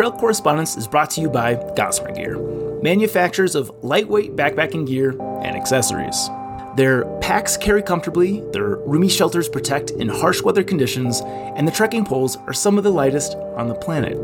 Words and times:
Trail 0.00 0.12
Correspondence 0.12 0.78
is 0.78 0.88
brought 0.88 1.10
to 1.10 1.20
you 1.20 1.28
by 1.28 1.56
Gossamer 1.76 2.14
Gear, 2.14 2.38
manufacturers 2.80 3.54
of 3.54 3.70
lightweight 3.84 4.34
backpacking 4.34 4.86
gear 4.86 5.10
and 5.10 5.54
accessories. 5.54 6.30
Their 6.74 7.04
packs 7.18 7.58
carry 7.58 7.82
comfortably, 7.82 8.40
their 8.52 8.76
roomy 8.76 9.10
shelters 9.10 9.46
protect 9.46 9.90
in 9.90 10.08
harsh 10.08 10.40
weather 10.40 10.64
conditions, 10.64 11.20
and 11.26 11.68
the 11.68 11.70
trekking 11.70 12.06
poles 12.06 12.38
are 12.46 12.54
some 12.54 12.78
of 12.78 12.84
the 12.84 12.90
lightest 12.90 13.34
on 13.58 13.68
the 13.68 13.74
planet. 13.74 14.16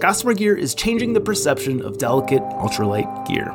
Gossamer 0.00 0.34
Gear 0.34 0.54
is 0.54 0.74
changing 0.74 1.14
the 1.14 1.20
perception 1.22 1.80
of 1.80 1.96
delicate, 1.96 2.42
ultralight 2.42 3.26
gear. 3.26 3.54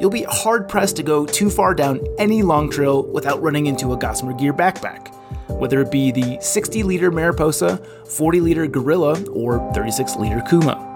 You'll 0.00 0.10
be 0.10 0.24
hard 0.24 0.68
pressed 0.68 0.96
to 0.96 1.04
go 1.04 1.24
too 1.24 1.50
far 1.50 1.72
down 1.72 2.04
any 2.18 2.42
long 2.42 2.68
trail 2.68 3.04
without 3.04 3.40
running 3.40 3.66
into 3.66 3.92
a 3.92 3.96
Gossamer 3.96 4.32
Gear 4.32 4.52
backpack 4.52 5.14
whether 5.58 5.80
it 5.80 5.90
be 5.90 6.10
the 6.10 6.38
60 6.40 6.82
liter 6.82 7.10
Mariposa, 7.10 7.76
40 8.06 8.40
liter 8.40 8.66
Gorilla, 8.66 9.22
or 9.30 9.72
36 9.72 10.16
liter 10.16 10.42
Kuma. 10.48 10.86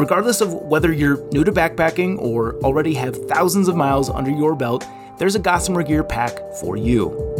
Regardless 0.00 0.40
of 0.40 0.52
whether 0.52 0.92
you're 0.92 1.24
new 1.30 1.44
to 1.44 1.52
backpacking 1.52 2.18
or 2.18 2.56
already 2.60 2.94
have 2.94 3.16
thousands 3.28 3.68
of 3.68 3.76
miles 3.76 4.10
under 4.10 4.30
your 4.30 4.56
belt, 4.56 4.84
there's 5.18 5.36
a 5.36 5.38
Gossamer 5.38 5.82
Gear 5.82 6.02
pack 6.02 6.38
for 6.60 6.76
you. 6.76 7.34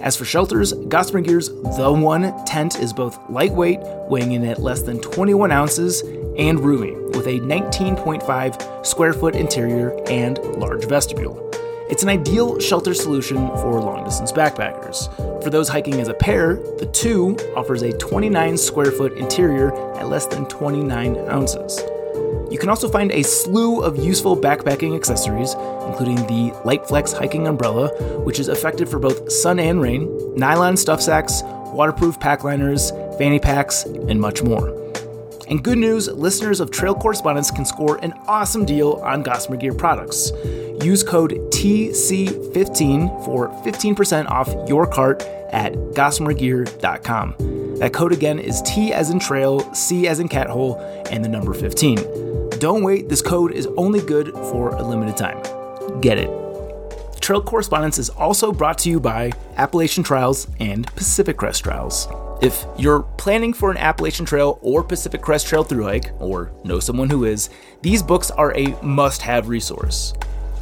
As 0.00 0.16
for 0.16 0.24
shelters, 0.24 0.72
Gossamer 0.72 1.20
Gear's 1.20 1.48
The 1.48 1.92
One 1.92 2.44
tent 2.44 2.80
is 2.80 2.92
both 2.92 3.18
lightweight, 3.30 3.78
weighing 4.08 4.32
in 4.32 4.44
at 4.44 4.60
less 4.60 4.82
than 4.82 5.00
21 5.00 5.52
ounces, 5.52 6.02
and 6.36 6.58
roomy, 6.58 6.92
with 7.16 7.28
a 7.28 7.38
19.5 7.38 8.84
square 8.84 9.12
foot 9.12 9.36
interior 9.36 9.96
and 10.08 10.38
large 10.38 10.86
vestibule. 10.86 11.51
It's 11.92 12.02
an 12.02 12.08
ideal 12.08 12.58
shelter 12.58 12.94
solution 12.94 13.36
for 13.48 13.78
long 13.78 14.02
distance 14.02 14.32
backpackers. 14.32 15.14
For 15.44 15.50
those 15.50 15.68
hiking 15.68 16.00
as 16.00 16.08
a 16.08 16.14
pair, 16.14 16.54
the 16.78 16.86
2 16.86 17.52
offers 17.54 17.82
a 17.82 17.92
29 17.98 18.56
square 18.56 18.90
foot 18.90 19.12
interior 19.18 19.74
at 19.98 20.08
less 20.08 20.24
than 20.24 20.46
29 20.46 21.18
ounces. 21.28 21.82
You 22.50 22.56
can 22.58 22.70
also 22.70 22.88
find 22.88 23.12
a 23.12 23.22
slew 23.22 23.82
of 23.82 24.02
useful 24.02 24.34
backpacking 24.34 24.96
accessories, 24.96 25.52
including 25.86 26.16
the 26.28 26.56
Liteflex 26.64 27.12
hiking 27.12 27.46
umbrella, 27.46 27.88
which 28.20 28.40
is 28.40 28.48
effective 28.48 28.90
for 28.90 28.98
both 28.98 29.30
sun 29.30 29.58
and 29.58 29.82
rain, 29.82 30.34
nylon 30.34 30.78
stuff 30.78 31.02
sacks, 31.02 31.42
waterproof 31.74 32.18
pack 32.18 32.42
liners, 32.42 32.90
fanny 33.18 33.38
packs, 33.38 33.84
and 33.84 34.18
much 34.18 34.42
more. 34.42 34.81
And 35.52 35.62
good 35.62 35.76
news 35.76 36.08
listeners 36.08 36.60
of 36.60 36.70
Trail 36.70 36.94
Correspondence 36.94 37.50
can 37.50 37.66
score 37.66 37.98
an 37.98 38.14
awesome 38.26 38.64
deal 38.64 38.92
on 39.04 39.22
Gossamer 39.22 39.58
Gear 39.58 39.74
products. 39.74 40.32
Use 40.82 41.02
code 41.02 41.32
TC15 41.50 43.22
for 43.26 43.50
15% 43.62 44.30
off 44.30 44.48
your 44.66 44.86
cart 44.86 45.20
at 45.50 45.74
gossamergear.com. 45.74 47.34
That 47.80 47.92
code 47.92 48.12
again 48.12 48.38
is 48.38 48.62
T 48.62 48.94
as 48.94 49.10
in 49.10 49.18
trail, 49.18 49.74
C 49.74 50.08
as 50.08 50.20
in 50.20 50.28
cat 50.28 50.48
hole, 50.48 50.78
and 51.10 51.22
the 51.22 51.28
number 51.28 51.52
15. 51.52 51.98
Don't 52.58 52.82
wait, 52.82 53.10
this 53.10 53.20
code 53.20 53.52
is 53.52 53.66
only 53.76 54.00
good 54.00 54.32
for 54.32 54.70
a 54.70 54.82
limited 54.82 55.18
time. 55.18 55.38
Get 56.00 56.16
it. 56.16 56.30
Trail 57.20 57.42
Correspondence 57.42 57.98
is 57.98 58.08
also 58.08 58.52
brought 58.52 58.78
to 58.78 58.88
you 58.88 58.98
by 58.98 59.32
Appalachian 59.58 60.02
Trails 60.02 60.46
and 60.60 60.86
Pacific 60.96 61.36
Crest 61.36 61.62
Trails. 61.62 62.08
If 62.42 62.66
you're 62.76 63.02
planning 63.18 63.52
for 63.52 63.70
an 63.70 63.76
Appalachian 63.76 64.26
Trail 64.26 64.58
or 64.62 64.82
Pacific 64.82 65.22
Crest 65.22 65.46
Trail 65.46 65.62
through 65.62 65.84
hike, 65.84 66.10
or 66.18 66.50
know 66.64 66.80
someone 66.80 67.08
who 67.08 67.24
is, 67.24 67.50
these 67.82 68.02
books 68.02 68.32
are 68.32 68.52
a 68.56 68.76
must 68.82 69.22
have 69.22 69.48
resource. 69.48 70.12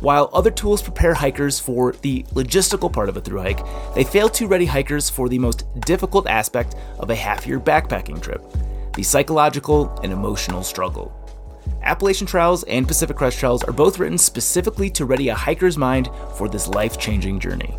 While 0.00 0.28
other 0.34 0.50
tools 0.50 0.82
prepare 0.82 1.14
hikers 1.14 1.58
for 1.58 1.92
the 2.02 2.24
logistical 2.34 2.92
part 2.92 3.08
of 3.08 3.16
a 3.16 3.22
through 3.22 3.40
hike, 3.40 3.94
they 3.94 4.04
fail 4.04 4.28
to 4.28 4.46
ready 4.46 4.66
hikers 4.66 5.08
for 5.08 5.30
the 5.30 5.38
most 5.38 5.64
difficult 5.80 6.26
aspect 6.26 6.74
of 6.98 7.08
a 7.08 7.14
half 7.14 7.46
year 7.46 7.58
backpacking 7.58 8.20
trip 8.20 8.44
the 8.92 9.02
psychological 9.02 9.88
and 10.02 10.12
emotional 10.12 10.62
struggle. 10.62 11.10
Appalachian 11.82 12.26
Trails 12.26 12.62
and 12.64 12.86
Pacific 12.86 13.16
Crest 13.16 13.38
Trails 13.38 13.64
are 13.64 13.72
both 13.72 13.98
written 13.98 14.18
specifically 14.18 14.90
to 14.90 15.06
ready 15.06 15.30
a 15.30 15.34
hiker's 15.34 15.78
mind 15.78 16.10
for 16.36 16.46
this 16.46 16.68
life 16.68 16.98
changing 16.98 17.40
journey. 17.40 17.74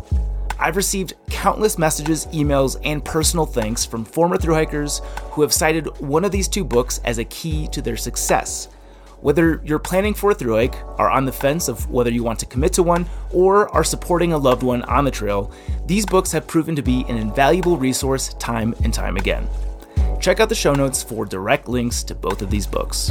I've 0.62 0.76
received 0.76 1.14
countless 1.28 1.76
messages, 1.76 2.26
emails, 2.26 2.80
and 2.84 3.04
personal 3.04 3.46
thanks 3.46 3.84
from 3.84 4.04
former 4.04 4.36
through 4.36 4.54
hikers 4.54 5.00
who 5.32 5.42
have 5.42 5.52
cited 5.52 5.86
one 6.00 6.24
of 6.24 6.30
these 6.30 6.46
two 6.46 6.64
books 6.64 7.00
as 7.04 7.18
a 7.18 7.24
key 7.24 7.66
to 7.68 7.82
their 7.82 7.96
success. 7.96 8.68
Whether 9.22 9.60
you're 9.64 9.80
planning 9.80 10.14
for 10.14 10.30
a 10.30 10.34
through 10.34 10.54
hike, 10.54 10.76
are 10.98 11.10
on 11.10 11.24
the 11.24 11.32
fence 11.32 11.66
of 11.66 11.90
whether 11.90 12.10
you 12.10 12.22
want 12.22 12.38
to 12.40 12.46
commit 12.46 12.72
to 12.74 12.84
one, 12.84 13.06
or 13.32 13.68
are 13.74 13.82
supporting 13.82 14.32
a 14.32 14.38
loved 14.38 14.62
one 14.62 14.82
on 14.82 15.04
the 15.04 15.10
trail, 15.10 15.52
these 15.86 16.06
books 16.06 16.30
have 16.30 16.46
proven 16.46 16.76
to 16.76 16.82
be 16.82 17.04
an 17.08 17.16
invaluable 17.16 17.76
resource 17.76 18.34
time 18.34 18.72
and 18.84 18.94
time 18.94 19.16
again. 19.16 19.48
Check 20.20 20.38
out 20.38 20.48
the 20.48 20.54
show 20.54 20.74
notes 20.74 21.02
for 21.02 21.24
direct 21.24 21.68
links 21.68 22.04
to 22.04 22.14
both 22.14 22.40
of 22.40 22.50
these 22.50 22.68
books 22.68 23.10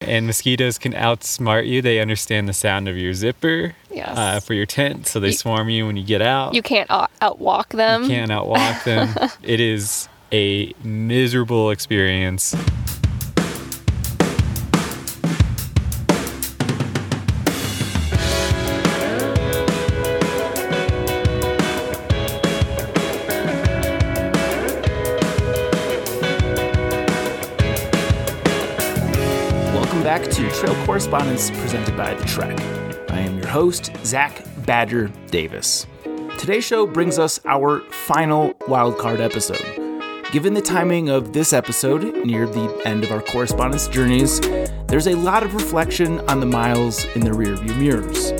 and 0.00 0.26
mosquitoes 0.26 0.78
can 0.78 0.92
outsmart 0.92 1.66
you. 1.68 1.82
They 1.82 2.00
understand 2.00 2.48
the 2.48 2.52
sound 2.52 2.88
of 2.88 2.96
your 2.96 3.12
zipper 3.12 3.74
Yes. 3.92 4.16
uh, 4.16 4.40
for 4.40 4.54
your 4.54 4.66
tent, 4.66 5.06
so 5.06 5.20
they 5.20 5.28
You- 5.28 5.32
swarm 5.34 5.68
you 5.68 5.86
when 5.86 5.96
you 5.96 6.04
get 6.04 6.22
out. 6.22 6.54
You 6.54 6.62
can't 6.62 6.90
out- 6.90 7.10
outwalk 7.20 7.68
them. 7.70 8.04
You 8.04 8.08
can't 8.08 8.30
outwalk 8.30 8.82
them. 8.84 9.14
it 9.42 9.60
is 9.60 10.08
a 10.32 10.72
miserable 10.82 11.70
experience. 11.70 12.54
Welcome 30.00 30.22
back 30.22 30.34
to 30.34 30.50
Trail 30.52 30.86
Correspondence 30.86 31.50
presented 31.50 31.94
by 31.94 32.14
The 32.14 32.24
Trek. 32.24 32.58
I 33.10 33.20
am 33.20 33.36
your 33.36 33.48
host, 33.48 33.90
Zach 34.02 34.42
Badger 34.64 35.08
Davis. 35.30 35.86
Today's 36.38 36.64
show 36.64 36.86
brings 36.86 37.18
us 37.18 37.38
our 37.44 37.80
final 37.90 38.54
wildcard 38.60 39.20
episode. 39.20 39.60
Given 40.32 40.54
the 40.54 40.62
timing 40.62 41.10
of 41.10 41.34
this 41.34 41.52
episode 41.52 42.24
near 42.24 42.46
the 42.46 42.80
end 42.86 43.04
of 43.04 43.12
our 43.12 43.20
correspondence 43.20 43.88
journeys, 43.88 44.40
there's 44.86 45.06
a 45.06 45.16
lot 45.16 45.42
of 45.42 45.52
reflection 45.52 46.20
on 46.20 46.40
the 46.40 46.46
miles 46.46 47.04
in 47.14 47.20
the 47.20 47.32
rearview 47.32 47.76
mirrors. 47.76 48.32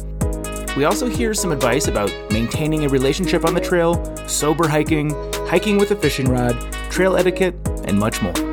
We 0.78 0.86
also 0.86 1.08
hear 1.10 1.34
some 1.34 1.52
advice 1.52 1.88
about 1.88 2.10
maintaining 2.32 2.86
a 2.86 2.88
relationship 2.88 3.44
on 3.44 3.52
the 3.52 3.60
trail, 3.60 4.02
sober 4.26 4.66
hiking, 4.66 5.10
hiking 5.46 5.76
with 5.76 5.90
a 5.90 5.96
fishing 5.96 6.30
rod, 6.30 6.58
trail 6.90 7.18
etiquette, 7.18 7.54
and 7.84 7.98
much 7.98 8.22
more. 8.22 8.49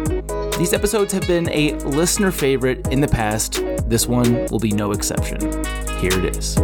These 0.57 0.73
episodes 0.73 1.13
have 1.13 1.28
been 1.28 1.47
a 1.50 1.73
listener 1.85 2.31
favorite 2.31 2.88
in 2.88 3.00
the 3.00 3.07
past. 3.07 3.63
This 3.88 4.07
one 4.07 4.47
will 4.47 4.57
be 4.57 4.72
no 4.72 4.91
exception. 4.91 5.40
Here 6.00 6.12
it 6.12 6.35
is. 6.35 6.56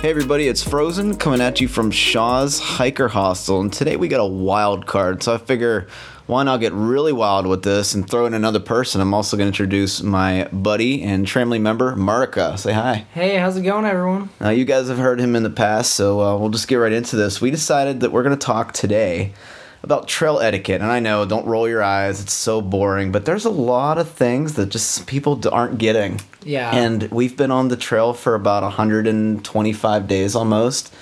Hey 0.00 0.10
everybody, 0.10 0.48
it's 0.48 0.64
Frozen 0.64 1.18
coming 1.18 1.40
at 1.40 1.60
you 1.60 1.68
from 1.68 1.92
Shaw's 1.92 2.58
Hiker 2.58 3.06
Hostel, 3.06 3.60
and 3.60 3.72
today 3.72 3.94
we 3.94 4.08
got 4.08 4.18
a 4.18 4.26
wild 4.26 4.86
card. 4.86 5.22
So 5.22 5.32
I 5.32 5.38
figure 5.38 5.86
why 6.32 6.42
not 6.42 6.60
get 6.60 6.72
really 6.72 7.12
wild 7.12 7.46
with 7.46 7.62
this 7.62 7.94
and 7.94 8.08
throw 8.08 8.24
in 8.24 8.32
another 8.32 8.58
person? 8.58 9.02
I'm 9.02 9.12
also 9.12 9.36
going 9.36 9.44
to 9.44 9.48
introduce 9.48 10.02
my 10.02 10.48
buddy 10.50 11.02
and 11.02 11.26
Tramily 11.26 11.60
member, 11.60 11.94
Marika. 11.94 12.58
Say 12.58 12.72
hi. 12.72 13.04
Hey, 13.12 13.36
how's 13.36 13.58
it 13.58 13.62
going, 13.62 13.84
everyone? 13.84 14.30
Now 14.40 14.48
you 14.48 14.64
guys 14.64 14.88
have 14.88 14.96
heard 14.96 15.20
him 15.20 15.36
in 15.36 15.42
the 15.42 15.50
past, 15.50 15.94
so 15.94 16.22
uh, 16.22 16.38
we'll 16.38 16.48
just 16.48 16.68
get 16.68 16.76
right 16.76 16.92
into 16.92 17.16
this. 17.16 17.42
We 17.42 17.50
decided 17.50 18.00
that 18.00 18.12
we're 18.12 18.22
going 18.22 18.36
to 18.36 18.46
talk 18.46 18.72
today 18.72 19.34
about 19.82 20.08
trail 20.08 20.40
etiquette, 20.40 20.80
and 20.80 20.90
I 20.90 21.00
know, 21.00 21.26
don't 21.26 21.44
roll 21.44 21.68
your 21.68 21.82
eyes, 21.82 22.22
it's 22.22 22.32
so 22.32 22.62
boring, 22.62 23.12
but 23.12 23.26
there's 23.26 23.44
a 23.44 23.50
lot 23.50 23.98
of 23.98 24.08
things 24.08 24.54
that 24.54 24.70
just 24.70 25.06
people 25.06 25.38
aren't 25.52 25.76
getting. 25.76 26.18
Yeah. 26.44 26.74
And 26.74 27.10
we've 27.10 27.36
been 27.36 27.50
on 27.50 27.68
the 27.68 27.76
trail 27.76 28.14
for 28.14 28.34
about 28.34 28.62
125 28.62 30.08
days 30.08 30.34
almost. 30.34 30.94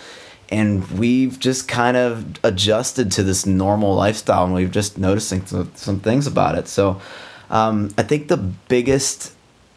And 0.50 0.90
we've 0.98 1.38
just 1.38 1.68
kind 1.68 1.96
of 1.96 2.44
adjusted 2.44 3.12
to 3.12 3.22
this 3.22 3.46
normal 3.46 3.94
lifestyle, 3.94 4.44
and 4.44 4.54
we've 4.54 4.70
just 4.70 4.98
noticing 4.98 5.46
some, 5.46 5.70
some 5.74 6.00
things 6.00 6.26
about 6.26 6.58
it. 6.58 6.66
So, 6.66 7.00
um, 7.50 7.94
I 7.96 8.02
think 8.02 8.28
the 8.28 8.36
biggest 8.36 9.32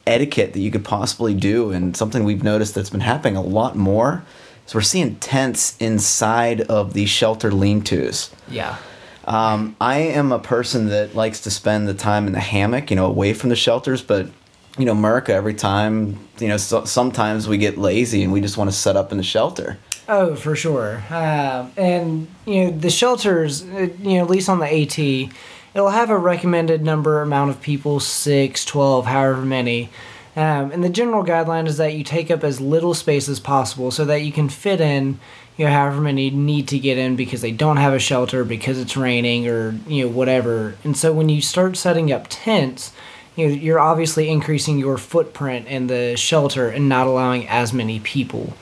etiquette 0.07 0.53
that 0.53 0.59
you 0.59 0.71
could 0.71 0.83
possibly 0.83 1.33
do, 1.33 1.71
and 1.71 1.95
something 1.95 2.23
we've 2.23 2.43
noticed 2.43 2.73
that's 2.75 2.89
been 2.89 3.01
happening 3.01 3.35
a 3.35 3.41
lot 3.41 3.75
more, 3.75 4.23
is 4.65 4.73
we're 4.73 4.81
seeing 4.81 5.15
tents 5.17 5.77
inside 5.77 6.61
of 6.61 6.93
these 6.93 7.09
shelter 7.09 7.51
lean-tos. 7.51 8.31
Yeah. 8.49 8.77
Um, 9.25 9.75
I 9.79 9.99
am 9.99 10.31
a 10.31 10.39
person 10.39 10.89
that 10.89 11.15
likes 11.15 11.39
to 11.41 11.51
spend 11.51 11.87
the 11.87 11.93
time 11.93 12.27
in 12.27 12.33
the 12.33 12.39
hammock, 12.39 12.89
you 12.89 12.95
know, 12.95 13.05
away 13.05 13.33
from 13.33 13.49
the 13.49 13.55
shelters. 13.55 14.01
But 14.01 14.27
you 14.77 14.85
know, 14.85 14.91
America, 14.91 15.33
every 15.33 15.53
time, 15.53 16.19
you 16.39 16.47
know, 16.47 16.57
so, 16.57 16.83
sometimes 16.85 17.47
we 17.47 17.57
get 17.57 17.77
lazy 17.77 18.23
and 18.23 18.33
we 18.33 18.41
just 18.41 18.57
want 18.57 18.69
to 18.69 18.75
set 18.75 18.97
up 18.97 19.11
in 19.11 19.17
the 19.17 19.23
shelter. 19.23 19.77
Oh, 20.07 20.35
for 20.35 20.55
sure. 20.55 21.03
Uh, 21.09 21.67
and 21.77 22.27
you 22.45 22.65
know, 22.65 22.71
the 22.71 22.89
shelters, 22.89 23.63
uh, 23.63 23.89
you 23.99 24.17
know, 24.17 24.23
at 24.23 24.29
least 24.29 24.49
on 24.49 24.59
the 24.59 24.65
AT, 24.65 24.99
it'll 25.73 25.89
have 25.89 26.09
a 26.09 26.17
recommended 26.17 26.81
number 26.81 27.21
amount 27.21 27.51
of 27.51 27.61
people, 27.61 27.99
six, 27.99 28.65
12, 28.65 29.05
however 29.05 29.41
many. 29.41 29.89
Um, 30.35 30.71
and 30.71 30.83
the 30.83 30.89
general 30.89 31.23
guideline 31.23 31.67
is 31.67 31.77
that 31.77 31.93
you 31.93 32.03
take 32.03 32.31
up 32.31 32.43
as 32.43 32.59
little 32.59 32.93
space 32.93 33.29
as 33.29 33.39
possible 33.39 33.91
so 33.91 34.03
that 34.05 34.23
you 34.23 34.31
can 34.31 34.49
fit 34.49 34.81
in, 34.81 35.19
you 35.57 35.65
know, 35.65 35.71
however 35.71 36.01
many 36.01 36.31
need 36.31 36.67
to 36.69 36.79
get 36.79 36.97
in 36.97 37.15
because 37.15 37.41
they 37.41 37.51
don't 37.51 37.77
have 37.77 37.93
a 37.93 37.99
shelter, 37.99 38.43
because 38.43 38.79
it's 38.79 38.97
raining, 38.97 39.47
or 39.47 39.75
you 39.87 40.05
know 40.05 40.11
whatever. 40.11 40.75
And 40.83 40.97
so 40.97 41.13
when 41.13 41.29
you 41.29 41.41
start 41.41 41.77
setting 41.77 42.11
up 42.11 42.25
tents, 42.29 42.91
you 43.35 43.47
know, 43.47 43.53
you're 43.53 43.79
obviously 43.79 44.27
increasing 44.29 44.79
your 44.79 44.97
footprint 44.97 45.67
in 45.67 45.87
the 45.87 46.15
shelter 46.17 46.67
and 46.67 46.89
not 46.89 47.05
allowing 47.05 47.47
as 47.47 47.71
many 47.71 47.99
people. 47.99 48.53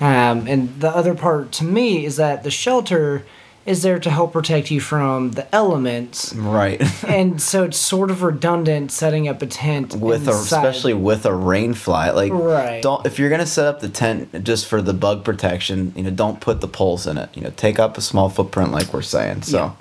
Um, 0.00 0.46
and 0.46 0.80
the 0.80 0.90
other 0.90 1.14
part 1.14 1.52
to 1.52 1.64
me 1.64 2.04
is 2.04 2.16
that 2.16 2.42
the 2.42 2.50
shelter 2.50 3.24
is 3.66 3.82
there 3.82 3.98
to 3.98 4.10
help 4.10 4.32
protect 4.32 4.70
you 4.70 4.80
from 4.80 5.30
the 5.32 5.52
elements. 5.54 6.34
Right. 6.34 6.82
and 7.08 7.40
so 7.40 7.64
it's 7.64 7.78
sort 7.78 8.10
of 8.10 8.22
redundant 8.22 8.92
setting 8.92 9.26
up 9.26 9.40
a 9.40 9.46
tent 9.46 9.94
with 9.94 10.28
a, 10.28 10.32
especially 10.32 10.92
with 10.92 11.24
a 11.24 11.34
rain 11.34 11.72
fly. 11.72 12.10
Like 12.10 12.32
Right. 12.32 12.82
don't 12.82 13.06
if 13.06 13.18
you're 13.18 13.30
gonna 13.30 13.46
set 13.46 13.66
up 13.66 13.80
the 13.80 13.88
tent 13.88 14.44
just 14.44 14.66
for 14.66 14.82
the 14.82 14.92
bug 14.92 15.24
protection, 15.24 15.92
you 15.96 16.02
know, 16.02 16.10
don't 16.10 16.40
put 16.40 16.60
the 16.60 16.68
poles 16.68 17.06
in 17.06 17.16
it. 17.16 17.30
You 17.34 17.42
know, 17.42 17.52
take 17.56 17.78
up 17.78 17.96
a 17.96 18.02
small 18.02 18.28
footprint 18.28 18.70
like 18.72 18.92
we're 18.92 19.02
saying. 19.02 19.42
So 19.42 19.76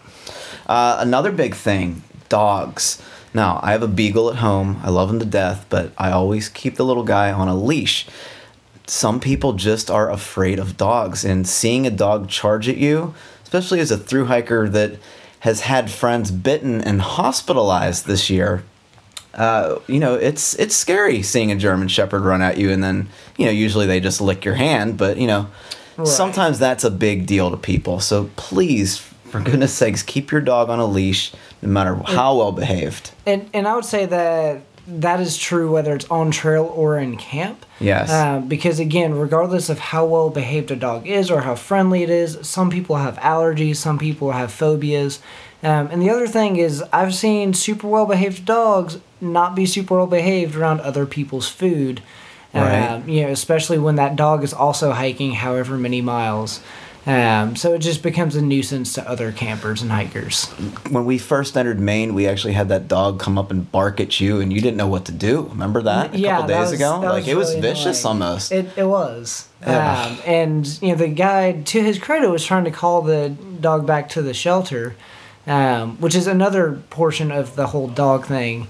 uh, 0.68 0.98
another 1.00 1.32
big 1.32 1.56
thing, 1.56 2.04
dogs. 2.30 3.02
Now, 3.34 3.60
I 3.64 3.72
have 3.72 3.82
a 3.82 3.88
beagle 3.88 4.30
at 4.30 4.38
home. 4.38 4.80
I 4.84 4.92
love 4.92 5.10
him 5.10 5.20
to 5.20 5.26
death, 5.26 5.66
but 5.70 5.92
I 5.98 6.12
always 6.12 6.50
keep 6.50 6.76
the 6.76 6.86
little 6.86 7.04
guy 7.04 7.32
on 7.32 7.48
a 7.48 7.56
leash. 7.56 8.06
Some 8.88 9.20
people 9.20 9.54
just 9.54 9.90
are 9.90 10.10
afraid 10.12 10.60
of 10.60 10.76
dogs, 10.78 11.24
and 11.24 11.48
seeing 11.48 11.88
a 11.88 11.92
dog 11.92 12.30
charge 12.30 12.68
at 12.68 12.78
you, 12.78 13.14
especially 13.44 13.80
as 13.80 13.92
a 13.92 13.98
through 13.98 14.26
hiker 14.26 14.68
that 14.70 14.98
has 15.40 15.62
had 15.62 15.90
friends 15.90 16.32
bitten 16.32 16.82
and 16.82 17.02
hospitalized 17.02 18.06
this 18.08 18.30
year, 18.30 18.64
uh, 19.36 19.80
you 19.88 20.00
know, 20.00 20.16
it's 20.16 20.54
it's 20.56 20.76
scary 20.76 21.22
seeing 21.24 21.52
a 21.52 21.56
German 21.56 21.88
Shepherd 21.88 22.24
run 22.24 22.42
at 22.42 22.58
you, 22.58 22.72
and 22.72 22.84
then 22.84 23.10
you 23.38 23.46
know, 23.46 23.52
usually 23.52 23.88
they 23.88 24.00
just 24.00 24.22
lick 24.22 24.46
your 24.46 24.56
hand, 24.56 24.98
but 24.98 25.18
you 25.18 25.28
know, 25.28 25.48
Right. 25.96 26.08
sometimes 26.08 26.58
that's 26.58 26.84
a 26.84 26.90
big 26.90 27.28
deal 27.28 27.52
to 27.52 27.58
people. 27.58 28.00
So 28.00 28.30
please, 28.36 28.98
for 28.98 29.40
goodness 29.40 29.74
sakes, 29.74 30.02
keep 30.02 30.32
your 30.32 30.42
dog 30.42 30.70
on 30.70 30.80
a 30.80 30.86
leash, 30.88 31.32
no 31.62 31.70
matter 31.70 31.96
how 31.96 32.36
well 32.38 32.52
behaved. 32.52 33.12
And 33.26 33.50
and 33.54 33.68
I 33.68 33.76
would 33.76 33.86
say 33.86 34.06
that 34.08 34.62
that 34.88 35.20
is 35.20 35.38
true 35.38 35.72
whether 35.72 35.96
it's 35.96 36.10
on 36.10 36.32
trail 36.32 36.66
or 36.76 36.98
in 36.98 37.18
camp. 37.18 37.66
Yes. 37.80 38.10
Uh, 38.10 38.40
because 38.40 38.80
again, 38.80 39.14
regardless 39.14 39.70
of 39.70 39.80
how 39.80 40.06
well 40.06 40.30
behaved 40.30 40.72
a 40.72 40.76
dog 40.76 41.08
is 41.08 41.32
or 41.32 41.42
how 41.42 41.56
friendly 41.56 42.04
it 42.04 42.10
is, 42.10 42.38
some 42.42 42.70
people 42.70 42.98
have 42.98 43.18
allergies, 43.18 43.78
some 43.78 43.98
people 43.98 44.32
have 44.32 44.52
phobias. 44.52 45.20
Um, 45.62 45.88
and 45.92 46.02
the 46.02 46.10
other 46.10 46.28
thing 46.28 46.58
is, 46.58 46.84
I've 46.92 47.16
seen 47.16 47.54
super 47.54 47.88
well 47.88 48.06
behaved 48.06 48.46
dogs 48.46 49.00
not 49.22 49.56
be 49.56 49.66
super 49.66 49.96
well 49.96 50.08
behaved 50.08 50.56
around 50.56 50.82
other 50.82 51.06
people's 51.06 51.48
food. 51.48 52.02
Right. 52.54 52.86
Um, 52.86 53.10
you 53.10 53.24
know, 53.24 53.30
especially 53.30 53.80
when 53.80 53.96
that 53.96 54.16
dog 54.16 54.44
is 54.44 54.54
also 54.54 54.92
hiking 54.92 55.32
however 55.32 55.78
many 55.78 56.02
miles. 56.02 56.62
Um, 57.06 57.58
so 57.58 57.74
it 57.74 57.80
just 57.80 58.02
becomes 58.02 58.36
a 58.38 58.42
nuisance 58.42 58.94
to 58.94 59.08
other 59.10 59.34
campers 59.34 59.82
and 59.82 59.92
hikers. 59.92 60.46
when 60.90 61.04
we 61.04 61.18
first 61.18 61.58
entered 61.58 61.78
Maine, 61.80 62.14
we 62.14 62.28
actually 62.28 62.54
had 62.54 62.70
that 62.70 62.88
dog 62.88 63.20
come 63.20 63.38
up 63.38 63.52
and 63.52 63.70
bark 63.72 64.00
at 64.00 64.22
you, 64.22 64.40
and 64.40 64.54
you 64.54 64.62
didn't 64.62 64.78
know 64.78 64.88
what 64.88 65.04
to 65.06 65.12
do. 65.12 65.42
Remember 65.52 65.82
that 65.82 66.16
a 66.16 66.18
yeah, 66.18 66.36
couple 66.38 66.48
that 66.48 66.62
days 66.62 66.72
was- 66.72 66.80
ago? 66.80 67.00
Like 67.02 67.28
it 67.28 67.36
was 67.36 67.50
really 67.50 67.62
vicious 67.62 68.06
annoying. 68.06 68.22
almost. 68.22 68.52
It, 68.54 68.68
it 68.78 68.86
was. 68.86 69.50
Um, 69.66 70.18
and, 70.26 70.66
you 70.82 70.90
know, 70.90 70.96
the 70.96 71.08
guy, 71.10 71.62
to 71.62 71.82
his 71.84 72.00
credit, 72.00 72.30
was 72.30 72.46
trying 72.46 72.64
to 72.66 72.72
call 72.72 73.02
the 73.02 73.30
dog 73.60 73.86
back 73.86 74.10
to 74.10 74.22
the 74.22 74.34
shelter, 74.34 74.96
um, 75.46 75.98
which 76.00 76.16
is 76.16 76.28
another 76.28 76.82
portion 76.90 77.32
of 77.32 77.56
the 77.56 77.68
whole 77.68 77.88
dog 77.88 78.26
thing. 78.26 78.68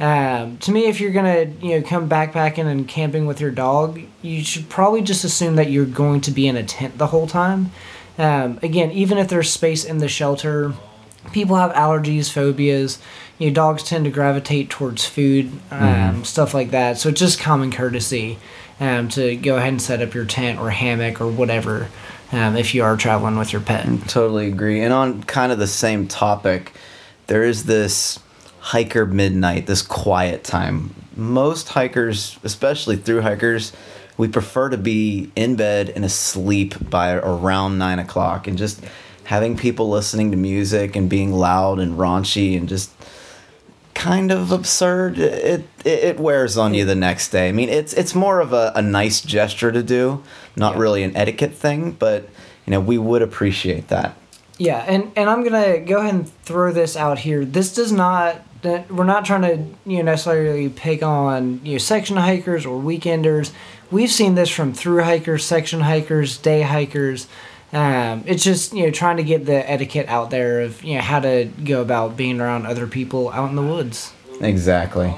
Um, 0.00 0.58
to 0.58 0.72
me, 0.72 0.86
if 0.86 1.00
you're 1.00 1.12
going 1.12 1.24
to, 1.60 1.66
you 1.66 1.80
know, 1.80 1.86
come 1.86 2.08
backpacking 2.08 2.66
and 2.66 2.86
camping 2.88 3.26
with 3.26 3.40
your 3.40 3.52
dog, 3.52 4.00
you 4.22 4.42
should 4.42 4.68
probably 4.68 5.02
just 5.02 5.24
assume 5.24 5.56
that 5.56 5.70
you're 5.70 5.84
going 5.84 6.20
to 6.22 6.30
be 6.30 6.48
in 6.48 6.56
a 6.56 6.64
tent 6.64 6.98
the 6.98 7.06
whole 7.08 7.26
time. 7.26 7.70
Um, 8.18 8.58
again, 8.62 8.90
even 8.92 9.18
if 9.18 9.28
there's 9.28 9.50
space 9.50 9.84
in 9.84 9.98
the 9.98 10.08
shelter, 10.08 10.74
people 11.32 11.56
have 11.56 11.72
allergies, 11.72 12.30
phobias. 12.30 12.98
You 13.38 13.48
know, 13.48 13.54
dogs 13.54 13.82
tend 13.82 14.04
to 14.04 14.10
gravitate 14.10 14.70
towards 14.70 15.04
food, 15.04 15.50
um, 15.70 16.24
stuff 16.24 16.54
like 16.54 16.70
that. 16.70 16.98
So 16.98 17.08
it's 17.08 17.20
just 17.20 17.40
common 17.40 17.72
courtesy 17.72 18.38
um, 18.78 19.08
to 19.10 19.36
go 19.36 19.56
ahead 19.56 19.68
and 19.68 19.82
set 19.82 20.02
up 20.02 20.14
your 20.14 20.24
tent 20.24 20.60
or 20.60 20.70
hammock 20.70 21.20
or 21.20 21.28
whatever 21.28 21.88
um, 22.32 22.56
if 22.56 22.74
you 22.74 22.84
are 22.84 22.96
traveling 22.96 23.36
with 23.36 23.52
your 23.52 23.62
pet. 23.62 23.86
Totally 24.08 24.48
agree. 24.48 24.82
And 24.82 24.92
on 24.92 25.22
kind 25.24 25.50
of 25.50 25.58
the 25.58 25.66
same 25.66 26.06
topic, 26.06 26.72
there 27.26 27.42
is 27.42 27.64
this 27.64 28.20
hiker 28.68 29.04
midnight, 29.06 29.66
this 29.66 29.82
quiet 29.82 30.42
time. 30.42 30.94
Most 31.16 31.68
hikers, 31.68 32.38
especially 32.44 32.96
through 32.96 33.20
hikers, 33.20 33.72
we 34.16 34.26
prefer 34.28 34.70
to 34.70 34.78
be 34.78 35.30
in 35.36 35.56
bed 35.56 35.90
and 35.90 36.04
asleep 36.04 36.88
by 36.88 37.12
around 37.14 37.76
nine 37.78 37.98
o'clock 37.98 38.46
and 38.46 38.56
just 38.56 38.82
having 39.24 39.56
people 39.56 39.90
listening 39.90 40.30
to 40.30 40.36
music 40.36 40.96
and 40.96 41.10
being 41.10 41.32
loud 41.32 41.78
and 41.78 41.98
raunchy 41.98 42.56
and 42.56 42.68
just 42.68 42.90
kind 43.94 44.30
of 44.32 44.50
absurd 44.50 45.18
it, 45.18 45.64
it 45.84 45.86
it 45.86 46.18
wears 46.20 46.58
on 46.58 46.74
you 46.74 46.84
the 46.84 46.96
next 46.96 47.28
day 47.30 47.48
i 47.48 47.52
mean 47.52 47.68
it's 47.68 47.92
it's 47.94 48.12
more 48.14 48.40
of 48.40 48.52
a, 48.52 48.72
a 48.74 48.82
nice 48.82 49.20
gesture 49.20 49.70
to 49.70 49.82
do 49.84 50.20
not 50.56 50.74
Yeah. 50.74 50.80
really 50.80 51.02
an 51.04 51.16
etiquette 51.16 51.54
thing 51.54 51.92
but 51.92 52.28
you 52.66 52.72
know 52.72 52.80
we 52.80 52.98
would 52.98 53.22
appreciate 53.22 53.88
that 53.88 54.14
Yeah, 54.58 54.78
and, 54.86 55.10
and 55.16 55.30
I'm 55.30 55.42
gonna 55.44 55.78
go 55.78 55.98
ahead 56.00 56.14
and 56.14 56.28
throw 56.44 56.70
this 56.72 56.96
out 56.96 57.18
here. 57.20 57.44
This 57.44 57.74
does 57.74 57.90
not. 57.92 58.36
That- 58.64 58.90
We're 58.92 59.04
not 59.04 59.24
trying 59.24 59.42
to 59.42 59.56
you 59.90 59.98
know 59.98 60.10
necessarily 60.12 60.68
pick 60.68 61.02
on 61.02 61.60
you 61.64 61.72
know 61.72 61.78
section 61.78 62.16
hikers 62.16 62.66
or 62.66 62.80
weekenders. 62.82 63.52
We've 63.90 64.10
seen 64.10 64.34
this 64.34 64.50
from 64.50 64.72
through 64.74 65.02
hikers, 65.04 65.44
section 65.44 65.80
hikers, 65.80 66.36
day 66.38 66.62
hikers. 66.62 67.26
Um, 67.72 68.22
it's 68.26 68.42
just 68.44 68.72
you 68.72 68.84
know 68.86 68.90
trying 68.90 69.16
to 69.16 69.24
get 69.24 69.46
the 69.46 69.68
etiquette 69.70 70.08
out 70.08 70.30
there 70.30 70.60
of 70.62 70.82
you 70.84 70.96
know 70.96 71.00
how 71.00 71.20
to 71.20 71.48
go 71.64 71.80
about 71.82 72.16
being 72.16 72.40
around 72.40 72.66
other 72.66 72.86
people 72.86 73.30
out 73.30 73.48
in 73.50 73.56
the 73.56 73.62
woods. 73.62 74.12
exactly 74.40 75.12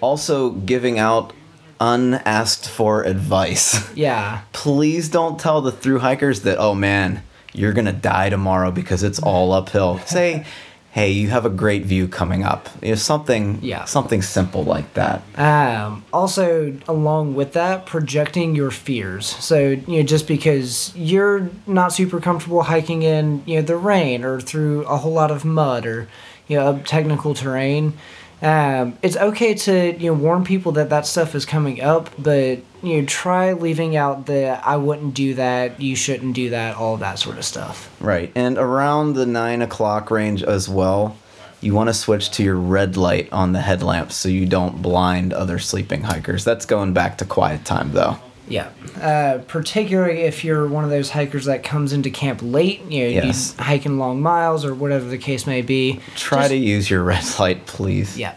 also 0.00 0.50
giving 0.50 0.98
out 0.98 1.32
unasked 1.80 2.68
for 2.68 3.02
advice 3.04 3.90
Yeah, 3.94 4.42
please 4.52 5.08
don't 5.08 5.38
tell 5.40 5.60
the 5.60 5.72
through 5.72 5.98
hikers 6.00 6.40
that 6.42 6.58
oh 6.58 6.74
man 6.74 7.22
you're 7.52 7.72
gonna 7.72 7.92
die 7.92 8.28
tomorrow 8.30 8.70
because 8.70 9.02
it's 9.02 9.18
all 9.18 9.52
uphill 9.52 9.98
say 10.00 10.44
hey 10.92 11.10
you 11.10 11.28
have 11.28 11.46
a 11.46 11.50
great 11.50 11.84
view 11.84 12.08
coming 12.08 12.42
up 12.42 12.68
you 12.82 12.88
know 12.88 12.94
something 12.96 13.58
Yeah. 13.62 13.84
something 13.84 14.22
simple 14.22 14.64
like 14.64 14.92
that 14.94 15.22
Um, 15.38 16.04
also, 16.12 16.76
along 16.88 17.34
with 17.34 17.52
that, 17.52 17.86
projecting 17.86 18.54
your 18.56 18.70
fears. 18.70 19.26
So, 19.26 19.58
you 19.88 19.96
know, 19.98 20.02
just 20.02 20.26
because 20.28 20.92
you're 20.96 21.48
not 21.66 21.92
super 21.92 22.20
comfortable 22.20 22.62
hiking 22.64 23.02
in, 23.02 23.42
you 23.46 23.56
know, 23.56 23.62
the 23.62 23.76
rain 23.76 24.24
or 24.24 24.40
through 24.40 24.84
a 24.84 24.96
whole 24.98 25.12
lot 25.12 25.30
of 25.30 25.44
mud 25.44 25.86
or, 25.86 26.08
you 26.48 26.56
know, 26.58 26.80
technical 26.84 27.32
terrain, 27.34 27.94
um, 28.42 28.98
it's 29.02 29.16
okay 29.16 29.54
to, 29.54 29.96
you 29.96 30.10
know, 30.10 30.14
warn 30.14 30.44
people 30.44 30.72
that 30.72 30.88
that 30.90 31.06
stuff 31.06 31.34
is 31.34 31.44
coming 31.44 31.82
up, 31.82 32.10
but, 32.18 32.58
you 32.82 33.00
know, 33.00 33.04
try 33.06 33.52
leaving 33.52 33.96
out 33.96 34.26
the 34.26 34.58
I 34.66 34.76
wouldn't 34.76 35.14
do 35.14 35.34
that, 35.34 35.80
you 35.80 35.94
shouldn't 35.94 36.34
do 36.34 36.50
that, 36.50 36.76
all 36.76 36.96
that 36.98 37.18
sort 37.18 37.36
of 37.36 37.44
stuff. 37.44 37.94
Right. 38.00 38.32
And 38.34 38.56
around 38.56 39.14
the 39.14 39.26
nine 39.26 39.60
o'clock 39.60 40.10
range 40.10 40.42
as 40.42 40.68
well, 40.68 41.16
you 41.60 41.74
want 41.74 41.90
to 41.90 41.94
switch 41.94 42.30
to 42.32 42.42
your 42.42 42.56
red 42.56 42.96
light 42.96 43.30
on 43.32 43.52
the 43.52 43.60
headlamps 43.60 44.16
so 44.16 44.30
you 44.30 44.46
don't 44.46 44.80
blind 44.80 45.34
other 45.34 45.58
sleeping 45.58 46.02
hikers. 46.02 46.42
That's 46.42 46.64
going 46.64 46.94
back 46.94 47.18
to 47.18 47.26
quiet 47.26 47.66
time 47.66 47.92
though. 47.92 48.16
Yeah. 48.50 48.68
Uh, 49.00 49.38
particularly 49.48 50.20
if 50.22 50.44
you're 50.44 50.66
one 50.68 50.84
of 50.84 50.90
those 50.90 51.08
hikers 51.10 51.46
that 51.46 51.62
comes 51.62 51.92
into 51.94 52.10
camp 52.10 52.40
late, 52.42 52.82
you 52.90 53.04
know, 53.04 53.08
Yes. 53.26 53.54
hiking 53.58 53.98
long 53.98 54.20
miles 54.20 54.64
or 54.66 54.74
whatever 54.74 55.06
the 55.08 55.16
case 55.18 55.46
may 55.46 55.62
be. 55.62 56.00
Try 56.16 56.40
Just- 56.40 56.50
to 56.50 56.56
use 56.56 56.90
your 56.90 57.02
red 57.12 57.24
light, 57.38 57.64
please. 57.66 58.18
Yeah. 58.18 58.34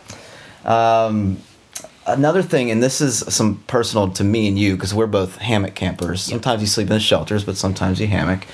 Another 2.06 2.42
thing, 2.42 2.70
and 2.70 2.84
this 2.84 3.00
is 3.00 3.20
some 3.34 3.64
personal 3.68 4.10
to 4.10 4.24
me 4.26 4.48
and 4.50 4.60
you 4.60 4.76
because 4.76 4.94
we're 4.94 5.08
both 5.08 5.38
hammock 5.38 5.74
campers. 5.74 6.22
Sometimes 6.22 6.62
you 6.62 6.68
sleep 6.68 6.88
in 6.88 6.94
the 6.94 7.00
shelters, 7.00 7.46
but 7.46 7.56
sometimes 7.56 8.00
you 8.02 8.08
hammock. 8.08 8.46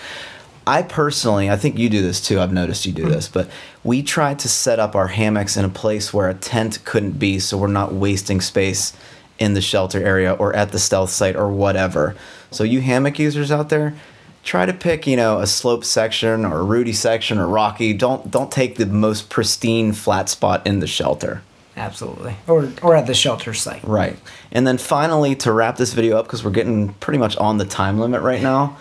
I 0.67 0.83
personally, 0.83 1.49
I 1.49 1.57
think 1.57 1.75
you 1.79 1.89
do 1.89 2.03
this 2.03 2.21
too. 2.21 2.39
I've 2.39 2.53
noticed 2.53 2.85
you 2.85 2.91
do 2.91 3.09
this, 3.09 3.27
but 3.27 3.49
we 3.83 4.03
try 4.03 4.35
to 4.35 4.47
set 4.47 4.77
up 4.79 4.95
our 4.95 5.07
hammocks 5.07 5.57
in 5.57 5.65
a 5.65 5.69
place 5.69 6.13
where 6.13 6.29
a 6.29 6.35
tent 6.35 6.85
couldn't 6.85 7.17
be, 7.17 7.39
so 7.39 7.57
we're 7.57 7.67
not 7.67 7.91
wasting 7.91 8.39
space 8.39 8.93
in 9.39 9.53
the 9.53 9.61
shelter 9.61 10.03
area 10.03 10.33
or 10.33 10.55
at 10.55 10.71
the 10.71 10.79
stealth 10.79 11.09
site 11.09 11.35
or 11.35 11.49
whatever. 11.49 12.15
So 12.51 12.63
you 12.63 12.81
hammock 12.81 13.17
users 13.17 13.51
out 13.51 13.69
there, 13.69 13.95
try 14.43 14.65
to 14.65 14.73
pick 14.73 15.07
you 15.07 15.15
know 15.15 15.39
a 15.39 15.47
slope 15.47 15.83
section 15.83 16.45
or 16.45 16.59
a 16.59 16.63
rooty 16.63 16.93
section 16.93 17.37
or 17.37 17.47
rocky. 17.47 17.93
Don't 17.93 18.29
don't 18.29 18.51
take 18.51 18.75
the 18.75 18.85
most 18.85 19.29
pristine 19.29 19.93
flat 19.93 20.29
spot 20.29 20.65
in 20.67 20.79
the 20.79 20.87
shelter. 20.87 21.41
Absolutely. 21.77 22.35
Or 22.47 22.69
or 22.81 22.95
at 22.95 23.07
the 23.07 23.13
shelter 23.13 23.53
site. 23.53 23.83
Right. 23.83 24.17
And 24.51 24.67
then 24.67 24.77
finally, 24.77 25.35
to 25.37 25.51
wrap 25.51 25.77
this 25.77 25.93
video 25.93 26.17
up, 26.17 26.25
because 26.25 26.43
we're 26.43 26.51
getting 26.51 26.93
pretty 26.95 27.19
much 27.19 27.37
on 27.37 27.57
the 27.57 27.65
time 27.65 27.99
limit 27.99 28.21
right 28.21 28.41
now, 28.41 28.77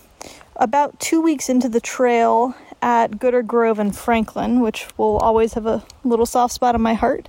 about 0.57 0.99
two 1.01 1.21
weeks 1.21 1.49
into 1.49 1.69
the 1.69 1.81
trail 1.81 2.55
at 2.83 3.19
Gooder 3.19 3.43
Grove 3.43 3.79
in 3.79 3.93
Franklin, 3.93 4.61
which 4.61 4.87
will 4.97 5.19
always 5.19 5.55
have 5.55 5.67
a 5.67 5.85
little 6.05 6.27
soft 6.27 6.55
spot 6.55 6.75
in 6.75 6.81
my 6.81 6.95
heart, 6.95 7.29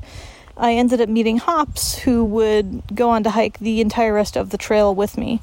I 0.58 0.74
ended 0.74 1.00
up 1.00 1.08
meeting 1.08 1.38
Hops, 1.38 2.00
who 2.00 2.25
would 2.25 2.84
go 2.93 3.10
on 3.10 3.24
to 3.24 3.29
hike 3.29 3.60
the 3.60 3.79
entire 3.79 4.13
rest 4.13 4.36
of 4.36 4.50
the 4.50 4.58
trail 4.58 4.93
with 4.93 5.17
me. 5.17 5.41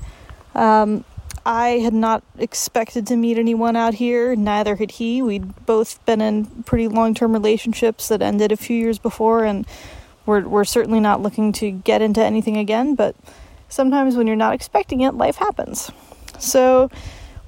Um, 0.55 1.05
I 1.47 1.79
had 1.79 1.95
not 1.95 2.25
expected 2.37 3.07
to 3.07 3.17
meet 3.17 3.39
anyone 3.39 3.77
out 3.77 3.95
here, 3.95 4.35
neither 4.35 4.75
had 4.75 4.91
he. 4.91 5.23
We'd 5.23 5.65
both 5.65 6.05
been 6.05 6.21
in 6.21 6.65
pretty 6.65 6.89
long 6.89 7.15
term 7.15 7.33
relationships 7.33 8.09
that 8.09 8.21
ended 8.21 8.51
a 8.51 8.57
few 8.57 8.77
years 8.77 8.99
before, 8.99 9.45
and 9.45 9.65
we're, 10.27 10.41
we're 10.41 10.65
certainly 10.65 10.99
not 10.99 11.23
looking 11.23 11.53
to 11.53 11.71
get 11.71 12.03
into 12.03 12.21
anything 12.21 12.57
again, 12.57 12.97
but 12.97 13.15
sometimes 13.69 14.17
when 14.17 14.27
you're 14.27 14.35
not 14.35 14.55
expecting 14.55 15.03
it, 15.03 15.15
life 15.15 15.37
happens. 15.37 15.93
So 16.41 16.91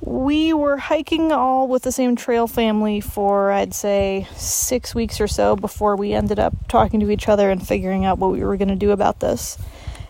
we 0.01 0.53
were 0.53 0.77
hiking 0.77 1.33
all 1.33 1.67
with 1.67 1.83
the 1.83 1.91
same 1.91 2.15
trail 2.15 2.47
family 2.47 3.01
for, 3.01 3.51
I'd 3.51 3.75
say, 3.75 4.29
six 4.37 4.95
weeks 4.95 5.21
or 5.21 5.27
so 5.27 5.57
before 5.57 5.97
we 5.97 6.13
ended 6.13 6.39
up 6.39 6.55
talking 6.69 7.01
to 7.01 7.11
each 7.11 7.29
other 7.29 7.51
and 7.51 7.67
figuring 7.67 8.05
out 8.05 8.19
what 8.19 8.31
we 8.31 8.45
were 8.45 8.57
going 8.57 8.69
to 8.69 8.77
do 8.77 8.93
about 8.93 9.19
this. 9.19 9.59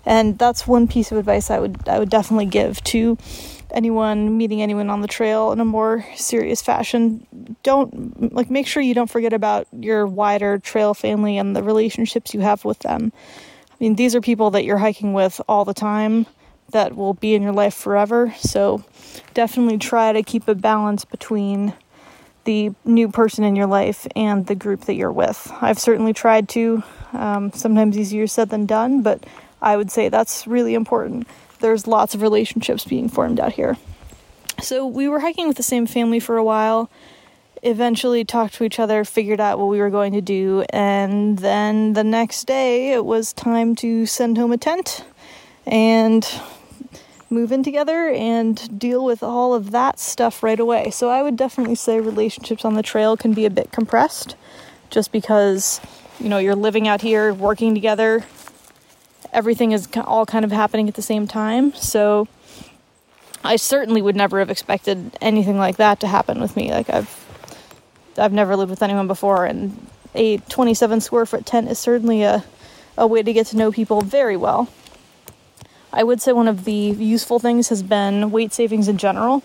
And 0.05 0.39
that's 0.39 0.67
one 0.67 0.89
piece 0.89 1.11
of 1.11 1.17
advice 1.17 1.51
I 1.51 1.59
would 1.59 1.89
I 1.89 1.99
would 1.99 2.09
definitely 2.09 2.47
give 2.47 2.83
to 2.85 3.19
anyone 3.73 4.37
meeting 4.37 4.63
anyone 4.63 4.91
on 4.91 5.01
the 5.01 5.09
trail 5.09 5.53
in 5.53 5.61
a 5.61 5.65
more 5.65 6.05
serious 6.17 6.63
fashion 6.63 7.27
don't 7.63 8.33
like 8.33 8.51
make 8.51 8.67
sure 8.67 8.83
you 8.83 8.95
don't 8.95 9.11
forget 9.11 9.33
about 9.33 9.67
your 9.73 10.07
wider 10.07 10.59
trail 10.59 10.95
family 10.95 11.39
and 11.39 11.55
the 11.55 11.63
relationships 11.63 12.35
you 12.35 12.41
have 12.41 12.65
with 12.65 12.79
them. 12.81 13.13
I 13.71 13.75
mean 13.81 13.95
these 13.95 14.15
are 14.15 14.21
people 14.21 14.51
that 14.53 14.65
you're 14.65 14.79
hiking 14.79 15.13
with 15.13 15.41
all 15.49 15.65
the 15.65 15.75
time 15.75 16.27
that 16.71 16.97
will 16.97 17.15
be 17.15 17.35
in 17.35 17.43
your 17.43 17.53
life 17.53 17.75
forever. 17.75 18.35
So 18.39 18.85
definitely 19.35 19.79
try 19.79 20.13
to 20.13 20.23
keep 20.23 20.49
a 20.49 20.55
balance 20.55 21.05
between 21.05 21.73
the 22.45 22.71
new 22.85 23.09
person 23.09 23.45
in 23.45 23.57
your 23.57 23.67
life 23.67 24.07
and 24.17 24.47
the 24.47 24.55
group 24.55 24.83
that 24.83 24.95
you're 24.95 25.13
with. 25.13 25.51
I've 25.61 25.79
certainly 25.79 26.13
tried 26.13 26.49
to. 26.51 26.83
Um, 27.13 27.53
sometimes 27.53 27.97
easier 27.97 28.27
said 28.27 28.51
than 28.51 28.67
done 28.67 29.01
but 29.01 29.25
i 29.63 29.77
would 29.79 29.91
say 29.91 30.11
that's 30.11 30.47
really 30.47 30.75
important 30.75 31.27
there's 31.61 31.87
lots 31.87 32.15
of 32.15 32.23
relationships 32.23 32.85
being 32.85 33.09
formed 33.09 33.41
out 33.41 33.53
here. 33.53 33.77
So 34.61 34.87
we 34.87 35.09
were 35.09 35.21
hiking 35.21 35.47
with 35.47 35.57
the 35.57 35.63
same 35.63 35.87
family 35.87 36.19
for 36.19 36.37
a 36.37 36.45
while, 36.45 36.91
eventually 37.63 38.25
talked 38.25 38.55
to 38.55 38.65
each 38.65 38.81
other, 38.81 39.05
figured 39.05 39.41
out 39.41 39.59
what 39.59 39.69
we 39.69 39.79
were 39.79 39.91
going 39.91 40.13
to 40.15 40.21
do, 40.21 40.65
and 40.71 41.39
then 41.39 41.93
the 41.93 42.05
next 42.05 42.45
day 42.45 42.93
it 42.93 43.05
was 43.05 43.33
time 43.33 43.77
to 43.77 44.07
send 44.07 44.37
home 44.37 44.53
a 44.53 44.57
tent 44.57 45.05
and 45.67 46.41
move 47.31 47.53
in 47.53 47.63
together 47.63 48.09
and 48.09 48.79
deal 48.79 49.05
with 49.05 49.23
all 49.23 49.55
of 49.55 49.71
that 49.71 49.99
stuff 49.99 50.43
right 50.43 50.59
away. 50.59 50.91
So 50.91 51.09
I 51.11 51.23
would 51.23 51.37
definitely 51.37 51.75
say 51.75 52.01
relationships 52.01 52.65
on 52.65 52.75
the 52.75 52.83
trail 52.83 53.17
can 53.17 53.35
be 53.35 53.45
a 53.45 53.51
bit 53.51 53.71
compressed 53.71 54.35
just 54.91 55.13
because 55.13 55.81
you 56.19 56.29
know 56.29 56.39
you're 56.39 56.57
living 56.57 56.89
out 56.89 57.03
here 57.03 57.33
working 57.33 57.75
together 57.75 58.25
everything 59.33 59.73
is 59.73 59.89
all 60.05 60.27
kind 60.27 60.45
of 60.45 60.53
happening 60.53 60.89
at 60.89 60.95
the 60.95 61.03
same 61.03 61.27
time. 61.27 61.73
So 61.75 62.29
I 63.45 63.57
certainly 63.57 64.03
would 64.03 64.17
never 64.17 64.39
have 64.39 64.51
expected 64.51 65.17
anything 65.21 65.59
like 65.59 65.77
that 65.77 66.01
to 66.01 66.07
happen 66.07 66.41
with 66.41 66.57
me. 66.57 66.71
Like 66.71 66.91
I've 66.91 67.25
I've 68.17 68.33
never 68.33 68.57
lived 68.57 68.71
with 68.71 68.83
anyone 68.83 69.07
before 69.07 69.45
and 69.45 69.87
a 70.15 70.39
27 70.39 71.01
square 71.01 71.27
foot 71.27 71.47
tent 71.47 71.69
is 71.69 71.79
certainly 71.79 72.23
a 72.23 72.45
a 72.97 73.07
way 73.07 73.23
to 73.23 73.33
get 73.33 73.47
to 73.47 73.57
know 73.57 73.71
people 73.71 74.01
very 74.01 74.37
well. 74.37 74.69
I 75.93 76.03
would 76.03 76.21
say 76.21 76.33
one 76.33 76.49
of 76.49 76.65
the 76.65 76.73
useful 76.73 77.39
things 77.39 77.69
has 77.69 77.83
been 77.83 78.31
weight 78.31 78.53
savings 78.53 78.89
in 78.89 78.99
general. 78.99 79.43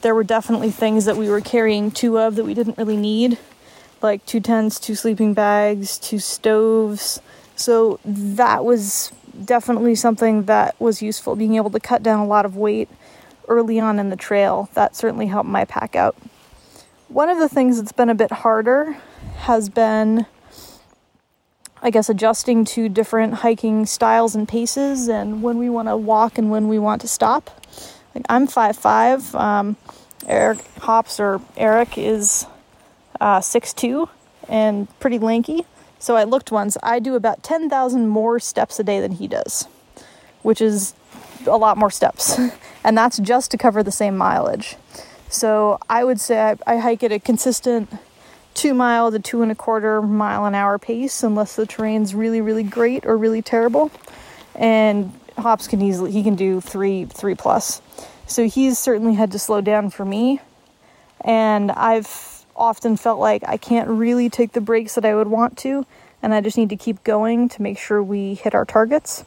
There 0.00 0.14
were 0.14 0.24
definitely 0.24 0.70
things 0.70 1.04
that 1.04 1.16
we 1.16 1.28
were 1.28 1.40
carrying 1.40 1.90
two 1.90 2.18
of 2.18 2.36
that 2.36 2.44
we 2.44 2.54
didn't 2.54 2.78
really 2.78 2.96
need, 2.96 3.38
like 4.02 4.24
two 4.26 4.40
tents, 4.40 4.80
two 4.80 4.94
sleeping 4.94 5.34
bags, 5.34 5.98
two 5.98 6.18
stoves, 6.18 7.20
so 7.56 8.00
that 8.04 8.64
was 8.64 9.12
definitely 9.44 9.94
something 9.94 10.44
that 10.44 10.78
was 10.80 11.02
useful, 11.02 11.36
being 11.36 11.56
able 11.56 11.70
to 11.70 11.80
cut 11.80 12.02
down 12.02 12.20
a 12.20 12.26
lot 12.26 12.44
of 12.44 12.56
weight 12.56 12.88
early 13.48 13.78
on 13.78 13.98
in 13.98 14.10
the 14.10 14.16
trail. 14.16 14.68
That 14.74 14.96
certainly 14.96 15.26
helped 15.26 15.48
my 15.48 15.64
pack 15.64 15.96
out. 15.96 16.16
One 17.08 17.28
of 17.28 17.38
the 17.38 17.48
things 17.48 17.76
that's 17.76 17.92
been 17.92 18.10
a 18.10 18.14
bit 18.14 18.32
harder 18.32 18.96
has 19.38 19.68
been, 19.68 20.26
I 21.80 21.90
guess, 21.90 22.08
adjusting 22.08 22.64
to 22.66 22.88
different 22.88 23.34
hiking 23.34 23.86
styles 23.86 24.34
and 24.34 24.48
paces 24.48 25.08
and 25.08 25.42
when 25.42 25.58
we 25.58 25.68
want 25.70 25.88
to 25.88 25.96
walk 25.96 26.38
and 26.38 26.50
when 26.50 26.68
we 26.68 26.78
want 26.78 27.00
to 27.02 27.08
stop. 27.08 27.64
Like 28.14 28.24
I'm 28.28 28.48
5'5, 28.48 29.38
um, 29.38 29.76
Eric 30.26 30.64
Hops 30.78 31.20
or 31.20 31.40
Eric 31.56 31.96
is 31.96 32.46
uh, 33.20 33.38
6'2 33.38 34.08
and 34.48 34.88
pretty 34.98 35.18
lanky. 35.18 35.64
So 35.98 36.16
I 36.16 36.24
looked 36.24 36.52
once. 36.52 36.76
I 36.82 36.98
do 36.98 37.14
about 37.14 37.42
10,000 37.42 38.08
more 38.08 38.38
steps 38.38 38.78
a 38.78 38.84
day 38.84 39.00
than 39.00 39.12
he 39.12 39.26
does, 39.26 39.66
which 40.42 40.60
is 40.60 40.94
a 41.46 41.56
lot 41.56 41.78
more 41.78 41.90
steps. 41.90 42.38
and 42.84 42.96
that's 42.96 43.18
just 43.18 43.50
to 43.52 43.58
cover 43.58 43.82
the 43.82 43.92
same 43.92 44.16
mileage. 44.16 44.76
So 45.28 45.78
I 45.88 46.04
would 46.04 46.20
say 46.20 46.40
I, 46.40 46.56
I 46.66 46.76
hike 46.78 47.02
at 47.02 47.12
a 47.12 47.18
consistent 47.18 47.90
two 48.54 48.72
mile 48.72 49.10
to 49.10 49.18
two 49.18 49.42
and 49.42 49.52
a 49.52 49.54
quarter 49.54 50.00
mile 50.00 50.46
an 50.46 50.54
hour 50.54 50.78
pace 50.78 51.22
unless 51.22 51.56
the 51.56 51.66
terrain's 51.66 52.14
really, 52.14 52.40
really 52.40 52.62
great 52.62 53.04
or 53.04 53.16
really 53.16 53.42
terrible. 53.42 53.90
And 54.54 55.12
Hops 55.36 55.68
can 55.68 55.82
easily, 55.82 56.12
he 56.12 56.22
can 56.22 56.34
do 56.34 56.60
three, 56.60 57.04
three 57.04 57.34
plus. 57.34 57.82
So 58.26 58.48
he's 58.48 58.78
certainly 58.78 59.14
had 59.14 59.32
to 59.32 59.38
slow 59.38 59.60
down 59.60 59.90
for 59.90 60.04
me. 60.04 60.40
And 61.20 61.70
I've 61.70 62.35
often 62.56 62.96
felt 62.96 63.18
like 63.18 63.42
I 63.46 63.56
can't 63.56 63.88
really 63.88 64.28
take 64.28 64.52
the 64.52 64.60
breaks 64.60 64.94
that 64.94 65.04
I 65.04 65.14
would 65.14 65.28
want 65.28 65.56
to, 65.58 65.86
and 66.22 66.34
I 66.34 66.40
just 66.40 66.56
need 66.56 66.70
to 66.70 66.76
keep 66.76 67.04
going 67.04 67.48
to 67.50 67.62
make 67.62 67.78
sure 67.78 68.02
we 68.02 68.34
hit 68.34 68.54
our 68.54 68.64
targets. 68.64 69.24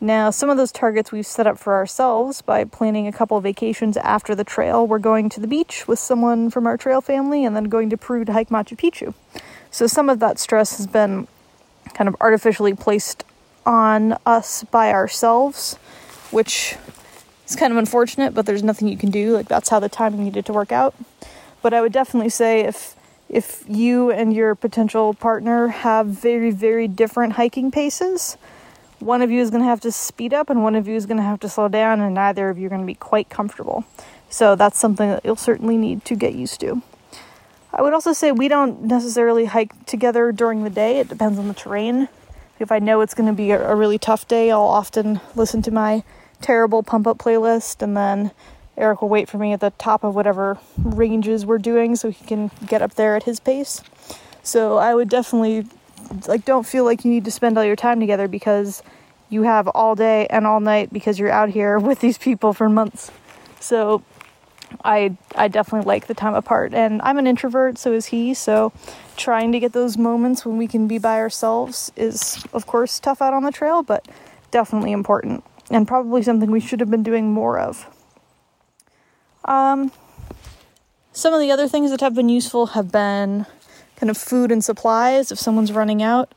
Now, 0.00 0.30
some 0.30 0.50
of 0.50 0.58
those 0.58 0.72
targets 0.72 1.10
we've 1.10 1.26
set 1.26 1.46
up 1.46 1.58
for 1.58 1.74
ourselves 1.74 2.42
by 2.42 2.64
planning 2.64 3.06
a 3.06 3.12
couple 3.12 3.38
of 3.38 3.42
vacations 3.42 3.96
after 3.96 4.34
the 4.34 4.44
trail. 4.44 4.86
We're 4.86 4.98
going 4.98 5.30
to 5.30 5.40
the 5.40 5.46
beach 5.46 5.88
with 5.88 5.98
someone 5.98 6.50
from 6.50 6.66
our 6.66 6.76
trail 6.76 7.00
family 7.00 7.44
and 7.44 7.56
then 7.56 7.64
going 7.64 7.88
to 7.90 7.96
Peru 7.96 8.24
to 8.26 8.32
hike 8.32 8.50
Machu 8.50 8.76
Picchu. 8.76 9.14
So, 9.70 9.86
some 9.86 10.10
of 10.10 10.18
that 10.18 10.38
stress 10.38 10.76
has 10.76 10.86
been 10.86 11.26
kind 11.94 12.08
of 12.08 12.16
artificially 12.20 12.74
placed 12.74 13.24
on 13.64 14.18
us 14.26 14.64
by 14.64 14.92
ourselves, 14.92 15.76
which 16.30 16.76
is 17.48 17.56
kind 17.56 17.72
of 17.72 17.78
unfortunate, 17.78 18.34
but 18.34 18.44
there's 18.44 18.62
nothing 18.62 18.88
you 18.88 18.98
can 18.98 19.10
do. 19.10 19.32
Like, 19.32 19.48
that's 19.48 19.70
how 19.70 19.80
the 19.80 19.88
timing 19.88 20.24
needed 20.24 20.44
to 20.46 20.52
work 20.52 20.72
out. 20.72 20.94
But 21.62 21.74
I 21.74 21.80
would 21.80 21.92
definitely 21.92 22.30
say 22.30 22.60
if 22.60 22.94
if 23.28 23.64
you 23.66 24.12
and 24.12 24.32
your 24.32 24.54
potential 24.54 25.14
partner 25.14 25.68
have 25.68 26.06
very 26.06 26.50
very 26.50 26.88
different 26.88 27.34
hiking 27.34 27.70
paces, 27.70 28.36
one 28.98 29.22
of 29.22 29.30
you 29.30 29.40
is 29.40 29.50
going 29.50 29.62
to 29.62 29.68
have 29.68 29.80
to 29.80 29.92
speed 29.92 30.32
up 30.32 30.48
and 30.48 30.62
one 30.62 30.74
of 30.74 30.88
you 30.88 30.94
is 30.94 31.06
going 31.06 31.18
to 31.18 31.22
have 31.22 31.40
to 31.40 31.48
slow 31.48 31.68
down 31.68 32.00
and 32.00 32.14
neither 32.14 32.48
of 32.48 32.58
you 32.58 32.66
are 32.66 32.70
going 32.70 32.80
to 32.80 32.86
be 32.86 32.94
quite 32.94 33.28
comfortable. 33.28 33.84
So 34.28 34.56
that's 34.56 34.78
something 34.78 35.08
that 35.08 35.24
you'll 35.24 35.36
certainly 35.36 35.76
need 35.76 36.04
to 36.06 36.14
get 36.14 36.34
used 36.34 36.60
to. 36.60 36.82
I 37.72 37.82
would 37.82 37.92
also 37.92 38.12
say 38.12 38.32
we 38.32 38.48
don't 38.48 38.82
necessarily 38.82 39.44
hike 39.44 39.84
together 39.84 40.32
during 40.32 40.64
the 40.64 40.70
day. 40.70 40.98
It 40.98 41.08
depends 41.08 41.38
on 41.38 41.46
the 41.46 41.54
terrain. 41.54 42.08
If 42.58 42.72
I 42.72 42.78
know 42.78 43.02
it's 43.02 43.12
going 43.12 43.28
to 43.28 43.34
be 43.34 43.50
a, 43.50 43.74
really 43.74 43.98
tough 43.98 44.26
day, 44.26 44.50
I'll 44.50 44.62
often 44.62 45.20
listen 45.34 45.60
to 45.62 45.70
my 45.70 46.02
terrible 46.40 46.82
pump 46.82 47.06
up 47.06 47.18
playlist 47.18 47.82
and 47.82 47.94
then 47.94 48.30
Eric 48.76 49.02
will 49.02 49.08
wait 49.08 49.28
for 49.28 49.38
me 49.38 49.52
at 49.52 49.60
the 49.60 49.70
top 49.78 50.04
of 50.04 50.14
whatever 50.14 50.58
ranges 50.78 51.46
we're 51.46 51.58
doing 51.58 51.96
so 51.96 52.10
he 52.10 52.24
can 52.24 52.50
get 52.66 52.82
up 52.82 52.94
there 52.94 53.16
at 53.16 53.22
his 53.22 53.40
pace. 53.40 53.82
So 54.42 54.76
I 54.76 54.94
would 54.94 55.08
definitely 55.08 55.66
like 56.28 56.44
don't 56.44 56.66
feel 56.66 56.84
like 56.84 57.04
you 57.04 57.10
need 57.10 57.24
to 57.24 57.30
spend 57.30 57.58
all 57.58 57.64
your 57.64 57.76
time 57.76 58.00
together 58.00 58.28
because 58.28 58.82
you 59.28 59.42
have 59.42 59.66
all 59.68 59.94
day 59.94 60.26
and 60.28 60.46
all 60.46 60.60
night 60.60 60.92
because 60.92 61.18
you're 61.18 61.30
out 61.30 61.48
here 61.48 61.78
with 61.88 62.00
these 62.00 62.18
people 62.18 62.52
for 62.52 62.68
months. 62.68 63.10
So 63.60 64.02
I 64.84 65.16
I 65.34 65.48
definitely 65.48 65.86
like 65.86 66.06
the 66.06 66.14
time 66.14 66.34
apart 66.34 66.74
and 66.74 67.00
I'm 67.02 67.18
an 67.18 67.26
introvert 67.26 67.78
so 67.78 67.92
is 67.92 68.06
he 68.06 68.34
so 68.34 68.72
trying 69.16 69.52
to 69.52 69.60
get 69.60 69.72
those 69.72 69.96
moments 69.96 70.44
when 70.44 70.58
we 70.58 70.66
can 70.66 70.88
be 70.88 70.98
by 70.98 71.18
ourselves 71.18 71.92
is 71.94 72.44
of 72.52 72.66
course 72.66 72.98
tough 72.98 73.22
out 73.22 73.32
on 73.32 73.44
the 73.44 73.52
trail 73.52 73.84
but 73.84 74.06
definitely 74.50 74.90
important 74.90 75.44
and 75.70 75.86
probably 75.86 76.22
something 76.22 76.50
we 76.50 76.60
should 76.60 76.80
have 76.80 76.90
been 76.90 77.02
doing 77.02 77.32
more 77.32 77.58
of. 77.58 77.95
Um 79.46 79.90
some 81.12 81.32
of 81.32 81.40
the 81.40 81.50
other 81.50 81.66
things 81.66 81.90
that 81.90 82.02
have 82.02 82.14
been 82.14 82.28
useful 82.28 82.66
have 82.66 82.92
been 82.92 83.46
kind 83.96 84.10
of 84.10 84.18
food 84.18 84.52
and 84.52 84.62
supplies 84.62 85.32
if 85.32 85.38
someone's 85.38 85.72
running 85.72 86.02
out. 86.02 86.34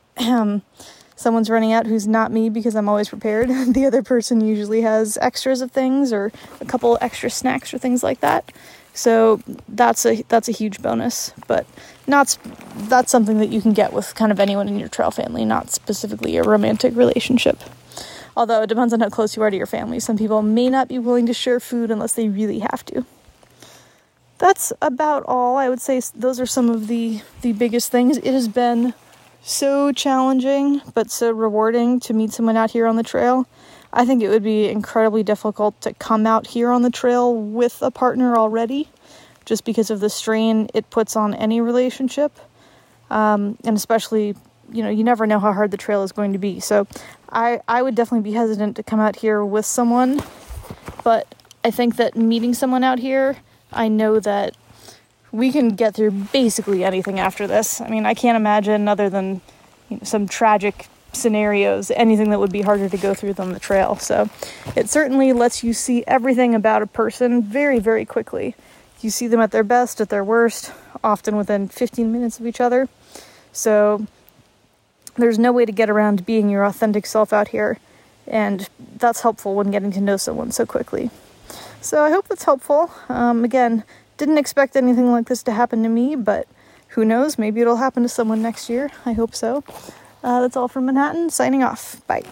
someone's 1.18 1.50
running 1.50 1.74
out 1.74 1.86
who's 1.86 2.08
not 2.08 2.32
me 2.32 2.50
because 2.50 2.76
I'm 2.76 2.88
always 2.88 3.10
prepared. 3.10 3.50
the 3.74 3.86
other 3.86 4.02
person 4.02 4.40
usually 4.40 4.82
has 4.82 5.18
extras 5.22 5.62
of 5.62 5.72
things 5.72 6.14
or 6.14 6.32
a 6.62 6.66
couple 6.66 6.98
extra 7.02 7.30
snacks 7.30 7.74
or 7.74 7.78
things 7.78 8.04
like 8.04 8.22
that. 8.22 8.54
So 8.94 9.42
that's 9.68 10.06
a 10.06 10.24
that's 10.30 10.48
a 10.48 10.54
huge 10.54 10.82
bonus, 10.82 11.34
but 11.48 11.68
not 12.08 12.38
that's 12.76 13.12
something 13.12 13.38
that 13.40 13.50
you 13.50 13.62
can 13.62 13.74
get 13.74 13.94
with 13.94 14.16
kind 14.16 14.32
of 14.32 14.40
anyone 14.40 14.68
in 14.68 14.80
your 14.80 14.90
trail 14.90 15.12
family, 15.12 15.46
not 15.46 15.70
specifically 15.72 16.38
a 16.38 16.44
romantic 16.44 16.96
relationship. 16.96 17.60
Although 18.38 18.62
it 18.64 18.68
depends 18.68 18.94
on 18.94 19.00
how 19.00 19.10
close 19.10 19.36
you 19.36 19.44
are 19.44 19.50
to 19.50 19.58
your 19.58 19.66
family. 19.66 20.00
Some 20.00 20.18
people 20.18 20.42
may 20.42 20.70
not 20.70 20.88
be 20.88 21.00
willing 21.00 21.26
to 21.26 21.34
share 21.34 21.60
food 21.60 21.92
unless 21.92 22.14
they 22.14 22.30
really 22.30 22.60
have 22.60 22.86
to. 22.86 23.06
That's 24.38 24.72
about 24.82 25.24
all. 25.28 25.58
I 25.58 25.68
would 25.68 25.82
say 25.82 26.02
those 26.16 26.40
are 26.40 26.46
some 26.46 26.70
of 26.70 26.88
the 26.88 27.22
the 27.42 27.52
biggest 27.54 27.92
things. 27.92 28.18
It 28.18 28.34
has 28.34 28.48
been 28.48 28.94
so 29.42 29.92
challenging 29.92 30.82
but 30.94 31.10
so 31.12 31.32
rewarding 31.32 32.00
to 32.02 32.14
meet 32.14 32.32
someone 32.32 32.58
out 32.58 32.72
here 32.72 32.88
on 32.88 32.96
the 32.96 33.04
trail. 33.04 33.48
I 33.92 34.06
think 34.06 34.22
it 34.22 34.30
would 34.30 34.44
be 34.44 34.70
incredibly 34.70 35.24
difficult 35.24 35.80
to 35.82 35.94
come 35.94 36.28
out 36.28 36.48
here 36.48 36.72
on 36.72 36.84
the 36.84 36.92
trail 36.92 37.36
with 37.36 37.82
a 37.82 37.90
partner 37.90 38.38
already, 38.38 38.88
just 39.46 39.66
because 39.66 39.90
of 39.90 40.00
the 40.00 40.10
strain 40.10 40.70
it 40.74 40.90
puts 40.90 41.16
on 41.16 41.34
any 41.34 41.60
relationship. 41.60 42.38
Um, 43.10 43.58
and 43.64 43.76
especially, 43.76 44.36
you 44.72 44.84
know, 44.84 44.90
you 44.90 45.04
never 45.04 45.26
know 45.28 45.40
how 45.40 45.54
hard 45.54 45.72
the 45.72 45.78
trail 45.78 46.04
is 46.04 46.12
going 46.12 46.34
to 46.34 46.40
be. 46.40 46.60
So 46.60 46.88
I, 47.30 47.62
I 47.68 47.82
would 47.82 47.96
definitely 47.96 48.30
be 48.30 48.36
hesitant 48.36 48.76
to 48.78 48.84
come 48.84 49.00
out 49.00 49.18
here 49.18 49.44
with 49.44 49.66
someone. 49.66 50.22
But 51.04 51.34
I 51.64 51.72
think 51.72 51.96
that 51.98 52.16
meeting 52.16 52.54
someone 52.54 52.84
out 52.84 53.00
here, 53.00 53.38
I 53.72 53.88
know 53.88 54.20
that 54.20 54.56
we 55.32 55.52
can 55.52 55.76
get 55.76 55.96
through 55.96 56.12
basically 56.12 56.84
anything 56.84 57.20
after 57.20 57.48
this. 57.48 57.82
I 57.82 57.90
mean, 57.90 58.06
I 58.06 58.14
can't 58.14 58.36
imagine, 58.36 58.88
other 58.88 59.10
than 59.10 59.42
you 59.90 59.98
know, 59.98 60.04
some 60.04 60.28
tragic 60.28 60.88
scenarios, 61.14 61.92
anything 61.92 62.30
that 62.30 62.40
would 62.40 62.52
be 62.52 62.62
harder 62.62 62.90
to 62.90 62.98
go 62.98 63.14
through 63.14 63.34
than 63.34 63.54
the 63.54 63.60
trail. 63.60 63.96
So 63.96 64.30
it 64.76 64.90
certainly 64.90 65.34
lets 65.34 65.64
you 65.64 65.74
see 65.74 66.04
everything 66.08 66.56
about 66.56 66.82
a 66.82 66.88
person 66.88 67.42
very, 67.42 67.80
very 67.80 68.06
quickly. 68.06 68.56
You 69.02 69.10
see 69.10 69.28
them 69.28 69.40
at 69.40 69.52
their 69.52 69.64
best, 69.64 70.02
at 70.02 70.10
their 70.10 70.24
worst, 70.24 70.72
often 71.04 71.36
within 71.36 71.68
15 71.68 72.12
minutes 72.12 72.40
of 72.40 72.46
each 72.46 72.62
other. 72.62 72.88
So 73.52 74.06
there's 75.16 75.40
no 75.40 75.52
way 75.52 75.66
to 75.66 75.72
get 75.72 75.90
around 75.90 76.26
being 76.26 76.50
your 76.50 76.64
authentic 76.64 77.06
self 77.06 77.34
out 77.34 77.50
here. 77.50 77.78
And 78.28 78.70
that's 78.98 79.22
helpful 79.22 79.56
when 79.56 79.72
getting 79.72 79.92
to 79.94 80.02
know 80.02 80.18
someone 80.18 80.52
so 80.52 80.66
quickly. 80.66 81.10
So 81.82 82.04
I 82.04 82.12
hope 82.12 82.28
that's 82.28 82.44
helpful. 82.44 82.92
Um, 83.08 83.44
again, 83.44 83.84
didn't 84.18 84.38
expect 84.38 84.76
anything 84.76 85.12
like 85.12 85.28
this 85.28 85.42
to 85.44 85.52
happen 85.52 85.82
to 85.84 85.90
me, 85.90 86.16
but 86.16 86.48
who 86.90 87.06
knows? 87.06 87.38
Maybe 87.38 87.62
it'll 87.62 87.78
happen 87.78 88.04
to 88.04 88.10
someone 88.10 88.42
next 88.42 88.70
year. 88.70 88.92
I 89.06 89.14
hope 89.14 89.34
so. 89.34 89.64
Uh, 90.24 90.42
that's 90.42 90.58
all 90.58 90.68
from 90.68 90.86
Manhattan. 90.86 91.30
Signing 91.30 91.64
off. 91.64 92.06
Bye. 92.08 92.24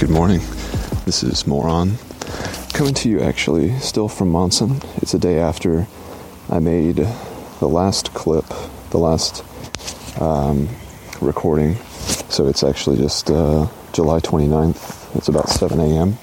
Good 0.00 0.08
morning. 0.08 0.40
This 1.04 1.22
is 1.22 1.46
Moron. 1.46 1.98
Coming 2.72 2.94
to 2.94 3.10
you 3.10 3.20
actually 3.20 3.78
still 3.80 4.08
from 4.08 4.30
Monson. 4.30 4.80
It's 4.96 5.12
a 5.12 5.18
day 5.18 5.38
after 5.38 5.86
I 6.48 6.58
made 6.58 6.96
the 6.96 7.68
last 7.68 8.14
clip, 8.14 8.46
the 8.92 8.96
last 8.96 9.44
um, 10.18 10.70
recording. 11.20 11.74
So 12.30 12.48
it's 12.48 12.64
actually 12.64 12.96
just 12.96 13.30
uh, 13.30 13.68
July 13.92 14.20
29th. 14.20 15.14
It's 15.16 15.28
about 15.28 15.50
7 15.50 15.78
a.m. 15.78 16.16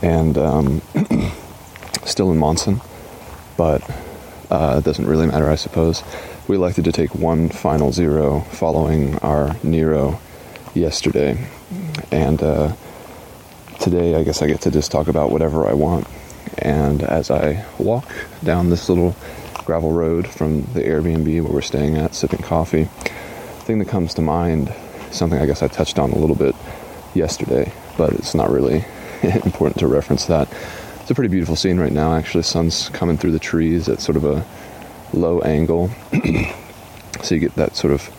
And 0.00 0.38
um, 0.38 0.80
still 2.06 2.32
in 2.32 2.38
Monson, 2.38 2.80
but 3.58 3.82
uh, 4.50 4.76
it 4.78 4.84
doesn't 4.86 5.06
really 5.06 5.26
matter, 5.26 5.50
I 5.50 5.56
suppose. 5.56 6.02
We 6.48 6.56
elected 6.56 6.86
to 6.86 6.92
take 6.92 7.14
one 7.14 7.50
final 7.50 7.92
zero 7.92 8.40
following 8.52 9.18
our 9.18 9.54
Nero 9.62 10.18
yesterday. 10.72 11.46
And 12.10 12.42
uh, 12.42 12.74
today, 13.86 14.16
I 14.16 14.24
guess 14.24 14.42
I 14.42 14.48
get 14.48 14.62
to 14.62 14.72
just 14.72 14.90
talk 14.90 15.06
about 15.06 15.30
whatever 15.30 15.64
I 15.64 15.72
want. 15.72 16.08
And 16.58 17.04
as 17.04 17.30
I 17.30 17.64
walk 17.78 18.12
down 18.42 18.68
this 18.68 18.88
little 18.88 19.14
gravel 19.64 19.92
road 19.92 20.26
from 20.26 20.62
the 20.62 20.82
Airbnb 20.82 21.42
where 21.44 21.52
we're 21.52 21.60
staying 21.60 21.96
at, 21.96 22.12
sipping 22.12 22.42
coffee. 22.42 22.88
The 23.04 23.64
thing 23.64 23.78
that 23.78 23.86
comes 23.86 24.12
to 24.14 24.22
mind, 24.22 24.74
something 25.12 25.38
I 25.38 25.46
guess 25.46 25.62
I 25.62 25.68
touched 25.68 26.00
on 26.00 26.10
a 26.10 26.18
little 26.18 26.34
bit 26.34 26.56
yesterday, 27.14 27.72
but 27.96 28.12
it's 28.14 28.34
not 28.34 28.50
really 28.50 28.84
important 29.22 29.78
to 29.78 29.86
reference 29.86 30.24
that. 30.24 30.52
It's 31.00 31.12
a 31.12 31.14
pretty 31.14 31.30
beautiful 31.30 31.54
scene 31.54 31.78
right 31.78 31.92
now, 31.92 32.12
actually. 32.12 32.42
Sun's 32.42 32.88
coming 32.88 33.16
through 33.16 33.32
the 33.32 33.38
trees 33.38 33.88
at 33.88 34.00
sort 34.00 34.16
of 34.16 34.24
a 34.24 34.44
low 35.12 35.42
angle. 35.42 35.90
so 37.22 37.36
you 37.36 37.40
get 37.40 37.54
that 37.54 37.76
sort 37.76 37.92
of, 37.92 38.10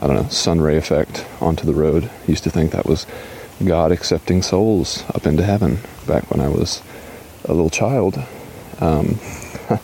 I 0.00 0.06
don't 0.06 0.16
know, 0.16 0.28
sun 0.30 0.62
ray 0.62 0.78
effect 0.78 1.26
onto 1.42 1.66
the 1.66 1.74
road. 1.74 2.10
Used 2.26 2.44
to 2.44 2.50
think 2.50 2.70
that 2.70 2.86
was 2.86 3.04
God 3.64 3.92
accepting 3.92 4.42
souls 4.42 5.04
up 5.14 5.26
into 5.26 5.42
heaven 5.42 5.78
back 6.06 6.30
when 6.30 6.40
I 6.40 6.48
was 6.48 6.82
a 7.44 7.52
little 7.52 7.70
child. 7.70 8.22
Um, 8.80 9.18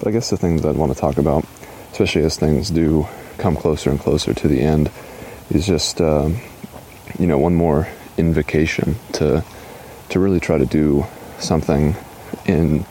But 0.00 0.08
I 0.08 0.12
guess 0.12 0.30
the 0.30 0.38
things 0.38 0.64
I'd 0.64 0.76
want 0.76 0.94
to 0.94 0.98
talk 0.98 1.18
about, 1.18 1.44
especially 1.92 2.22
as 2.22 2.38
things 2.38 2.70
do 2.70 3.06
come 3.36 3.54
closer 3.54 3.90
and 3.90 4.00
closer 4.00 4.32
to 4.32 4.48
the 4.48 4.60
end, 4.62 4.90
is 5.50 5.66
just 5.66 6.00
uh, 6.00 6.30
you 7.18 7.26
know 7.26 7.36
one 7.36 7.54
more 7.54 7.86
invocation 8.16 8.96
to 9.12 9.44
to 10.08 10.18
really 10.18 10.40
try 10.40 10.56
to 10.56 10.64
do 10.64 11.04
something 11.38 11.94
in 12.46 12.86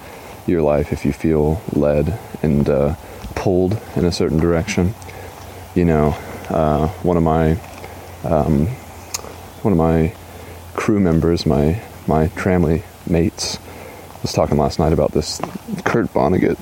your 0.45 0.61
life 0.61 0.93
if 0.93 1.03
you 1.03 1.11
feel 1.11 1.59
led 1.73 2.17
and 2.43 2.69
uh, 2.69 2.93
pulled 3.33 3.79
in 3.95 4.05
a 4.05 4.11
certain 4.11 4.37
direction. 4.37 4.93
You 5.73 5.85
know, 5.85 6.09
uh, 6.49 6.89
one 7.01 7.17
of 7.17 7.23
my 7.23 7.57
um, 8.23 8.67
one 9.61 9.73
of 9.73 9.77
my 9.77 10.13
crew 10.73 10.99
members, 10.99 11.45
my 11.45 11.81
my 12.07 12.27
tramily 12.29 12.83
mates, 13.07 13.57
was 14.21 14.33
talking 14.33 14.57
last 14.57 14.79
night 14.79 14.93
about 14.93 15.11
this 15.11 15.39
Kurt 15.85 16.07
Vonnegut 16.07 16.57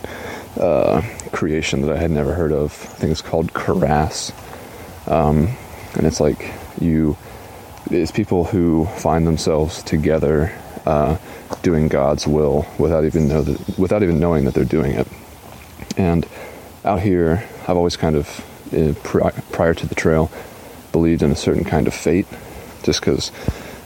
uh, 0.60 1.02
creation 1.32 1.82
that 1.82 1.96
I 1.96 1.98
had 1.98 2.12
never 2.12 2.34
heard 2.34 2.52
of. 2.52 2.72
I 2.72 3.00
think 3.00 3.12
it's 3.12 3.22
called 3.22 3.54
Karass. 3.54 4.34
Um, 5.08 5.56
and 5.96 6.06
it's 6.06 6.20
like 6.20 6.54
you, 6.82 7.18
it's 7.90 8.12
people 8.12 8.44
who 8.44 8.86
find 8.86 9.26
themselves 9.26 9.82
together 9.84 10.54
uh, 10.86 11.18
doing 11.62 11.88
God's 11.88 12.28
will 12.28 12.66
without 12.78 13.06
even 13.06 13.28
know 13.28 13.42
that, 13.42 13.80
without 13.80 14.04
even 14.04 14.20
knowing 14.20 14.46
that 14.46 14.54
they're 14.54 14.66
doing 14.66 14.94
it. 14.94 15.08
And 15.96 16.28
out 16.84 17.02
here, 17.02 17.44
I've 17.64 17.78
always 17.78 17.98
kind 17.98 18.16
of, 18.16 18.28
uh, 18.74 18.94
prior 19.52 19.74
to 19.74 19.88
the 19.88 19.96
trail, 19.96 20.32
believed 20.92 21.22
in 21.22 21.32
a 21.32 21.36
certain 21.36 21.64
kind 21.64 21.88
of 21.88 21.94
fate, 21.94 22.28
just 22.84 23.02
because 23.02 23.32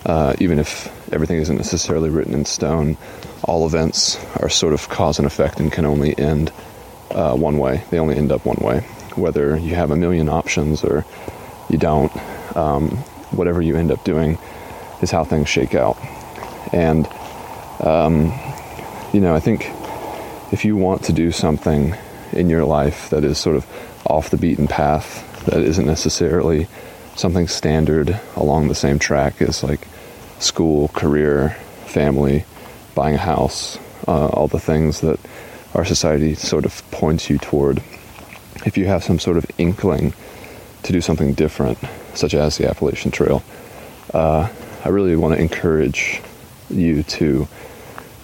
uh, 0.06 0.36
even 0.40 0.60
if 0.60 0.88
everything 1.14 1.38
isn't 1.38 1.58
necessarily 1.58 2.10
written 2.10 2.34
in 2.34 2.46
stone, 2.46 2.98
all 3.44 3.66
events 3.66 4.24
are 4.38 4.50
sort 4.50 4.74
of 4.74 4.88
cause 4.90 5.20
and 5.20 5.26
effect 5.26 5.60
and 5.60 5.72
can 5.72 5.86
only 5.86 6.18
end 6.18 6.52
uh, 7.12 7.36
one 7.36 7.58
way. 7.58 7.84
They 7.92 8.00
only 8.00 8.16
end 8.16 8.32
up 8.32 8.46
one 8.46 8.58
way. 8.62 8.82
Whether 9.16 9.58
you 9.58 9.76
have 9.76 9.92
a 9.92 9.96
million 9.96 10.30
options 10.30 10.84
or 10.84 11.06
you 11.70 11.78
don't, 11.78 12.12
um, 12.56 12.90
whatever 13.32 13.62
you 13.62 13.76
end 13.76 13.92
up 13.92 14.04
doing 14.04 14.38
is 15.02 15.12
how 15.12 15.24
things 15.24 15.50
shake 15.50 15.76
out. 15.76 15.98
And, 16.74 17.08
um, 17.82 18.34
you 19.14 19.20
know, 19.20 19.36
I 19.36 19.40
think 19.40 19.70
if 20.52 20.66
you 20.66 20.76
want 20.76 21.04
to 21.04 21.14
do 21.14 21.32
something 21.32 21.96
in 22.32 22.50
your 22.50 22.66
life 22.66 23.10
that 23.10 23.24
is 23.24 23.38
sort 23.38 23.56
of 23.56 23.66
off 24.06 24.30
the 24.30 24.38
beaten 24.38 24.68
path, 24.68 25.46
that 25.46 25.62
isn't 25.62 25.86
necessarily 25.86 26.68
something 27.16 27.48
standard 27.48 28.20
along 28.36 28.68
the 28.68 28.76
same 28.76 29.00
track 29.00 29.42
as 29.42 29.64
like 29.64 29.88
school, 30.40 30.88
career, 30.90 31.50
family, 31.86 32.46
buying 32.96 33.16
a 33.16 33.20
house, 33.20 33.78
uh, 34.08 34.28
all 34.28 34.48
the 34.48 34.60
things 34.60 35.02
that 35.02 35.20
our 35.74 35.86
society 35.86 36.36
sort 36.36 36.66
of 36.66 36.84
points 36.92 37.30
you 37.30 37.38
toward. 37.38 37.78
If 38.66 38.78
you 38.78 38.86
have 38.86 39.04
some 39.04 39.20
sort 39.20 39.38
of 39.38 39.46
inkling 39.58 40.14
to 40.84 40.94
do 40.94 41.02
something 41.02 41.34
different, 41.34 41.78
such 42.14 42.34
as 42.34 42.58
the 42.58 42.70
Appalachian 42.70 43.12
Trail, 43.12 43.44
uh, 44.14 44.50
I 44.84 44.90
really 44.90 45.16
want 45.16 45.36
to 45.36 45.42
encourage 45.42 46.22
you 46.70 47.04
to 47.04 47.48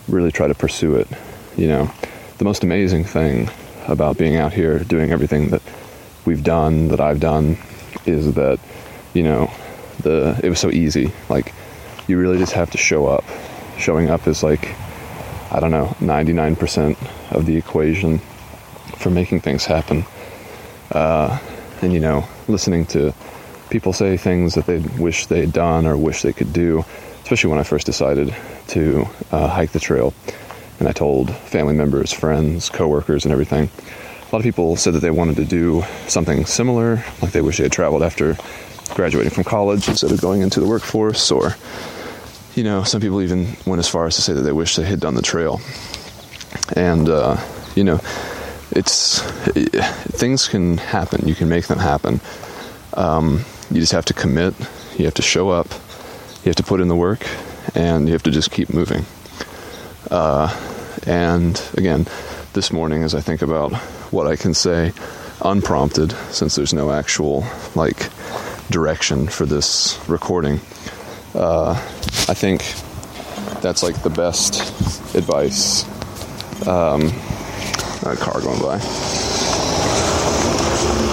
really 0.07 0.31
try 0.31 0.47
to 0.47 0.55
pursue 0.55 0.95
it. 0.95 1.07
You 1.55 1.67
know, 1.67 1.91
the 2.37 2.45
most 2.45 2.63
amazing 2.63 3.03
thing 3.03 3.49
about 3.87 4.17
being 4.17 4.35
out 4.35 4.53
here 4.53 4.79
doing 4.79 5.11
everything 5.11 5.49
that 5.49 5.61
we've 6.25 6.43
done, 6.43 6.89
that 6.89 6.99
I've 6.99 7.19
done, 7.19 7.57
is 8.05 8.33
that, 8.33 8.59
you 9.13 9.23
know, 9.23 9.51
the 9.99 10.39
it 10.43 10.49
was 10.49 10.59
so 10.59 10.69
easy. 10.69 11.11
Like, 11.29 11.53
you 12.07 12.17
really 12.17 12.37
just 12.37 12.53
have 12.53 12.71
to 12.71 12.77
show 12.77 13.07
up. 13.07 13.23
Showing 13.77 14.09
up 14.09 14.27
is 14.27 14.43
like, 14.43 14.73
I 15.51 15.59
don't 15.59 15.71
know, 15.71 15.95
99% 15.99 16.97
of 17.31 17.45
the 17.45 17.57
equation 17.57 18.19
for 18.97 19.09
making 19.09 19.41
things 19.41 19.65
happen. 19.65 20.05
Uh, 20.91 21.37
and, 21.81 21.93
you 21.93 21.99
know, 21.99 22.27
listening 22.47 22.85
to 22.87 23.13
people 23.69 23.93
say 23.93 24.17
things 24.17 24.55
that 24.55 24.65
they 24.65 24.79
wish 24.79 25.27
they'd 25.27 25.51
done 25.51 25.85
or 25.85 25.97
wish 25.97 26.21
they 26.21 26.33
could 26.33 26.53
do, 26.53 26.83
especially 27.23 27.49
when 27.49 27.59
I 27.59 27.63
first 27.63 27.85
decided 27.85 28.33
to 28.69 29.07
uh, 29.31 29.47
hike 29.47 29.71
the 29.71 29.79
trail. 29.79 30.13
And 30.79 30.87
I 30.87 30.91
told 30.91 31.33
family 31.35 31.73
members, 31.73 32.13
friends, 32.13 32.69
coworkers, 32.69 33.25
and 33.25 33.31
everything. 33.31 33.69
A 34.29 34.35
lot 34.35 34.39
of 34.39 34.43
people 34.43 34.75
said 34.75 34.93
that 34.93 34.99
they 34.99 35.11
wanted 35.11 35.37
to 35.37 35.45
do 35.45 35.83
something 36.07 36.45
similar, 36.45 37.03
like 37.21 37.31
they 37.31 37.41
wish 37.41 37.57
they 37.57 37.63
had 37.63 37.71
traveled 37.71 38.03
after 38.03 38.37
graduating 38.93 39.31
from 39.31 39.43
college 39.43 39.87
instead 39.87 40.11
of 40.11 40.21
going 40.21 40.41
into 40.41 40.59
the 40.59 40.67
workforce, 40.67 41.31
or, 41.31 41.55
you 42.55 42.63
know, 42.63 42.83
some 42.83 43.01
people 43.01 43.21
even 43.21 43.55
went 43.65 43.79
as 43.79 43.87
far 43.87 44.05
as 44.05 44.15
to 44.15 44.21
say 44.21 44.33
that 44.33 44.41
they 44.41 44.51
wish 44.51 44.75
they 44.75 44.85
had 44.85 44.99
done 44.99 45.15
the 45.15 45.21
trail. 45.21 45.59
And, 46.75 47.09
uh, 47.09 47.37
you 47.75 47.83
know, 47.83 47.99
it's 48.71 49.21
it, 49.55 49.69
things 50.15 50.47
can 50.47 50.77
happen. 50.77 51.27
You 51.27 51.35
can 51.35 51.49
make 51.49 51.67
them 51.67 51.79
happen. 51.79 52.19
Um, 52.93 53.45
you 53.69 53.79
just 53.79 53.93
have 53.93 54.05
to 54.05 54.13
commit. 54.13 54.53
You 54.97 55.05
have 55.05 55.13
to 55.15 55.21
show 55.21 55.49
up. 55.49 55.67
You 56.43 56.49
have 56.49 56.55
to 56.55 56.63
put 56.63 56.81
in 56.81 56.87
the 56.87 56.95
work, 56.95 57.25
and 57.75 58.07
you 58.07 58.13
have 58.13 58.23
to 58.23 58.31
just 58.31 58.51
keep 58.51 58.73
moving. 58.73 59.05
Uh, 60.09 60.55
and 61.05 61.61
again, 61.75 62.05
this 62.53 62.71
morning, 62.71 63.03
as 63.03 63.13
I 63.13 63.21
think 63.21 63.41
about 63.41 63.73
what 64.11 64.27
I 64.27 64.35
can 64.35 64.53
say 64.53 64.93
unprompted, 65.41 66.11
since 66.31 66.55
there's 66.55 66.73
no 66.73 66.91
actual 66.91 67.45
like 67.75 68.09
direction 68.69 69.27
for 69.27 69.45
this 69.45 69.99
recording, 70.07 70.59
uh, 71.33 71.71
I 72.29 72.33
think 72.33 72.61
that's 73.61 73.83
like 73.83 74.01
the 74.03 74.09
best 74.09 74.61
advice. 75.15 75.85
Um, 76.67 77.11
a 78.05 78.15
car 78.15 78.39
going 78.41 78.61
by. 78.61 78.79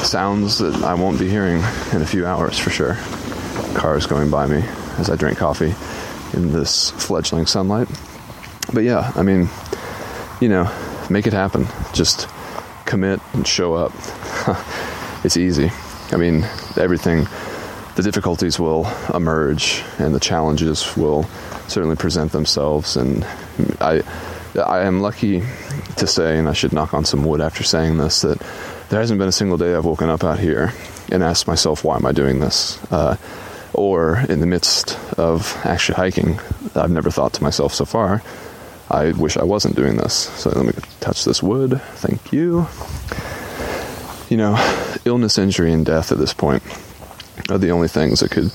Sounds 0.04 0.58
that 0.58 0.82
I 0.84 0.94
won't 0.94 1.18
be 1.18 1.28
hearing 1.28 1.56
in 1.92 2.02
a 2.02 2.06
few 2.06 2.26
hours 2.26 2.58
for 2.58 2.70
sure. 2.70 2.94
Cars 3.74 4.06
going 4.06 4.30
by 4.30 4.46
me 4.46 4.62
as 4.98 5.10
I 5.10 5.16
drink 5.16 5.38
coffee 5.38 5.74
in 6.34 6.52
this 6.52 6.90
fledgling 6.90 7.46
sunlight. 7.46 7.88
But 8.72 8.84
yeah, 8.84 9.12
I 9.16 9.22
mean, 9.22 9.48
you 10.40 10.48
know, 10.48 10.70
make 11.10 11.26
it 11.26 11.32
happen. 11.32 11.66
Just 11.92 12.28
commit 12.84 13.20
and 13.32 13.46
show 13.46 13.74
up. 13.74 13.92
it's 15.24 15.36
easy. 15.36 15.70
I 16.12 16.16
mean, 16.16 16.44
everything, 16.76 17.26
the 17.94 18.02
difficulties 18.02 18.58
will 18.58 18.86
emerge 19.12 19.82
and 19.98 20.14
the 20.14 20.20
challenges 20.20 20.96
will 20.96 21.24
certainly 21.68 21.96
present 21.96 22.32
themselves. 22.32 22.96
And 22.96 23.24
I, 23.80 24.02
I 24.54 24.80
am 24.80 25.00
lucky 25.00 25.42
to 25.96 26.06
say, 26.06 26.38
and 26.38 26.48
I 26.48 26.52
should 26.52 26.72
knock 26.72 26.92
on 26.92 27.04
some 27.04 27.24
wood 27.24 27.40
after 27.40 27.62
saying 27.62 27.98
this, 27.98 28.22
that 28.22 28.38
there 28.88 29.00
hasn't 29.00 29.18
been 29.18 29.28
a 29.28 29.32
single 29.32 29.56
day 29.56 29.74
I've 29.74 29.84
woken 29.84 30.08
up 30.08 30.24
out 30.24 30.38
here 30.38 30.72
and 31.10 31.22
asked 31.22 31.46
myself, 31.46 31.84
why 31.84 31.96
am 31.96 32.06
I 32.06 32.12
doing 32.12 32.40
this? 32.40 32.82
Uh, 32.90 33.16
or 33.72 34.18
in 34.28 34.40
the 34.40 34.46
midst 34.46 34.98
of 35.18 35.56
actually 35.64 35.96
hiking, 35.96 36.38
I've 36.74 36.90
never 36.90 37.10
thought 37.10 37.32
to 37.34 37.42
myself 37.42 37.74
so 37.74 37.84
far, 37.84 38.22
I 38.90 39.12
wish 39.12 39.36
I 39.36 39.44
wasn't 39.44 39.76
doing 39.76 39.96
this. 39.96 40.14
So 40.14 40.50
let 40.50 40.66
me 40.66 40.72
touch 41.00 41.24
this 41.24 41.42
wood. 41.42 41.80
Thank 41.96 42.32
you. 42.32 42.66
You 44.30 44.36
know, 44.36 44.96
illness, 45.04 45.38
injury, 45.38 45.72
and 45.72 45.86
death 45.86 46.12
at 46.12 46.18
this 46.18 46.34
point 46.34 46.62
are 47.48 47.58
the 47.58 47.70
only 47.70 47.88
things 47.88 48.20
that 48.20 48.30
could 48.30 48.50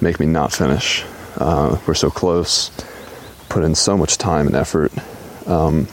make 0.00 0.20
me 0.20 0.26
not 0.26 0.52
finish. 0.52 1.04
Uh, 1.36 1.78
we're 1.86 1.94
so 1.94 2.10
close, 2.10 2.70
put 3.48 3.64
in 3.64 3.74
so 3.74 3.96
much 3.96 4.18
time 4.18 4.46
and 4.46 4.56
effort. 4.56 4.92
Um, 5.46 5.88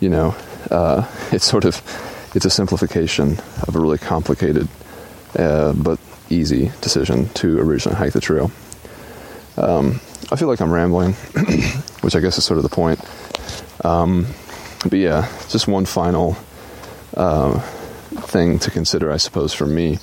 you 0.00 0.08
know, 0.08 0.34
uh, 0.70 1.06
it's 1.32 1.44
sort 1.44 1.64
of 1.64 1.82
it's 2.34 2.44
a 2.44 2.50
simplification 2.50 3.38
of 3.66 3.74
a 3.74 3.80
really 3.80 3.98
complicated 3.98 4.68
uh, 5.38 5.72
but 5.72 5.98
easy 6.28 6.70
decision 6.80 7.28
to 7.30 7.58
originally 7.58 7.98
hike 7.98 8.12
the 8.12 8.20
trail. 8.20 8.50
Um, 9.56 10.00
I 10.30 10.36
feel 10.36 10.48
like 10.48 10.60
I'm 10.60 10.72
rambling, 10.72 11.12
which 12.02 12.14
I 12.14 12.20
guess 12.20 12.38
is 12.38 12.44
sort 12.44 12.58
of 12.58 12.62
the 12.62 12.68
point. 12.68 13.00
Um, 13.84 14.26
but 14.82 14.98
yeah, 14.98 15.28
just 15.48 15.66
one 15.66 15.86
final 15.86 16.36
uh, 17.16 17.58
thing 17.58 18.58
to 18.60 18.70
consider, 18.70 19.10
I 19.10 19.16
suppose, 19.16 19.52
for 19.52 19.66
me 19.66 19.98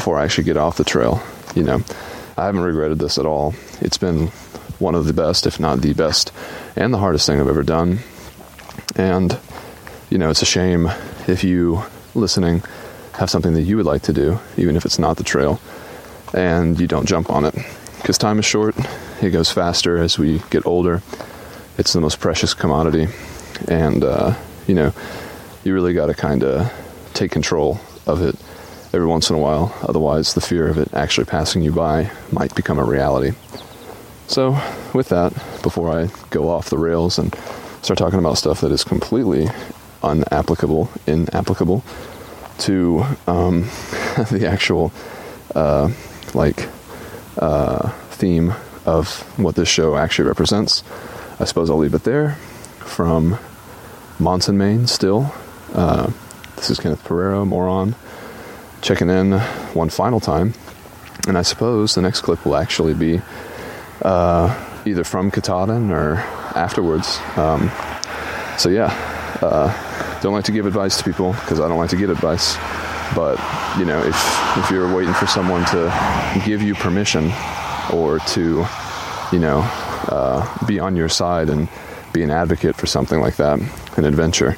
before 0.00 0.18
I 0.18 0.24
actually 0.24 0.44
get 0.44 0.56
off 0.56 0.78
the 0.78 0.84
trail. 0.84 1.20
You 1.54 1.62
know, 1.62 1.82
I 2.38 2.46
haven't 2.46 2.62
regretted 2.62 2.98
this 2.98 3.18
at 3.18 3.26
all. 3.26 3.54
It's 3.82 3.98
been 3.98 4.28
one 4.78 4.94
of 4.94 5.04
the 5.04 5.12
best, 5.12 5.46
if 5.46 5.60
not 5.60 5.82
the 5.82 5.92
best, 5.92 6.32
and 6.74 6.94
the 6.94 6.96
hardest 6.96 7.26
thing 7.26 7.38
I've 7.38 7.46
ever 7.46 7.62
done. 7.62 7.98
And, 8.96 9.38
you 10.08 10.16
know, 10.16 10.30
it's 10.30 10.40
a 10.40 10.46
shame 10.46 10.90
if 11.28 11.44
you 11.44 11.82
listening 12.14 12.62
have 13.12 13.28
something 13.28 13.52
that 13.52 13.60
you 13.60 13.76
would 13.76 13.84
like 13.84 14.00
to 14.04 14.14
do, 14.14 14.38
even 14.56 14.74
if 14.74 14.86
it's 14.86 14.98
not 14.98 15.18
the 15.18 15.22
trail, 15.22 15.60
and 16.32 16.80
you 16.80 16.86
don't 16.86 17.04
jump 17.04 17.28
on 17.28 17.44
it. 17.44 17.54
Because 17.98 18.16
time 18.16 18.38
is 18.38 18.46
short, 18.46 18.74
it 19.20 19.32
goes 19.32 19.50
faster 19.50 19.98
as 19.98 20.18
we 20.18 20.40
get 20.48 20.64
older. 20.64 21.02
It's 21.76 21.92
the 21.92 22.00
most 22.00 22.20
precious 22.20 22.54
commodity. 22.54 23.08
And, 23.68 24.02
uh, 24.02 24.34
you 24.66 24.74
know, 24.74 24.94
you 25.62 25.74
really 25.74 25.92
got 25.92 26.06
to 26.06 26.14
kind 26.14 26.42
of 26.42 26.72
take 27.12 27.30
control 27.30 27.78
of 28.06 28.22
it 28.22 28.34
every 28.92 29.06
once 29.06 29.30
in 29.30 29.36
a 29.36 29.38
while. 29.38 29.74
Otherwise, 29.82 30.34
the 30.34 30.40
fear 30.40 30.68
of 30.68 30.78
it 30.78 30.92
actually 30.94 31.26
passing 31.26 31.62
you 31.62 31.72
by 31.72 32.10
might 32.32 32.54
become 32.54 32.78
a 32.78 32.84
reality. 32.84 33.36
So, 34.26 34.60
with 34.94 35.08
that, 35.08 35.32
before 35.62 35.90
I 35.90 36.08
go 36.30 36.48
off 36.48 36.70
the 36.70 36.78
rails 36.78 37.18
and 37.18 37.34
start 37.82 37.98
talking 37.98 38.18
about 38.18 38.38
stuff 38.38 38.60
that 38.60 38.72
is 38.72 38.84
completely 38.84 39.48
unapplicable, 40.02 40.88
inapplicable 41.06 41.84
to 42.58 43.04
um, 43.26 43.62
the 44.30 44.46
actual 44.48 44.92
uh, 45.54 45.90
like 46.34 46.68
uh, 47.38 47.88
theme 48.10 48.52
of 48.86 49.20
what 49.38 49.56
this 49.56 49.68
show 49.68 49.96
actually 49.96 50.28
represents. 50.28 50.82
I 51.38 51.44
suppose 51.44 51.70
I'll 51.70 51.78
leave 51.78 51.94
it 51.94 52.04
there. 52.04 52.34
From 52.80 53.38
Monson, 54.18 54.58
Maine, 54.58 54.86
still. 54.86 55.32
Uh, 55.72 56.10
this 56.56 56.70
is 56.70 56.78
Kenneth 56.80 57.04
Pereiro, 57.04 57.46
moron, 57.46 57.94
checking 58.82 59.10
in 59.10 59.32
one 59.72 59.90
final 59.90 60.20
time. 60.20 60.54
And 61.28 61.36
I 61.36 61.42
suppose 61.42 61.94
the 61.94 62.02
next 62.02 62.22
clip 62.22 62.44
will 62.44 62.56
actually 62.56 62.94
be 62.94 63.20
uh, 64.02 64.82
either 64.86 65.04
from 65.04 65.30
Katahdin 65.30 65.90
or 65.90 66.16
afterwards. 66.54 67.18
Um, 67.36 67.70
so 68.58 68.68
yeah, 68.68 68.92
uh, 69.42 70.20
don't 70.20 70.32
like 70.32 70.44
to 70.44 70.52
give 70.52 70.66
advice 70.66 70.98
to 70.98 71.04
people 71.04 71.32
because 71.32 71.60
I 71.60 71.68
don't 71.68 71.78
like 71.78 71.90
to 71.90 71.96
get 71.96 72.10
advice. 72.10 72.56
But 73.14 73.38
you 73.78 73.84
know, 73.84 74.00
if 74.02 74.16
if 74.56 74.70
you're 74.70 74.94
waiting 74.94 75.14
for 75.14 75.26
someone 75.26 75.64
to 75.66 76.42
give 76.44 76.62
you 76.62 76.74
permission 76.74 77.32
or 77.92 78.18
to, 78.20 78.64
you 79.32 79.38
know, 79.38 79.60
uh, 80.08 80.66
be 80.66 80.78
on 80.78 80.96
your 80.96 81.08
side 81.08 81.48
and 81.48 81.68
be 82.12 82.22
an 82.22 82.30
advocate 82.30 82.76
for 82.76 82.86
something 82.86 83.20
like 83.20 83.36
that, 83.36 83.60
an 83.96 84.04
adventure, 84.04 84.56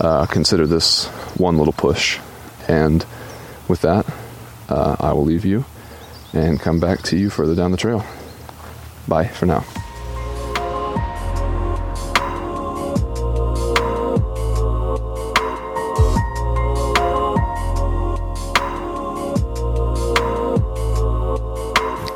uh, 0.00 0.26
consider 0.26 0.66
this 0.66 1.06
one 1.36 1.58
little 1.58 1.72
push. 1.72 2.18
And 2.68 3.04
with 3.68 3.80
that, 3.82 4.06
uh, 4.68 4.96
I 4.98 5.12
will 5.12 5.24
leave 5.24 5.44
you 5.44 5.64
and 6.32 6.58
come 6.60 6.80
back 6.80 7.02
to 7.02 7.16
you 7.16 7.30
further 7.30 7.54
down 7.54 7.70
the 7.70 7.76
trail. 7.76 8.04
Bye 9.06 9.28
for 9.28 9.46
now. 9.46 9.64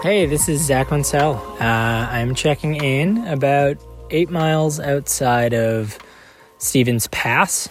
Hey, 0.03 0.25
this 0.25 0.49
is 0.49 0.63
Zach 0.63 0.91
Mansell. 0.91 1.35
Uh, 1.61 2.09
I'm 2.11 2.35
checking 2.35 2.77
in 2.77 3.27
about 3.27 3.77
eight 4.11 4.31
miles 4.31 4.81
outside 4.81 5.53
of 5.53 5.99
Stevens 6.57 7.09
Pass. 7.09 7.69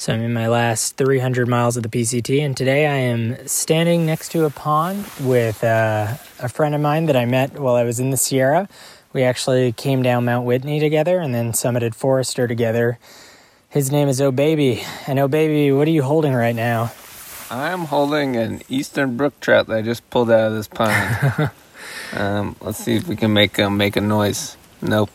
So 0.00 0.14
I'm 0.14 0.22
in 0.22 0.32
my 0.32 0.48
last 0.48 0.96
300 0.96 1.46
miles 1.46 1.76
of 1.76 1.82
the 1.82 1.90
PCT, 1.90 2.40
and 2.40 2.56
today 2.56 2.86
I 2.86 2.96
am 2.96 3.46
standing 3.46 4.06
next 4.06 4.32
to 4.32 4.46
a 4.46 4.50
pond 4.50 5.04
with 5.20 5.62
uh, 5.62 6.14
a 6.38 6.48
friend 6.48 6.74
of 6.74 6.80
mine 6.80 7.04
that 7.04 7.16
I 7.16 7.26
met 7.26 7.60
while 7.60 7.74
I 7.74 7.84
was 7.84 8.00
in 8.00 8.08
the 8.08 8.16
Sierra. 8.16 8.66
We 9.12 9.22
actually 9.24 9.72
came 9.72 10.02
down 10.02 10.24
Mount 10.24 10.46
Whitney 10.46 10.80
together 10.80 11.18
and 11.18 11.34
then 11.34 11.52
summited 11.52 11.94
Forester 11.94 12.48
together. 12.48 12.98
His 13.68 13.92
name 13.92 14.08
is 14.08 14.22
Oh 14.22 14.32
Baby. 14.32 14.82
And 15.06 15.18
Oh 15.18 15.28
Baby, 15.28 15.70
what 15.70 15.86
are 15.86 15.90
you 15.90 16.02
holding 16.02 16.32
right 16.32 16.56
now? 16.56 16.92
I'm 17.50 17.80
holding 17.80 18.36
an 18.36 18.62
eastern 18.70 19.18
brook 19.18 19.38
trout 19.38 19.66
that 19.66 19.76
I 19.76 19.82
just 19.82 20.08
pulled 20.08 20.30
out 20.30 20.46
of 20.46 20.54
this 20.54 20.66
pond. 20.66 21.50
um, 22.14 22.56
let's 22.62 22.78
see 22.78 22.96
if 22.96 23.06
we 23.06 23.16
can 23.16 23.34
make 23.34 23.58
um, 23.58 23.76
make 23.76 23.96
a 23.96 24.00
noise. 24.00 24.56
Nope, 24.80 25.10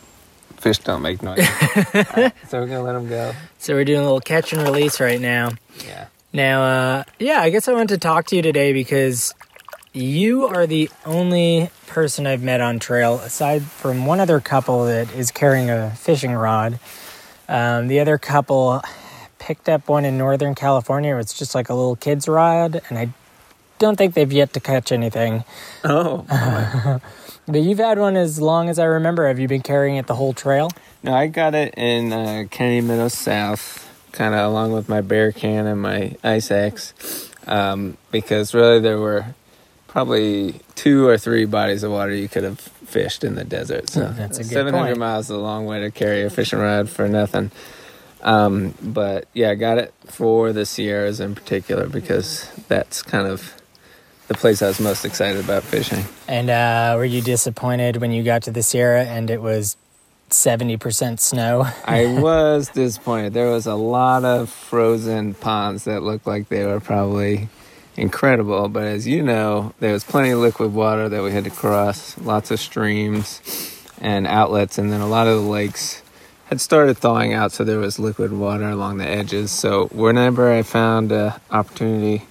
fish 0.66 0.78
don't 0.78 1.02
make 1.02 1.22
noise. 1.22 1.38
Alright, 1.94 2.32
so 2.48 2.60
we're 2.60 2.66
gonna 2.66 2.82
let 2.82 2.94
them 2.94 3.08
go. 3.08 3.32
So 3.58 3.74
we're 3.74 3.84
doing 3.84 4.00
a 4.00 4.02
little 4.02 4.20
catch 4.20 4.52
and 4.52 4.62
release 4.62 4.98
right 4.98 5.20
now. 5.20 5.50
Yeah. 5.86 6.06
Now, 6.32 6.62
uh, 6.62 7.04
yeah, 7.20 7.40
I 7.40 7.50
guess 7.50 7.68
I 7.68 7.72
wanted 7.72 7.90
to 7.90 7.98
talk 7.98 8.26
to 8.26 8.36
you 8.36 8.42
today 8.42 8.72
because 8.72 9.32
you 9.92 10.44
are 10.46 10.66
the 10.66 10.90
only 11.04 11.70
person 11.86 12.26
I've 12.26 12.42
met 12.42 12.60
on 12.60 12.80
trail, 12.80 13.20
aside 13.20 13.62
from 13.62 14.06
one 14.06 14.18
other 14.18 14.40
couple 14.40 14.86
that 14.86 15.14
is 15.14 15.30
carrying 15.30 15.70
a 15.70 15.92
fishing 15.92 16.32
rod. 16.32 16.80
Um, 17.48 17.86
the 17.86 18.00
other 18.00 18.18
couple 18.18 18.82
picked 19.38 19.68
up 19.68 19.88
one 19.88 20.04
in 20.04 20.18
Northern 20.18 20.56
California. 20.56 21.16
It's 21.16 21.38
just 21.38 21.54
like 21.54 21.68
a 21.68 21.74
little 21.74 21.94
kid's 21.94 22.26
rod, 22.26 22.82
and 22.88 22.98
I 22.98 23.10
don't 23.78 23.96
think 23.96 24.14
they've 24.14 24.32
yet 24.32 24.52
to 24.54 24.60
catch 24.60 24.90
anything. 24.90 25.44
Oh. 25.84 27.00
But 27.48 27.62
you've 27.62 27.78
had 27.78 27.98
one 27.98 28.16
as 28.16 28.40
long 28.40 28.68
as 28.68 28.78
I 28.78 28.84
remember. 28.84 29.28
Have 29.28 29.38
you 29.38 29.46
been 29.48 29.62
carrying 29.62 29.96
it 29.96 30.06
the 30.06 30.14
whole 30.16 30.32
trail? 30.32 30.70
no, 31.02 31.14
I 31.14 31.28
got 31.28 31.54
it 31.54 31.74
in 31.76 32.12
uh, 32.12 32.44
Kennedy 32.50 32.80
Meadows 32.80 33.14
South, 33.14 33.88
kind 34.12 34.34
of 34.34 34.40
along 34.50 34.72
with 34.72 34.88
my 34.88 35.00
bear 35.00 35.30
can 35.30 35.66
and 35.66 35.80
my 35.80 36.16
ice 36.24 36.50
axe, 36.50 37.30
um, 37.46 37.96
because 38.10 38.52
really 38.54 38.80
there 38.80 38.98
were 38.98 39.26
probably 39.86 40.60
two 40.74 41.06
or 41.06 41.16
three 41.16 41.44
bodies 41.44 41.82
of 41.84 41.92
water 41.92 42.12
you 42.12 42.28
could 42.28 42.42
have 42.42 42.58
fished 42.58 43.22
in 43.22 43.36
the 43.36 43.44
desert. 43.44 43.88
So 43.88 44.08
That's 44.08 44.38
a 44.38 44.42
good 44.42 44.50
700 44.50 44.86
point. 44.88 44.98
miles 44.98 45.26
is 45.26 45.30
a 45.30 45.38
long 45.38 45.66
way 45.66 45.80
to 45.80 45.90
carry 45.92 46.22
a 46.24 46.30
fishing 46.30 46.58
rod 46.58 46.88
for 46.90 47.08
nothing. 47.08 47.50
Um, 48.22 48.74
but 48.82 49.28
yeah, 49.32 49.50
I 49.50 49.54
got 49.54 49.78
it 49.78 49.94
for 50.06 50.52
the 50.52 50.66
Sierras 50.66 51.20
in 51.20 51.34
particular 51.36 51.86
because 51.86 52.50
that's 52.68 53.02
kind 53.02 53.28
of 53.28 53.54
the 54.28 54.34
place 54.34 54.62
I 54.62 54.68
was 54.68 54.80
most 54.80 55.04
excited 55.04 55.44
about 55.44 55.62
fishing. 55.62 56.04
And 56.28 56.50
uh, 56.50 56.94
were 56.96 57.04
you 57.04 57.22
disappointed 57.22 57.98
when 57.98 58.12
you 58.12 58.22
got 58.22 58.42
to 58.44 58.50
the 58.50 58.62
Sierra 58.62 59.04
and 59.04 59.30
it 59.30 59.40
was 59.40 59.76
70% 60.30 61.20
snow? 61.20 61.66
I 61.84 62.06
was 62.06 62.68
disappointed. 62.68 63.34
There 63.34 63.50
was 63.50 63.66
a 63.66 63.74
lot 63.74 64.24
of 64.24 64.50
frozen 64.50 65.34
ponds 65.34 65.84
that 65.84 66.02
looked 66.02 66.26
like 66.26 66.48
they 66.48 66.64
were 66.66 66.80
probably 66.80 67.48
incredible, 67.96 68.68
but 68.68 68.84
as 68.84 69.06
you 69.06 69.22
know, 69.22 69.72
there 69.80 69.92
was 69.92 70.04
plenty 70.04 70.30
of 70.30 70.40
liquid 70.40 70.74
water 70.74 71.08
that 71.08 71.22
we 71.22 71.32
had 71.32 71.44
to 71.44 71.50
cross, 71.50 72.18
lots 72.18 72.50
of 72.50 72.60
streams 72.60 73.40
and 74.00 74.26
outlets, 74.26 74.76
and 74.76 74.92
then 74.92 75.00
a 75.00 75.06
lot 75.06 75.26
of 75.26 75.42
the 75.42 75.48
lakes 75.48 76.02
had 76.46 76.60
started 76.60 76.96
thawing 76.96 77.32
out, 77.32 77.52
so 77.52 77.64
there 77.64 77.78
was 77.78 77.98
liquid 77.98 78.32
water 78.32 78.68
along 78.68 78.98
the 78.98 79.08
edges. 79.08 79.50
So 79.50 79.86
whenever 79.86 80.52
I 80.52 80.62
found 80.62 81.10
an 81.10 81.32
opportunity 81.50 82.24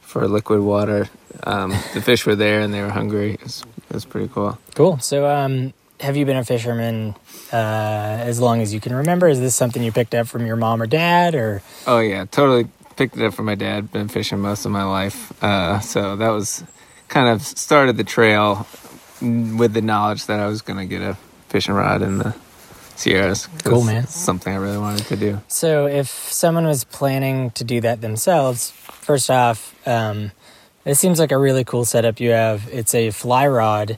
for 0.00 0.28
liquid 0.28 0.60
water, 0.60 1.08
um, 1.44 1.70
the 1.94 2.02
fish 2.02 2.26
were 2.26 2.36
there 2.36 2.60
and 2.60 2.72
they 2.72 2.82
were 2.82 2.90
hungry. 2.90 3.34
It 3.34 3.42
was, 3.42 3.64
it 3.88 3.94
was 3.94 4.04
pretty 4.04 4.28
cool. 4.28 4.58
Cool. 4.74 4.98
So, 4.98 5.26
um, 5.26 5.72
have 6.00 6.16
you 6.16 6.24
been 6.24 6.36
a 6.36 6.44
fisherman 6.44 7.14
uh, 7.52 7.56
as 7.56 8.40
long 8.40 8.60
as 8.62 8.72
you 8.72 8.80
can 8.80 8.94
remember? 8.94 9.28
Is 9.28 9.38
this 9.40 9.54
something 9.54 9.82
you 9.82 9.92
picked 9.92 10.14
up 10.14 10.26
from 10.28 10.46
your 10.46 10.56
mom 10.56 10.80
or 10.80 10.86
dad, 10.86 11.34
or 11.34 11.62
Oh 11.86 12.00
yeah, 12.00 12.24
totally 12.24 12.68
picked 12.96 13.16
it 13.16 13.24
up 13.24 13.34
from 13.34 13.46
my 13.46 13.54
dad. 13.54 13.92
Been 13.92 14.08
fishing 14.08 14.40
most 14.40 14.64
of 14.64 14.72
my 14.72 14.84
life, 14.84 15.32
uh, 15.42 15.80
so 15.80 16.16
that 16.16 16.30
was 16.30 16.64
kind 17.08 17.28
of 17.28 17.42
started 17.42 17.96
the 17.96 18.04
trail 18.04 18.66
with 19.20 19.74
the 19.74 19.82
knowledge 19.82 20.26
that 20.26 20.40
I 20.40 20.46
was 20.46 20.62
going 20.62 20.78
to 20.78 20.86
get 20.86 21.02
a 21.02 21.16
fishing 21.48 21.74
rod 21.74 22.00
in 22.00 22.18
the 22.18 22.34
Sierras. 22.96 23.48
Cool, 23.64 23.84
man. 23.84 24.06
Something 24.06 24.54
I 24.54 24.56
really 24.56 24.78
wanted 24.78 25.06
to 25.06 25.16
do. 25.16 25.40
so? 25.48 25.86
If 25.86 26.08
someone 26.08 26.66
was 26.66 26.84
planning 26.84 27.50
to 27.52 27.64
do 27.64 27.80
that 27.82 28.00
themselves, 28.00 28.70
first 28.70 29.30
off, 29.30 29.74
um, 29.86 30.32
this 30.90 30.98
seems 30.98 31.20
like 31.20 31.30
a 31.30 31.38
really 31.38 31.62
cool 31.62 31.84
setup 31.84 32.18
you 32.18 32.30
have. 32.30 32.68
It's 32.72 32.96
a 32.96 33.12
fly 33.12 33.46
rod, 33.46 33.96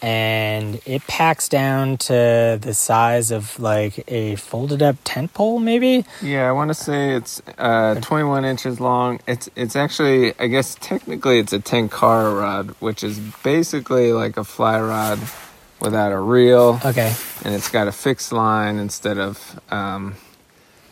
and 0.00 0.80
it 0.86 1.06
packs 1.06 1.50
down 1.50 1.98
to 1.98 2.58
the 2.58 2.72
size 2.72 3.30
of 3.30 3.60
like 3.60 4.10
a 4.10 4.36
folded 4.36 4.80
up 4.80 4.96
tent 5.04 5.34
pole, 5.34 5.58
maybe. 5.58 6.06
Yeah, 6.22 6.48
I 6.48 6.52
want 6.52 6.70
to 6.70 6.74
say 6.74 7.10
it's 7.14 7.42
uh, 7.58 7.96
21 8.00 8.46
inches 8.46 8.80
long. 8.80 9.20
It's 9.28 9.50
it's 9.54 9.76
actually, 9.76 10.32
I 10.38 10.46
guess 10.46 10.78
technically 10.80 11.40
it's 11.40 11.52
a 11.52 11.58
tenkara 11.58 12.40
rod, 12.40 12.70
which 12.80 13.04
is 13.04 13.18
basically 13.44 14.14
like 14.14 14.38
a 14.38 14.44
fly 14.44 14.80
rod 14.80 15.18
without 15.78 16.10
a 16.10 16.18
reel. 16.18 16.80
Okay. 16.82 17.14
and 17.44 17.54
it's 17.54 17.68
got 17.68 17.86
a 17.86 17.92
fixed 17.92 18.32
line 18.32 18.78
instead 18.78 19.18
of 19.18 19.60
um, 19.70 20.14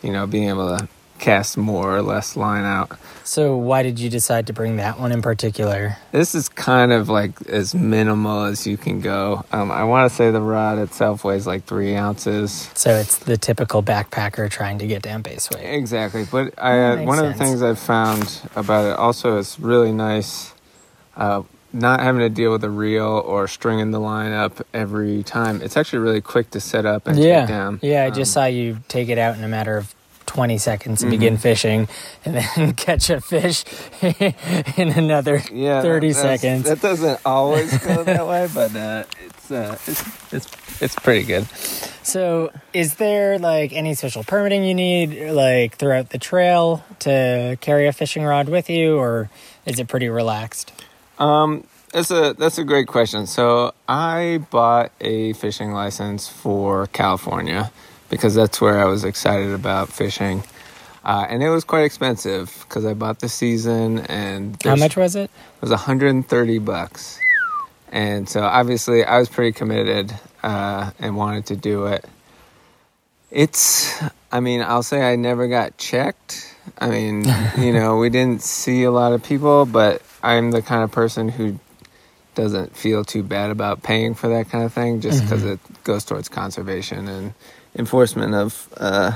you 0.02 0.12
know 0.12 0.26
being 0.26 0.50
able 0.50 0.76
to 0.76 0.88
cast 1.18 1.56
more 1.56 1.96
or 1.96 2.02
less 2.02 2.36
line 2.36 2.64
out 2.64 2.92
So, 3.24 3.56
why 3.56 3.82
did 3.82 3.98
you 3.98 4.08
decide 4.08 4.46
to 4.46 4.52
bring 4.52 4.76
that 4.76 4.98
one 4.98 5.12
in 5.12 5.20
particular? 5.22 5.96
this 6.12 6.34
is 6.34 6.48
kind 6.48 6.92
of 6.92 7.08
like 7.08 7.32
as 7.48 7.74
minimal 7.74 8.44
as 8.44 8.66
you 8.66 8.76
can 8.76 9.00
go 9.00 9.44
um, 9.52 9.70
i 9.70 9.84
want 9.84 10.08
to 10.10 10.14
say 10.14 10.30
the 10.30 10.40
rod 10.40 10.78
itself 10.78 11.24
weighs 11.24 11.46
like 11.46 11.64
three 11.64 11.94
ounces 11.94 12.70
So 12.74 12.90
it's 12.96 13.18
the 13.18 13.36
typical 13.36 13.82
backpacker 13.82 14.50
trying 14.50 14.78
to 14.78 14.86
get 14.86 15.02
down 15.02 15.22
base 15.22 15.50
weight. 15.50 15.64
exactly 15.64 16.24
but 16.30 16.54
I, 16.58 16.80
uh, 16.92 17.02
one 17.04 17.18
of 17.18 17.26
the 17.26 17.34
things 17.34 17.62
i've 17.62 17.78
found 17.78 18.42
about 18.56 18.84
it 18.90 18.96
also 18.96 19.36
is 19.38 19.58
really 19.60 19.92
nice 19.92 20.54
uh, 21.16 21.42
not 21.72 22.00
having 22.00 22.20
to 22.20 22.30
deal 22.30 22.50
with 22.52 22.64
a 22.64 22.70
reel 22.70 23.04
or 23.26 23.46
stringing 23.46 23.90
the 23.90 23.98
line 24.00 24.32
up 24.32 24.66
every 24.72 25.22
time 25.22 25.60
it's 25.60 25.76
actually 25.76 25.98
really 25.98 26.20
quick 26.22 26.48
to 26.50 26.60
set 26.60 26.86
up 26.86 27.06
and 27.06 27.18
yeah, 27.18 27.40
take 27.40 27.48
down 27.48 27.78
yeah. 27.82 28.04
I 28.04 28.10
just 28.10 28.30
Um, 28.36 28.42
saw 28.42 28.46
you 28.46 28.78
take 28.88 29.08
it 29.10 29.18
out 29.18 29.36
in 29.36 29.44
a 29.44 29.48
matter 29.48 29.76
of 29.76 29.94
twenty 30.28 30.58
seconds 30.58 31.02
and 31.02 31.08
Mhm. 31.10 31.16
begin 31.18 31.36
fishing, 31.38 31.88
and 32.24 32.36
then 32.36 32.74
catch 32.86 33.08
a 33.10 33.20
fish 33.20 33.64
in 34.76 34.90
another 34.90 35.42
yeah, 35.50 35.80
thirty 35.82 36.12
seconds. 36.12 36.64
That 36.64 36.80
doesn't 36.80 37.20
always 37.24 37.76
go 37.78 38.04
that 38.12 38.26
way, 38.28 38.46
but 38.52 38.76
uh, 38.76 39.04
it's, 39.24 39.50
uh, 39.50 39.76
it's 39.86 40.32
it's 40.32 40.82
it's 40.82 40.94
pretty 40.94 41.24
good. 41.24 41.46
So, 42.02 42.50
is 42.72 42.94
there 42.96 43.38
like 43.38 43.72
any 43.72 43.94
special 43.94 44.22
permitting 44.22 44.64
you 44.64 44.74
need, 44.74 45.30
like 45.32 45.76
throughout 45.76 46.10
the 46.10 46.18
trail, 46.18 46.84
to 47.00 47.56
carry 47.60 47.86
a 47.88 47.92
fishing 47.92 48.22
rod 48.24 48.48
with 48.48 48.70
you, 48.70 48.96
or 48.96 49.28
is 49.66 49.78
it 49.78 49.88
pretty 49.88 50.08
relaxed? 50.08 50.72
Um, 51.18 51.64
that's 51.92 52.10
a 52.10 52.34
that's 52.38 52.58
a 52.58 52.64
great 52.64 52.86
question. 52.86 53.26
So 53.26 53.72
I 53.88 54.40
bought 54.50 54.92
a 55.00 55.32
fishing 55.34 55.72
license 55.72 56.28
for 56.28 56.86
California 56.88 57.72
because 58.10 58.34
that's 58.34 58.60
where 58.60 58.78
I 58.78 58.84
was 58.84 59.04
excited 59.04 59.52
about 59.52 59.88
fishing, 59.88 60.42
uh, 61.08 61.26
and 61.28 61.42
it 61.42 61.48
was 61.48 61.64
quite 61.64 61.84
expensive 61.84 62.66
because 62.68 62.84
I 62.84 62.92
bought 62.92 63.20
the 63.20 63.30
season 63.30 64.00
and 64.00 64.62
How 64.62 64.76
much 64.76 64.94
was 64.94 65.16
it? 65.16 65.30
It 65.30 65.62
was 65.62 65.70
130 65.70 66.58
bucks. 66.58 67.18
And 67.90 68.28
so 68.28 68.42
obviously 68.42 69.04
I 69.04 69.18
was 69.18 69.30
pretty 69.30 69.52
committed 69.52 70.14
uh, 70.42 70.90
and 70.98 71.16
wanted 71.16 71.46
to 71.46 71.56
do 71.56 71.86
it. 71.86 72.04
It's, 73.30 73.90
I 74.30 74.40
mean, 74.40 74.60
I'll 74.60 74.82
say 74.82 75.00
I 75.10 75.16
never 75.16 75.48
got 75.48 75.78
checked. 75.78 76.54
I 76.78 76.90
mean, 76.90 77.24
you 77.58 77.72
know, 77.72 77.96
we 77.96 78.10
didn't 78.10 78.42
see 78.42 78.82
a 78.82 78.90
lot 78.90 79.14
of 79.14 79.22
people, 79.22 79.64
but 79.64 80.02
I'm 80.22 80.50
the 80.50 80.60
kind 80.60 80.84
of 80.84 80.92
person 80.92 81.30
who 81.30 81.58
doesn't 82.34 82.76
feel 82.76 83.02
too 83.04 83.22
bad 83.22 83.50
about 83.50 83.82
paying 83.82 84.14
for 84.14 84.28
that 84.28 84.50
kind 84.50 84.64
of 84.64 84.74
thing 84.74 85.00
just 85.00 85.22
because 85.22 85.42
it 85.42 85.58
goes 85.84 86.04
towards 86.04 86.28
conservation 86.28 87.08
and 87.08 87.32
enforcement 87.78 88.34
of, 88.34 88.68
uh, 88.76 89.12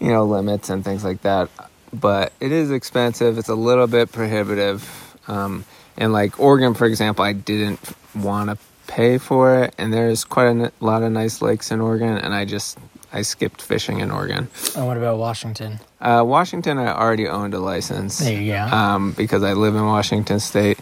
you 0.00 0.08
know, 0.08 0.24
limits 0.24 0.70
and 0.70 0.84
things 0.84 1.04
like 1.04 1.22
that. 1.22 1.50
But 1.92 2.32
it 2.40 2.50
is 2.52 2.70
expensive. 2.70 3.36
It's 3.38 3.48
a 3.48 3.54
little 3.54 3.86
bit 3.86 4.10
prohibitive. 4.12 5.16
Um, 5.28 5.64
and 5.96 6.12
like 6.12 6.40
Oregon, 6.40 6.74
for 6.74 6.86
example, 6.86 7.24
I 7.24 7.32
didn't 7.32 7.80
want 8.14 8.50
to 8.50 8.58
pay 8.86 9.18
for 9.18 9.62
it. 9.64 9.74
And 9.78 9.92
there's 9.92 10.24
quite 10.24 10.46
a 10.46 10.50
n- 10.50 10.72
lot 10.80 11.02
of 11.02 11.12
nice 11.12 11.40
lakes 11.42 11.70
in 11.70 11.80
Oregon, 11.80 12.16
and 12.18 12.34
I 12.34 12.44
just 12.44 12.78
I 13.12 13.22
skipped 13.22 13.62
fishing 13.62 14.00
in 14.00 14.10
Oregon. 14.10 14.48
And 14.76 14.86
what 14.86 14.96
about 14.96 15.18
Washington? 15.18 15.78
Uh, 16.00 16.22
Washington, 16.26 16.78
I 16.78 16.88
already 16.92 17.28
owned 17.28 17.54
a 17.54 17.60
license 17.60 18.18
There 18.18 18.32
you 18.42 18.52
go. 18.52 18.62
um, 18.64 19.12
because 19.12 19.42
I 19.44 19.52
live 19.52 19.76
in 19.76 19.84
Washington 19.86 20.40
State. 20.40 20.78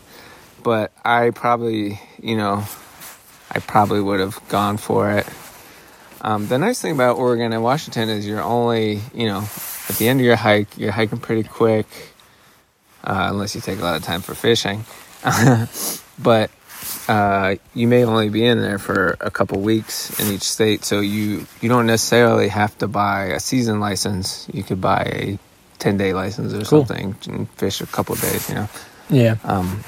But 0.63 0.93
I 1.05 1.31
probably, 1.31 2.01
you 2.23 2.37
know, 2.37 2.65
I 3.51 3.59
probably 3.59 4.01
would 4.01 4.21
have 4.21 4.41
gone 4.49 4.79
for 4.79 5.11
it. 5.11 5.27
Um, 6.23 6.47
the 6.47 6.57
nice 6.59 6.81
thing 6.81 6.93
about 6.93 7.17
Oregon 7.17 7.53
and 7.53 7.63
Washington 7.63 8.09
is 8.09 8.27
you're 8.27 8.41
only, 8.43 9.01
you 9.13 9.27
know, 9.27 9.41
at 9.89 9.97
the 9.97 10.09
end 10.09 10.21
of 10.21 10.25
your 10.27 10.37
hike, 10.37 10.79
you're 10.79 10.93
hiking 10.93 11.19
pretty 11.19 11.43
quick, 11.43 11.87
uh, 13.03 13.27
unless 13.31 13.55
you 13.57 13.61
take 13.61 13.81
a 13.81 13.83
lot 13.83 13.97
of 13.97 14.05
time 14.05 14.21
for 14.23 14.35
fishing. 14.35 14.85
but 16.23 16.51
uh, 17.09 17.57
you 17.75 17.89
may 17.89 18.05
only 18.05 18.29
be 18.29 18.45
in 18.45 18.61
there 18.61 18.79
for 18.79 19.17
a 19.21 19.31
couple 19.31 19.61
weeks 19.61 20.19
in 20.21 20.33
each 20.33 20.43
state, 20.43 20.85
so 20.85 21.01
you 21.01 21.47
you 21.61 21.69
don't 21.69 21.87
necessarily 21.87 22.49
have 22.49 22.77
to 22.79 22.87
buy 22.89 23.25
a 23.27 23.41
season 23.41 23.81
license. 23.81 24.49
You 24.53 24.63
could 24.63 24.81
buy 24.81 25.03
a 25.05 25.39
ten 25.81 25.97
day 25.97 26.13
license 26.13 26.53
or 26.53 26.65
Cool. 26.65 26.87
something 26.87 27.17
and 27.29 27.49
fish 27.51 27.81
a 27.81 27.87
couple 27.87 28.15
days. 28.17 28.49
You 28.49 28.55
know. 28.57 28.69
Yeah. 29.11 29.37
Um, 29.45 29.83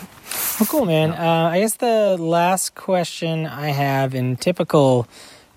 Well, 0.58 0.66
cool, 0.68 0.84
man. 0.84 1.12
Uh, 1.12 1.50
I 1.52 1.60
guess 1.60 1.76
the 1.76 2.16
last 2.18 2.74
question 2.74 3.46
I 3.46 3.68
have 3.68 4.14
in 4.16 4.36
typical 4.36 5.06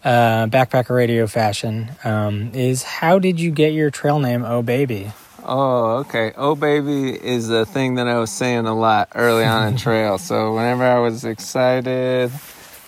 uh, 0.08 0.48
backpacker 0.48 0.96
radio 0.96 1.28
fashion 1.28 1.92
um, 2.06 2.50
is 2.54 2.82
how 2.84 3.20
did 3.20 3.40
you 3.40 3.52
get 3.52 3.74
your 3.74 3.92
trail 3.92 4.20
name, 4.20 4.44
Oh 4.46 4.62
Baby? 4.62 5.12
Oh, 5.44 5.98
okay. 5.98 6.34
Oh, 6.36 6.56
baby 6.56 7.10
is 7.12 7.50
a 7.50 7.66
thing 7.66 7.96
that 7.96 8.08
I 8.08 8.18
was 8.18 8.32
saying 8.32 8.66
a 8.66 8.78
lot 8.78 9.10
early 9.16 9.46
on 9.46 9.68
in 9.68 9.78
trail. 9.88 10.18
So 10.18 10.56
whenever 10.56 10.84
I 10.84 11.00
was 11.00 11.26
excited 11.26 12.32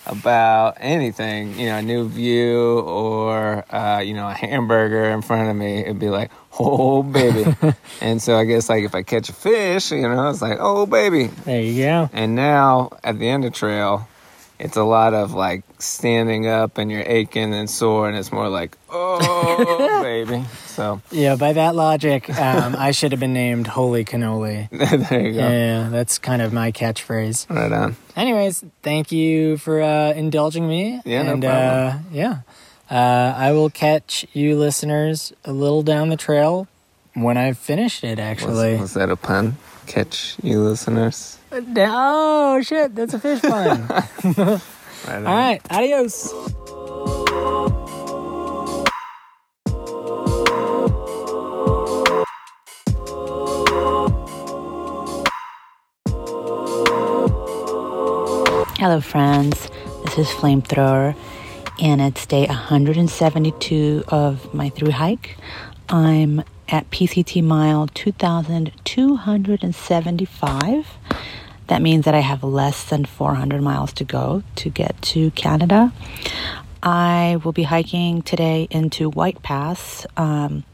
about 0.06 0.76
anything, 0.80 1.58
you 1.58 1.66
know, 1.66 1.76
a 1.76 1.82
new 1.82 2.08
view 2.08 2.80
or 2.80 3.64
uh, 3.74 4.00
you 4.00 4.14
know 4.14 4.28
a 4.28 4.32
hamburger 4.32 5.04
in 5.04 5.22
front 5.22 5.48
of 5.50 5.56
me, 5.56 5.80
it'd 5.80 5.98
be 5.98 6.10
like, 6.10 6.30
"Oh, 6.58 7.02
baby." 7.02 7.54
and 8.00 8.20
so 8.20 8.36
I 8.36 8.44
guess 8.44 8.68
like 8.68 8.84
if 8.84 8.94
I 8.94 9.02
catch 9.02 9.28
a 9.28 9.34
fish, 9.34 9.92
you 9.92 10.02
know, 10.02 10.28
it's 10.28 10.42
like, 10.42 10.58
"Oh, 10.60 10.84
baby." 10.86 11.26
There 11.44 11.62
you 11.62 11.82
go. 11.82 12.10
And 12.12 12.34
now 12.34 12.90
at 13.04 13.18
the 13.18 13.28
end 13.28 13.44
of 13.44 13.52
trail, 13.54 14.06
it's 14.60 14.76
a 14.76 14.84
lot 14.84 15.14
of 15.14 15.32
like 15.32 15.62
standing 15.78 16.46
up 16.46 16.76
and 16.76 16.90
you're 16.92 17.02
aching 17.06 17.54
and 17.54 17.68
sore, 17.68 18.08
and 18.08 18.16
it's 18.16 18.30
more 18.30 18.48
like, 18.48 18.76
"Oh, 18.90 20.00
baby." 20.02 20.44
So 20.66 21.00
Yeah, 21.10 21.36
by 21.36 21.54
that 21.54 21.74
logic, 21.74 22.28
um, 22.38 22.76
I 22.76 22.90
should 22.90 23.12
have 23.12 23.20
been 23.20 23.32
named 23.32 23.66
Holy 23.66 24.04
Cannoli. 24.04 24.68
there 25.08 25.20
you 25.20 25.32
go. 25.32 25.48
Yeah, 25.48 25.88
that's 25.88 26.18
kind 26.18 26.42
of 26.42 26.52
my 26.52 26.72
catchphrase. 26.72 27.48
Right 27.48 27.72
on. 27.72 27.96
Anyways, 28.16 28.62
thank 28.82 29.10
you 29.10 29.56
for 29.56 29.80
uh, 29.80 30.12
indulging 30.12 30.68
me. 30.68 31.00
Yeah, 31.06 31.22
no 31.22 31.38
problem. 31.40 31.42
Uh, 31.42 31.98
yeah, 32.12 32.40
uh, 32.90 33.34
I 33.36 33.52
will 33.52 33.70
catch 33.70 34.26
you 34.34 34.58
listeners 34.58 35.32
a 35.44 35.52
little 35.52 35.82
down 35.82 36.10
the 36.10 36.18
trail 36.18 36.68
when 37.14 37.38
I've 37.38 37.58
finished 37.58 38.04
it. 38.04 38.18
Actually. 38.18 38.72
Was, 38.72 38.80
was 38.80 38.94
that 38.94 39.08
a 39.08 39.16
pun? 39.16 39.56
Catch 39.90 40.36
you 40.44 40.60
listeners. 40.60 41.36
Oh 41.52 42.62
shit, 42.62 42.94
that's 42.94 43.12
a 43.12 43.18
fish 43.18 43.42
pun. 43.42 43.88
Right. 45.08 45.16
All 45.16 45.22
right, 45.22 45.60
adios. 45.70 46.30
Hello, 58.78 59.00
friends. 59.00 59.70
This 60.04 60.18
is 60.18 60.28
Flamethrower, 60.28 61.16
and 61.80 62.00
it's 62.02 62.26
day 62.26 62.46
172 62.46 64.04
of 64.08 64.52
my 64.52 64.68
through 64.68 64.92
hike. 64.92 65.36
I'm 65.88 66.44
at 66.70 66.88
PCT 66.90 67.42
mile 67.42 67.86
2275. 67.88 70.86
That 71.66 71.82
means 71.82 72.04
that 72.04 72.14
I 72.14 72.20
have 72.20 72.42
less 72.42 72.84
than 72.84 73.04
400 73.04 73.62
miles 73.62 73.92
to 73.94 74.04
go 74.04 74.42
to 74.56 74.70
get 74.70 75.00
to 75.02 75.30
Canada. 75.32 75.92
I 76.82 77.38
will 77.44 77.52
be 77.52 77.64
hiking 77.64 78.22
today 78.22 78.66
into 78.70 79.10
White 79.10 79.42
Pass. 79.42 80.06
Um, 80.16 80.64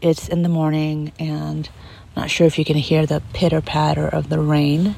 it's 0.00 0.28
in 0.28 0.42
the 0.42 0.48
morning, 0.48 1.12
and 1.18 1.68
I'm 2.14 2.22
not 2.22 2.30
sure 2.30 2.46
if 2.46 2.58
you 2.58 2.64
can 2.64 2.76
hear 2.76 3.06
the 3.06 3.22
pitter 3.32 3.60
patter 3.60 4.06
of 4.06 4.28
the 4.28 4.38
rain. 4.38 4.94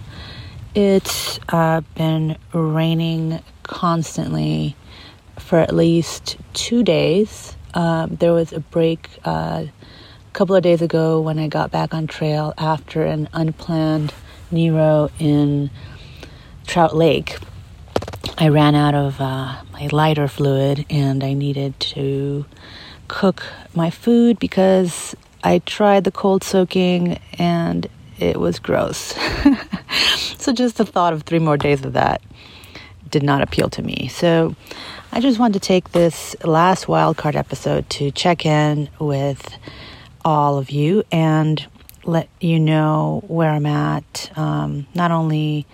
It's 0.74 1.40
uh, 1.48 1.80
been 1.94 2.36
raining 2.52 3.40
constantly 3.62 4.76
for 5.38 5.58
at 5.58 5.74
least 5.74 6.36
two 6.52 6.82
days. 6.82 7.56
Um, 7.72 8.16
there 8.16 8.32
was 8.32 8.52
a 8.52 8.60
break 8.60 9.08
uh, 9.24 9.66
couple 10.36 10.54
of 10.54 10.62
days 10.62 10.82
ago 10.82 11.18
when 11.18 11.38
I 11.38 11.48
got 11.48 11.70
back 11.70 11.94
on 11.94 12.06
trail 12.06 12.52
after 12.58 13.06
an 13.06 13.26
unplanned 13.32 14.12
Nero 14.50 15.08
in 15.18 15.70
Trout 16.66 16.94
Lake. 16.94 17.38
I 18.36 18.48
ran 18.48 18.74
out 18.74 18.94
of 18.94 19.18
uh, 19.18 19.62
my 19.72 19.88
lighter 19.92 20.28
fluid 20.28 20.84
and 20.90 21.24
I 21.24 21.32
needed 21.32 21.80
to 21.80 22.44
cook 23.08 23.44
my 23.74 23.88
food 23.88 24.38
because 24.38 25.16
I 25.42 25.60
tried 25.60 26.04
the 26.04 26.12
cold 26.12 26.44
soaking 26.44 27.18
and 27.38 27.86
it 28.18 28.38
was 28.38 28.58
gross. 28.58 29.14
so 30.36 30.52
just 30.52 30.76
the 30.76 30.84
thought 30.84 31.14
of 31.14 31.22
three 31.22 31.38
more 31.38 31.56
days 31.56 31.82
of 31.82 31.94
that 31.94 32.20
did 33.08 33.22
not 33.22 33.40
appeal 33.40 33.70
to 33.70 33.80
me. 33.82 34.08
So 34.08 34.54
I 35.12 35.20
just 35.20 35.38
wanted 35.38 35.54
to 35.62 35.66
take 35.66 35.92
this 35.92 36.36
last 36.44 36.88
wildcard 36.88 37.36
episode 37.36 37.88
to 37.88 38.10
check 38.10 38.44
in 38.44 38.90
with 38.98 39.56
all 40.26 40.58
of 40.58 40.70
you 40.70 41.04
and 41.12 41.64
let 42.04 42.28
you 42.40 42.58
know 42.58 43.22
where 43.28 43.48
I'm 43.48 43.64
at, 43.64 44.30
um, 44.36 44.86
not 44.92 45.12
only 45.12 45.66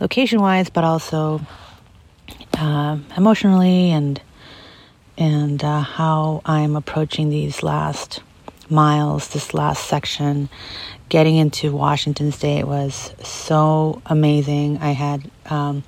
location 0.00 0.40
wise, 0.40 0.70
but 0.70 0.84
also 0.84 1.42
uh, 2.58 2.96
emotionally 3.16 3.90
and 3.90 4.20
and 5.18 5.62
uh, 5.62 5.80
how 5.80 6.40
I'm 6.46 6.76
approaching 6.76 7.28
these 7.28 7.62
last 7.62 8.22
miles, 8.70 9.28
this 9.28 9.52
last 9.52 9.86
section. 9.86 10.48
Getting 11.10 11.36
into 11.36 11.70
Washington 11.72 12.32
State 12.32 12.64
was 12.64 13.12
so 13.22 14.00
amazing. 14.06 14.78
I 14.78 14.92
had 14.92 15.30
um, 15.50 15.82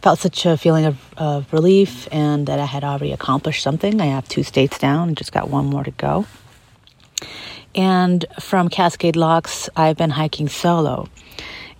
felt 0.00 0.20
such 0.20 0.46
a 0.46 0.56
feeling 0.56 0.86
of, 0.86 0.98
of 1.18 1.52
relief 1.52 2.08
and 2.10 2.46
that 2.46 2.58
I 2.60 2.64
had 2.64 2.82
already 2.82 3.12
accomplished 3.12 3.62
something. 3.62 4.00
I 4.00 4.06
have 4.06 4.26
two 4.26 4.42
states 4.42 4.78
down 4.78 5.08
and 5.08 5.16
just 5.18 5.32
got 5.32 5.50
one 5.50 5.66
more 5.66 5.84
to 5.84 5.90
go. 5.90 6.24
And 7.74 8.24
from 8.40 8.68
Cascade 8.68 9.16
Locks, 9.16 9.68
I've 9.76 9.96
been 9.96 10.10
hiking 10.10 10.48
solo, 10.48 11.08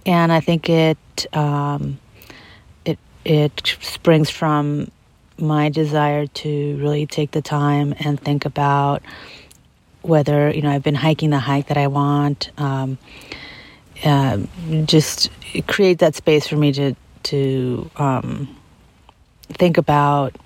and 0.05 0.31
I 0.31 0.41
think 0.41 0.69
it 0.69 0.99
um, 1.33 1.99
it 2.85 2.99
it 3.25 3.77
springs 3.81 4.31
from 4.31 4.91
my 5.39 5.69
desire 5.69 6.27
to 6.27 6.77
really 6.79 7.07
take 7.07 7.31
the 7.31 7.43
time 7.43 7.95
and 8.01 8.21
think 8.21 8.45
about 8.45 9.03
whether 10.03 10.51
you 10.51 10.63
know 10.63 10.71
I've 10.71 10.83
been 10.83 10.95
hiking 10.95 11.31
the 11.31 11.39
hike 11.39 11.69
that 11.69 11.77
I 11.77 11.87
want. 11.87 12.51
Um, 12.59 12.99
uh, 14.05 14.39
just 14.85 15.31
create 15.67 15.99
that 15.99 16.15
space 16.15 16.47
for 16.47 16.57
me 16.57 16.73
to 16.73 16.95
to 17.25 17.91
um, 17.97 18.57
think 19.49 19.79
about 19.79 20.37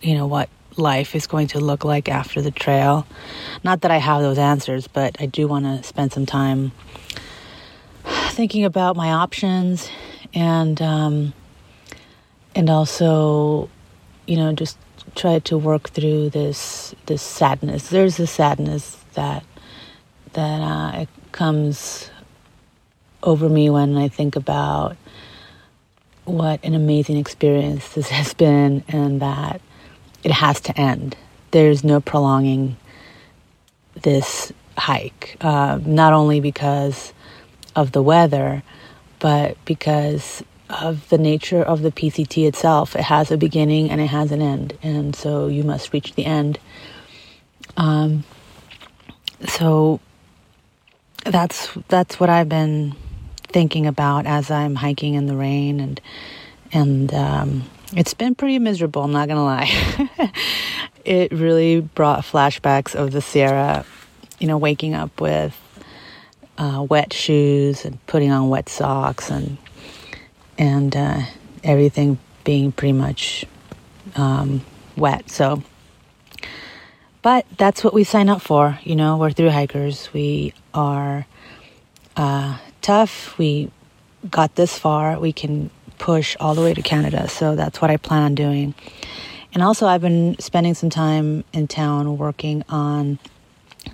you 0.00 0.14
know 0.14 0.26
what 0.26 0.48
life 0.78 1.14
is 1.14 1.26
going 1.26 1.48
to 1.48 1.60
look 1.60 1.84
like 1.84 2.08
after 2.08 2.40
the 2.40 2.50
trail. 2.50 3.06
Not 3.64 3.82
that 3.82 3.90
I 3.90 3.98
have 3.98 4.22
those 4.22 4.38
answers, 4.38 4.86
but 4.88 5.16
I 5.20 5.26
do 5.26 5.48
want 5.48 5.64
to 5.64 5.82
spend 5.82 6.12
some 6.12 6.26
time 6.26 6.72
thinking 8.30 8.64
about 8.64 8.96
my 8.96 9.10
options 9.10 9.90
and 10.34 10.80
um, 10.80 11.32
and 12.54 12.70
also, 12.70 13.68
you 14.26 14.36
know, 14.36 14.52
just 14.52 14.78
try 15.14 15.38
to 15.40 15.58
work 15.58 15.90
through 15.90 16.30
this 16.30 16.94
this 17.06 17.22
sadness. 17.22 17.88
There's 17.88 18.18
a 18.20 18.26
sadness 18.26 18.96
that 19.14 19.44
that 20.34 20.60
uh, 20.60 21.00
it 21.00 21.08
comes 21.32 22.10
over 23.22 23.48
me 23.48 23.70
when 23.70 23.96
I 23.96 24.08
think 24.08 24.36
about 24.36 24.96
what 26.24 26.62
an 26.62 26.74
amazing 26.74 27.16
experience 27.16 27.94
this 27.94 28.08
has 28.10 28.34
been, 28.34 28.84
and 28.88 29.20
that 29.20 29.60
it 30.24 30.32
has 30.32 30.60
to 30.62 30.78
end. 30.78 31.16
There's 31.50 31.84
no 31.84 32.00
prolonging 32.00 32.76
this 34.02 34.52
hike, 34.76 35.36
uh, 35.40 35.80
not 35.84 36.12
only 36.12 36.40
because 36.40 37.12
of 37.74 37.92
the 37.92 38.02
weather, 38.02 38.62
but 39.18 39.56
because 39.64 40.42
of 40.70 41.08
the 41.08 41.18
nature 41.18 41.62
of 41.62 41.82
the 41.82 41.90
PCT 41.90 42.46
itself. 42.46 42.94
It 42.94 43.02
has 43.02 43.30
a 43.30 43.36
beginning 43.36 43.90
and 43.90 44.00
it 44.00 44.06
has 44.06 44.32
an 44.32 44.42
end, 44.42 44.76
and 44.82 45.14
so 45.16 45.46
you 45.46 45.64
must 45.64 45.92
reach 45.92 46.14
the 46.14 46.24
end. 46.24 46.58
Um, 47.76 48.24
so 49.46 50.00
that's 51.24 51.70
that's 51.88 52.20
what 52.20 52.30
I've 52.30 52.48
been 52.48 52.94
thinking 53.44 53.86
about 53.86 54.26
as 54.26 54.50
I'm 54.50 54.74
hiking 54.74 55.14
in 55.14 55.26
the 55.26 55.36
rain, 55.36 55.80
and 55.80 56.00
and 56.72 57.14
um, 57.14 57.64
it's 57.96 58.14
been 58.14 58.34
pretty 58.34 58.58
miserable. 58.58 59.02
I'm 59.02 59.12
not 59.12 59.28
gonna 59.28 59.44
lie. 59.44 60.30
it 61.04 61.32
really 61.32 61.80
brought 61.80 62.20
flashbacks 62.20 62.94
of 62.94 63.12
the 63.12 63.20
Sierra. 63.20 63.84
You 64.38 64.46
know, 64.46 64.58
waking 64.58 64.94
up 64.94 65.20
with 65.20 65.56
uh, 66.58 66.86
wet 66.88 67.12
shoes 67.12 67.84
and 67.84 68.04
putting 68.06 68.30
on 68.30 68.48
wet 68.48 68.68
socks 68.68 69.30
and 69.30 69.58
and 70.58 70.94
uh, 70.96 71.22
everything 71.64 72.18
being 72.44 72.72
pretty 72.72 72.92
much 72.92 73.44
um, 74.16 74.64
wet. 74.96 75.30
So, 75.30 75.62
but 77.22 77.46
that's 77.56 77.82
what 77.82 77.94
we 77.94 78.04
sign 78.04 78.28
up 78.28 78.42
for. 78.42 78.78
You 78.82 78.96
know, 78.96 79.16
we're 79.16 79.30
through 79.30 79.50
hikers. 79.50 80.12
We 80.12 80.52
are 80.74 81.26
uh, 82.16 82.58
tough. 82.82 83.38
We 83.38 83.70
got 84.28 84.56
this 84.56 84.78
far. 84.78 85.18
We 85.18 85.32
can 85.32 85.70
push 85.98 86.36
all 86.40 86.54
the 86.54 86.62
way 86.62 86.74
to 86.74 86.82
Canada. 86.82 87.28
So 87.28 87.56
that's 87.56 87.80
what 87.80 87.90
I 87.90 87.96
plan 87.96 88.22
on 88.22 88.34
doing. 88.34 88.74
And 89.54 89.62
also, 89.62 89.86
I've 89.86 90.02
been 90.02 90.38
spending 90.38 90.74
some 90.74 90.90
time 90.90 91.44
in 91.52 91.68
town 91.68 92.18
working 92.18 92.64
on 92.68 93.18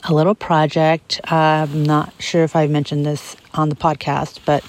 a 0.03 0.13
little 0.13 0.35
project. 0.35 1.21
I'm 1.25 1.85
not 1.85 2.13
sure 2.19 2.43
if 2.45 2.57
I 2.57 2.67
mentioned 2.67 3.07
this 3.07 3.37
on 3.55 3.69
the 3.69 3.77
podcast, 3.77 4.41
but 4.45 4.65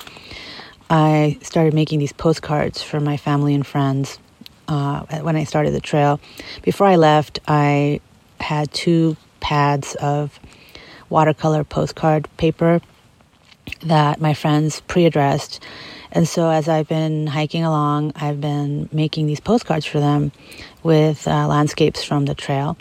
I 0.89 1.39
started 1.41 1.73
making 1.73 1.99
these 1.99 2.13
postcards 2.13 2.83
for 2.83 2.99
my 2.99 3.17
family 3.17 3.55
and 3.55 3.65
friends 3.65 4.19
uh, 4.67 5.01
when 5.21 5.35
I 5.35 5.43
started 5.43 5.73
the 5.73 5.81
trail. 5.81 6.19
Before 6.61 6.87
I 6.87 6.95
left, 6.95 7.39
I 7.47 7.99
had 8.39 8.71
two 8.71 9.17
pads 9.39 9.95
of 9.95 10.39
watercolor 11.09 11.63
postcard 11.63 12.27
paper 12.37 12.81
that 13.81 14.21
my 14.21 14.33
friends 14.33 14.81
pre 14.81 15.05
addressed. 15.05 15.63
And 16.15 16.25
so, 16.25 16.49
as 16.49 16.69
I've 16.69 16.87
been 16.87 17.27
hiking 17.27 17.65
along, 17.65 18.13
I've 18.15 18.39
been 18.39 18.87
making 18.93 19.27
these 19.27 19.41
postcards 19.41 19.85
for 19.85 19.99
them 19.99 20.31
with 20.81 21.27
uh, 21.27 21.45
landscapes 21.45 22.05
from 22.05 22.23
the 22.23 22.33
trail. 22.33 22.77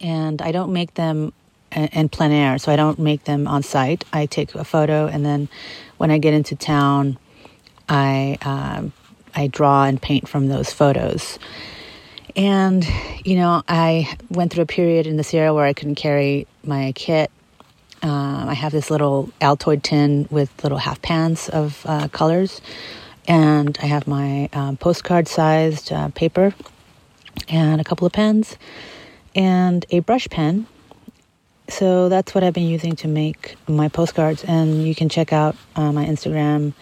And 0.00 0.42
I 0.42 0.50
don't 0.50 0.72
make 0.72 0.94
them 0.94 1.32
in 1.70 2.08
plein 2.08 2.32
air, 2.32 2.58
so 2.58 2.72
I 2.72 2.76
don't 2.76 2.98
make 2.98 3.24
them 3.24 3.46
on 3.46 3.62
site. 3.62 4.04
I 4.12 4.26
take 4.26 4.56
a 4.56 4.64
photo, 4.64 5.06
and 5.06 5.24
then 5.24 5.48
when 5.98 6.10
I 6.10 6.18
get 6.18 6.34
into 6.34 6.56
town, 6.56 7.16
I 7.88 8.38
um, 8.42 8.92
I 9.34 9.46
draw 9.46 9.84
and 9.84 10.02
paint 10.02 10.28
from 10.28 10.48
those 10.48 10.72
photos. 10.72 11.38
And 12.34 12.84
you 13.24 13.36
know, 13.36 13.62
I 13.68 14.16
went 14.30 14.52
through 14.52 14.64
a 14.64 14.66
period 14.66 15.06
in 15.06 15.16
the 15.16 15.24
Sierra 15.24 15.54
where 15.54 15.64
I 15.64 15.74
couldn't 15.74 15.94
carry 15.94 16.48
my 16.64 16.92
kit. 16.96 17.30
Um, 18.02 18.48
I 18.48 18.54
have 18.54 18.72
this 18.72 18.90
little 18.90 19.30
Altoid 19.40 19.82
tin 19.82 20.28
with 20.30 20.50
little 20.62 20.78
half 20.78 21.00
pans 21.02 21.48
of 21.48 21.82
uh, 21.86 22.08
colors, 22.08 22.60
and 23.26 23.76
I 23.82 23.86
have 23.86 24.06
my 24.06 24.48
um, 24.52 24.76
postcard 24.76 25.28
sized 25.28 25.92
uh, 25.92 26.08
paper 26.08 26.54
and 27.48 27.80
a 27.80 27.84
couple 27.84 28.06
of 28.06 28.12
pens 28.12 28.56
and 29.34 29.84
a 29.90 30.00
brush 30.00 30.28
pen. 30.28 30.66
So 31.68 32.08
that's 32.08 32.34
what 32.34 32.44
I've 32.44 32.54
been 32.54 32.68
using 32.68 32.94
to 32.96 33.08
make 33.08 33.56
my 33.66 33.88
postcards, 33.88 34.44
and 34.44 34.86
you 34.86 34.94
can 34.94 35.08
check 35.08 35.32
out 35.32 35.56
uh, 35.74 35.90
my 35.90 36.06
Instagram 36.06 36.74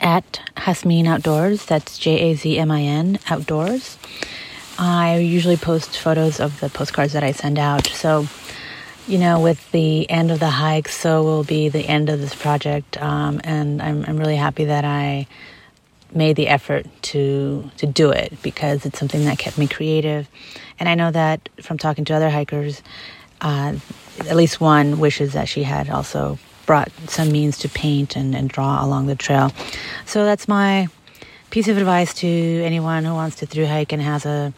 at 0.00 0.40
Jazmin 0.56 1.06
Outdoors. 1.06 1.66
That's 1.66 1.98
J 1.98 2.30
A 2.30 2.34
Z 2.34 2.58
M 2.58 2.70
I 2.70 2.80
N 2.82 3.18
Outdoors. 3.28 3.98
I 4.78 5.18
usually 5.18 5.58
post 5.58 5.98
photos 5.98 6.40
of 6.40 6.58
the 6.60 6.70
postcards 6.70 7.12
that 7.12 7.22
I 7.22 7.32
send 7.32 7.58
out. 7.58 7.86
So, 7.88 8.26
you 9.06 9.18
know, 9.18 9.40
with 9.40 9.70
the 9.72 10.08
end 10.08 10.30
of 10.30 10.40
the 10.40 10.50
hike, 10.50 10.88
so 10.88 11.22
will 11.22 11.44
be 11.44 11.68
the 11.68 11.80
end 11.86 12.08
of 12.08 12.20
this 12.20 12.34
project. 12.34 13.00
Um, 13.00 13.40
and 13.44 13.82
I'm, 13.82 14.04
I'm 14.06 14.16
really 14.16 14.36
happy 14.36 14.66
that 14.66 14.84
I 14.84 15.26
made 16.12 16.36
the 16.36 16.48
effort 16.48 16.86
to 17.00 17.70
to 17.76 17.86
do 17.86 18.10
it 18.10 18.32
because 18.42 18.84
it's 18.84 18.98
something 18.98 19.24
that 19.26 19.38
kept 19.38 19.58
me 19.58 19.68
creative. 19.68 20.28
And 20.78 20.88
I 20.88 20.94
know 20.94 21.10
that 21.10 21.48
from 21.62 21.78
talking 21.78 22.04
to 22.06 22.14
other 22.14 22.30
hikers, 22.30 22.82
uh, 23.40 23.74
at 24.20 24.36
least 24.36 24.60
one 24.60 24.98
wishes 24.98 25.32
that 25.34 25.48
she 25.48 25.62
had 25.62 25.88
also 25.88 26.38
brought 26.66 26.90
some 27.08 27.32
means 27.32 27.58
to 27.58 27.68
paint 27.68 28.16
and, 28.16 28.34
and 28.34 28.48
draw 28.48 28.84
along 28.84 29.06
the 29.06 29.16
trail. 29.16 29.52
So 30.06 30.24
that's 30.24 30.46
my 30.46 30.88
piece 31.50 31.68
of 31.68 31.76
advice 31.76 32.14
to 32.14 32.28
anyone 32.28 33.04
who 33.04 33.12
wants 33.12 33.36
to 33.36 33.46
through 33.46 33.66
hike 33.66 33.92
and 33.92 34.00
has 34.00 34.24
a, 34.24 34.52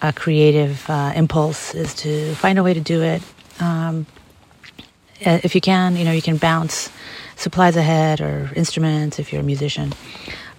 a 0.00 0.12
creative 0.12 0.88
uh, 0.88 1.12
impulse 1.14 1.74
is 1.74 1.94
to 1.96 2.34
find 2.36 2.58
a 2.58 2.62
way 2.62 2.72
to 2.72 2.80
do 2.80 3.02
it. 3.02 3.22
Um, 3.60 4.06
if 5.20 5.54
you 5.54 5.60
can, 5.60 5.96
you 5.96 6.04
know, 6.04 6.12
you 6.12 6.22
can 6.22 6.36
bounce 6.36 6.90
supplies 7.36 7.76
ahead 7.76 8.20
or 8.20 8.50
instruments 8.54 9.18
if 9.18 9.32
you're 9.32 9.42
a 9.42 9.44
musician. 9.44 9.92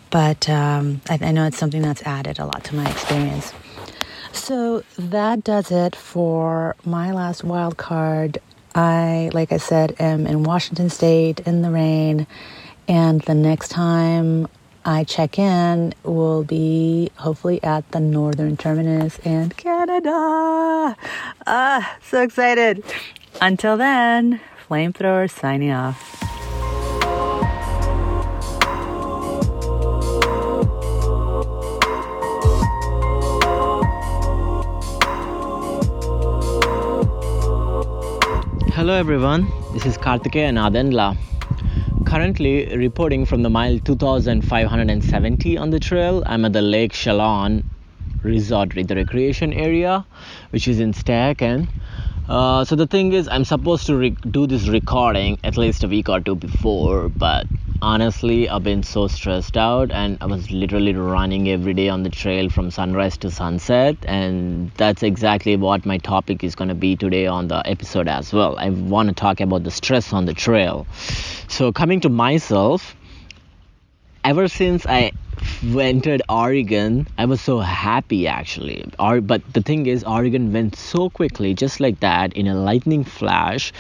But 0.10 0.50
um, 0.50 1.02
I, 1.10 1.20
I 1.22 1.32
know 1.32 1.46
it's 1.46 1.58
something 1.58 1.82
that's 1.82 2.02
added 2.04 2.40
a 2.40 2.46
lot 2.46 2.64
to 2.66 2.76
my 2.76 2.90
experience. 2.90 3.54
So 4.32 4.84
that 4.98 5.44
does 5.44 5.72
it 5.72 5.96
for 5.96 6.76
my 6.86 7.12
last 7.12 7.44
wild 7.44 7.78
card. 7.78 8.40
I, 8.74 9.30
like 9.34 9.52
I 9.52 9.58
said, 9.58 9.96
am 10.00 10.28
in 10.28 10.44
Washington 10.44 10.90
State 10.90 11.40
in 11.42 11.62
the 11.62 11.72
rain, 11.72 12.28
and 12.88 13.22
the 13.22 13.34
next 13.34 13.70
time 13.70 14.48
I 14.88 15.04
check 15.04 15.40
in 15.40 15.96
will 16.04 16.44
be 16.44 17.10
hopefully 17.16 17.60
at 17.64 17.90
the 17.92 18.00
northern 18.00 18.56
terminus 18.56 19.18
in 19.26 19.50
Canada. 19.50 20.96
Ah, 21.48 21.98
so 22.04 22.22
excited. 22.22 22.84
Until 23.42 23.78
then, 23.78 24.40
flamethrower 24.70 25.28
signing 25.28 25.72
off. 25.72 26.22
Hello 38.76 38.94
everyone, 38.94 39.48
this 39.74 39.88
is 39.88 39.98
Karthikeya 39.98 40.52
Nadendla. 40.54 41.18
Currently 42.06 42.78
reporting 42.78 43.26
from 43.26 43.42
the 43.42 43.50
mile 43.50 43.80
2570 43.80 45.58
on 45.58 45.72
the 45.72 45.80
trail. 45.80 46.22
I'm 46.28 46.46
at 46.46 46.54
the 46.54 46.62
Lake 46.62 46.94
Chelan 46.94 47.64
Resort, 48.22 48.76
the 48.76 48.96
recreation 48.96 49.52
area, 49.52 50.06
which 50.52 50.68
is 50.68 50.80
in 50.80 50.94
Stehekin. 50.94 51.68
Uh, 52.28 52.66
so 52.66 52.76
the 52.76 52.88
thing 52.88 53.14
is, 53.14 53.28
I'm 53.28 53.46
supposed 53.46 53.86
to 53.88 54.10
do 54.10 54.48
this 54.48 54.68
recording 54.68 55.38
at 55.44 55.58
least 55.58 55.84
a 55.84 55.88
week 55.88 56.10
or 56.10 56.20
two 56.20 56.36
before, 56.36 57.10
but 57.10 57.48
honestly 57.82 58.50
i've 58.50 58.64
been 58.64 58.82
so 58.82 59.06
stressed 59.06 59.58
out 59.58 59.92
and 59.92 60.18
i 60.22 60.26
was 60.26 60.50
literally 60.50 60.94
running 60.94 61.50
every 61.50 61.74
day 61.74 61.90
on 61.90 62.04
the 62.04 62.10
trail 62.10 62.50
from 62.50 62.72
sunrise 62.72 63.18
to 63.18 63.30
sunset 63.30 63.98
and 64.08 64.72
that's 64.72 65.04
exactly 65.04 65.58
what 65.58 65.86
my 65.86 65.98
topic 65.98 66.44
is 66.44 66.56
going 66.56 66.70
to 66.70 66.74
be 66.74 66.96
today 66.96 67.28
on 67.28 67.48
the 67.50 67.62
episode 67.68 68.08
as 68.08 68.32
well. 68.34 68.58
I 68.58 68.70
want 68.70 69.10
to 69.10 69.14
talk 69.14 69.42
about 69.42 69.64
the 69.64 69.72
stress 69.72 70.14
on 70.14 70.26
the 70.26 70.34
trail. 70.34 70.88
So 71.50 71.72
coming 71.74 72.00
to 72.02 72.10
myself 72.10 72.96
ever 74.24 74.48
since 74.48 74.86
i 74.88 75.12
entered 75.78 76.22
Oregon, 76.30 77.08
I 77.18 77.26
was 77.26 77.42
so 77.42 77.60
happy 77.60 78.28
actually. 78.28 78.86
Or, 79.00 79.22
but 79.22 79.42
the 79.54 79.62
thing 79.62 79.86
is, 79.86 80.04
Oregon 80.04 80.52
went 80.54 80.76
so 80.76 81.10
quickly, 81.10 81.54
just 81.54 81.80
like 81.80 82.00
that, 82.00 82.34
in 82.34 82.48
a 82.48 82.56
lightning 82.56 83.04
flash, 83.04 83.72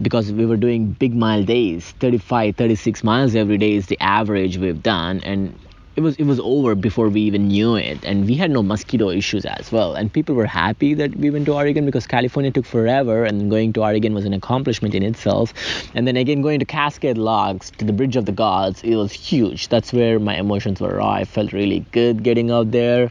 because 0.00 0.32
we 0.32 0.46
were 0.46 0.56
doing 0.56 0.92
big 0.92 1.14
mile 1.14 1.44
days 1.44 1.90
35, 2.00 2.56
36 2.56 3.04
miles 3.04 3.34
every 3.34 3.58
day 3.58 3.74
is 3.74 3.86
the 3.86 4.00
average 4.00 4.58
we've 4.58 4.82
done. 4.82 5.20
And 5.24 5.58
it 5.96 6.00
was 6.00 6.16
it 6.16 6.24
was 6.24 6.40
over 6.40 6.74
before 6.74 7.08
we 7.08 7.20
even 7.20 7.48
knew 7.48 7.76
it 7.76 8.04
and 8.04 8.26
we 8.26 8.34
had 8.34 8.50
no 8.50 8.62
mosquito 8.62 9.10
issues 9.10 9.44
as 9.44 9.70
well. 9.70 9.94
And 9.94 10.12
people 10.12 10.34
were 10.34 10.46
happy 10.46 10.94
that 10.94 11.14
we 11.16 11.30
went 11.30 11.46
to 11.46 11.54
oregon 11.54 11.86
because 11.86 12.06
california 12.06 12.50
took 12.50 12.66
forever 12.66 13.24
and 13.24 13.50
going 13.50 13.72
to 13.74 13.82
oregon 13.82 14.14
was 14.14 14.24
an 14.24 14.32
accomplishment 14.32 14.94
in 14.94 15.02
itself. 15.02 15.52
And 15.94 16.06
then 16.08 16.16
again 16.16 16.42
going 16.42 16.58
to 16.58 16.64
Cascade 16.64 17.18
Locks 17.18 17.70
to 17.78 17.84
the 17.84 17.92
bridge 17.92 18.16
of 18.16 18.26
the 18.26 18.32
gods 18.32 18.82
it 18.82 18.96
was 18.96 19.12
huge. 19.12 19.68
That's 19.68 19.92
where 19.92 20.18
my 20.18 20.36
emotions 20.36 20.80
were. 20.80 20.96
Raw 20.96 21.12
i 21.12 21.24
felt 21.24 21.52
really 21.52 21.80
good 21.92 22.22
getting 22.22 22.50
out 22.50 22.70
there 22.70 23.10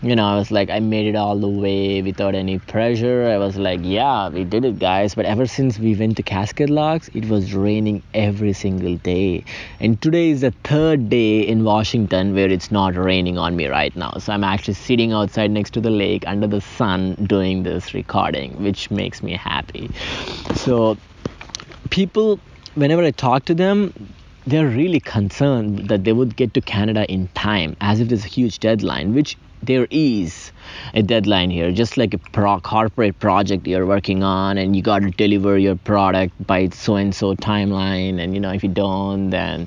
you 0.00 0.14
know, 0.14 0.26
I 0.26 0.36
was 0.36 0.52
like, 0.52 0.70
I 0.70 0.78
made 0.78 1.06
it 1.06 1.16
all 1.16 1.36
the 1.36 1.48
way 1.48 2.02
without 2.02 2.36
any 2.36 2.60
pressure. 2.60 3.26
I 3.26 3.36
was 3.36 3.56
like, 3.56 3.80
yeah, 3.82 4.28
we 4.28 4.44
did 4.44 4.64
it, 4.64 4.78
guys. 4.78 5.16
But 5.16 5.26
ever 5.26 5.44
since 5.44 5.76
we 5.78 5.96
went 5.96 6.16
to 6.18 6.22
Cascade 6.22 6.70
Locks, 6.70 7.08
it 7.14 7.28
was 7.28 7.52
raining 7.52 8.04
every 8.14 8.52
single 8.52 8.96
day. 8.96 9.44
And 9.80 10.00
today 10.00 10.30
is 10.30 10.42
the 10.42 10.52
third 10.62 11.08
day 11.08 11.40
in 11.40 11.64
Washington 11.64 12.32
where 12.32 12.48
it's 12.48 12.70
not 12.70 12.94
raining 12.94 13.38
on 13.38 13.56
me 13.56 13.66
right 13.66 13.94
now. 13.96 14.12
So 14.18 14.32
I'm 14.32 14.44
actually 14.44 14.74
sitting 14.74 15.12
outside 15.12 15.50
next 15.50 15.72
to 15.72 15.80
the 15.80 15.90
lake 15.90 16.22
under 16.28 16.46
the 16.46 16.60
sun 16.60 17.14
doing 17.26 17.64
this 17.64 17.92
recording, 17.92 18.62
which 18.62 18.92
makes 18.92 19.20
me 19.20 19.32
happy. 19.32 19.90
So, 20.54 20.96
people, 21.90 22.38
whenever 22.76 23.02
I 23.02 23.10
talk 23.10 23.46
to 23.46 23.54
them, 23.54 23.92
they're 24.46 24.68
really 24.68 25.00
concerned 25.00 25.88
that 25.88 26.04
they 26.04 26.12
would 26.12 26.36
get 26.36 26.54
to 26.54 26.60
Canada 26.60 27.04
in 27.12 27.28
time, 27.34 27.76
as 27.80 27.98
if 27.98 28.08
there's 28.08 28.24
a 28.24 28.28
huge 28.28 28.60
deadline, 28.60 29.12
which 29.12 29.36
there 29.62 29.86
is 29.90 30.52
a 30.94 31.02
deadline 31.02 31.50
here 31.50 31.72
just 31.72 31.96
like 31.96 32.14
a 32.14 32.18
pro- 32.18 32.60
corporate 32.60 33.18
project 33.18 33.66
you're 33.66 33.86
working 33.86 34.22
on 34.22 34.56
and 34.58 34.76
you 34.76 34.82
got 34.82 35.00
to 35.02 35.10
deliver 35.10 35.58
your 35.58 35.76
product 35.76 36.32
by 36.46 36.68
so 36.68 36.96
and 36.96 37.14
so 37.14 37.34
timeline 37.34 38.20
and 38.22 38.34
you 38.34 38.40
know 38.40 38.52
if 38.52 38.62
you 38.62 38.68
don't 38.68 39.30
then 39.30 39.66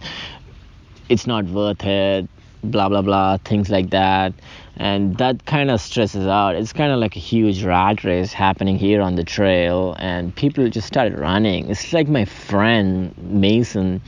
it's 1.10 1.28
not 1.28 1.46
worth 1.46 1.84
it 1.84 2.28
blah 2.64 2.88
blah 2.88 3.02
blah 3.02 3.38
things 3.38 3.70
like 3.70 3.90
that 3.90 4.34
and 4.82 5.18
that 5.18 5.46
kind 5.46 5.70
of 5.70 5.80
stresses 5.80 6.26
out 6.26 6.56
it's 6.56 6.74
kind 6.74 6.92
of 6.92 7.00
like 7.00 7.16
a 7.16 7.20
huge 7.20 7.64
rat 7.64 8.04
race 8.04 8.34
happening 8.34 8.76
here 8.76 9.00
on 9.00 9.16
the 9.16 9.24
trail 9.24 9.96
and 10.00 10.36
people 10.36 10.68
just 10.70 10.88
started 10.88 11.18
running 11.20 11.70
it's 11.70 11.94
like 11.94 12.08
my 12.08 12.26
friend 12.26 13.16
mason 13.20 14.02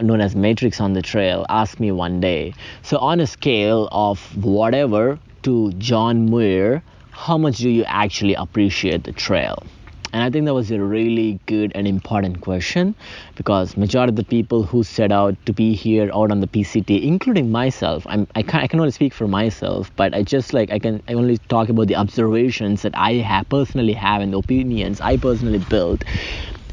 known 0.00 0.20
as 0.20 0.34
Matrix 0.34 0.80
on 0.80 0.94
the 0.94 1.02
Trail 1.02 1.44
asked 1.48 1.78
me 1.78 1.92
one 1.92 2.20
day, 2.20 2.54
so 2.82 2.96
on 2.98 3.20
a 3.20 3.26
scale 3.26 3.88
of 3.92 4.18
whatever 4.42 5.18
to 5.42 5.72
John 5.72 6.30
Muir, 6.30 6.82
how 7.10 7.36
much 7.36 7.58
do 7.58 7.68
you 7.68 7.84
actually 7.84 8.34
appreciate 8.34 9.04
the 9.04 9.12
trail? 9.12 9.62
And 10.12 10.22
i 10.22 10.30
think 10.30 10.44
that 10.46 10.54
was 10.54 10.70
a 10.70 10.80
really 10.80 11.38
good 11.46 11.72
and 11.74 11.88
important 11.88 12.40
question 12.40 12.94
because 13.34 13.76
majority 13.76 14.10
of 14.10 14.16
the 14.16 14.24
people 14.24 14.62
who 14.62 14.82
set 14.82 15.10
out 15.10 15.34
to 15.46 15.52
be 15.52 15.74
here 15.74 16.10
out 16.12 16.30
on 16.30 16.40
the 16.40 16.46
pct 16.46 17.02
including 17.02 17.50
myself 17.50 18.06
I'm, 18.08 18.26
I, 18.34 18.42
can, 18.42 18.60
I 18.60 18.66
can 18.66 18.80
only 18.80 18.92
speak 18.92 19.14
for 19.14 19.26
myself 19.26 19.90
but 19.96 20.14
i 20.14 20.22
just 20.22 20.52
like 20.52 20.70
i 20.70 20.78
can 20.78 21.02
i 21.08 21.14
only 21.14 21.38
talk 21.48 21.68
about 21.68 21.88
the 21.88 21.96
observations 21.96 22.82
that 22.82 22.96
i 22.96 23.14
have 23.14 23.48
personally 23.48 23.92
have 23.94 24.20
and 24.22 24.32
the 24.32 24.38
opinions 24.38 25.00
i 25.00 25.16
personally 25.16 25.58
built 25.58 26.04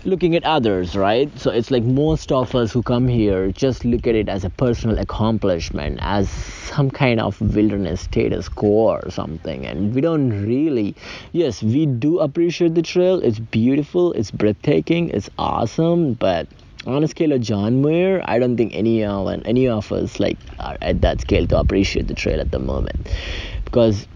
looking 0.06 0.36
at 0.36 0.44
others, 0.44 0.96
right? 0.96 1.30
So 1.38 1.52
it's 1.52 1.72
like 1.72 1.84
most 1.84 2.32
of 2.32 2.56
us 2.56 2.72
who 2.72 2.82
come 2.82 3.08
here 3.08 3.52
just 3.52 3.84
look 3.84 4.08
at 4.08 4.16
it 4.16 4.30
as 4.30 4.46
a 4.46 4.50
personal 4.50 4.98
accomplishment, 4.98 6.00
as 6.02 6.30
some 6.30 6.90
kind 6.90 7.20
of 7.20 7.40
wilderness 7.42 8.02
status 8.02 8.48
quo 8.48 8.92
or 8.92 9.10
something. 9.10 9.66
And 9.66 9.94
we 9.94 10.02
don't 10.02 10.30
really, 10.46 10.96
yes, 11.34 11.62
we 11.62 11.86
do 11.86 12.20
appreciate 12.20 12.76
the 12.76 12.82
trail. 12.82 13.20
It's 13.20 13.40
beautiful, 13.40 14.14
it's 14.14 14.32
breathtaking, 14.32 15.10
it's 15.10 15.30
awesome, 15.38 16.14
but 16.14 16.48
on 16.86 17.04
a 17.04 17.08
scale 17.08 17.34
of 17.34 17.42
John 17.42 17.82
Muir, 17.82 18.22
I 18.24 18.40
don't 18.40 18.56
think 18.56 18.74
any 18.74 19.04
of 19.04 19.28
any 19.46 19.68
of 19.68 19.92
us 19.92 20.18
like 20.20 20.38
are 20.60 20.78
at 20.82 21.02
that 21.02 21.20
scale 21.20 21.46
to 21.48 21.60
appreciate 21.60 22.08
the 22.08 22.14
trail 22.14 22.40
at 22.40 22.52
the 22.52 22.60
moment, 22.60 23.10
because 23.66 24.08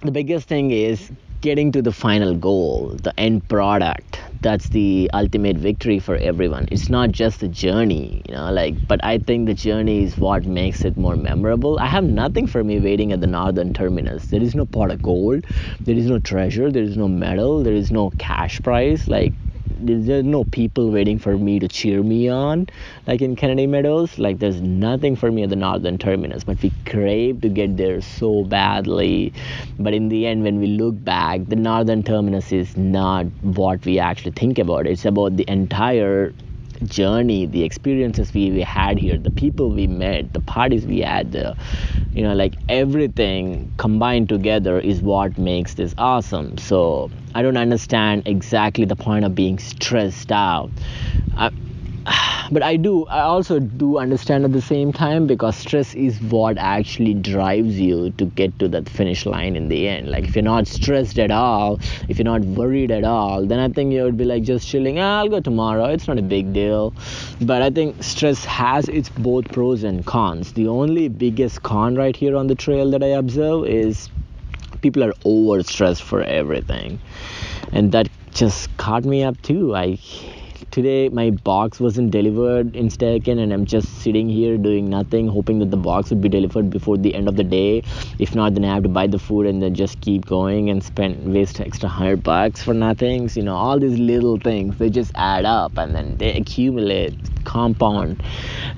the 0.00 0.10
biggest 0.10 0.48
thing 0.48 0.70
is 0.70 1.12
getting 1.42 1.72
to 1.72 1.82
the 1.82 1.92
final 1.92 2.34
goal, 2.34 2.96
the 3.02 3.12
end 3.20 3.46
product 3.48 4.18
that's 4.42 4.68
the 4.70 5.10
ultimate 5.14 5.56
victory 5.58 5.98
for 5.98 6.16
everyone. 6.16 6.66
It's 6.70 6.88
not 6.88 7.12
just 7.12 7.40
the 7.40 7.48
journey 7.48 8.22
you 8.28 8.34
know 8.34 8.50
like 8.52 8.74
but 8.88 9.00
i 9.04 9.18
think 9.18 9.46
the 9.46 9.54
journey 9.54 10.02
is 10.04 10.18
what 10.18 10.44
makes 10.46 10.84
it 10.84 10.96
more 10.96 11.16
memorable. 11.16 11.78
I 11.78 11.86
have 11.86 12.04
nothing 12.04 12.46
for 12.46 12.62
me 12.64 12.78
waiting 12.80 13.12
at 13.12 13.20
the 13.20 13.26
northern 13.26 13.72
terminus. 13.72 14.26
There 14.28 14.42
is 14.42 14.54
no 14.54 14.66
pot 14.66 14.90
of 14.90 15.02
gold. 15.02 15.44
There 15.84 15.96
is 15.96 16.06
no 16.06 16.18
treasure. 16.18 16.70
There 16.70 16.82
is 16.82 16.96
no 16.96 17.08
medal. 17.08 17.62
There 17.62 17.74
is 17.74 17.90
no 17.90 18.10
cash 18.18 18.60
prize. 18.62 19.08
Like 19.08 19.34
there's 19.80 20.24
no 20.24 20.44
people 20.44 20.90
waiting 20.90 21.18
for 21.18 21.36
me 21.36 21.58
to 21.58 21.68
cheer 21.68 22.02
me 22.02 22.28
on 22.28 22.66
like 23.06 23.22
in 23.22 23.36
kennedy 23.36 23.66
meadows. 23.66 24.18
Like 24.18 24.38
there's 24.38 24.60
nothing 24.60 25.16
for 25.16 25.30
me 25.30 25.42
at 25.42 25.50
the 25.50 25.56
northern 25.56 25.98
terminus 25.98 26.44
but 26.44 26.62
we 26.62 26.72
crave 26.86 27.40
to 27.42 27.48
get 27.48 27.76
there 27.76 28.00
so 28.00 28.44
badly. 28.44 29.32
But 29.78 29.94
in 29.94 30.08
the 30.08 30.26
end 30.26 30.42
when 30.42 30.60
we 30.60 30.66
look 30.66 31.02
back 31.02 31.46
the 31.46 31.56
northern 31.56 32.02
terminus 32.02 32.52
is 32.52 32.76
not 32.76 33.26
what 33.42 33.84
we 33.84 33.98
actually 33.98 34.32
think 34.32 34.58
about. 34.58 34.86
It's 34.86 35.04
about 35.04 35.36
the 35.36 35.44
entire 35.48 36.32
journey 36.84 37.46
the 37.46 37.62
experiences 37.62 38.32
we, 38.34 38.50
we 38.50 38.60
had 38.60 38.98
here 38.98 39.18
the 39.18 39.30
people 39.30 39.70
we 39.70 39.86
met 39.86 40.32
the 40.32 40.40
parties 40.40 40.86
we 40.86 41.00
had 41.00 41.32
the 41.32 41.56
you 42.12 42.22
know 42.22 42.34
like 42.34 42.54
everything 42.68 43.70
combined 43.76 44.28
together 44.28 44.78
is 44.78 45.00
what 45.00 45.36
makes 45.38 45.74
this 45.74 45.94
awesome. 45.98 46.58
So 46.58 47.10
i 47.34 47.42
don't 47.42 47.56
understand 47.56 48.22
exactly 48.26 48.84
the 48.84 48.96
point 48.96 49.24
of 49.24 49.34
being 49.34 49.58
stressed 49.58 50.32
out. 50.32 50.70
I, 51.36 51.50
but 52.50 52.62
i 52.62 52.76
do 52.76 53.06
i 53.06 53.20
also 53.20 53.58
do 53.58 53.98
understand 53.98 54.44
at 54.44 54.52
the 54.52 54.60
same 54.60 54.92
time 54.92 55.26
because 55.26 55.56
stress 55.56 55.94
is 55.94 56.20
what 56.22 56.56
actually 56.58 57.14
drives 57.14 57.78
you 57.78 58.10
to 58.12 58.24
get 58.26 58.56
to 58.58 58.68
that 58.68 58.88
finish 58.88 59.26
line 59.26 59.56
in 59.56 59.68
the 59.68 59.88
end. 59.88 60.08
Like 60.10 60.24
if 60.24 60.34
you're 60.34 60.42
not 60.42 60.66
stressed 60.66 61.18
at 61.18 61.30
all 61.30 61.78
if 62.08 62.18
you're 62.18 62.24
not 62.24 62.42
worried 62.42 62.90
at 62.90 63.04
all 63.04 63.44
then 63.44 63.58
i 63.58 63.68
think 63.68 63.92
you 63.92 64.02
would 64.02 64.16
be 64.16 64.24
like 64.24 64.42
just 64.42 64.66
chilling 64.66 64.98
ah, 64.98 65.18
i'll 65.18 65.28
go 65.28 65.40
tomorrow 65.40 65.86
it's 65.86 66.08
not 66.08 66.18
a 66.18 66.22
big 66.22 66.52
deal. 66.52 66.94
But 67.40 67.62
i 67.62 67.70
think 67.70 68.02
stress 68.02 68.44
has 68.44 68.88
its 68.88 69.08
both 69.10 69.46
pros 69.52 69.82
and 69.82 70.04
cons. 70.06 70.52
The 70.52 70.68
only 70.68 71.08
biggest 71.08 71.62
con 71.62 71.94
right 71.94 72.16
here 72.16 72.36
on 72.36 72.46
the 72.46 72.54
trail 72.54 72.90
that 72.90 73.02
i 73.02 73.08
observe 73.08 73.66
is 73.66 74.08
people 74.80 75.04
are 75.04 75.14
over 75.24 75.62
stressed 75.62 76.02
for 76.02 76.22
everything. 76.22 76.98
And 77.72 77.92
that 77.92 78.08
just 78.32 78.74
caught 78.78 79.04
me 79.04 79.22
up 79.22 79.40
too. 79.42 79.74
I 79.74 79.98
today 80.70 81.08
my 81.08 81.30
box 81.30 81.80
wasn't 81.80 82.10
delivered 82.12 82.76
in 82.76 82.88
Stehekin 82.88 83.40
and 83.42 83.52
I'm 83.52 83.66
just 83.66 84.02
sitting 84.02 84.28
here 84.28 84.56
doing 84.56 84.88
nothing 84.88 85.26
hoping 85.26 85.58
that 85.58 85.70
the 85.70 85.76
box 85.76 86.10
would 86.10 86.20
be 86.20 86.28
delivered 86.28 86.70
before 86.70 86.96
the 86.96 87.14
end 87.14 87.28
of 87.28 87.36
the 87.36 87.44
day. 87.44 87.82
If 88.18 88.34
not 88.34 88.54
then 88.54 88.64
I 88.64 88.74
have 88.74 88.84
to 88.84 88.88
buy 88.88 89.08
the 89.08 89.18
food 89.18 89.46
and 89.46 89.60
then 89.60 89.74
just 89.74 90.00
keep 90.00 90.26
going 90.26 90.70
and 90.70 90.82
spend 90.82 91.32
waste 91.32 91.60
extra 91.60 91.88
hundred 91.88 92.22
bucks 92.22 92.62
for 92.62 92.72
nothing. 92.72 93.28
So, 93.28 93.40
you 93.40 93.46
know 93.46 93.56
all 93.56 93.80
these 93.80 93.98
little 93.98 94.38
things 94.38 94.78
they 94.78 94.90
just 94.90 95.10
add 95.16 95.44
up 95.44 95.76
and 95.76 95.94
then 95.94 96.16
they 96.18 96.34
accumulate 96.34 97.16
compound. 97.44 98.22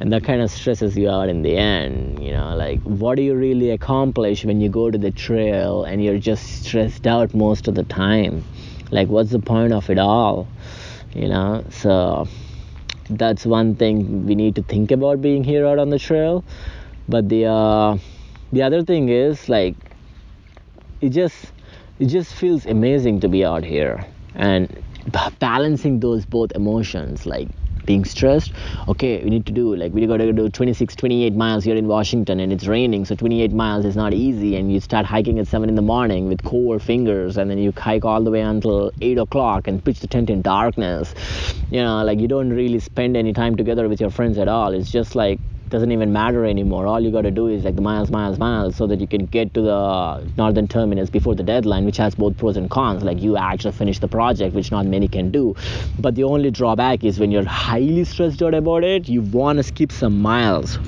And 0.00 0.12
that 0.12 0.24
kind 0.24 0.40
of 0.40 0.50
stresses 0.50 0.96
you 0.96 1.10
out 1.10 1.28
in 1.28 1.42
the 1.42 1.56
end 1.56 2.24
you 2.24 2.32
know 2.32 2.56
like 2.56 2.80
what 2.80 3.16
do 3.16 3.22
you 3.22 3.34
really 3.34 3.70
accomplish 3.70 4.44
when 4.44 4.60
you 4.60 4.68
go 4.70 4.90
to 4.90 4.98
the 4.98 5.10
trail 5.10 5.84
and 5.84 6.02
you're 6.02 6.18
just 6.18 6.64
stressed 6.64 7.06
out 7.06 7.34
most 7.34 7.68
of 7.68 7.74
the 7.74 7.84
time? 7.84 8.44
Like 8.90 9.08
what's 9.08 9.30
the 9.30 9.38
point 9.38 9.72
of 9.72 9.90
it 9.90 9.98
all 9.98 10.48
you 11.14 11.28
know? 11.28 11.64
So 11.70 12.28
that's 13.10 13.44
one 13.44 13.74
thing 13.74 14.26
we 14.26 14.34
need 14.34 14.54
to 14.56 14.62
think 14.62 14.90
about 14.90 15.20
being 15.20 15.44
here 15.44 15.66
out 15.66 15.78
on 15.78 15.90
the 15.90 15.98
trail. 15.98 16.44
But 17.08 17.28
the 17.28 17.46
uh, 17.46 17.98
the 18.52 18.62
other 18.62 18.82
thing 18.82 19.08
is 19.08 19.48
like 19.48 19.74
it 21.00 21.10
just 21.10 21.52
it 21.98 22.06
just 22.06 22.34
feels 22.34 22.66
amazing 22.66 23.20
to 23.20 23.28
be 23.28 23.44
out 23.44 23.64
here 23.64 24.04
and 24.34 24.82
balancing 25.40 26.00
those 26.00 26.24
both 26.24 26.52
emotions 26.52 27.26
like 27.26 27.48
being 27.86 28.04
stressed. 28.04 28.52
Okay 28.88 29.22
we 29.22 29.30
need 29.30 29.46
to 29.46 29.52
do 29.52 29.74
like 29.76 29.92
we 29.92 30.06
got 30.06 30.18
to 30.18 30.32
do 30.32 30.48
26 30.48 30.96
28 30.96 31.34
miles 31.34 31.64
here 31.64 31.76
in 31.76 31.86
washington 31.88 32.40
and 32.40 32.52
it's 32.52 32.66
raining 32.66 33.04
so 33.04 33.14
28 33.14 33.52
miles 33.52 33.84
is 33.84 33.96
not 33.96 34.12
easy 34.14 34.56
and 34.56 34.72
you 34.72 34.80
start 34.80 35.06
hiking 35.06 35.38
at 35.38 35.46
7 35.46 35.68
in 35.68 35.74
the 35.74 35.82
morning 35.82 36.28
with 36.28 36.42
cold 36.42 36.82
fingers 36.82 37.36
and 37.36 37.50
then 37.50 37.58
you 37.58 37.72
hike 37.76 38.04
all 38.04 38.22
the 38.22 38.30
way 38.30 38.40
until 38.40 38.92
8 39.00 39.18
o'clock 39.18 39.68
and 39.68 39.84
pitch 39.84 40.00
the 40.00 40.06
tent 40.06 40.30
in 40.30 40.42
darkness. 40.42 41.14
You 41.70 41.82
know 41.82 42.04
like 42.04 42.20
you 42.20 42.28
don't 42.28 42.50
really 42.50 42.78
spend 42.78 43.16
any 43.16 43.32
time 43.32 43.56
together 43.56 43.88
with 43.88 44.00
your 44.00 44.10
friends 44.10 44.38
at 44.38 44.48
all. 44.48 44.72
It's 44.72 44.90
just 44.90 45.14
like 45.14 45.40
doesn't 45.72 45.90
even 45.90 46.12
matter 46.12 46.44
anymore. 46.44 46.86
All 46.86 47.00
you 47.00 47.10
got 47.10 47.22
to 47.22 47.30
do 47.30 47.48
is 47.48 47.64
like 47.64 47.74
the 47.74 47.82
miles, 47.82 48.10
miles, 48.10 48.38
miles, 48.38 48.76
so 48.76 48.86
that 48.86 49.00
you 49.00 49.06
can 49.08 49.26
get 49.26 49.52
to 49.54 49.62
the 49.62 50.32
northern 50.36 50.68
terminus 50.68 51.10
before 51.10 51.34
the 51.34 51.42
deadline, 51.42 51.86
which 51.86 51.96
has 51.96 52.14
both 52.14 52.36
pros 52.36 52.56
and 52.56 52.70
cons. 52.70 53.02
Like 53.02 53.20
you 53.20 53.36
actually 53.36 53.72
finish 53.72 53.98
the 53.98 54.06
project, 54.06 54.54
which 54.54 54.70
not 54.70 54.86
many 54.86 55.08
can 55.08 55.30
do. 55.30 55.56
But 55.98 56.14
the 56.14 56.24
only 56.24 56.50
drawback 56.50 57.02
is 57.02 57.18
when 57.18 57.32
you're 57.32 57.44
highly 57.44 58.04
stressed 58.04 58.42
out 58.42 58.54
about 58.54 58.84
it, 58.84 59.08
you 59.08 59.22
want 59.22 59.56
to 59.56 59.62
skip 59.62 59.90
some 59.90 60.20
miles. 60.20 60.78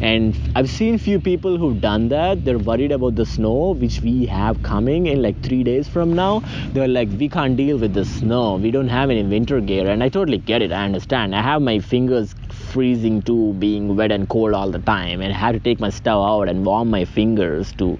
And 0.00 0.36
I've 0.56 0.68
seen 0.68 0.98
few 0.98 1.20
people 1.20 1.56
who've 1.56 1.80
done 1.80 2.08
that. 2.08 2.44
They're 2.44 2.58
worried 2.58 2.92
about 2.92 3.14
the 3.14 3.24
snow, 3.24 3.70
which 3.70 4.00
we 4.00 4.26
have 4.26 4.62
coming 4.62 5.06
in 5.06 5.22
like 5.22 5.40
three 5.42 5.62
days 5.62 5.88
from 5.88 6.12
now. 6.12 6.42
They're 6.72 6.88
like, 6.88 7.08
we 7.18 7.28
can't 7.28 7.56
deal 7.56 7.78
with 7.78 7.94
the 7.94 8.04
snow. 8.04 8.56
We 8.56 8.72
don't 8.72 8.88
have 8.88 9.10
any 9.10 9.22
winter 9.22 9.60
gear. 9.60 9.88
And 9.88 10.02
I 10.02 10.08
totally 10.08 10.38
get 10.38 10.60
it. 10.60 10.72
I 10.72 10.84
understand. 10.84 11.36
I 11.36 11.42
have 11.42 11.62
my 11.62 11.78
fingers 11.78 12.34
freezing 12.74 13.22
too, 13.22 13.52
being 13.54 13.94
wet 13.96 14.10
and 14.10 14.28
cold 14.28 14.52
all 14.52 14.70
the 14.70 14.80
time, 14.80 15.20
and 15.20 15.32
had 15.32 15.52
to 15.52 15.60
take 15.60 15.78
my 15.78 15.90
stuff 15.90 16.20
out 16.30 16.48
and 16.48 16.66
warm 16.66 16.90
my 16.90 17.04
fingers 17.04 17.72
to, 17.74 17.96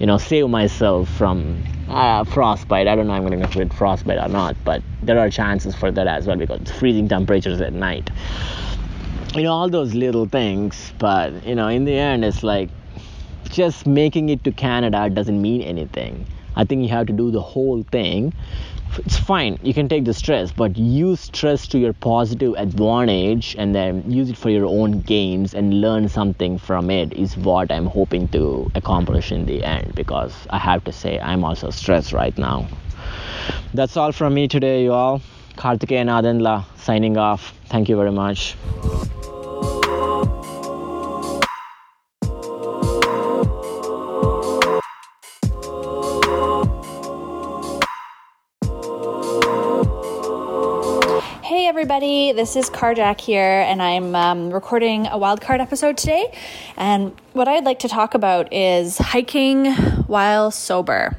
you 0.00 0.06
know, 0.06 0.16
save 0.16 0.48
myself 0.48 1.08
from 1.10 1.62
uh, 1.88 2.24
frostbite. 2.24 2.88
I 2.88 2.96
don't 2.96 3.06
know 3.06 3.12
I'm 3.12 3.26
going 3.26 3.38
to 3.38 3.46
get 3.46 3.74
frostbite 3.74 4.18
or 4.18 4.28
not, 4.28 4.56
but 4.64 4.82
there 5.02 5.18
are 5.18 5.28
chances 5.28 5.74
for 5.74 5.90
that 5.92 6.06
as 6.06 6.26
well 6.26 6.36
because 6.36 6.70
freezing 6.72 7.08
temperatures 7.08 7.60
at 7.60 7.74
night. 7.74 8.10
You 9.34 9.42
know, 9.42 9.52
all 9.52 9.68
those 9.68 9.92
little 9.92 10.26
things, 10.26 10.94
but 10.98 11.46
you 11.46 11.54
know, 11.54 11.68
in 11.68 11.84
the 11.84 11.92
end, 11.92 12.24
it's 12.24 12.42
like 12.42 12.70
just 13.50 13.86
making 13.86 14.30
it 14.30 14.42
to 14.44 14.52
Canada 14.52 15.10
doesn't 15.10 15.40
mean 15.40 15.60
anything. 15.60 16.26
I 16.56 16.64
think 16.64 16.82
you 16.82 16.88
have 16.88 17.06
to 17.08 17.12
do 17.12 17.30
the 17.30 17.42
whole 17.42 17.82
thing 17.92 18.32
it's 18.98 19.18
fine 19.18 19.58
you 19.62 19.74
can 19.74 19.88
take 19.88 20.04
the 20.04 20.14
stress 20.14 20.52
but 20.52 20.76
use 20.76 21.20
stress 21.20 21.66
to 21.66 21.78
your 21.78 21.92
positive 21.92 22.54
advantage 22.56 23.54
and 23.58 23.74
then 23.74 24.08
use 24.10 24.30
it 24.30 24.36
for 24.36 24.50
your 24.50 24.66
own 24.66 25.00
gains 25.00 25.54
and 25.54 25.80
learn 25.80 26.08
something 26.08 26.58
from 26.58 26.90
it 26.90 27.12
is 27.12 27.36
what 27.36 27.70
i'm 27.70 27.86
hoping 27.86 28.26
to 28.28 28.70
accomplish 28.74 29.32
in 29.32 29.46
the 29.46 29.62
end 29.62 29.94
because 29.94 30.46
i 30.50 30.58
have 30.58 30.82
to 30.84 30.92
say 30.92 31.18
i'm 31.20 31.44
also 31.44 31.70
stressed 31.70 32.12
right 32.12 32.36
now. 32.38 32.66
That's 33.74 33.96
all 33.96 34.12
from 34.12 34.34
me 34.34 34.48
today 34.48 34.82
you 34.82 34.92
all. 34.92 35.20
Karthikeya 35.56 36.04
Nadendla 36.04 36.64
signing 36.76 37.16
off. 37.16 37.52
Thank 37.66 37.88
you 37.88 37.96
very 37.96 38.12
much 38.12 38.56
everybody. 51.96 52.32
This 52.32 52.56
is 52.56 52.68
Carjack 52.68 53.22
here, 53.22 53.64
and 53.66 53.80
I'm 53.80 54.14
um, 54.14 54.50
recording 54.50 55.06
a 55.06 55.12
wildcard 55.12 55.60
episode 55.60 55.96
today. 55.96 56.30
And 56.76 57.18
what 57.32 57.48
I'd 57.48 57.64
like 57.64 57.78
to 57.78 57.88
talk 57.88 58.12
about 58.12 58.52
is 58.52 58.98
hiking 58.98 59.72
while 60.04 60.50
sober. 60.50 61.16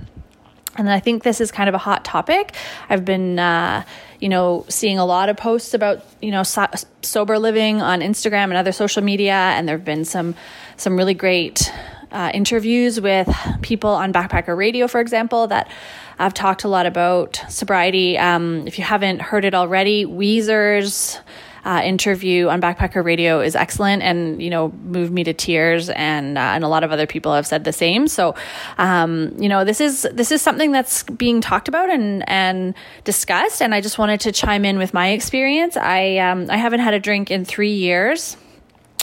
And 0.76 0.88
I 0.88 1.00
think 1.00 1.24
this 1.24 1.42
is 1.42 1.52
kind 1.52 1.68
of 1.68 1.74
a 1.74 1.80
hot 1.80 2.06
topic. 2.06 2.54
I've 2.92 3.04
been, 3.06 3.40
uh, 3.40 3.86
you 4.20 4.30
know, 4.30 4.66
seeing 4.70 5.00
a 5.00 5.06
lot 5.06 5.30
of 5.30 5.38
posts 5.38 5.74
about, 5.74 6.06
you 6.22 6.30
know, 6.30 6.44
so- 6.44 6.68
sober 7.02 7.40
living 7.40 7.82
on 7.82 8.02
Instagram 8.02 8.44
and 8.44 8.54
other 8.54 8.72
social 8.72 9.02
media, 9.02 9.34
and 9.34 9.68
there 9.68 9.78
have 9.78 9.86
been 9.86 10.06
some 10.06 10.36
some 10.76 10.96
really 10.96 11.16
great 11.16 11.74
uh, 12.12 12.30
interviews 12.36 13.02
with 13.02 13.36
people 13.64 13.90
on 13.90 14.14
Backpacker 14.14 14.56
Radio, 14.56 14.88
for 14.88 15.02
example, 15.02 15.48
that 15.48 15.72
I've 16.20 16.34
talked 16.34 16.64
a 16.64 16.68
lot 16.68 16.86
about 16.86 17.42
sobriety. 17.50 18.18
Um, 18.18 18.66
if 18.68 18.78
you 18.78 18.84
haven't 18.84 19.22
heard 19.22 19.46
it 19.46 19.54
already, 19.54 20.06
Weezer's 20.06 21.20
uh, 21.68 21.82
interview 21.84 22.48
on 22.48 22.62
Backpacker 22.62 23.04
Radio 23.04 23.42
is 23.42 23.54
excellent 23.54 24.02
and 24.02 24.42
you 24.42 24.50
know 24.50 24.72
moved 24.86 25.12
me 25.12 25.26
to 25.26 25.34
tears 25.34 25.90
and 25.90 26.38
uh, 26.38 26.42
and 26.42 26.64
a 26.64 26.70
lot 26.70 26.86
of 26.86 26.94
other 26.94 27.06
people 27.06 27.34
have 27.34 27.46
said 27.46 27.66
the 27.66 27.74
same. 27.74 28.08
So 28.08 28.36
um, 28.78 29.36
you 29.38 29.50
know 29.50 29.66
this 29.66 29.82
is 29.82 30.08
this 30.14 30.32
is 30.32 30.42
something 30.42 30.72
that's 30.72 31.04
being 31.04 31.42
talked 31.42 31.68
about 31.68 31.90
and 31.90 32.28
and 32.30 32.74
discussed. 33.04 33.62
And 33.62 33.76
I 33.76 33.82
just 33.82 33.98
wanted 33.98 34.22
to 34.22 34.32
chime 34.32 34.64
in 34.64 34.78
with 34.78 34.94
my 34.94 35.10
experience. 35.10 35.76
I 35.76 36.18
um, 36.20 36.48
I 36.50 36.56
haven't 36.56 36.80
had 36.80 36.94
a 36.94 37.00
drink 37.00 37.32
in 37.32 37.44
three 37.44 37.74
years, 37.74 38.38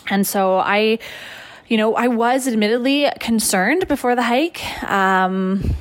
and 0.08 0.26
so 0.26 0.56
I 0.56 0.98
you 1.68 1.76
know 1.76 1.94
I 1.94 2.08
was 2.08 2.48
admittedly 2.48 3.10
concerned 3.20 3.86
before 3.88 4.16
the 4.16 4.22
hike. 4.22 4.64
Um, 4.90 5.74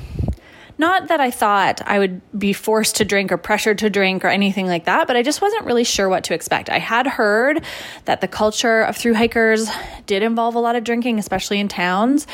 not 0.77 1.07
that 1.09 1.19
I 1.19 1.31
thought 1.31 1.81
I 1.85 1.99
would 1.99 2.21
be 2.37 2.53
forced 2.53 2.97
to 2.97 3.05
drink 3.05 3.31
or 3.31 3.37
pressured 3.37 3.79
to 3.79 3.89
drink 3.89 4.25
or 4.25 4.29
anything 4.29 4.67
like 4.67 4.85
that, 4.85 5.07
but 5.07 5.15
I 5.15 5.21
just 5.21 5.41
wasn't 5.41 5.65
really 5.65 5.83
sure 5.83 6.09
what 6.09 6.25
to 6.25 6.33
expect. 6.33 6.69
I 6.69 6.79
had 6.79 7.07
heard 7.07 7.63
that 8.05 8.21
the 8.21 8.27
culture 8.27 8.81
of 8.81 8.97
through 8.97 9.13
hikers 9.13 9.69
did 10.05 10.23
involve 10.23 10.55
a 10.55 10.59
lot 10.59 10.75
of 10.75 10.83
drinking, 10.83 11.19
especially 11.19 11.59
in 11.59 11.67
towns. 11.67 12.27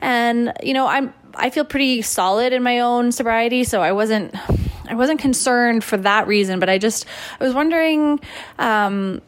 And, 0.00 0.52
you 0.62 0.74
know, 0.74 0.86
I'm 0.86 1.12
I 1.34 1.50
feel 1.50 1.64
pretty 1.64 2.02
solid 2.02 2.52
in 2.52 2.62
my 2.62 2.80
own 2.80 3.12
sobriety, 3.12 3.64
so 3.64 3.80
I 3.80 3.92
wasn't 3.92 4.34
I 4.88 4.94
wasn't 4.94 5.20
concerned 5.20 5.84
for 5.84 5.96
that 5.98 6.26
reason, 6.26 6.60
but 6.60 6.68
I 6.68 6.78
just 6.78 7.06
I 7.40 7.44
was 7.44 7.54
wondering 7.54 8.20
um 8.58 9.22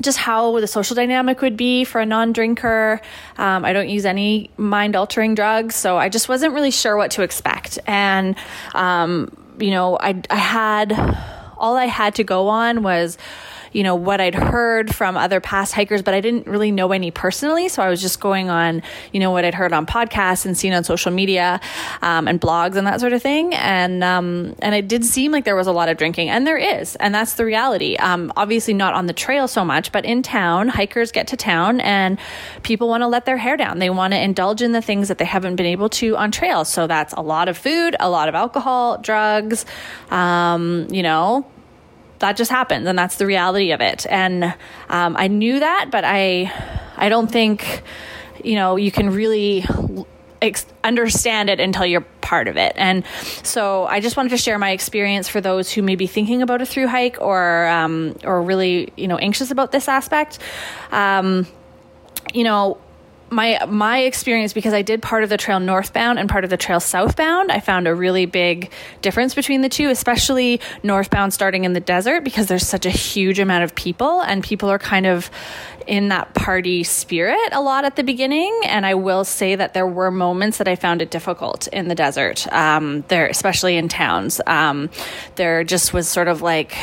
just 0.00 0.18
how 0.18 0.58
the 0.60 0.66
social 0.66 0.94
dynamic 0.96 1.40
would 1.40 1.56
be 1.56 1.84
for 1.84 2.00
a 2.00 2.06
non 2.06 2.32
drinker. 2.32 3.00
Um, 3.38 3.64
I 3.64 3.72
don't 3.72 3.88
use 3.88 4.04
any 4.04 4.50
mind 4.56 4.96
altering 4.96 5.34
drugs, 5.34 5.74
so 5.74 5.96
I 5.96 6.08
just 6.08 6.28
wasn't 6.28 6.54
really 6.54 6.70
sure 6.70 6.96
what 6.96 7.12
to 7.12 7.22
expect. 7.22 7.78
And, 7.86 8.36
um, 8.74 9.34
you 9.58 9.70
know, 9.70 9.96
I, 9.98 10.20
I 10.30 10.36
had 10.36 10.92
all 11.56 11.76
I 11.76 11.86
had 11.86 12.16
to 12.16 12.24
go 12.24 12.48
on 12.48 12.82
was 12.82 13.16
you 13.74 13.82
know, 13.82 13.96
what 13.96 14.20
I'd 14.20 14.34
heard 14.34 14.94
from 14.94 15.16
other 15.16 15.40
past 15.40 15.74
hikers, 15.74 16.00
but 16.00 16.14
I 16.14 16.20
didn't 16.20 16.46
really 16.46 16.70
know 16.70 16.92
any 16.92 17.10
personally. 17.10 17.68
So 17.68 17.82
I 17.82 17.90
was 17.90 18.00
just 18.00 18.20
going 18.20 18.48
on, 18.48 18.82
you 19.12 19.20
know, 19.20 19.32
what 19.32 19.44
I'd 19.44 19.54
heard 19.54 19.72
on 19.72 19.84
podcasts 19.84 20.46
and 20.46 20.56
seen 20.56 20.72
on 20.72 20.84
social 20.84 21.10
media 21.10 21.60
um, 22.00 22.28
and 22.28 22.40
blogs 22.40 22.76
and 22.76 22.86
that 22.86 23.00
sort 23.00 23.12
of 23.12 23.20
thing. 23.20 23.52
And, 23.54 24.02
um, 24.02 24.54
and 24.60 24.74
it 24.74 24.88
did 24.88 25.04
seem 25.04 25.32
like 25.32 25.44
there 25.44 25.56
was 25.56 25.66
a 25.66 25.72
lot 25.72 25.88
of 25.88 25.98
drinking, 25.98 26.30
and 26.30 26.46
there 26.46 26.56
is. 26.56 26.94
And 26.96 27.14
that's 27.14 27.34
the 27.34 27.44
reality. 27.44 27.96
Um, 27.96 28.32
obviously, 28.36 28.74
not 28.74 28.94
on 28.94 29.06
the 29.06 29.12
trail 29.12 29.48
so 29.48 29.64
much, 29.64 29.90
but 29.90 30.04
in 30.04 30.22
town, 30.22 30.68
hikers 30.68 31.10
get 31.10 31.26
to 31.28 31.36
town 31.36 31.80
and 31.80 32.18
people 32.62 32.88
want 32.88 33.02
to 33.02 33.08
let 33.08 33.26
their 33.26 33.36
hair 33.36 33.56
down. 33.56 33.80
They 33.80 33.90
want 33.90 34.14
to 34.14 34.22
indulge 34.22 34.62
in 34.62 34.70
the 34.70 34.82
things 34.82 35.08
that 35.08 35.18
they 35.18 35.24
haven't 35.24 35.56
been 35.56 35.66
able 35.66 35.88
to 35.90 36.16
on 36.16 36.30
trail. 36.30 36.64
So 36.64 36.86
that's 36.86 37.12
a 37.14 37.20
lot 37.20 37.48
of 37.48 37.58
food, 37.58 37.96
a 37.98 38.08
lot 38.08 38.28
of 38.28 38.36
alcohol, 38.36 38.98
drugs, 38.98 39.66
um, 40.10 40.86
you 40.90 41.02
know, 41.02 41.44
that 42.24 42.36
just 42.36 42.50
happens 42.50 42.86
and 42.86 42.98
that's 42.98 43.16
the 43.16 43.26
reality 43.26 43.72
of 43.72 43.80
it. 43.80 44.06
And 44.08 44.44
um, 44.88 45.16
i 45.16 45.28
knew 45.28 45.60
that 45.60 45.88
but 45.90 46.04
i 46.04 46.52
i 46.96 47.08
don't 47.08 47.30
think 47.30 47.82
you 48.42 48.54
know 48.54 48.76
you 48.76 48.90
can 48.90 49.10
really 49.10 49.64
ex- 50.40 50.66
understand 50.82 51.50
it 51.50 51.60
until 51.60 51.86
you're 51.86 52.06
part 52.20 52.48
of 52.48 52.56
it. 52.56 52.72
And 52.76 53.04
so 53.42 53.84
i 53.84 54.00
just 54.00 54.16
wanted 54.16 54.30
to 54.30 54.38
share 54.38 54.58
my 54.58 54.70
experience 54.70 55.28
for 55.28 55.40
those 55.40 55.70
who 55.70 55.82
may 55.82 55.96
be 55.96 56.06
thinking 56.06 56.40
about 56.42 56.62
a 56.62 56.66
through 56.66 56.88
hike 56.88 57.20
or 57.20 57.66
um, 57.66 58.16
or 58.24 58.42
really 58.42 58.92
you 58.96 59.08
know 59.08 59.18
anxious 59.18 59.50
about 59.50 59.70
this 59.70 59.88
aspect. 59.88 60.38
Um, 60.90 61.46
you 62.32 62.44
know 62.44 62.78
my 63.30 63.64
my 63.66 64.00
experience 64.00 64.52
because 64.52 64.72
I 64.72 64.82
did 64.82 65.02
part 65.02 65.24
of 65.24 65.30
the 65.30 65.36
trail 65.36 65.60
northbound 65.60 66.18
and 66.18 66.28
part 66.28 66.44
of 66.44 66.50
the 66.50 66.56
trail 66.56 66.80
southbound, 66.80 67.50
I 67.50 67.60
found 67.60 67.88
a 67.88 67.94
really 67.94 68.26
big 68.26 68.70
difference 69.02 69.34
between 69.34 69.60
the 69.60 69.68
two, 69.68 69.88
especially 69.88 70.60
northbound 70.82 71.32
starting 71.32 71.64
in 71.64 71.72
the 71.72 71.80
desert 71.80 72.24
because 72.24 72.46
there's 72.46 72.66
such 72.66 72.86
a 72.86 72.90
huge 72.90 73.38
amount 73.38 73.64
of 73.64 73.74
people 73.74 74.20
and 74.20 74.42
people 74.42 74.68
are 74.68 74.78
kind 74.78 75.06
of 75.06 75.30
in 75.86 76.08
that 76.08 76.34
party 76.34 76.84
spirit 76.84 77.38
a 77.52 77.60
lot 77.60 77.84
at 77.84 77.96
the 77.96 78.04
beginning. 78.04 78.60
And 78.64 78.84
I 78.86 78.94
will 78.94 79.24
say 79.24 79.54
that 79.54 79.74
there 79.74 79.86
were 79.86 80.10
moments 80.10 80.58
that 80.58 80.68
I 80.68 80.76
found 80.76 81.02
it 81.02 81.10
difficult 81.10 81.66
in 81.68 81.88
the 81.88 81.94
desert, 81.94 82.50
um, 82.52 83.04
there, 83.08 83.26
especially 83.26 83.76
in 83.76 83.88
towns. 83.88 84.40
Um, 84.46 84.90
there 85.36 85.64
just 85.64 85.92
was 85.92 86.08
sort 86.08 86.28
of 86.28 86.42
like 86.42 86.76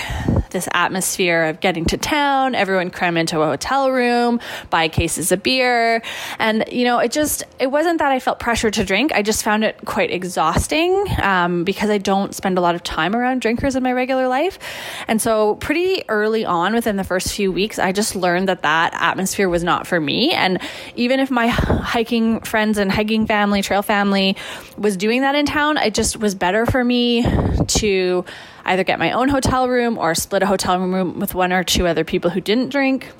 this 0.51 0.67
atmosphere 0.73 1.45
of 1.45 1.59
getting 1.59 1.85
to 1.85 1.97
town, 1.97 2.55
everyone 2.55 2.89
cram 2.89 3.17
into 3.17 3.41
a 3.41 3.45
hotel 3.45 3.89
room, 3.91 4.39
buy 4.69 4.87
cases 4.87 5.31
of 5.31 5.41
beer. 5.41 6.01
And, 6.39 6.65
you 6.71 6.83
know, 6.83 6.99
it 6.99 7.11
just, 7.11 7.43
it 7.59 7.67
wasn't 7.67 7.99
that 7.99 8.11
I 8.11 8.19
felt 8.19 8.39
pressure 8.39 8.69
to 8.69 8.83
drink. 8.83 9.11
I 9.13 9.21
just 9.21 9.43
found 9.43 9.63
it 9.63 9.77
quite 9.85 10.11
exhausting 10.11 11.05
um, 11.21 11.63
because 11.63 11.89
I 11.89 11.97
don't 11.97 12.35
spend 12.35 12.57
a 12.57 12.61
lot 12.61 12.75
of 12.75 12.83
time 12.83 13.15
around 13.15 13.41
drinkers 13.41 13.75
in 13.75 13.83
my 13.83 13.93
regular 13.93 14.27
life. 14.27 14.59
And 15.07 15.21
so, 15.21 15.55
pretty 15.55 16.03
early 16.09 16.45
on 16.45 16.73
within 16.73 16.97
the 16.97 17.03
first 17.03 17.33
few 17.33 17.51
weeks, 17.51 17.79
I 17.79 17.91
just 17.91 18.15
learned 18.15 18.49
that 18.49 18.61
that 18.61 18.90
atmosphere 18.91 19.49
was 19.49 19.63
not 19.63 19.87
for 19.87 19.99
me. 19.99 20.31
And 20.31 20.59
even 20.95 21.19
if 21.19 21.31
my 21.31 21.47
hiking 21.47 22.41
friends 22.41 22.77
and 22.77 22.91
hiking 22.91 23.25
family, 23.27 23.61
trail 23.61 23.81
family 23.81 24.37
was 24.77 24.97
doing 24.97 25.21
that 25.21 25.35
in 25.35 25.45
town, 25.45 25.77
it 25.77 25.93
just 25.93 26.17
was 26.17 26.35
better 26.35 26.65
for 26.65 26.83
me 26.83 27.23
to 27.67 28.25
either 28.65 28.83
get 28.83 28.99
my 28.99 29.11
own 29.11 29.29
hotel 29.29 29.67
room 29.67 29.97
or 29.97 30.13
split 30.15 30.43
a 30.43 30.45
hotel 30.45 30.79
room 30.79 31.19
with 31.19 31.33
one 31.33 31.51
or 31.51 31.63
two 31.63 31.87
other 31.87 32.03
people 32.03 32.29
who 32.29 32.41
didn't 32.41 32.69
drink, 32.69 33.11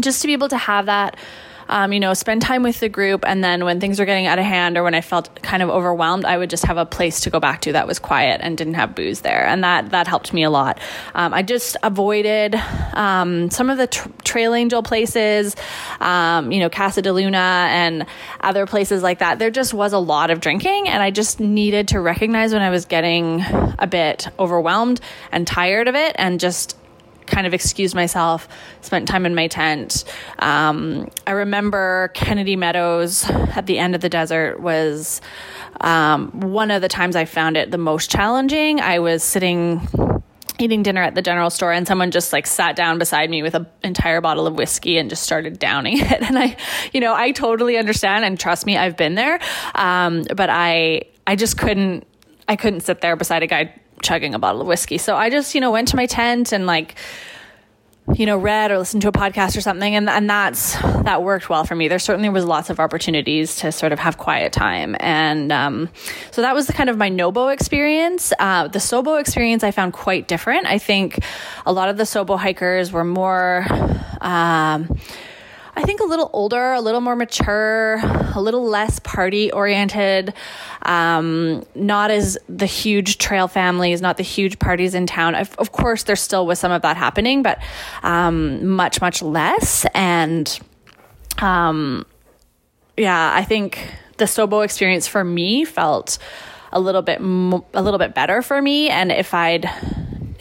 just 0.00 0.20
to 0.22 0.26
be 0.26 0.32
able 0.32 0.48
to 0.48 0.58
have 0.58 0.86
that 0.86 1.16
um, 1.68 1.92
you 1.92 2.00
know, 2.00 2.14
spend 2.14 2.42
time 2.42 2.62
with 2.62 2.80
the 2.80 2.88
group. 2.88 3.24
And 3.26 3.42
then 3.42 3.64
when 3.64 3.80
things 3.80 3.98
were 3.98 4.04
getting 4.04 4.26
out 4.26 4.38
of 4.38 4.44
hand 4.44 4.76
or 4.76 4.82
when 4.82 4.94
I 4.94 5.00
felt 5.00 5.42
kind 5.42 5.62
of 5.62 5.70
overwhelmed, 5.70 6.24
I 6.24 6.38
would 6.38 6.50
just 6.50 6.64
have 6.66 6.76
a 6.76 6.86
place 6.86 7.20
to 7.20 7.30
go 7.30 7.40
back 7.40 7.62
to 7.62 7.72
that 7.72 7.86
was 7.86 7.98
quiet 7.98 8.40
and 8.42 8.56
didn't 8.56 8.74
have 8.74 8.94
booze 8.94 9.20
there. 9.20 9.46
And 9.46 9.64
that, 9.64 9.90
that 9.90 10.06
helped 10.06 10.32
me 10.32 10.42
a 10.44 10.50
lot. 10.50 10.78
Um, 11.14 11.34
I 11.34 11.42
just 11.42 11.76
avoided 11.82 12.54
um, 12.94 13.50
some 13.50 13.70
of 13.70 13.78
the 13.78 13.86
tr- 13.86 14.08
Trail 14.24 14.54
Angel 14.54 14.82
places, 14.82 15.56
um, 16.00 16.52
you 16.52 16.60
know, 16.60 16.70
Casa 16.70 17.02
de 17.02 17.12
Luna 17.12 17.68
and 17.70 18.06
other 18.40 18.66
places 18.66 19.02
like 19.02 19.18
that. 19.18 19.38
There 19.38 19.50
just 19.50 19.74
was 19.74 19.92
a 19.92 19.98
lot 19.98 20.30
of 20.30 20.40
drinking. 20.40 20.88
And 20.88 21.02
I 21.02 21.10
just 21.10 21.40
needed 21.40 21.88
to 21.88 22.00
recognize 22.00 22.52
when 22.52 22.62
I 22.62 22.70
was 22.70 22.84
getting 22.84 23.42
a 23.78 23.86
bit 23.86 24.28
overwhelmed 24.38 25.00
and 25.32 25.46
tired 25.46 25.88
of 25.88 25.94
it 25.94 26.16
and 26.18 26.40
just 26.40 26.76
kind 27.26 27.46
of 27.46 27.54
excused 27.54 27.94
myself, 27.94 28.48
spent 28.80 29.08
time 29.08 29.26
in 29.26 29.34
my 29.34 29.48
tent. 29.48 30.04
Um, 30.38 31.08
I 31.26 31.32
remember 31.32 32.10
Kennedy 32.14 32.56
Meadows 32.56 33.28
at 33.30 33.66
the 33.66 33.78
end 33.78 33.94
of 33.94 34.00
the 34.00 34.08
desert 34.08 34.60
was 34.60 35.20
um, 35.80 36.30
one 36.40 36.70
of 36.70 36.82
the 36.82 36.88
times 36.88 37.16
I 37.16 37.24
found 37.24 37.56
it 37.56 37.70
the 37.70 37.78
most 37.78 38.10
challenging. 38.10 38.80
I 38.80 38.98
was 38.98 39.22
sitting 39.22 39.86
eating 40.58 40.82
dinner 40.82 41.02
at 41.02 41.14
the 41.14 41.22
general 41.22 41.50
store 41.50 41.72
and 41.72 41.86
someone 41.86 42.10
just 42.10 42.32
like 42.32 42.46
sat 42.46 42.76
down 42.76 42.98
beside 42.98 43.28
me 43.28 43.42
with 43.42 43.54
an 43.54 43.66
entire 43.82 44.20
bottle 44.20 44.46
of 44.46 44.54
whiskey 44.54 44.96
and 44.96 45.10
just 45.10 45.22
started 45.22 45.58
downing 45.58 45.98
it 46.00 46.22
and 46.22 46.38
i 46.38 46.56
you 46.92 47.00
know 47.00 47.14
i 47.14 47.30
totally 47.30 47.76
understand 47.76 48.24
and 48.24 48.40
trust 48.40 48.64
me 48.64 48.76
i've 48.76 48.96
been 48.96 49.16
there 49.16 49.38
um, 49.74 50.24
but 50.34 50.48
i 50.48 51.02
i 51.26 51.36
just 51.36 51.58
couldn't 51.58 52.06
i 52.48 52.56
couldn't 52.56 52.80
sit 52.80 53.00
there 53.00 53.16
beside 53.16 53.42
a 53.42 53.46
guy 53.46 53.74
chugging 54.02 54.34
a 54.34 54.38
bottle 54.38 54.60
of 54.60 54.66
whiskey. 54.66 54.98
So 54.98 55.16
I 55.16 55.30
just, 55.30 55.54
you 55.54 55.60
know, 55.60 55.70
went 55.70 55.88
to 55.88 55.96
my 55.96 56.06
tent 56.06 56.52
and 56.52 56.66
like, 56.66 56.96
you 58.14 58.24
know, 58.24 58.38
read 58.38 58.70
or 58.70 58.78
listened 58.78 59.02
to 59.02 59.08
a 59.08 59.12
podcast 59.12 59.56
or 59.56 59.60
something, 59.60 59.96
and 59.96 60.08
and 60.08 60.30
that's 60.30 60.80
that 60.80 61.24
worked 61.24 61.50
well 61.50 61.64
for 61.64 61.74
me. 61.74 61.88
There 61.88 61.98
certainly 61.98 62.28
was 62.28 62.44
lots 62.44 62.70
of 62.70 62.78
opportunities 62.78 63.56
to 63.56 63.72
sort 63.72 63.92
of 63.92 63.98
have 63.98 64.16
quiet 64.16 64.52
time, 64.52 64.94
and 65.00 65.50
um, 65.50 65.88
so 66.30 66.42
that 66.42 66.54
was 66.54 66.68
the 66.68 66.72
kind 66.72 66.88
of 66.88 66.96
my 66.96 67.08
Nobo 67.08 67.48
experience. 67.48 68.32
Uh, 68.38 68.68
the 68.68 68.78
Sobo 68.78 69.20
experience 69.20 69.64
I 69.64 69.72
found 69.72 69.92
quite 69.92 70.28
different. 70.28 70.66
I 70.66 70.78
think 70.78 71.18
a 71.66 71.72
lot 71.72 71.88
of 71.88 71.96
the 71.96 72.04
Sobo 72.04 72.38
hikers 72.38 72.92
were 72.92 73.04
more. 73.04 73.66
Um, 74.20 74.98
I 75.78 75.82
think 75.82 76.00
a 76.00 76.04
little 76.04 76.30
older, 76.32 76.72
a 76.72 76.80
little 76.80 77.02
more 77.02 77.14
mature, 77.14 78.00
a 78.34 78.40
little 78.40 78.64
less 78.64 78.98
party 79.00 79.52
oriented, 79.52 80.32
um, 80.82 81.66
not 81.74 82.10
as 82.10 82.38
the 82.48 82.64
huge 82.64 83.18
trail 83.18 83.46
families, 83.46 84.00
not 84.00 84.16
the 84.16 84.22
huge 84.22 84.58
parties 84.58 84.94
in 84.94 85.06
town. 85.06 85.34
Of, 85.34 85.54
of 85.56 85.72
course, 85.72 86.04
there 86.04 86.16
still 86.16 86.46
was 86.46 86.58
some 86.58 86.72
of 86.72 86.80
that 86.80 86.96
happening, 86.96 87.42
but 87.42 87.62
um, 88.02 88.66
much, 88.66 89.02
much 89.02 89.20
less. 89.20 89.84
And 89.94 90.58
um, 91.42 92.06
yeah, 92.96 93.32
I 93.34 93.44
think 93.44 93.86
the 94.16 94.24
Sobo 94.24 94.64
experience 94.64 95.06
for 95.06 95.22
me 95.22 95.66
felt 95.66 96.18
a 96.72 96.80
little 96.80 97.02
bit 97.02 97.20
a 97.20 97.82
little 97.82 97.98
bit 97.98 98.14
better 98.14 98.42
for 98.42 98.60
me 98.60 98.88
and 98.90 99.12
if 99.12 99.32
I'd 99.32 99.70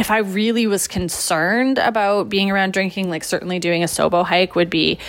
if 0.05 0.11
I 0.11 0.19
really 0.19 0.67
was 0.67 0.87
concerned 0.87 1.79
about 1.79 2.29
being 2.29 2.51
around 2.51 2.73
drinking, 2.73 3.09
like 3.09 3.23
certainly 3.23 3.57
doing 3.57 3.81
a 3.81 3.87
Sobo 3.87 4.23
hike 4.23 4.53
would 4.53 4.69
be 4.69 4.99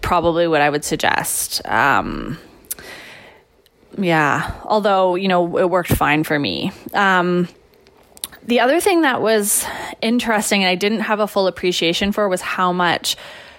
probably 0.00 0.48
what 0.48 0.62
I 0.62 0.70
would 0.70 0.86
suggest. 0.86 1.60
Um, 1.66 2.38
yeah, 3.98 4.58
although, 4.64 5.16
you 5.16 5.28
know, 5.28 5.58
it 5.58 5.68
worked 5.68 5.94
fine 5.94 6.24
for 6.24 6.38
me. 6.38 6.72
Um, 6.94 7.46
the 8.42 8.60
other 8.60 8.80
thing 8.80 9.02
that 9.02 9.20
was 9.20 9.66
interesting 10.00 10.62
and 10.62 10.70
I 10.70 10.76
didn't 10.76 11.00
have 11.00 11.20
a 11.20 11.26
full 11.26 11.46
appreciation 11.46 12.10
for 12.10 12.26
was 12.26 12.40
how 12.40 12.72
much 12.72 13.16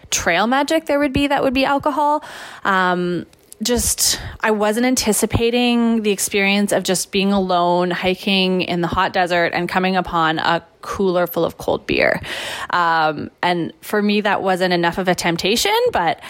trail 0.10 0.48
magic 0.48 0.88
there 0.88 0.98
would 0.98 1.14
be 1.14 1.28
that 1.28 1.44
would 1.44 1.54
be 1.54 1.66
alcohol. 1.66 2.24
Um, 2.64 3.28
just 3.62 4.20
I 4.40 4.52
wasn't 4.52 4.86
anticipating 4.86 6.04
the 6.04 6.12
experience 6.12 6.72
of 6.72 6.84
just 6.84 7.12
being 7.12 7.34
alone 7.34 7.92
hiking 7.92 8.62
in 8.62 8.82
the 8.82 8.88
hot 8.88 9.12
desert 9.12 9.52
and 9.54 9.68
coming 9.68 9.96
upon 9.96 10.40
a 10.40 10.66
cooler 10.82 11.28
full 11.28 11.44
of 11.44 11.58
cold 11.58 11.86
beer. 11.86 12.22
Um, 12.70 13.30
and 13.44 13.74
for 13.82 14.02
me, 14.02 14.22
that 14.22 14.42
wasn't 14.42 14.74
enough 14.74 14.98
of 14.98 15.08
a 15.08 15.16
temptation, 15.16 15.78
but 15.92 16.22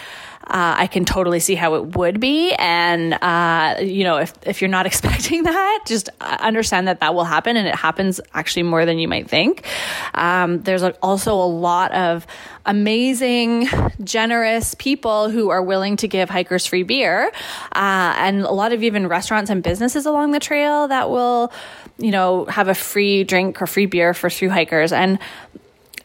uh, 0.50 0.74
I 0.78 0.88
can 0.88 1.04
totally 1.04 1.38
see 1.38 1.54
how 1.54 1.76
it 1.76 1.96
would 1.96 2.18
be. 2.18 2.52
And, 2.52 3.14
uh, 3.14 3.76
you 3.80 4.02
know, 4.02 4.16
if, 4.16 4.34
if 4.42 4.60
you're 4.60 4.68
not 4.68 4.84
expecting 4.90 5.44
that, 5.44 5.84
just 5.86 6.08
understand 6.20 6.88
that 6.88 7.00
that 7.00 7.14
will 7.14 7.24
happen 7.24 7.56
and 7.56 7.68
it 7.68 7.74
happens 7.74 8.20
actually 8.34 8.64
more 8.64 8.84
than 8.84 8.98
you 8.98 9.06
might 9.06 9.30
think. 9.30 9.64
Um, 10.12 10.62
there's 10.62 10.82
also 10.82 11.34
a 11.34 11.46
lot 11.46 11.92
of 11.92 12.26
amazing, 12.66 13.68
generous 14.02 14.74
people 14.74 15.30
who 15.30 15.50
are 15.50 15.62
willing 15.62 15.96
to 15.98 16.08
give 16.08 16.28
hikers 16.28 16.66
free 16.66 16.82
beer. 16.82 17.30
Uh, 17.72 18.14
and 18.16 18.42
a 18.42 18.50
lot 18.50 18.72
of 18.72 18.82
even 18.82 19.06
restaurants 19.06 19.50
and 19.50 19.62
businesses 19.62 20.04
along 20.04 20.32
the 20.32 20.40
trail 20.40 20.88
that 20.88 21.10
will, 21.10 21.52
you 21.98 22.10
know, 22.10 22.44
have 22.46 22.66
a 22.66 22.74
free 22.74 23.22
drink 23.22 23.62
or 23.62 23.68
free 23.68 23.86
beer 23.86 24.14
for 24.14 24.28
through 24.28 24.50
hikers. 24.50 24.92
And 24.92 25.20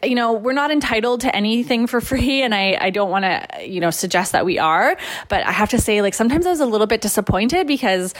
you 0.02 0.14
know, 0.14 0.32
we're 0.32 0.52
not 0.52 0.70
entitled 0.70 1.22
to 1.22 1.34
anything 1.34 1.86
for 1.86 2.00
free. 2.00 2.42
And 2.42 2.54
I, 2.54 2.76
I 2.80 2.90
don't 2.90 3.10
want 3.10 3.24
to, 3.24 3.66
you 3.66 3.80
know, 3.80 3.90
suggest 3.90 4.32
that 4.32 4.44
we 4.44 4.58
are. 4.58 4.96
But 5.28 5.44
I 5.44 5.52
have 5.52 5.70
to 5.70 5.80
say, 5.80 6.02
like, 6.02 6.14
sometimes 6.14 6.46
I 6.46 6.50
was 6.50 6.60
a 6.60 6.66
little 6.66 6.86
bit 6.86 7.00
disappointed 7.00 7.66
because 7.66 8.14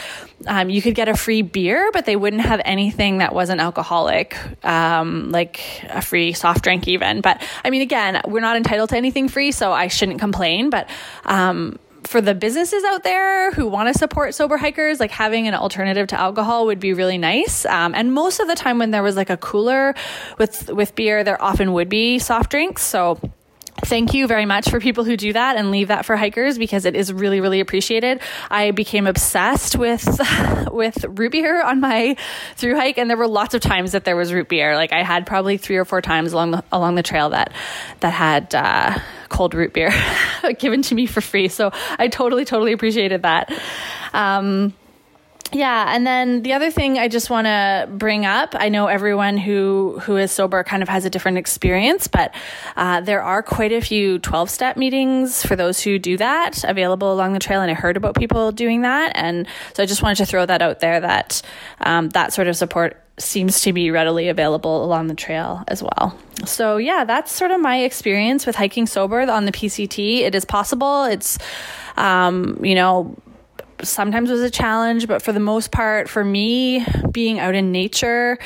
um, 0.47 0.69
you 0.69 0.81
could 0.81 0.95
get 0.95 1.07
a 1.07 1.15
free 1.15 1.41
beer, 1.41 1.89
but 1.93 2.05
they 2.05 2.15
wouldn't 2.15 2.41
have 2.41 2.61
anything 2.65 3.19
that 3.19 3.33
wasn't 3.33 3.61
alcoholic, 3.61 4.37
um, 4.65 5.31
like 5.31 5.61
a 5.89 6.01
free 6.01 6.33
soft 6.33 6.63
drink, 6.63 6.87
even. 6.87 7.21
But 7.21 7.41
I 7.63 7.69
mean, 7.69 7.81
again, 7.81 8.21
we're 8.27 8.41
not 8.41 8.57
entitled 8.57 8.89
to 8.89 8.97
anything 8.97 9.29
free, 9.29 9.51
so 9.51 9.71
I 9.71 9.87
shouldn't 9.87 10.19
complain. 10.19 10.69
But, 10.69 10.89
um, 11.25 11.79
for 12.07 12.21
the 12.21 12.33
businesses 12.33 12.83
out 12.85 13.03
there 13.03 13.51
who 13.51 13.67
want 13.67 13.93
to 13.93 13.97
support 13.97 14.33
sober 14.33 14.57
hikers, 14.57 14.99
like 14.99 15.11
having 15.11 15.47
an 15.47 15.53
alternative 15.53 16.07
to 16.07 16.19
alcohol 16.19 16.65
would 16.65 16.79
be 16.79 16.93
really 16.93 17.17
nice. 17.17 17.65
Um, 17.65 17.93
and 17.93 18.13
most 18.13 18.39
of 18.39 18.47
the 18.47 18.55
time, 18.55 18.79
when 18.79 18.91
there 18.91 19.03
was 19.03 19.15
like 19.15 19.29
a 19.29 19.37
cooler 19.37 19.93
with 20.37 20.71
with 20.71 20.95
beer, 20.95 21.23
there 21.23 21.41
often 21.41 21.73
would 21.73 21.89
be 21.89 22.19
soft 22.19 22.49
drinks. 22.51 22.83
So 22.83 23.19
thank 23.85 24.13
you 24.13 24.27
very 24.27 24.45
much 24.45 24.69
for 24.69 24.79
people 24.79 25.03
who 25.03 25.15
do 25.17 25.33
that 25.33 25.55
and 25.55 25.71
leave 25.71 25.89
that 25.89 26.05
for 26.05 26.15
hikers 26.15 26.57
because 26.57 26.85
it 26.85 26.95
is 26.95 27.11
really 27.13 27.41
really 27.41 27.59
appreciated. 27.59 28.21
I 28.49 28.71
became 28.71 29.07
obsessed 29.07 29.75
with 29.75 30.19
with 30.71 31.05
root 31.09 31.31
beer 31.31 31.61
on 31.61 31.79
my 31.79 32.15
through 32.55 32.75
hike 32.75 32.97
and 32.97 33.09
there 33.09 33.17
were 33.17 33.27
lots 33.27 33.53
of 33.53 33.61
times 33.61 33.91
that 33.91 34.05
there 34.05 34.15
was 34.15 34.33
root 34.33 34.49
beer. 34.49 34.75
Like 34.75 34.91
i 34.93 35.03
had 35.03 35.25
probably 35.25 35.57
three 35.57 35.77
or 35.77 35.85
four 35.85 36.01
times 36.01 36.33
along 36.33 36.51
the 36.51 36.63
along 36.71 36.95
the 36.95 37.03
trail 37.03 37.29
that 37.29 37.53
that 37.99 38.11
had 38.13 38.53
uh, 38.55 38.99
cold 39.29 39.53
root 39.53 39.73
beer 39.73 39.93
given 40.59 40.81
to 40.83 40.95
me 40.95 41.05
for 41.05 41.21
free. 41.21 41.47
So 41.47 41.71
i 41.99 42.07
totally 42.07 42.45
totally 42.45 42.73
appreciated 42.73 43.23
that. 43.23 43.51
Um, 44.13 44.73
yeah, 45.53 45.93
and 45.95 46.05
then 46.05 46.41
the 46.41 46.53
other 46.53 46.71
thing 46.71 46.97
I 46.97 47.07
just 47.07 47.29
want 47.29 47.45
to 47.45 47.87
bring 47.91 48.25
up, 48.25 48.55
I 48.57 48.69
know 48.69 48.87
everyone 48.87 49.37
who 49.37 49.99
who 50.03 50.17
is 50.17 50.31
sober 50.31 50.63
kind 50.63 50.83
of 50.83 50.89
has 50.89 51.05
a 51.05 51.09
different 51.09 51.37
experience, 51.37 52.07
but 52.07 52.33
uh, 52.75 53.01
there 53.01 53.21
are 53.21 53.41
quite 53.41 53.71
a 53.71 53.81
few 53.81 54.19
twelve 54.19 54.49
step 54.49 54.77
meetings 54.77 55.45
for 55.45 55.55
those 55.55 55.79
who 55.79 55.99
do 55.99 56.17
that 56.17 56.63
available 56.63 57.13
along 57.13 57.33
the 57.33 57.39
trail, 57.39 57.61
and 57.61 57.71
I 57.71 57.73
heard 57.73 57.97
about 57.97 58.15
people 58.15 58.51
doing 58.51 58.81
that, 58.81 59.13
and 59.15 59.47
so 59.73 59.83
I 59.83 59.85
just 59.85 60.01
wanted 60.01 60.17
to 60.17 60.25
throw 60.25 60.45
that 60.45 60.61
out 60.61 60.79
there 60.79 60.99
that 60.99 61.41
um, 61.81 62.09
that 62.09 62.33
sort 62.33 62.47
of 62.47 62.55
support 62.55 63.01
seems 63.19 63.61
to 63.61 63.73
be 63.73 63.89
readily 63.89 64.29
available 64.29 64.83
along 64.83 65.07
the 65.07 65.15
trail 65.15 65.63
as 65.67 65.81
well. 65.81 66.17
So 66.45 66.77
yeah, 66.77 67.03
that's 67.03 67.31
sort 67.31 67.51
of 67.51 67.59
my 67.59 67.79
experience 67.79 68.45
with 68.45 68.55
hiking 68.55 68.85
sober 68.85 69.21
on 69.21 69.45
the 69.45 69.51
PCT. 69.51 70.19
It 70.19 70.35
is 70.35 70.45
possible. 70.45 71.05
It's 71.05 71.37
um, 71.95 72.59
you 72.63 72.75
know 72.75 73.15
sometimes 73.83 74.29
was 74.29 74.41
a 74.41 74.49
challenge, 74.49 75.07
but 75.07 75.21
for 75.21 75.31
the 75.31 75.39
most 75.39 75.71
part, 75.71 76.09
for 76.09 76.23
me, 76.23 76.85
being 77.11 77.39
out 77.39 77.55
in 77.55 77.71
nature 77.71 78.37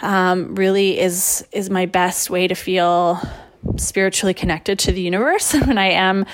um, 0.00 0.54
really 0.54 0.98
is 0.98 1.46
is 1.52 1.68
my 1.68 1.86
best 1.86 2.30
way 2.30 2.48
to 2.48 2.54
feel 2.54 3.20
spiritually 3.76 4.34
connected 4.34 4.78
to 4.80 4.92
the 4.92 5.00
universe. 5.00 5.52
when 5.66 5.78
I 5.78 5.90
am 5.90 6.26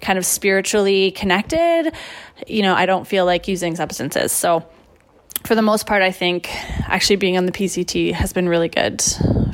kind 0.00 0.18
of 0.18 0.26
spiritually 0.26 1.12
connected, 1.12 1.92
you 2.46 2.62
know, 2.62 2.74
I 2.74 2.86
don't 2.86 3.06
feel 3.06 3.24
like 3.24 3.46
using 3.46 3.76
substances. 3.76 4.32
So 4.32 4.66
for 5.44 5.54
the 5.54 5.62
most 5.62 5.86
part, 5.86 6.02
I 6.02 6.10
think 6.10 6.48
actually 6.88 7.16
being 7.16 7.36
on 7.36 7.46
the 7.46 7.52
PCT 7.52 8.12
has 8.12 8.32
been 8.32 8.48
really 8.48 8.68
good 8.68 9.02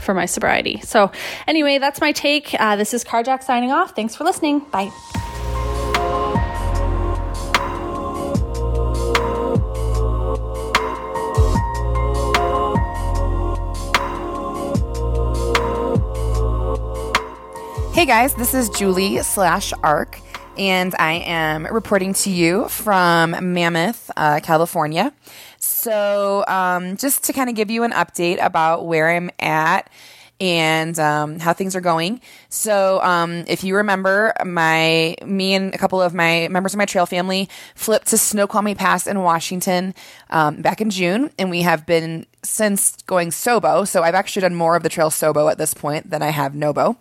for 0.00 0.14
my 0.14 0.26
sobriety. 0.26 0.80
So, 0.82 1.10
anyway, 1.46 1.78
that's 1.78 2.00
my 2.00 2.12
take. 2.12 2.54
Uh, 2.58 2.76
this 2.76 2.94
is 2.94 3.04
Carjack 3.04 3.42
signing 3.42 3.72
off. 3.72 3.94
Thanks 3.96 4.14
for 4.14 4.24
listening. 4.24 4.60
Bye. 4.60 4.90
Hey 17.98 18.06
guys, 18.06 18.32
this 18.34 18.54
is 18.54 18.68
Julie 18.68 19.20
slash 19.24 19.72
Arc, 19.82 20.20
and 20.56 20.94
I 21.00 21.14
am 21.14 21.66
reporting 21.66 22.14
to 22.14 22.30
you 22.30 22.68
from 22.68 23.32
Mammoth, 23.52 24.08
uh, 24.16 24.38
California. 24.40 25.12
So, 25.58 26.44
um, 26.46 26.96
just 26.96 27.24
to 27.24 27.32
kind 27.32 27.50
of 27.50 27.56
give 27.56 27.72
you 27.72 27.82
an 27.82 27.90
update 27.90 28.40
about 28.40 28.86
where 28.86 29.10
I'm 29.10 29.30
at 29.40 29.90
and 30.40 30.98
um, 30.98 31.38
how 31.38 31.52
things 31.52 31.74
are 31.74 31.80
going. 31.80 32.20
So, 32.48 33.02
um, 33.02 33.44
if 33.48 33.64
you 33.64 33.76
remember, 33.76 34.32
my 34.44 35.16
me 35.24 35.54
and 35.54 35.74
a 35.74 35.78
couple 35.78 36.00
of 36.00 36.14
my 36.14 36.48
members 36.48 36.74
of 36.74 36.78
my 36.78 36.84
trail 36.84 37.06
family 37.06 37.48
flipped 37.74 38.08
to 38.08 38.18
Snoqualmie 38.18 38.74
Pass 38.74 39.06
in 39.06 39.20
Washington 39.22 39.94
um, 40.30 40.62
back 40.62 40.80
in 40.80 40.90
June, 40.90 41.30
and 41.38 41.50
we 41.50 41.62
have 41.62 41.86
been 41.86 42.26
since 42.44 42.96
going 43.06 43.30
Sobo. 43.30 43.86
So 43.86 44.02
I've 44.02 44.14
actually 44.14 44.42
done 44.42 44.54
more 44.54 44.76
of 44.76 44.82
the 44.82 44.88
trail 44.88 45.10
Sobo 45.10 45.50
at 45.50 45.58
this 45.58 45.74
point 45.74 46.10
than 46.10 46.22
I 46.22 46.30
have 46.30 46.54
Nobo, 46.54 46.96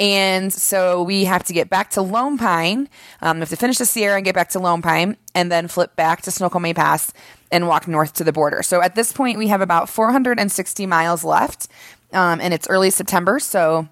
and 0.00 0.52
so 0.52 1.02
we 1.02 1.24
have 1.24 1.44
to 1.44 1.52
get 1.52 1.70
back 1.70 1.90
to 1.90 2.02
Lone 2.02 2.38
Pine. 2.38 2.88
Um, 3.22 3.36
we 3.36 3.40
have 3.40 3.50
to 3.50 3.56
finish 3.56 3.78
the 3.78 3.86
Sierra 3.86 4.16
and 4.16 4.24
get 4.24 4.34
back 4.34 4.48
to 4.50 4.58
Lone 4.58 4.82
Pine, 4.82 5.16
and 5.34 5.50
then 5.50 5.68
flip 5.68 5.94
back 5.94 6.22
to 6.22 6.30
Snoqualmie 6.30 6.74
Pass 6.74 7.12
and 7.54 7.68
walk 7.68 7.86
north 7.86 8.14
to 8.14 8.24
the 8.24 8.32
border. 8.32 8.62
So 8.64 8.82
at 8.82 8.96
this 8.96 9.12
point, 9.12 9.38
we 9.38 9.46
have 9.46 9.60
about 9.60 9.88
460 9.88 10.86
miles 10.86 11.22
left 11.22 11.68
um, 12.14 12.40
and 12.40 12.54
it's 12.54 12.68
early 12.68 12.90
September. 12.90 13.38
So 13.38 13.88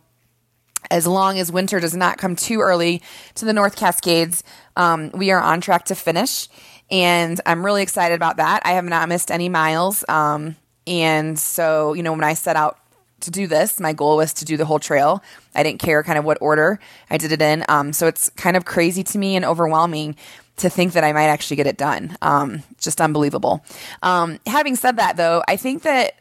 as 0.91 1.07
long 1.07 1.39
as 1.39 1.51
winter 1.51 1.81
does 1.81 1.97
not 1.97 2.18
come 2.18 2.37
too 2.37 2.61
early 2.61 3.03
to 3.37 3.45
the 3.45 3.53
North 3.53 3.77
Cascades, 3.77 4.45
um, 4.77 5.11
we 5.12 5.31
are 5.31 5.41
on 5.41 5.61
track 5.61 5.87
to 5.87 5.95
finish. 5.95 6.49
And 6.91 7.41
I'm 7.47 7.64
really 7.64 7.83
excited 7.83 8.14
about 8.14 8.37
that. 8.37 8.62
I 8.64 8.73
have 8.73 8.85
not 8.85 9.09
missed 9.09 9.31
any 9.31 9.49
miles. 9.49 10.05
Um, 10.09 10.57
and 10.87 11.39
so, 11.39 11.95
you 11.95 12.03
know, 12.03 12.12
when 12.12 12.25
I 12.25 12.35
set 12.35 12.57
out 12.57 12.79
to 13.20 13.31
do 13.31 13.47
this, 13.47 13.81
my 13.81 13.93
goal 13.93 14.16
was 14.16 14.35
to 14.35 14.45
do 14.45 14.57
the 14.57 14.64
whole 14.64 14.81
trail. 14.81 15.23
I 15.55 15.62
didn't 15.62 15.81
care 15.81 16.03
kind 16.03 16.18
of 16.18 16.25
what 16.25 16.39
order 16.41 16.81
I 17.09 17.18
did 17.18 17.33
it 17.33 17.41
in. 17.41 17.64
Um, 17.68 17.93
so 17.93 18.07
it's 18.07 18.29
kind 18.31 18.57
of 18.57 18.64
crazy 18.64 19.03
to 19.05 19.18
me 19.18 19.37
and 19.37 19.45
overwhelming 19.45 20.16
to 20.57 20.68
think 20.68 20.93
that 20.93 21.05
I 21.05 21.12
might 21.12 21.29
actually 21.29 21.57
get 21.57 21.66
it 21.66 21.79
done. 21.79 22.16
Um, 22.20 22.62
just 22.79 23.01
unbelievable. 23.01 23.64
Um, 24.03 24.39
having 24.47 24.77
said 24.77 24.97
that, 24.97 25.16
though, 25.16 25.43
I 25.49 25.57
think 25.57 25.83
that 25.83 26.16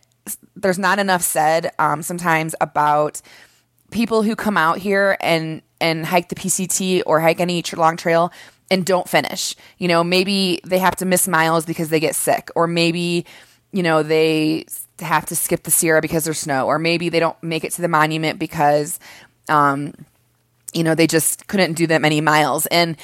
there's 0.55 0.79
not 0.79 0.99
enough 0.99 1.21
said 1.21 1.71
um, 1.79 2.01
sometimes 2.01 2.55
about 2.61 3.21
people 3.91 4.23
who 4.23 4.35
come 4.35 4.57
out 4.57 4.77
here 4.77 5.17
and 5.19 5.61
and 5.79 6.05
hike 6.05 6.29
the 6.29 6.35
PCT 6.35 7.03
or 7.05 7.19
hike 7.19 7.39
any 7.39 7.63
long 7.75 7.97
trail 7.97 8.31
and 8.69 8.85
don't 8.85 9.09
finish. 9.09 9.55
You 9.77 9.87
know, 9.87 10.03
maybe 10.03 10.61
they 10.63 10.79
have 10.79 10.95
to 10.97 11.05
miss 11.05 11.27
miles 11.27 11.65
because 11.65 11.89
they 11.89 11.99
get 11.99 12.15
sick, 12.15 12.49
or 12.55 12.67
maybe 12.67 13.25
you 13.71 13.83
know 13.83 14.03
they 14.03 14.65
have 14.99 15.25
to 15.27 15.35
skip 15.35 15.63
the 15.63 15.71
Sierra 15.71 16.01
because 16.01 16.23
there's 16.23 16.39
snow, 16.39 16.67
or 16.67 16.79
maybe 16.79 17.09
they 17.09 17.19
don't 17.19 17.41
make 17.43 17.63
it 17.63 17.73
to 17.73 17.81
the 17.81 17.87
monument 17.87 18.39
because. 18.39 18.99
Um, 19.49 19.93
you 20.73 20.85
know, 20.85 20.95
they 20.95 21.07
just 21.07 21.47
couldn't 21.47 21.73
do 21.73 21.87
that 21.87 21.99
many 21.99 22.21
miles. 22.21 22.65
And 22.67 22.95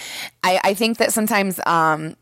I, 0.42 0.62
I 0.64 0.74
think 0.74 1.00
that 1.00 1.12
sometimes 1.12 1.60
um, 1.66 2.16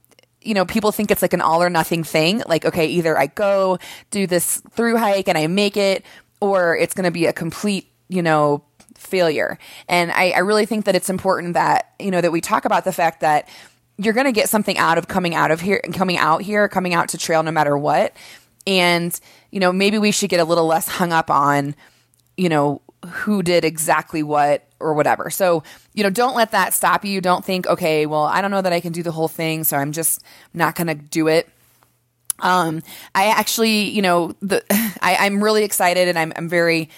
you 0.45 0.53
know, 0.53 0.65
people 0.65 0.91
think 0.91 1.11
it's 1.11 1.21
like 1.21 1.33
an 1.33 1.41
all 1.41 1.61
or 1.61 1.69
nothing 1.69 2.03
thing. 2.03 2.43
Like, 2.47 2.65
okay, 2.65 2.87
either 2.87 3.17
I 3.17 3.27
go 3.27 3.79
do 4.11 4.27
this 4.27 4.61
through 4.71 4.97
hike 4.97 5.27
and 5.27 5.37
I 5.37 5.47
make 5.47 5.75
it, 5.75 6.05
or 6.39 6.77
it's 6.77 6.93
going 6.93 7.05
to 7.05 7.11
be 7.11 7.25
a 7.25 7.33
complete, 7.33 7.91
you 8.07 8.21
know, 8.21 8.63
failure. 8.95 9.57
And 9.89 10.11
I, 10.11 10.31
I 10.31 10.39
really 10.39 10.65
think 10.65 10.85
that 10.85 10.95
it's 10.95 11.09
important 11.09 11.53
that, 11.53 11.93
you 11.99 12.11
know, 12.11 12.21
that 12.21 12.31
we 12.31 12.41
talk 12.41 12.65
about 12.65 12.83
the 12.83 12.93
fact 12.93 13.21
that 13.21 13.49
you're 13.97 14.13
going 14.13 14.25
to 14.25 14.31
get 14.31 14.49
something 14.49 14.77
out 14.77 14.97
of 14.97 15.07
coming 15.07 15.33
out 15.33 15.51
of 15.51 15.61
here 15.61 15.81
and 15.83 15.93
coming 15.93 16.17
out 16.17 16.41
here, 16.41 16.67
coming 16.67 16.93
out 16.93 17.09
to 17.09 17.17
trail 17.17 17.43
no 17.43 17.51
matter 17.51 17.77
what. 17.77 18.15
And, 18.67 19.17
you 19.51 19.59
know, 19.59 19.71
maybe 19.71 19.97
we 19.97 20.11
should 20.11 20.29
get 20.29 20.39
a 20.39 20.43
little 20.43 20.65
less 20.65 20.87
hung 20.87 21.13
up 21.13 21.29
on, 21.29 21.75
you 22.35 22.49
know, 22.49 22.81
who 23.05 23.43
did 23.43 23.63
exactly 23.63 24.23
what 24.23 24.67
or 24.85 24.93
whatever. 24.93 25.29
So, 25.29 25.63
you 25.93 26.03
know, 26.03 26.09
don't 26.09 26.35
let 26.35 26.51
that 26.51 26.73
stop 26.73 27.03
you. 27.03 27.21
Don't 27.21 27.43
think, 27.43 27.67
okay, 27.67 28.05
well, 28.05 28.23
I 28.23 28.41
don't 28.41 28.51
know 28.51 28.61
that 28.61 28.73
I 28.73 28.79
can 28.79 28.93
do 28.93 29.03
the 29.03 29.11
whole 29.11 29.27
thing, 29.27 29.63
so 29.63 29.77
I'm 29.77 29.91
just 29.91 30.23
not 30.53 30.75
going 30.75 30.87
to 30.87 30.95
do 30.95 31.27
it. 31.27 31.49
Um, 32.39 32.81
I 33.13 33.27
actually, 33.27 33.89
you 33.89 34.01
know, 34.01 34.33
the 34.41 34.63
I, 35.01 35.17
I'm 35.19 35.43
really 35.43 35.63
excited 35.63 36.07
and 36.07 36.19
I'm 36.19 36.33
I'm 36.35 36.49
very 36.49 36.89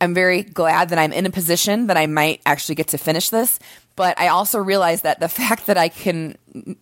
I'm 0.00 0.14
very 0.14 0.42
glad 0.42 0.88
that 0.88 0.98
I'm 0.98 1.12
in 1.12 1.26
a 1.26 1.30
position 1.30 1.88
that 1.88 1.96
I 1.96 2.06
might 2.06 2.40
actually 2.46 2.76
get 2.76 2.88
to 2.88 2.98
finish 2.98 3.28
this. 3.28 3.58
But 3.96 4.18
I 4.18 4.28
also 4.28 4.58
realize 4.58 5.02
that 5.02 5.20
the 5.20 5.28
fact 5.40 5.66
that 5.66 5.76
I 5.76 5.88
can 5.88 6.36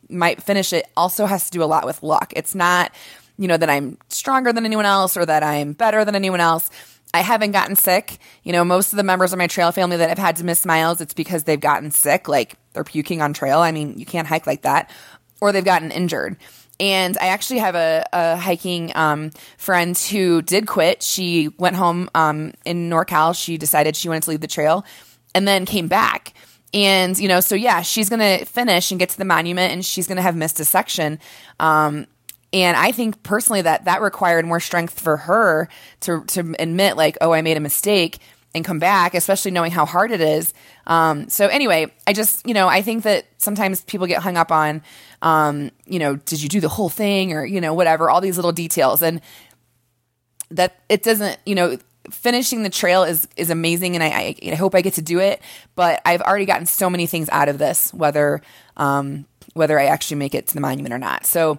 might 0.09 0.42
finish 0.42 0.72
it 0.72 0.86
also 0.96 1.26
has 1.26 1.44
to 1.46 1.51
do 1.51 1.62
a 1.62 1.66
lot 1.66 1.84
with 1.84 2.03
luck. 2.03 2.32
It's 2.36 2.55
not, 2.55 2.92
you 3.36 3.49
know, 3.49 3.57
that 3.57 3.68
I'm 3.68 3.99
stronger 4.09 4.53
than 4.53 4.64
anyone 4.64 4.86
else 4.86 5.16
or 5.16 5.26
that 5.26 5.42
I'm 5.42 5.72
better 5.72 6.05
than 6.05 6.14
anyone 6.14 6.40
else. 6.40 6.70
I 7.14 7.20
haven't 7.20 7.52
gotten 7.52 7.76
sick. 7.76 8.18
You 8.42 8.52
know, 8.52 8.64
most 8.64 8.92
of 8.92 8.96
the 8.96 9.02
members 9.02 9.32
of 9.32 9.38
my 9.38 9.46
trail 9.46 9.72
family 9.72 9.96
that 9.96 10.09
have 10.09 10.18
had 10.18 10.36
to 10.36 10.44
miss 10.44 10.66
miles, 10.66 11.00
it's 11.00 11.14
because 11.14 11.44
they've 11.44 11.61
gotten 11.61 11.90
sick, 11.90 12.28
like 12.28 12.56
they're 12.72 12.84
puking 12.84 13.22
on 13.22 13.32
trail. 13.32 13.61
I 13.61 13.72
mean, 13.72 13.98
you 13.98 14.06
can't 14.06 14.28
hike 14.28 14.46
like 14.46 14.62
that, 14.62 14.90
or 15.40 15.52
they've 15.52 15.64
gotten 15.64 15.90
injured. 15.90 16.36
And 16.80 17.18
I 17.18 17.28
actually 17.28 17.59
have 17.59 17.74
a, 17.74 18.06
a 18.12 18.36
hiking 18.36 18.92
um, 18.94 19.30
friend 19.56 19.98
who 19.98 20.42
did 20.42 20.66
quit. 20.66 21.02
She 21.02 21.48
went 21.59 21.76
home 21.76 22.09
um, 22.14 22.52
in 22.64 22.88
NorCal. 22.88 23.34
She 23.34 23.59
decided 23.59 23.96
she 23.96 24.09
wanted 24.09 24.24
to 24.24 24.30
leave 24.30 24.40
the 24.40 24.46
trail 24.46 24.84
and 25.34 25.48
then 25.48 25.66
came 25.66 25.88
back. 25.88 26.34
And, 26.72 27.18
you 27.18 27.28
know, 27.28 27.40
so 27.40 27.54
yeah, 27.54 27.82
she's 27.82 28.09
going 28.09 28.20
to 28.20 28.44
finish 28.44 28.90
and 28.90 29.00
get 29.00 29.09
to 29.11 29.18
the 29.18 29.24
monument 29.24 29.72
and 29.72 29.84
she's 29.84 30.06
going 30.06 30.16
to 30.16 30.22
have 30.22 30.36
missed 30.36 30.61
a 30.61 30.64
section. 30.64 31.18
Um, 31.59 32.06
and 32.53 32.76
I 32.76 32.92
think 32.92 33.22
personally 33.22 33.62
that 33.62 33.84
that 33.84 34.01
required 34.01 34.46
more 34.46 34.61
strength 34.61 34.99
for 34.99 35.16
her 35.16 35.68
to, 36.01 36.24
to 36.24 36.55
admit, 36.59 36.96
like, 36.96 37.18
oh, 37.20 37.32
I 37.32 37.42
made 37.42 37.57
a 37.57 37.61
mistake 37.61 38.18
and 38.55 38.64
come 38.64 38.78
back, 38.78 39.14
especially 39.14 39.51
knowing 39.51 39.70
how 39.70 39.84
hard 39.84 40.11
it 40.11 40.20
is. 40.20 40.55
Um, 40.86 41.28
so 41.28 41.46
anyway, 41.49 41.92
I 42.07 42.12
just, 42.14 42.46
you 42.46 42.55
know, 42.55 42.66
I 42.66 42.80
think 42.80 43.05
that 43.05 43.26
sometimes 43.36 43.82
people 43.82 44.07
get 44.07 44.22
hung 44.22 44.36
up 44.36 44.51
on, 44.51 44.82
um, 45.20 45.70
you 45.86 45.99
know, 45.99 46.16
did 46.16 46.42
you 46.42 46.49
do 46.49 46.61
the 46.61 46.68
whole 46.68 46.88
thing 46.88 47.32
or, 47.32 47.44
you 47.44 47.61
know, 47.61 47.74
whatever, 47.74 48.09
all 48.09 48.20
these 48.20 48.36
little 48.36 48.53
details. 48.53 49.03
And 49.03 49.20
that 50.51 50.80
it 50.88 51.03
doesn't, 51.03 51.38
you 51.44 51.55
know, 51.55 51.76
finishing 52.11 52.62
the 52.62 52.70
trail 52.70 53.05
is 53.05 53.28
is 53.36 53.51
amazing 53.51 53.94
and 53.94 54.03
I, 54.03 54.34
I, 54.42 54.55
hope 54.55 54.74
I 54.74 54.80
get 54.80 54.94
to 54.94 55.03
do 55.03 55.18
it. 55.18 55.42
But 55.74 56.01
I've 56.07 56.22
already 56.22 56.46
gotten 56.46 56.64
so 56.64 56.88
many 56.88 57.07
things 57.07 57.28
out 57.30 57.51
of 57.51 57.59
this, 57.59 57.92
whether 57.92 58.40
um, 58.78 59.26
whether 59.59 59.78
I 59.78 59.86
actually 59.86 60.16
make 60.16 60.34
it 60.34 60.46
to 60.48 60.54
the 60.54 60.61
monument 60.61 60.94
or 60.94 60.98
not. 60.98 61.26
So 61.26 61.59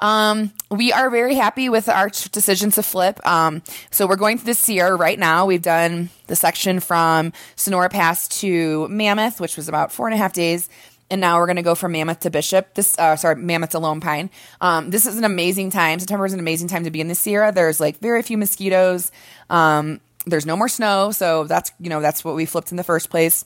um, 0.00 0.52
we 0.70 0.92
are 0.92 1.10
very 1.10 1.34
happy 1.34 1.68
with 1.68 1.88
our 1.88 2.08
decision 2.08 2.70
to 2.72 2.82
flip. 2.82 3.24
Um, 3.26 3.62
so 3.90 4.06
we're 4.06 4.16
going 4.16 4.38
through 4.38 4.46
the 4.46 4.54
Sierra 4.54 4.96
right 4.96 5.18
now. 5.18 5.44
We've 5.44 5.60
done 5.60 6.08
the 6.28 6.36
section 6.36 6.80
from 6.80 7.32
Sonora 7.56 7.90
Pass 7.90 8.28
to 8.40 8.88
Mammoth, 8.88 9.40
which 9.40 9.56
was 9.56 9.68
about 9.68 9.92
four 9.92 10.06
and 10.06 10.14
a 10.14 10.18
half 10.18 10.32
days. 10.32 10.68
And 11.10 11.20
now 11.20 11.38
we're 11.38 11.46
going 11.46 11.56
to 11.56 11.62
go 11.62 11.74
from 11.74 11.92
Mammoth 11.92 12.20
to 12.20 12.30
Bishop. 12.30 12.74
This, 12.74 12.96
uh, 12.96 13.16
sorry, 13.16 13.34
Mammoth 13.34 13.70
to 13.70 13.80
Lone 13.80 14.00
Pine. 14.00 14.30
Um, 14.60 14.90
this 14.90 15.06
is 15.06 15.18
an 15.18 15.24
amazing 15.24 15.70
time. 15.70 15.98
September 15.98 16.24
is 16.24 16.32
an 16.32 16.38
amazing 16.38 16.68
time 16.68 16.84
to 16.84 16.90
be 16.90 17.00
in 17.00 17.08
the 17.08 17.16
Sierra. 17.16 17.50
There's 17.50 17.80
like 17.80 17.98
very 17.98 18.22
few 18.22 18.38
mosquitoes. 18.38 19.10
Um, 19.50 20.00
there's 20.26 20.46
no 20.46 20.56
more 20.56 20.68
snow, 20.68 21.10
so 21.12 21.44
that's 21.44 21.72
you 21.80 21.88
know 21.88 22.00
that's 22.00 22.24
what 22.24 22.34
we 22.34 22.44
flipped 22.44 22.70
in 22.70 22.76
the 22.76 22.84
first 22.84 23.10
place. 23.10 23.44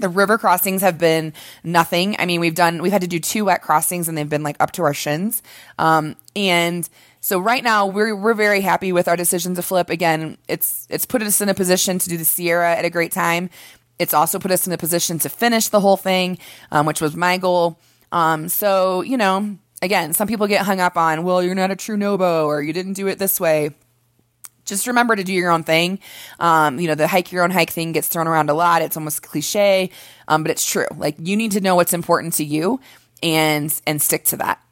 The 0.00 0.08
river 0.08 0.38
crossings 0.38 0.82
have 0.82 0.98
been 0.98 1.32
nothing. 1.62 2.16
I 2.18 2.26
mean, 2.26 2.40
we've 2.40 2.54
done 2.54 2.82
we've 2.82 2.92
had 2.92 3.02
to 3.02 3.08
do 3.08 3.18
two 3.18 3.46
wet 3.46 3.62
crossings 3.62 4.08
and 4.08 4.16
they've 4.16 4.28
been 4.28 4.42
like 4.42 4.56
up 4.60 4.72
to 4.72 4.82
our 4.82 4.94
shins. 4.94 5.42
Um, 5.78 6.16
and 6.36 6.88
so 7.20 7.38
right 7.38 7.62
now 7.62 7.86
we're 7.86 8.14
we're 8.14 8.34
very 8.34 8.60
happy 8.60 8.92
with 8.92 9.08
our 9.08 9.16
decision 9.16 9.54
to 9.56 9.62
flip. 9.62 9.90
Again, 9.90 10.38
it's 10.48 10.86
it's 10.90 11.06
put 11.06 11.22
us 11.22 11.40
in 11.40 11.48
a 11.48 11.54
position 11.54 11.98
to 11.98 12.08
do 12.08 12.16
the 12.16 12.24
Sierra 12.24 12.74
at 12.74 12.84
a 12.84 12.90
great 12.90 13.12
time. 13.12 13.50
It's 13.98 14.14
also 14.14 14.38
put 14.38 14.50
us 14.50 14.66
in 14.66 14.72
a 14.72 14.78
position 14.78 15.18
to 15.20 15.28
finish 15.28 15.68
the 15.68 15.80
whole 15.80 15.96
thing, 15.96 16.38
um, 16.70 16.86
which 16.86 17.00
was 17.00 17.16
my 17.16 17.36
goal. 17.36 17.80
Um, 18.12 18.48
so 18.48 19.02
you 19.02 19.16
know, 19.16 19.58
again, 19.82 20.12
some 20.12 20.28
people 20.28 20.46
get 20.46 20.64
hung 20.64 20.80
up 20.80 20.96
on, 20.96 21.24
well, 21.24 21.42
you're 21.42 21.54
not 21.54 21.70
a 21.70 21.76
true 21.76 21.96
Nobo 21.96 22.46
or 22.46 22.62
you 22.62 22.72
didn't 22.72 22.94
do 22.94 23.08
it 23.08 23.18
this 23.18 23.40
way 23.40 23.74
just 24.68 24.86
remember 24.86 25.16
to 25.16 25.24
do 25.24 25.32
your 25.32 25.50
own 25.50 25.62
thing. 25.62 25.98
Um, 26.38 26.78
you 26.78 26.86
know, 26.86 26.94
the 26.94 27.08
hike 27.08 27.32
your 27.32 27.42
own 27.42 27.50
hike 27.50 27.70
thing 27.70 27.92
gets 27.92 28.08
thrown 28.08 28.28
around 28.28 28.50
a 28.50 28.54
lot. 28.54 28.82
It's 28.82 28.96
almost 28.96 29.22
cliche, 29.22 29.90
um, 30.28 30.42
but 30.42 30.50
it's 30.50 30.68
true. 30.68 30.86
Like 30.96 31.16
you 31.18 31.36
need 31.36 31.52
to 31.52 31.60
know 31.60 31.74
what's 31.74 31.92
important 31.92 32.34
to 32.34 32.44
you 32.44 32.80
and 33.22 33.72
and 33.86 34.00
stick 34.00 34.24
to 34.26 34.36
that. 34.38 34.62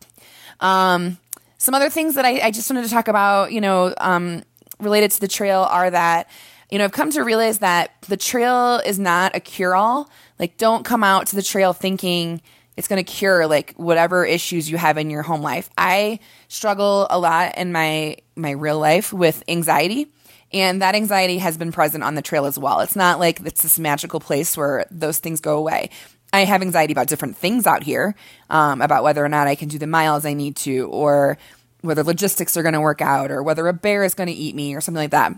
Um, 0.61 1.19
some 1.59 1.75
other 1.75 1.91
things 1.91 2.15
that 2.15 2.25
I, 2.25 2.47
I, 2.47 2.51
just 2.51 2.71
wanted 2.71 2.85
to 2.85 2.91
talk 2.91 3.09
about, 3.09 3.53
you 3.53 3.61
know, 3.61 3.95
um, 3.99 4.43
related 4.81 5.11
to 5.13 5.21
the 5.21 5.29
trail 5.29 5.63
are 5.63 5.91
that, 5.91 6.31
you 6.71 6.79
know, 6.79 6.85
I've 6.85 6.93
come 6.93 7.11
to 7.11 7.23
realize 7.23 7.59
that 7.59 7.93
the 8.09 8.17
trail 8.17 8.81
is 8.85 8.99
not 8.99 9.35
a 9.35 9.41
cure 9.41 9.75
all. 9.75 10.11
Like, 10.39 10.57
don't 10.59 10.85
come 10.85 11.03
out 11.03 11.27
to 11.29 11.37
the 11.37 11.43
trail 11.43 11.73
thinking 11.73 12.41
it's 12.77 12.89
going 12.89 13.03
to 13.03 13.11
cure 13.11 13.47
like 13.47 13.75
whatever 13.77 14.25
issues 14.25 14.71
you 14.71 14.77
have 14.77 14.99
in 14.99 15.11
your 15.11 15.23
home 15.23 15.43
life. 15.43 15.71
I 15.79 16.21
struggle 16.49 17.07
a 17.11 17.19
lot 17.19 17.57
in 17.57 17.73
my 17.73 18.19
my 18.35 18.51
real 18.51 18.79
life 18.79 19.13
with 19.13 19.43
anxiety 19.49 20.09
and 20.53 20.81
that 20.83 20.95
anxiety 20.95 21.39
has 21.39 21.57
been 21.57 21.73
present 21.73 22.05
on 22.05 22.15
the 22.15 22.23
trail 22.23 22.47
as 22.47 22.59
well. 22.59 22.81
It's 22.81 22.97
not 22.97 23.19
like 23.19 23.41
it's 23.45 23.63
this 23.63 23.79
magical 23.79 24.21
place 24.21 24.57
where 24.57 24.87
those 24.91 25.19
things 25.19 25.41
go 25.41 25.59
away. 25.59 25.91
I 26.33 26.45
have 26.45 26.63
anxiety 26.63 26.93
about 26.93 27.09
different 27.09 27.37
things 27.37 27.67
out 27.67 27.83
here, 27.83 28.15
um, 28.51 28.81
about 28.81 29.03
whether 29.03 29.25
or 29.25 29.29
not 29.29 29.47
I 29.47 29.55
can 29.55 29.69
do 29.69 29.79
the 29.79 29.87
miles 29.87 30.25
I 30.25 30.35
need 30.35 30.57
to, 30.57 30.89
or 30.89 31.39
whether 31.81 32.03
logistics 32.03 32.57
are 32.57 32.63
going 32.63 32.75
to 32.75 32.81
work 32.81 33.01
out, 33.01 33.31
or 33.31 33.43
whether 33.43 33.67
a 33.69 33.73
bear 33.73 34.05
is 34.05 34.15
going 34.15 34.29
to 34.29 34.33
eat 34.33 34.55
me, 34.55 34.75
or 34.75 34.81
something 34.81 35.03
like 35.03 35.13
that. 35.13 35.33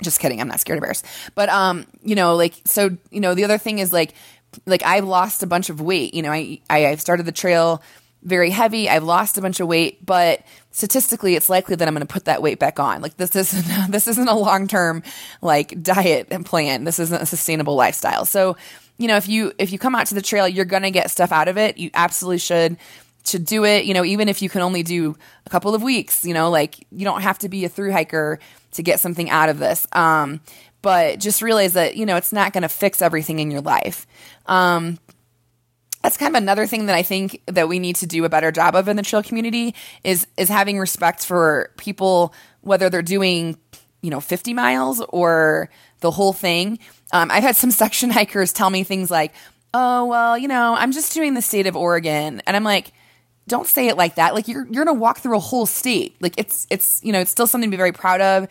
Just 0.00 0.20
kidding. 0.20 0.40
I'm 0.40 0.48
not 0.48 0.60
scared 0.60 0.78
of 0.78 0.82
bears. 0.82 1.02
But, 1.34 1.48
um, 1.48 1.86
you 2.02 2.14
know, 2.14 2.34
like, 2.34 2.54
so, 2.64 2.96
you 3.10 3.20
know, 3.20 3.34
the 3.34 3.44
other 3.44 3.58
thing 3.58 3.78
is 3.78 3.92
like, 3.92 4.14
like 4.66 4.82
I've 4.82 5.04
lost 5.04 5.42
a 5.42 5.46
bunch 5.46 5.70
of 5.70 5.80
weight. 5.80 6.14
You 6.14 6.22
know, 6.22 6.32
I, 6.32 6.60
I've 6.68 7.00
started 7.00 7.24
the 7.24 7.32
trail 7.32 7.82
very 8.22 8.50
heavy. 8.50 8.88
I've 8.88 9.02
lost 9.02 9.36
a 9.36 9.40
bunch 9.40 9.60
of 9.60 9.66
weight, 9.66 10.04
but 10.04 10.42
statistically, 10.70 11.34
it's 11.34 11.50
likely 11.50 11.74
that 11.76 11.88
I'm 11.88 11.94
going 11.94 12.06
to 12.06 12.12
put 12.12 12.26
that 12.26 12.40
weight 12.40 12.58
back 12.58 12.78
on. 12.78 13.02
Like 13.02 13.16
this 13.16 13.34
isn't 13.34 13.66
this 13.90 14.06
isn't 14.08 14.28
a 14.28 14.34
long 14.34 14.68
term 14.68 15.02
like 15.40 15.82
diet 15.82 16.28
and 16.30 16.46
plan. 16.46 16.84
This 16.84 16.98
isn't 16.98 17.22
a 17.22 17.26
sustainable 17.26 17.74
lifestyle. 17.74 18.24
So, 18.24 18.56
you 18.98 19.08
know, 19.08 19.16
if 19.16 19.28
you 19.28 19.52
if 19.58 19.72
you 19.72 19.78
come 19.78 19.94
out 19.94 20.06
to 20.06 20.14
the 20.14 20.22
trail, 20.22 20.46
you're 20.46 20.64
going 20.64 20.82
to 20.82 20.90
get 20.90 21.10
stuff 21.10 21.32
out 21.32 21.48
of 21.48 21.58
it. 21.58 21.78
You 21.78 21.90
absolutely 21.94 22.38
should 22.38 22.76
should 23.24 23.44
do 23.44 23.64
it. 23.64 23.84
You 23.84 23.94
know, 23.94 24.04
even 24.04 24.28
if 24.28 24.40
you 24.40 24.48
can 24.48 24.62
only 24.62 24.82
do 24.82 25.16
a 25.46 25.50
couple 25.50 25.74
of 25.74 25.82
weeks. 25.82 26.24
You 26.24 26.34
know, 26.34 26.50
like 26.50 26.86
you 26.92 27.04
don't 27.04 27.22
have 27.22 27.38
to 27.40 27.48
be 27.48 27.64
a 27.64 27.68
through 27.68 27.92
hiker 27.92 28.38
to 28.72 28.82
get 28.82 29.00
something 29.00 29.30
out 29.30 29.48
of 29.48 29.58
this. 29.58 29.86
Um, 29.92 30.40
but 30.82 31.20
just 31.20 31.40
realize 31.40 31.72
that 31.74 31.96
you 31.96 32.04
know 32.04 32.16
it's 32.16 32.32
not 32.32 32.52
going 32.52 32.62
to 32.62 32.68
fix 32.68 33.00
everything 33.00 33.38
in 33.38 33.50
your 33.50 33.62
life. 33.62 34.06
Um, 34.46 34.98
that's 36.02 36.16
kind 36.16 36.34
of 36.34 36.42
another 36.42 36.66
thing 36.66 36.86
that 36.86 36.96
I 36.96 37.02
think 37.02 37.40
that 37.46 37.68
we 37.68 37.78
need 37.78 37.96
to 37.96 38.06
do 38.06 38.24
a 38.24 38.28
better 38.28 38.50
job 38.50 38.74
of 38.74 38.88
in 38.88 38.96
the 38.96 39.02
trail 39.02 39.22
community 39.22 39.74
is 40.04 40.26
is 40.36 40.48
having 40.48 40.78
respect 40.78 41.24
for 41.24 41.70
people 41.76 42.34
whether 42.60 42.90
they're 42.90 43.02
doing 43.02 43.56
you 44.02 44.10
know 44.10 44.20
50 44.20 44.52
miles 44.52 45.00
or 45.08 45.70
the 46.00 46.10
whole 46.10 46.32
thing. 46.32 46.78
Um, 47.12 47.30
I've 47.30 47.44
had 47.44 47.56
some 47.56 47.70
section 47.82 48.10
hikers 48.10 48.52
tell 48.52 48.68
me 48.68 48.82
things 48.82 49.10
like, 49.10 49.32
"Oh 49.72 50.06
well, 50.06 50.36
you 50.36 50.48
know, 50.48 50.74
I'm 50.76 50.92
just 50.92 51.14
doing 51.14 51.34
the 51.34 51.42
state 51.42 51.66
of 51.66 51.76
Oregon," 51.76 52.42
and 52.46 52.56
I'm 52.56 52.64
like. 52.64 52.92
Don't 53.48 53.66
say 53.66 53.88
it 53.88 53.96
like 53.96 54.14
that. 54.14 54.34
Like 54.34 54.46
you're 54.46 54.64
you're 54.70 54.84
gonna 54.84 54.96
walk 54.96 55.18
through 55.18 55.36
a 55.36 55.40
whole 55.40 55.66
state. 55.66 56.14
Like 56.20 56.34
it's 56.38 56.64
it's 56.70 57.00
you 57.02 57.12
know 57.12 57.18
it's 57.18 57.32
still 57.32 57.48
something 57.48 57.68
to 57.68 57.74
be 57.74 57.76
very 57.76 57.90
proud 57.90 58.20
of, 58.20 58.46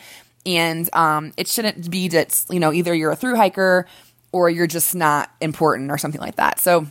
and 0.45 0.89
um, 0.93 1.33
it 1.37 1.47
shouldn't 1.47 1.89
be 1.89 2.07
that 2.09 2.45
you 2.49 2.59
know 2.59 2.73
either 2.73 2.93
you're 2.93 3.11
a 3.11 3.15
through 3.15 3.35
hiker 3.35 3.87
or 4.31 4.49
you're 4.49 4.67
just 4.67 4.95
not 4.95 5.29
important 5.41 5.91
or 5.91 5.97
something 5.97 6.21
like 6.21 6.35
that. 6.35 6.59
So 6.59 6.87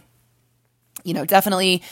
you 1.05 1.15
know, 1.15 1.25
definitely 1.25 1.83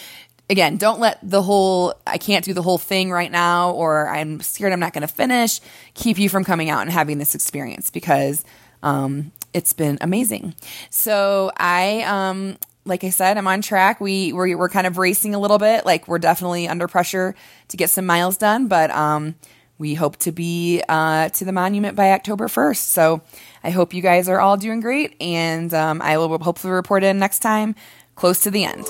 again, 0.51 0.77
don't 0.77 1.01
let 1.01 1.19
the 1.23 1.43
whole 1.43 1.95
I 2.07 2.19
can't 2.19 2.45
do 2.45 2.53
the 2.53 2.63
whole 2.63 2.79
thing 2.79 3.11
right 3.11 3.31
now 3.31 3.73
or 3.73 4.09
I'm 4.09 4.41
scared 4.41 4.73
I'm 4.73 4.81
not 4.81 4.93
going 4.93 5.07
to 5.07 5.13
finish 5.13 5.61
keep 5.95 6.19
you 6.19 6.29
from 6.29 6.45
coming 6.45 6.71
out 6.71 6.83
and 6.83 6.91
having 6.91 7.19
this 7.19 7.35
experience 7.35 7.91
because 7.91 8.45
um, 8.83 9.33
it's 9.53 9.73
been 9.73 9.99
amazing. 10.01 10.55
So 10.91 11.51
I 11.57 12.03
um, 12.03 12.59
like 12.85 13.05
I 13.05 13.11
said, 13.11 13.37
I'm 13.37 13.47
on 13.47 13.61
track. 13.61 14.01
We 14.01 14.33
we're, 14.33 14.57
we're 14.57 14.69
kind 14.69 14.87
of 14.87 14.99
racing 14.99 15.35
a 15.35 15.39
little 15.39 15.59
bit. 15.59 15.85
Like 15.85 16.09
we're 16.09 16.19
definitely 16.19 16.69
under 16.69 16.89
pressure 16.89 17.35
to 17.69 17.77
get 17.77 17.91
some 17.91 18.07
miles 18.07 18.37
done, 18.37 18.69
but 18.69 18.91
um, 18.91 19.35
we 19.79 19.95
hope 19.95 20.17
to 20.19 20.33
be 20.33 20.83
uh, 20.89 21.29
to 21.31 21.45
the 21.45 21.53
monument 21.53 21.97
by 21.97 22.11
October 22.11 22.49
1st. 22.49 22.77
So 22.77 23.23
I 23.63 23.71
hope 23.71 23.95
you 23.95 24.03
guys 24.03 24.29
are 24.29 24.41
all 24.41 24.57
doing 24.57 24.81
great, 24.81 25.15
and 25.21 25.73
um, 25.73 26.03
I 26.03 26.19
will 26.19 26.37
hopefully 26.39 26.73
report 26.73 27.05
in 27.05 27.19
next 27.19 27.39
time 27.39 27.75
close 28.17 28.41
to 28.41 28.51
the 28.51 28.65
end. 28.65 28.87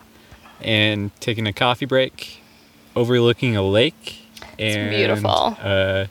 and 0.60 1.10
taking 1.20 1.46
a 1.46 1.52
coffee 1.52 1.86
break 1.86 2.42
overlooking 2.94 3.56
a 3.56 3.62
lake. 3.62 4.18
And, 4.58 4.92
it's 4.92 4.96
beautiful. 4.96 5.56
Uh, 5.60 6.06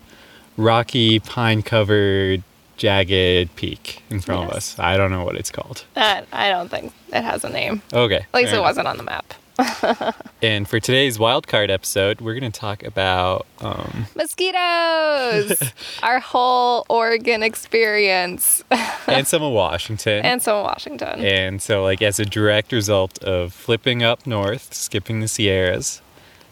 rocky, 0.56 1.20
pine 1.20 1.62
covered, 1.62 2.44
jagged 2.78 3.56
peak 3.56 4.04
in 4.10 4.22
front 4.22 4.50
of 4.50 4.56
us. 4.56 4.78
I 4.80 4.96
don't 4.98 5.12
know 5.12 5.26
what 5.26 5.36
it's 5.36 5.52
called. 5.52 5.84
Uh, 5.96 6.22
I 6.32 6.50
don't 6.50 6.70
think 6.70 6.94
it 7.12 7.24
has 7.24 7.44
a 7.44 7.50
name. 7.50 7.82
Okay. 7.92 8.18
At 8.18 8.34
least 8.34 8.50
it 8.52 8.56
enough. 8.56 8.64
wasn't 8.66 8.88
on 8.88 8.98
the 8.98 9.04
map. 9.04 9.34
And 10.40 10.70
for 10.70 10.80
today's 10.80 11.18
wildcard 11.18 11.72
episode, 11.72 12.22
we're 12.22 12.40
going 12.40 12.52
to 12.52 12.60
talk 12.60 12.84
about 12.84 13.48
um, 13.60 14.06
Mosquitoes! 14.16 15.74
Our 16.04 16.20
whole 16.20 16.86
Oregon 16.90 17.42
experience. 17.42 18.64
and 19.08 19.26
some 19.28 19.42
of 19.42 19.52
Washington. 19.52 20.24
and 20.24 20.44
some 20.44 20.58
of 20.58 20.64
Washington. 20.66 21.26
And 21.26 21.60
so, 21.60 21.84
like, 21.84 22.04
as 22.04 22.20
a 22.20 22.26
direct 22.26 22.72
result 22.72 23.18
of 23.24 23.52
flipping 23.52 24.04
up 24.04 24.28
north, 24.28 24.76
skipping 24.76 25.22
the 25.22 25.28
Sierras, 25.28 26.02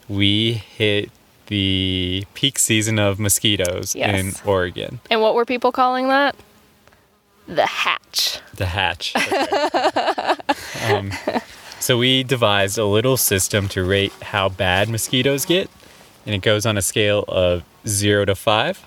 we 0.09 0.53
hit 0.53 1.11
the 1.47 2.25
peak 2.33 2.57
season 2.59 2.99
of 2.99 3.19
mosquitoes 3.19 3.95
Yes. 3.95 4.19
in 4.19 4.49
Oregon. 4.49 4.99
And 5.09 5.21
what 5.21 5.35
were 5.35 5.45
people 5.45 5.71
calling 5.71 6.07
that? 6.09 6.35
The 7.47 7.65
hatch. 7.65 8.39
The 8.55 8.65
hatch. 8.65 9.13
um, 10.89 11.11
so 11.79 11.97
we 11.97 12.23
devised 12.23 12.77
a 12.77 12.85
little 12.85 13.17
system 13.17 13.67
to 13.69 13.83
rate 13.83 14.11
how 14.21 14.49
bad 14.49 14.89
mosquitoes 14.89 15.45
get, 15.45 15.69
and 16.25 16.33
it 16.33 16.41
goes 16.41 16.65
on 16.65 16.77
a 16.77 16.81
scale 16.81 17.23
of 17.27 17.63
zero 17.87 18.25
to 18.25 18.33
five. 18.35 18.83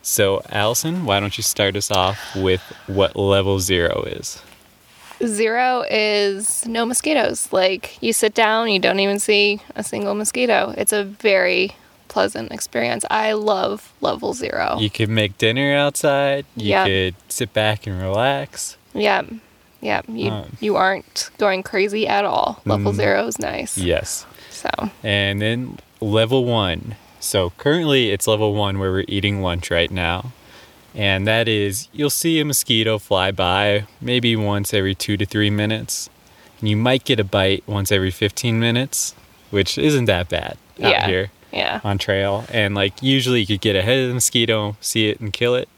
So, 0.00 0.42
Allison, 0.48 1.04
why 1.04 1.20
don't 1.20 1.36
you 1.36 1.42
start 1.42 1.76
us 1.76 1.90
off 1.90 2.34
with 2.34 2.60
what 2.86 3.14
level 3.14 3.60
zero 3.60 4.02
is? 4.04 4.42
Zero 5.24 5.84
is 5.88 6.66
no 6.66 6.84
mosquitoes. 6.84 7.52
Like 7.52 8.02
you 8.02 8.12
sit 8.12 8.34
down, 8.34 8.68
you 8.70 8.80
don't 8.80 8.98
even 8.98 9.20
see 9.20 9.60
a 9.76 9.84
single 9.84 10.14
mosquito. 10.14 10.74
It's 10.76 10.92
a 10.92 11.04
very 11.04 11.76
pleasant 12.12 12.52
experience. 12.52 13.04
I 13.10 13.32
love 13.32 13.92
level 14.00 14.34
zero. 14.34 14.76
You 14.78 14.90
could 14.90 15.08
make 15.08 15.38
dinner 15.38 15.74
outside. 15.74 16.44
You 16.56 16.70
Yeah. 16.70 16.84
could 16.86 17.14
sit 17.28 17.52
back 17.54 17.86
and 17.86 18.00
relax. 18.00 18.76
Yeah. 18.94 19.22
Yeah. 19.80 20.02
You 20.06 20.30
Um, 20.30 20.56
you 20.60 20.76
aren't 20.76 21.30
going 21.38 21.62
crazy 21.62 22.06
at 22.06 22.24
all. 22.24 22.60
Level 22.66 22.92
Mm. 22.92 22.96
zero 22.96 23.26
is 23.26 23.38
nice. 23.38 23.78
Yes. 23.78 24.26
So 24.50 24.68
And 25.02 25.40
then 25.40 25.78
level 26.00 26.44
one. 26.44 26.96
So 27.18 27.50
currently 27.56 28.10
it's 28.10 28.26
level 28.28 28.54
one 28.54 28.78
where 28.78 28.92
we're 28.92 29.04
eating 29.08 29.42
lunch 29.42 29.70
right 29.70 29.90
now. 29.90 30.32
And 30.94 31.26
that 31.26 31.48
is 31.48 31.88
you'll 31.92 32.10
see 32.10 32.38
a 32.40 32.44
mosquito 32.44 32.98
fly 32.98 33.30
by 33.30 33.86
maybe 34.00 34.36
once 34.36 34.74
every 34.74 34.94
two 34.94 35.16
to 35.16 35.24
three 35.24 35.50
minutes. 35.50 36.10
And 36.60 36.68
you 36.68 36.76
might 36.76 37.04
get 37.04 37.18
a 37.18 37.24
bite 37.24 37.64
once 37.66 37.90
every 37.90 38.10
15 38.10 38.60
minutes, 38.60 39.14
which 39.50 39.78
isn't 39.78 40.04
that 40.04 40.28
bad 40.28 40.58
out 40.82 40.90
Yeah. 40.90 41.06
here 41.06 41.30
Yeah. 41.52 41.80
on 41.84 41.98
trail. 41.98 42.44
And 42.50 42.74
like 42.74 43.02
usually 43.02 43.40
you 43.40 43.46
could 43.46 43.60
get 43.60 43.76
ahead 43.76 43.98
of 43.98 44.08
the 44.08 44.14
mosquito, 44.14 44.76
see 44.80 45.08
it, 45.08 45.20
and 45.20 45.32
kill 45.32 45.54
it. 45.54 45.68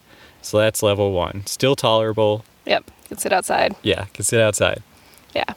So 0.43 0.59
that's 0.59 0.83
level 0.83 1.13
one. 1.13 1.45
Still 1.47 1.75
tolerable. 1.75 2.45
Yep. 2.67 2.91
Can 3.09 3.19
sit 3.19 3.33
outside. 3.33 3.75
Yeah, 3.83 4.05
can 4.13 4.25
sit 4.25 4.41
outside. 4.41 4.83
Yeah. 5.35 5.55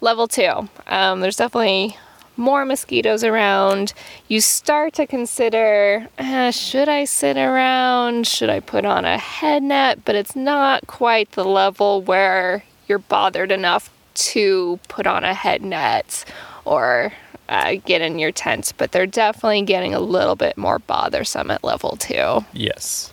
Level 0.00 0.28
two, 0.28 0.68
um, 0.86 1.20
there's 1.20 1.36
definitely 1.36 1.96
more 2.36 2.64
mosquitoes 2.64 3.22
around. 3.24 3.92
You 4.28 4.40
start 4.40 4.94
to 4.94 5.06
consider 5.06 6.08
eh, 6.18 6.50
should 6.50 6.88
I 6.88 7.04
sit 7.04 7.36
around? 7.36 8.26
Should 8.26 8.50
I 8.50 8.60
put 8.60 8.84
on 8.84 9.04
a 9.04 9.18
head 9.18 9.62
net? 9.62 10.04
But 10.04 10.14
it's 10.14 10.34
not 10.34 10.86
quite 10.86 11.32
the 11.32 11.44
level 11.44 12.02
where 12.02 12.64
you're 12.88 12.98
bothered 12.98 13.52
enough 13.52 13.90
to 14.14 14.78
put 14.88 15.06
on 15.06 15.24
a 15.24 15.34
head 15.34 15.62
net 15.62 16.24
or 16.64 17.12
uh, 17.52 17.74
get 17.84 18.00
in 18.00 18.18
your 18.18 18.32
tent. 18.32 18.72
But 18.78 18.92
they're 18.92 19.06
definitely 19.06 19.62
getting 19.62 19.94
a 19.94 20.00
little 20.00 20.36
bit 20.36 20.56
more 20.56 20.78
bothersome 20.78 21.50
at 21.50 21.62
level 21.62 21.96
two. 21.96 22.44
Yes. 22.52 23.12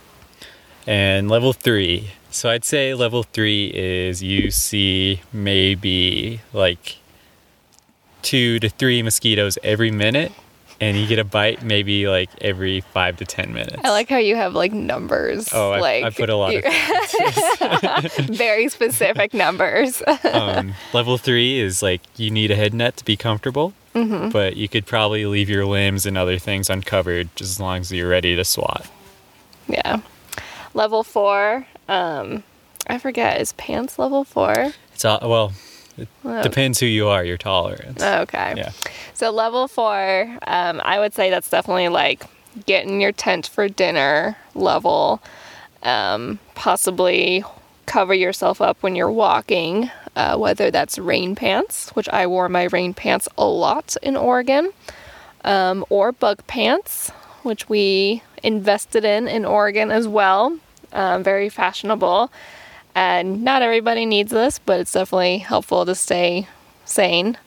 And 0.88 1.30
level 1.30 1.54
three. 1.54 2.12
So 2.32 2.50
I'd 2.50 2.64
say 2.64 2.94
level 2.94 3.24
three 3.24 3.72
is 3.74 4.24
you 4.24 4.50
see 4.52 5.22
maybe 5.34 6.42
like 6.54 6.98
two 8.22 8.60
to 8.60 8.70
three 8.70 9.02
mosquitoes 9.02 9.58
every 9.64 9.92
minute, 9.92 10.32
and 10.80 10.96
you 10.98 11.08
get 11.08 11.20
a 11.20 11.24
bite 11.24 11.64
maybe 11.64 12.08
like 12.08 12.30
every 12.42 12.82
five 12.82 13.18
to 13.18 13.26
ten 13.26 13.54
minutes. 13.54 13.82
I 13.84 13.90
like 13.90 14.10
how 14.10 14.18
you 14.18 14.36
have 14.36 14.54
like 14.54 14.72
numbers. 14.72 15.50
Oh, 15.52 15.72
I- 15.72 15.80
like 15.80 16.04
I 16.06 16.10
put 16.12 16.30
a 16.30 16.36
lot 16.36 16.54
of 16.56 18.14
very 18.36 18.70
specific 18.70 19.34
numbers. 19.34 20.02
um, 20.32 20.74
level 20.94 21.18
three 21.18 21.60
is 21.60 21.82
like 21.82 22.02
you 22.16 22.30
need 22.30 22.52
a 22.52 22.56
head 22.56 22.74
net 22.74 22.98
to 22.98 23.06
be 23.06 23.18
comfortable, 23.18 23.74
Mhm. 24.06 24.32
but 24.32 24.56
you 24.58 24.68
could 24.70 24.86
probably 24.86 25.26
leave 25.26 25.50
your 25.50 25.66
limbs 25.66 26.06
and 26.06 26.18
other 26.18 26.38
things 26.40 26.70
uncovered 26.70 27.30
just 27.36 27.52
as 27.52 27.60
long 27.60 27.80
as 27.82 27.92
you're 27.92 28.10
ready 28.10 28.36
to 28.36 28.46
swat. 28.46 28.86
Yeah. 29.68 29.98
Level 30.74 31.04
four. 31.04 31.66
Um, 31.88 32.44
I 32.88 32.98
forget. 32.98 33.40
Is 33.42 33.54
pants 33.54 34.00
level 34.00 34.24
four? 34.24 34.72
It's 34.94 35.06
all, 35.06 35.20
well, 35.24 35.54
it 35.98 36.08
Oh. 36.26 36.42
depends 36.44 36.80
who 36.80 36.86
you 36.86 37.08
are, 37.08 37.24
your 37.24 37.38
tolerance. 37.38 38.02
Okay. 38.02 38.54
Yeah. 38.58 38.72
So 39.14 39.32
level 39.32 39.68
four, 39.68 40.38
um, 40.48 40.82
I 40.84 41.00
would 41.00 41.14
say 41.14 41.30
that's 41.30 41.50
definitely 41.50 41.90
like 41.90 42.24
getting 42.66 43.02
your 43.02 43.12
tent 43.12 43.48
for 43.48 43.68
dinner 43.68 44.38
level. 44.56 45.22
Um, 45.84 46.40
possibly 46.56 47.44
cover 47.90 48.14
yourself 48.14 48.62
up 48.62 48.78
when 48.82 48.96
you're 48.96 49.12
walking, 49.12 49.90
uh, 50.16 50.38
whether 50.38 50.70
that's 50.70 51.00
rain 51.00 51.36
pants, 51.36 51.90
which 51.96 52.08
I 52.10 52.28
wore 52.28 52.48
my 52.48 52.66
rain 52.66 52.94
pants 52.94 53.28
a 53.36 53.46
lot 53.46 53.98
in 54.04 54.16
Oregon, 54.16 54.72
um, 55.44 55.84
or 55.90 56.12
bug 56.12 56.46
pants, 56.46 57.10
which 57.42 57.68
we 57.68 58.22
invested 58.44 59.04
in 59.04 59.28
in 59.28 59.44
Oregon 59.44 59.90
as 59.90 60.08
well. 60.08 60.58
Um, 60.94 61.24
very 61.24 61.50
fashionable. 61.50 62.32
And 62.96 63.44
not 63.44 63.62
everybody 63.62 64.06
needs 64.06 64.32
this, 64.32 64.60
but 64.60 64.80
it's 64.80 64.92
definitely 64.92 65.40
helpful 65.40 65.86
to 65.86 65.96
stay 65.96 66.48
sane. 66.86 67.38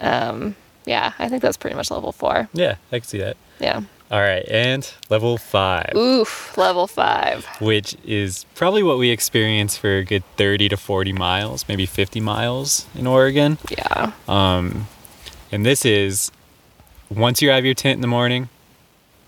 Um, 0.00 0.56
yeah, 0.86 1.12
I 1.18 1.28
think 1.28 1.42
that's 1.42 1.56
pretty 1.56 1.76
much 1.76 1.90
level 1.90 2.12
four. 2.12 2.48
Yeah, 2.52 2.76
I 2.92 2.98
can 3.00 3.08
see 3.08 3.18
that. 3.18 3.36
Yeah. 3.58 3.82
All 4.08 4.20
right, 4.20 4.44
and 4.48 4.88
level 5.10 5.36
five, 5.36 5.92
Oof, 5.96 6.56
level 6.56 6.86
five. 6.86 7.44
which 7.60 7.96
is 8.04 8.46
probably 8.54 8.84
what 8.84 8.98
we 8.98 9.10
experience 9.10 9.76
for 9.76 9.96
a 9.98 10.04
good 10.04 10.22
30 10.36 10.68
to 10.68 10.76
40 10.76 11.12
miles, 11.12 11.66
maybe 11.66 11.86
50 11.86 12.20
miles 12.20 12.86
in 12.94 13.06
Oregon. 13.08 13.58
Yeah. 13.68 14.12
Um, 14.28 14.86
and 15.50 15.66
this 15.66 15.84
is 15.84 16.30
once 17.10 17.42
you're 17.42 17.52
out 17.52 17.58
of 17.58 17.64
your 17.64 17.74
tent 17.74 17.96
in 17.96 18.00
the 18.00 18.06
morning, 18.06 18.48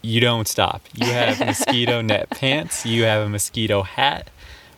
you 0.01 0.21
don't 0.21 0.47
stop. 0.47 0.83
You 0.95 1.07
have 1.07 1.41
mosquito 1.45 2.01
net 2.01 2.31
pants, 2.31 2.87
you 2.87 3.03
have 3.03 3.27
a 3.27 3.29
mosquito 3.29 3.83
hat 3.83 4.31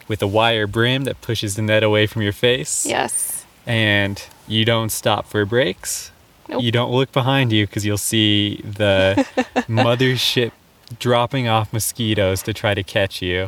with 0.08 0.22
a 0.22 0.26
wire 0.26 0.66
brim 0.66 1.04
that 1.04 1.20
pushes 1.20 1.56
the 1.56 1.62
net 1.62 1.82
away 1.82 2.06
from 2.06 2.22
your 2.22 2.32
face. 2.32 2.86
Yes. 2.86 3.44
And 3.66 4.22
you 4.48 4.64
don't 4.64 4.90
stop 4.90 5.26
for 5.26 5.44
breaks. 5.44 6.10
Nope. 6.50 6.62
You 6.62 6.72
don't 6.72 6.90
look 6.92 7.12
behind 7.12 7.52
you 7.52 7.66
because 7.66 7.86
you'll 7.86 7.96
see 7.98 8.56
the 8.64 9.26
mothership 9.68 10.52
dropping 10.98 11.46
off 11.46 11.72
mosquitoes 11.72 12.42
to 12.42 12.52
try 12.52 12.74
to 12.74 12.82
catch 12.82 13.22
you. 13.22 13.46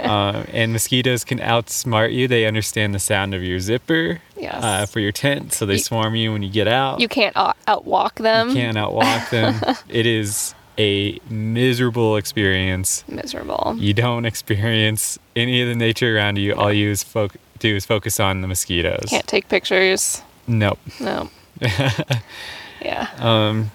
um, 0.00 0.44
and 0.52 0.72
mosquitoes 0.72 1.24
can 1.24 1.38
outsmart 1.38 2.12
you. 2.12 2.28
They 2.28 2.44
understand 2.46 2.94
the 2.94 2.98
sound 2.98 3.34
of 3.34 3.42
your 3.42 3.58
zipper 3.60 4.20
Yes. 4.36 4.62
uh, 4.62 4.84
for 4.86 5.00
your 5.00 5.12
tent, 5.12 5.54
so 5.54 5.64
they 5.64 5.78
swarm 5.78 6.14
you 6.14 6.32
when 6.32 6.42
you 6.42 6.50
get 6.50 6.68
out. 6.68 7.00
You 7.00 7.08
can't 7.08 7.34
out- 7.36 7.56
outwalk 7.66 8.16
them. 8.16 8.50
You 8.50 8.54
can't 8.56 8.76
outwalk 8.76 9.30
them. 9.30 9.58
it 9.88 10.04
is 10.04 10.54
a 10.78 11.18
miserable 11.30 12.16
experience. 12.18 13.02
Miserable. 13.08 13.74
You 13.78 13.94
don't 13.94 14.26
experience 14.26 15.18
any 15.34 15.62
of 15.62 15.68
the 15.68 15.74
nature 15.74 16.14
around 16.14 16.36
you. 16.36 16.54
All 16.54 16.70
you 16.70 16.90
is 16.90 17.02
foc- 17.02 17.36
do 17.58 17.74
is 17.74 17.86
focus 17.86 18.20
on 18.20 18.42
the 18.42 18.46
mosquitoes. 18.48 19.06
Can't 19.08 19.26
take 19.26 19.48
pictures. 19.48 20.20
Nope. 20.46 20.78
No. 21.00 21.30
yeah. 22.80 23.08
Um, 23.18 23.70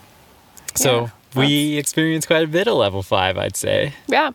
so 0.76 1.10
we 1.36 1.78
experience 1.78 2.26
quite 2.26 2.44
a 2.44 2.48
bit 2.48 2.68
of 2.68 2.76
level 2.76 3.04
five, 3.04 3.38
I'd 3.38 3.56
say. 3.56 3.94
Yeah. 4.08 4.32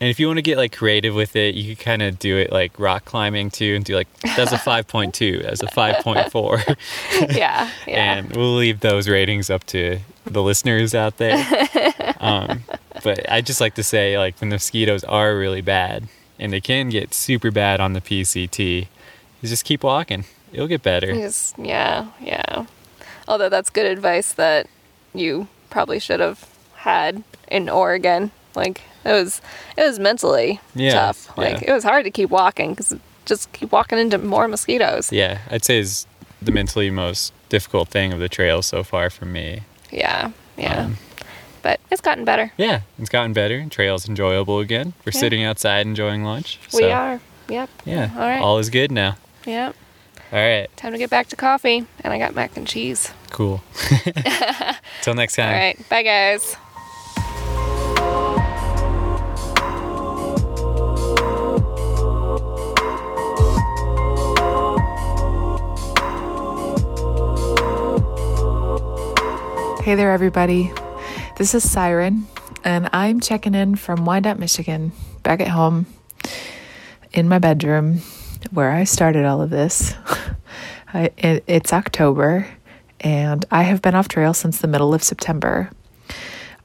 And 0.00 0.08
if 0.08 0.18
you 0.18 0.26
want 0.28 0.38
to 0.38 0.42
get 0.42 0.56
like 0.56 0.74
creative 0.74 1.14
with 1.14 1.36
it, 1.36 1.54
you 1.54 1.74
could 1.76 1.84
kind 1.84 2.00
of 2.00 2.18
do 2.18 2.38
it 2.38 2.50
like 2.50 2.78
rock 2.78 3.04
climbing 3.04 3.50
too, 3.50 3.74
and 3.76 3.84
do 3.84 3.94
like 3.94 4.08
that's 4.36 4.50
a 4.52 4.58
five 4.70 4.88
point 4.88 5.12
two, 5.14 5.40
that's 5.42 5.62
a 5.62 5.68
five 5.68 6.02
point 6.02 6.30
four. 6.32 6.62
Yeah. 7.28 7.70
Yeah. 7.86 8.14
and 8.14 8.34
we'll 8.34 8.54
leave 8.56 8.80
those 8.80 9.08
ratings 9.08 9.50
up 9.50 9.64
to 9.66 9.98
the 10.24 10.42
listeners 10.42 10.94
out 10.94 11.18
there. 11.18 11.44
um, 12.18 12.62
but 13.04 13.30
I 13.30 13.42
just 13.42 13.60
like 13.60 13.74
to 13.74 13.82
say, 13.82 14.16
like, 14.18 14.40
when 14.40 14.48
the 14.50 14.54
mosquitoes 14.56 15.04
are 15.04 15.36
really 15.36 15.60
bad, 15.60 16.08
and 16.38 16.50
they 16.52 16.60
can 16.62 16.88
get 16.88 17.12
super 17.12 17.50
bad 17.50 17.80
on 17.80 17.92
the 17.92 18.00
PCT, 18.00 18.86
just 19.42 19.64
keep 19.66 19.82
walking. 19.84 20.24
It'll 20.52 20.66
get 20.66 20.82
better. 20.82 21.12
Just- 21.12 21.58
yeah. 21.58 22.08
Yeah. 22.20 22.64
Although 23.30 23.48
that's 23.48 23.70
good 23.70 23.86
advice 23.86 24.32
that 24.32 24.66
you 25.14 25.46
probably 25.70 26.00
should 26.00 26.18
have 26.20 26.48
had 26.74 27.22
in 27.48 27.68
Oregon. 27.68 28.32
Like 28.56 28.80
it 29.04 29.12
was, 29.12 29.40
it 29.76 29.82
was 29.84 29.98
mentally 30.00 30.60
Yeah, 30.74 30.92
tough. 30.94 31.38
Like 31.38 31.60
yeah. 31.62 31.70
it 31.70 31.72
was 31.72 31.84
hard 31.84 32.04
to 32.04 32.10
keep 32.10 32.28
walking 32.30 32.70
because 32.70 32.96
just 33.26 33.52
keep 33.52 33.70
walking 33.70 33.98
into 33.98 34.18
more 34.18 34.48
mosquitoes. 34.48 35.12
Yeah, 35.12 35.38
I'd 35.48 35.64
say 35.64 35.78
is 35.78 36.06
the 36.42 36.50
mentally 36.50 36.90
most 36.90 37.32
difficult 37.48 37.88
thing 37.88 38.12
of 38.12 38.18
the 38.18 38.28
trail 38.28 38.62
so 38.62 38.82
far 38.82 39.10
for 39.10 39.26
me. 39.26 39.60
Yeah, 39.92 40.32
yeah. 40.56 40.86
Um, 40.86 40.96
but 41.62 41.78
it's 41.90 42.00
gotten 42.00 42.24
better. 42.24 42.52
Yeah, 42.56 42.80
it's 42.98 43.10
gotten 43.10 43.32
better. 43.32 43.64
Trail's 43.70 44.08
enjoyable 44.08 44.58
again. 44.58 44.94
We're 45.04 45.12
Yeah. 45.14 45.20
sitting 45.20 45.44
outside 45.44 45.86
enjoying 45.86 46.24
lunch. 46.24 46.58
We 46.72 46.90
are. 46.90 47.20
Yep. 47.48 47.70
Yeah. 47.84 48.10
All 48.14 48.20
right. 48.22 48.40
All 48.40 48.58
is 48.58 48.70
good 48.70 48.90
now. 48.90 49.16
Yep. 49.46 49.76
All 50.32 50.38
right. 50.38 50.68
Time 50.76 50.92
to 50.92 50.98
get 50.98 51.10
back 51.10 51.28
to 51.28 51.36
coffee, 51.36 51.86
and 52.02 52.12
I 52.12 52.18
got 52.18 52.34
mac 52.34 52.56
and 52.56 52.66
cheese. 52.66 53.12
Cool. 53.30 53.62
Till 55.02 55.14
next 55.14 55.36
time. 55.36 55.46
All 55.46 55.52
right. 55.52 55.88
Bye, 55.88 56.02
guys. 56.02 56.56
Hey 69.82 69.94
there, 69.94 70.12
everybody. 70.12 70.70
This 71.36 71.54
is 71.54 71.68
Siren, 71.68 72.26
and 72.62 72.90
I'm 72.92 73.18
checking 73.18 73.54
in 73.54 73.76
from 73.76 74.04
Wyandotte, 74.04 74.38
Michigan, 74.38 74.92
back 75.22 75.40
at 75.40 75.48
home 75.48 75.86
in 77.12 77.28
my 77.28 77.38
bedroom 77.38 78.02
where 78.50 78.70
I 78.70 78.84
started 78.84 79.24
all 79.24 79.40
of 79.40 79.50
this. 79.50 79.94
I, 80.94 81.10
it, 81.16 81.44
it's 81.46 81.72
October, 81.72 82.46
and 83.00 83.44
I 83.50 83.62
have 83.62 83.82
been 83.82 83.94
off 83.94 84.08
trail 84.08 84.34
since 84.34 84.58
the 84.58 84.68
middle 84.68 84.94
of 84.94 85.02
September. 85.02 85.70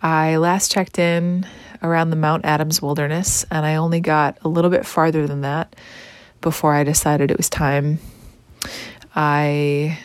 I 0.01 0.37
last 0.37 0.71
checked 0.71 0.99
in 0.99 1.47
around 1.81 2.09
the 2.09 2.15
Mount 2.15 2.45
Adams 2.45 2.81
Wilderness, 2.81 3.45
and 3.49 3.65
I 3.65 3.75
only 3.75 4.01
got 4.01 4.37
a 4.43 4.47
little 4.47 4.69
bit 4.69 4.85
farther 4.85 5.27
than 5.27 5.41
that 5.41 5.75
before 6.41 6.73
I 6.73 6.83
decided 6.83 7.31
it 7.31 7.37
was 7.37 7.49
time. 7.49 7.99
I 9.15 9.97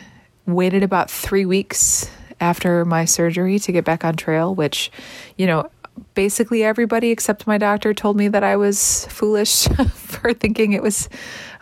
waited 0.45 0.83
about 0.83 1.11
three 1.11 1.45
weeks 1.45 2.09
after 2.39 2.85
my 2.85 3.05
surgery 3.05 3.59
to 3.59 3.71
get 3.71 3.85
back 3.85 4.03
on 4.03 4.15
trail, 4.15 4.55
which, 4.55 4.91
you 5.37 5.45
know, 5.45 5.69
basically 6.13 6.63
everybody 6.63 7.11
except 7.11 7.45
my 7.45 7.57
doctor 7.57 7.93
told 7.93 8.17
me 8.17 8.27
that 8.29 8.43
I 8.43 8.55
was 8.55 9.05
foolish 9.09 9.67
for 9.93 10.33
thinking 10.33 10.73
it 10.73 10.81
was 10.81 11.09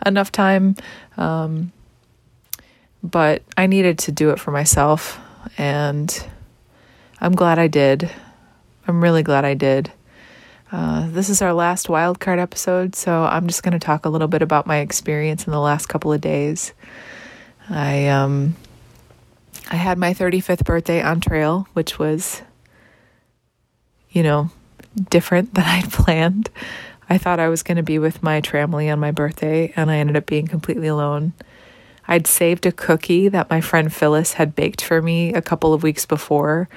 enough 0.06 0.32
time. 0.32 0.76
Um, 1.16 1.72
but 3.02 3.42
I 3.56 3.66
needed 3.66 3.98
to 4.00 4.12
do 4.12 4.30
it 4.30 4.38
for 4.38 4.50
myself, 4.50 5.18
and 5.58 6.26
I'm 7.20 7.32
glad 7.32 7.58
I 7.58 7.66
did. 7.66 8.10
I'm 8.86 9.02
really 9.02 9.22
glad 9.22 9.44
I 9.44 9.54
did. 9.54 9.92
Uh, 10.72 11.08
this 11.10 11.28
is 11.28 11.42
our 11.42 11.52
last 11.52 11.88
wildcard 11.88 12.38
episode, 12.38 12.94
so 12.94 13.24
I'm 13.24 13.46
just 13.48 13.62
going 13.62 13.72
to 13.72 13.84
talk 13.84 14.04
a 14.04 14.08
little 14.08 14.28
bit 14.28 14.42
about 14.42 14.66
my 14.66 14.78
experience 14.78 15.46
in 15.46 15.50
the 15.50 15.60
last 15.60 15.86
couple 15.86 16.12
of 16.12 16.20
days. 16.20 16.72
I 17.68 18.08
um, 18.08 18.56
I 19.70 19.76
had 19.76 19.98
my 19.98 20.14
35th 20.14 20.64
birthday 20.64 21.02
on 21.02 21.20
trail, 21.20 21.68
which 21.72 21.98
was, 21.98 22.42
you 24.10 24.22
know, 24.22 24.50
different 25.10 25.54
than 25.54 25.64
I'd 25.66 25.90
planned. 25.90 26.50
I 27.08 27.18
thought 27.18 27.40
I 27.40 27.48
was 27.48 27.64
going 27.64 27.76
to 27.76 27.82
be 27.82 27.98
with 27.98 28.22
my 28.22 28.40
family 28.40 28.88
on 28.88 29.00
my 29.00 29.10
birthday, 29.10 29.72
and 29.74 29.90
I 29.90 29.96
ended 29.96 30.16
up 30.16 30.26
being 30.26 30.46
completely 30.46 30.86
alone. 30.86 31.32
I'd 32.10 32.26
saved 32.26 32.66
a 32.66 32.72
cookie 32.72 33.28
that 33.28 33.48
my 33.48 33.60
friend 33.60 33.94
Phyllis 33.94 34.32
had 34.32 34.56
baked 34.56 34.82
for 34.82 35.00
me 35.00 35.32
a 35.32 35.40
couple 35.40 35.72
of 35.72 35.84
weeks 35.84 36.04
before. 36.04 36.68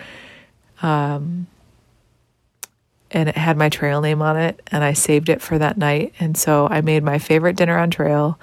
Um, 0.84 1.48
and 3.10 3.30
it 3.30 3.36
had 3.36 3.58
my 3.58 3.70
trail 3.70 4.00
name 4.00 4.22
on 4.22 4.38
it, 4.38 4.62
and 4.72 4.84
I 4.84 4.94
saved 4.94 5.30
it 5.30 5.42
for 5.42 5.58
that 5.58 5.76
night. 5.76 6.14
And 6.20 6.38
so 6.38 6.68
I 6.68 6.82
made 6.82 7.04
my 7.04 7.18
favorite 7.18 7.56
dinner 7.56 7.80
on 7.80 7.90
trail, 7.90 8.40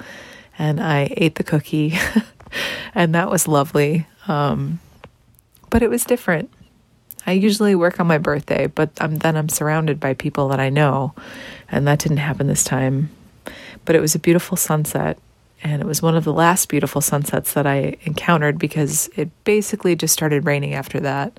and 0.59 0.81
I 0.81 1.15
ate 1.17 1.37
the 1.37 1.45
cookie, 1.45 1.97
and 2.95 3.15
that 3.15 3.31
was 3.31 3.47
lovely. 3.47 4.09
Um, 4.27 4.81
but 5.71 5.83
it 5.83 5.91
was 5.91 6.05
different. 6.05 6.51
I 7.25 7.33
usually 7.33 7.77
work 7.77 8.01
on 8.01 8.09
my 8.09 8.19
birthday, 8.19 8.67
but 8.67 8.91
I'm, 9.01 9.19
then 9.19 9.37
I'm 9.37 9.49
surrounded 9.49 10.01
by 10.01 10.15
people 10.15 10.49
that 10.49 10.59
I 10.59 10.71
know, 10.71 11.15
and 11.71 11.87
that 11.87 12.01
didn't 12.01 12.17
happen 12.19 12.49
this 12.49 12.65
time. 12.65 13.11
But 13.85 13.95
it 13.95 14.01
was 14.01 14.17
a 14.17 14.21
beautiful 14.21 14.57
sunset, 14.57 15.19
and 15.63 15.83
it 15.83 15.87
was 15.87 16.01
one 16.01 16.17
of 16.17 16.25
the 16.25 16.33
last 16.33 16.69
beautiful 16.69 17.01
sunsets 17.01 17.53
that 17.53 17.67
I 17.67 17.97
encountered 18.03 18.59
because 18.59 19.09
it 19.17 19.31
basically 19.45 19.95
just 19.95 20.15
started 20.15 20.47
raining 20.47 20.75
after 20.75 21.01
that 21.01 21.39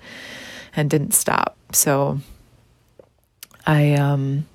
and 0.76 0.90
didn't 0.90 1.14
stop. 1.14 1.58
So 1.74 2.20
I 3.66 3.94
um 3.94 4.48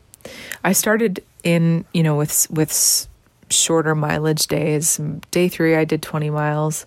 I 0.64 0.72
started 0.72 1.22
in, 1.42 1.84
you 1.92 2.02
know, 2.02 2.16
with 2.16 2.46
with 2.50 3.08
shorter 3.50 3.94
mileage 3.94 4.46
days. 4.46 5.00
Day 5.30 5.48
3 5.48 5.76
I 5.76 5.84
did 5.84 6.02
20 6.02 6.30
miles 6.30 6.86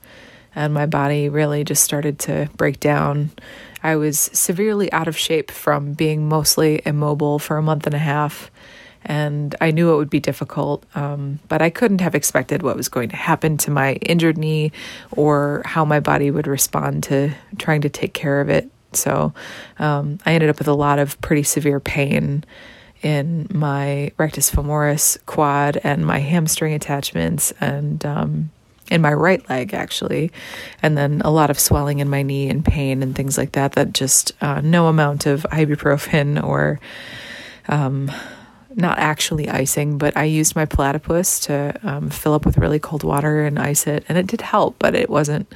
and 0.55 0.73
my 0.73 0.86
body 0.86 1.30
really 1.30 1.63
just 1.63 1.84
started 1.84 2.19
to 2.19 2.49
break 2.55 2.80
down. 2.80 3.32
I 3.82 3.95
was 3.95 4.19
severely 4.19 4.91
out 4.91 5.07
of 5.07 5.17
shape 5.17 5.51
from 5.51 5.93
being 5.93 6.27
mostly 6.27 6.82
immobile 6.86 7.39
for 7.39 7.57
a 7.57 7.61
month 7.61 7.86
and 7.86 7.95
a 7.95 7.99
half, 7.99 8.51
and 9.06 9.56
I 9.62 9.72
knew 9.72 9.93
it 9.93 9.97
would 9.97 10.10
be 10.10 10.20
difficult, 10.20 10.86
um, 10.95 11.39
but 11.47 11.62
I 11.62 11.70
couldn't 11.70 12.02
have 12.02 12.16
expected 12.16 12.64
what 12.64 12.76
was 12.76 12.89
going 12.89 13.10
to 13.10 13.16
happen 13.16 13.58
to 13.60 13.72
my 13.72 13.93
injured 13.93 14.38
knee 14.38 14.72
or 15.12 15.62
how 15.66 15.86
my 15.86 16.00
body 16.00 16.32
would 16.32 16.47
respond 16.47 17.04
to 17.04 17.34
trying 17.58 17.82
to 17.82 17.89
take 17.89 18.14
care 18.14 18.41
of 18.41 18.50
it. 18.50 18.70
So 18.93 19.34
um, 19.78 20.20
I 20.26 20.34
ended 20.34 20.50
up 20.50 20.58
with 20.58 20.68
a 20.68 20.74
lot 20.74 21.00
of 21.00 21.20
pretty 21.22 21.43
severe 21.43 21.80
pain 21.80 22.43
in 23.02 23.47
my 23.54 24.12
rectus 24.18 24.52
femoris 24.52 25.18
quad 25.26 25.80
and 25.84 26.06
my 26.06 26.20
hamstring 26.20 26.74
attachments 26.74 27.54
and 27.62 28.06
um, 28.06 28.52
in 28.91 29.02
my 29.02 29.14
right 29.14 29.47
leg 29.50 29.74
actually 29.74 30.32
and 30.82 30.97
then 30.97 31.22
a 31.24 31.32
lot 31.32 31.50
of 31.50 31.60
swelling 31.60 32.00
in 32.00 32.10
my 32.10 32.24
knee 32.24 32.50
and 32.50 32.66
pain 32.66 33.02
and 33.02 33.16
things 33.16 33.38
like 33.38 33.54
that 33.54 33.74
that 33.74 33.93
just 33.93 34.34
uh, 34.41 34.60
no 34.62 34.88
amount 34.88 35.26
of 35.26 35.45
ibuprofen 35.52 36.43
or 36.43 36.80
um, 37.70 38.12
not 38.80 38.97
actually 38.97 39.49
icing 39.49 39.97
but 39.97 40.15
i 40.17 40.23
used 40.23 40.55
my 40.55 40.65
platypus 40.65 41.39
to 41.39 41.73
um, 41.84 42.09
fill 42.09 42.34
up 42.34 42.45
with 42.45 42.57
really 42.57 42.80
cold 42.80 43.03
water 43.03 43.45
and 43.45 43.59
ice 43.59 43.88
it 43.88 44.03
and 44.09 44.17
it 44.17 44.27
did 44.27 44.41
help 44.41 44.75
but 44.80 44.95
it 44.95 45.09
wasn't 45.09 45.51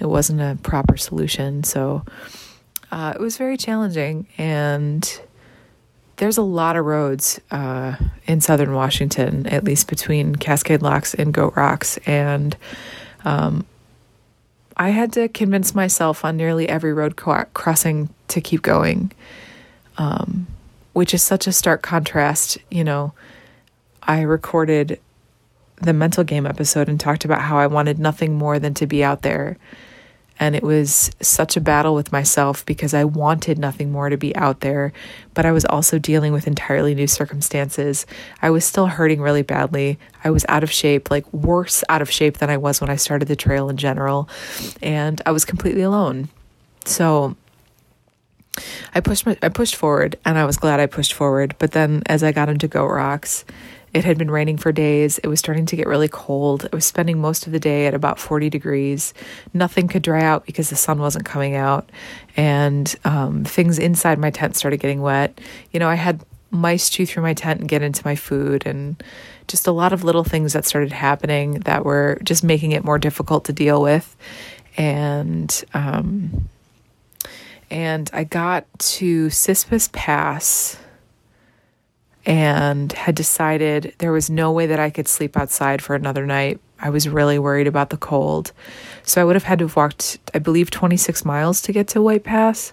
it 0.00 0.06
wasn't 0.06 0.40
a 0.40 0.58
proper 0.62 0.96
solution 0.96 1.64
so 1.64 2.04
uh, 2.92 3.12
it 3.14 3.20
was 3.20 3.36
very 3.36 3.56
challenging 3.56 4.26
and 4.38 5.20
there's 6.16 6.36
a 6.36 6.42
lot 6.42 6.76
of 6.76 6.84
roads 6.84 7.40
uh, 7.50 7.96
in 8.26 8.40
southern 8.40 8.72
Washington, 8.72 9.46
at 9.46 9.64
least 9.64 9.88
between 9.88 10.36
Cascade 10.36 10.82
Locks 10.82 11.14
and 11.14 11.34
Goat 11.34 11.54
Rocks. 11.56 11.98
And 12.06 12.56
um, 13.24 13.66
I 14.76 14.90
had 14.90 15.12
to 15.14 15.28
convince 15.28 15.74
myself 15.74 16.24
on 16.24 16.36
nearly 16.36 16.68
every 16.68 16.92
road 16.92 17.16
co- 17.16 17.46
crossing 17.54 18.10
to 18.28 18.40
keep 18.40 18.62
going, 18.62 19.12
um, 19.98 20.46
which 20.94 21.12
is 21.12 21.22
such 21.22 21.46
a 21.46 21.52
stark 21.52 21.82
contrast. 21.82 22.56
You 22.70 22.84
know, 22.84 23.12
I 24.02 24.22
recorded 24.22 24.98
the 25.82 25.92
mental 25.92 26.24
game 26.24 26.46
episode 26.46 26.88
and 26.88 26.98
talked 26.98 27.24
about 27.24 27.42
how 27.42 27.58
I 27.58 27.66
wanted 27.66 27.98
nothing 27.98 28.34
more 28.34 28.58
than 28.58 28.72
to 28.74 28.86
be 28.86 29.04
out 29.04 29.22
there. 29.22 29.58
And 30.40 30.56
it 30.56 30.64
was 30.64 31.12
such 31.20 31.56
a 31.56 31.60
battle 31.60 31.94
with 31.94 32.10
myself 32.10 32.66
because 32.66 32.92
I 32.92 33.04
wanted 33.04 33.56
nothing 33.56 33.92
more 33.92 34.08
to 34.08 34.16
be 34.16 34.34
out 34.34 34.60
there, 34.60 34.92
but 35.32 35.46
I 35.46 35.52
was 35.52 35.64
also 35.64 35.98
dealing 35.98 36.32
with 36.32 36.48
entirely 36.48 36.92
new 36.94 37.06
circumstances. 37.06 38.04
I 38.42 38.50
was 38.50 38.64
still 38.64 38.86
hurting 38.86 39.20
really 39.20 39.42
badly. 39.42 39.96
I 40.24 40.30
was 40.30 40.44
out 40.48 40.64
of 40.64 40.72
shape, 40.72 41.08
like 41.08 41.32
worse 41.32 41.84
out 41.88 42.02
of 42.02 42.10
shape 42.10 42.38
than 42.38 42.50
I 42.50 42.56
was 42.56 42.80
when 42.80 42.90
I 42.90 42.96
started 42.96 43.28
the 43.28 43.36
trail 43.36 43.68
in 43.68 43.76
general. 43.76 44.28
And 44.82 45.22
I 45.24 45.30
was 45.30 45.44
completely 45.44 45.82
alone. 45.82 46.28
So 46.84 47.36
I 48.94 49.00
pushed 49.00 49.26
my, 49.26 49.36
I 49.42 49.48
pushed 49.48 49.76
forward 49.76 50.16
and 50.24 50.38
I 50.38 50.44
was 50.44 50.56
glad 50.56 50.80
I 50.80 50.86
pushed 50.86 51.12
forward. 51.12 51.54
But 51.58 51.72
then 51.72 52.02
as 52.06 52.22
I 52.22 52.32
got 52.32 52.48
into 52.48 52.68
Goat 52.68 52.88
Rocks, 52.88 53.44
it 53.94 54.04
had 54.04 54.18
been 54.18 54.30
raining 54.30 54.56
for 54.56 54.72
days. 54.72 55.18
It 55.18 55.28
was 55.28 55.38
starting 55.38 55.66
to 55.66 55.76
get 55.76 55.86
really 55.86 56.08
cold. 56.08 56.68
I 56.72 56.74
was 56.74 56.84
spending 56.84 57.20
most 57.20 57.46
of 57.46 57.52
the 57.52 57.60
day 57.60 57.86
at 57.86 57.94
about 57.94 58.18
40 58.18 58.50
degrees. 58.50 59.14
Nothing 59.54 59.86
could 59.86 60.02
dry 60.02 60.22
out 60.22 60.44
because 60.46 60.68
the 60.68 60.76
sun 60.76 60.98
wasn't 60.98 61.24
coming 61.24 61.54
out. 61.54 61.88
And 62.36 62.92
um, 63.04 63.44
things 63.44 63.78
inside 63.78 64.18
my 64.18 64.30
tent 64.30 64.56
started 64.56 64.80
getting 64.80 65.00
wet. 65.00 65.40
You 65.70 65.78
know, 65.78 65.88
I 65.88 65.94
had 65.94 66.24
mice 66.50 66.90
chew 66.90 67.06
through 67.06 67.22
my 67.22 67.34
tent 67.34 67.60
and 67.60 67.68
get 67.68 67.82
into 67.82 68.02
my 68.04 68.14
food, 68.14 68.64
and 68.66 69.02
just 69.48 69.66
a 69.66 69.72
lot 69.72 69.92
of 69.92 70.04
little 70.04 70.24
things 70.24 70.52
that 70.54 70.64
started 70.64 70.92
happening 70.92 71.60
that 71.60 71.84
were 71.84 72.18
just 72.22 72.42
making 72.42 72.72
it 72.72 72.84
more 72.84 72.98
difficult 72.98 73.44
to 73.44 73.52
deal 73.52 73.82
with. 73.82 74.16
And, 74.76 75.64
um, 75.72 76.48
and 77.74 78.08
I 78.12 78.22
got 78.22 78.66
to 78.78 79.26
Cispus 79.26 79.90
Pass 79.90 80.78
and 82.24 82.92
had 82.92 83.16
decided 83.16 83.96
there 83.98 84.12
was 84.12 84.30
no 84.30 84.52
way 84.52 84.66
that 84.66 84.78
I 84.78 84.90
could 84.90 85.08
sleep 85.08 85.36
outside 85.36 85.82
for 85.82 85.96
another 85.96 86.24
night. 86.24 86.60
I 86.78 86.90
was 86.90 87.08
really 87.08 87.36
worried 87.36 87.66
about 87.66 87.90
the 87.90 87.96
cold. 87.96 88.52
So 89.02 89.20
I 89.20 89.24
would 89.24 89.34
have 89.34 89.42
had 89.42 89.58
to 89.58 89.64
have 89.64 89.74
walked, 89.74 90.20
I 90.32 90.38
believe, 90.38 90.70
26 90.70 91.24
miles 91.24 91.60
to 91.62 91.72
get 91.72 91.88
to 91.88 92.00
White 92.00 92.22
Pass. 92.22 92.72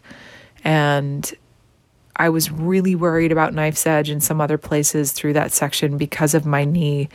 And 0.64 1.34
I 2.16 2.30
was 2.30 2.52
really 2.52 2.94
worried 2.94 3.32
about 3.32 3.56
Knife's 3.56 3.88
Edge 3.88 4.12
and 4.12 4.22
some 4.22 4.40
other 4.40 4.60
places 4.60 5.14
through 5.14 5.34
that 5.34 5.52
section 5.52 5.98
because 5.98 6.36
of 6.36 6.46
my 6.46 6.64
knee. 6.64 7.10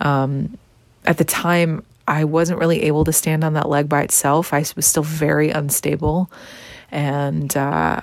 Um, 0.00 0.56
at 1.04 1.18
the 1.18 1.24
time, 1.24 1.84
I 2.08 2.24
wasn't 2.24 2.60
really 2.60 2.84
able 2.84 3.04
to 3.04 3.12
stand 3.12 3.44
on 3.44 3.52
that 3.52 3.68
leg 3.68 3.90
by 3.90 4.00
itself. 4.00 4.54
I 4.54 4.64
was 4.74 4.86
still 4.86 5.02
very 5.02 5.50
unstable. 5.50 6.30
And 6.90 7.56
uh, 7.56 8.00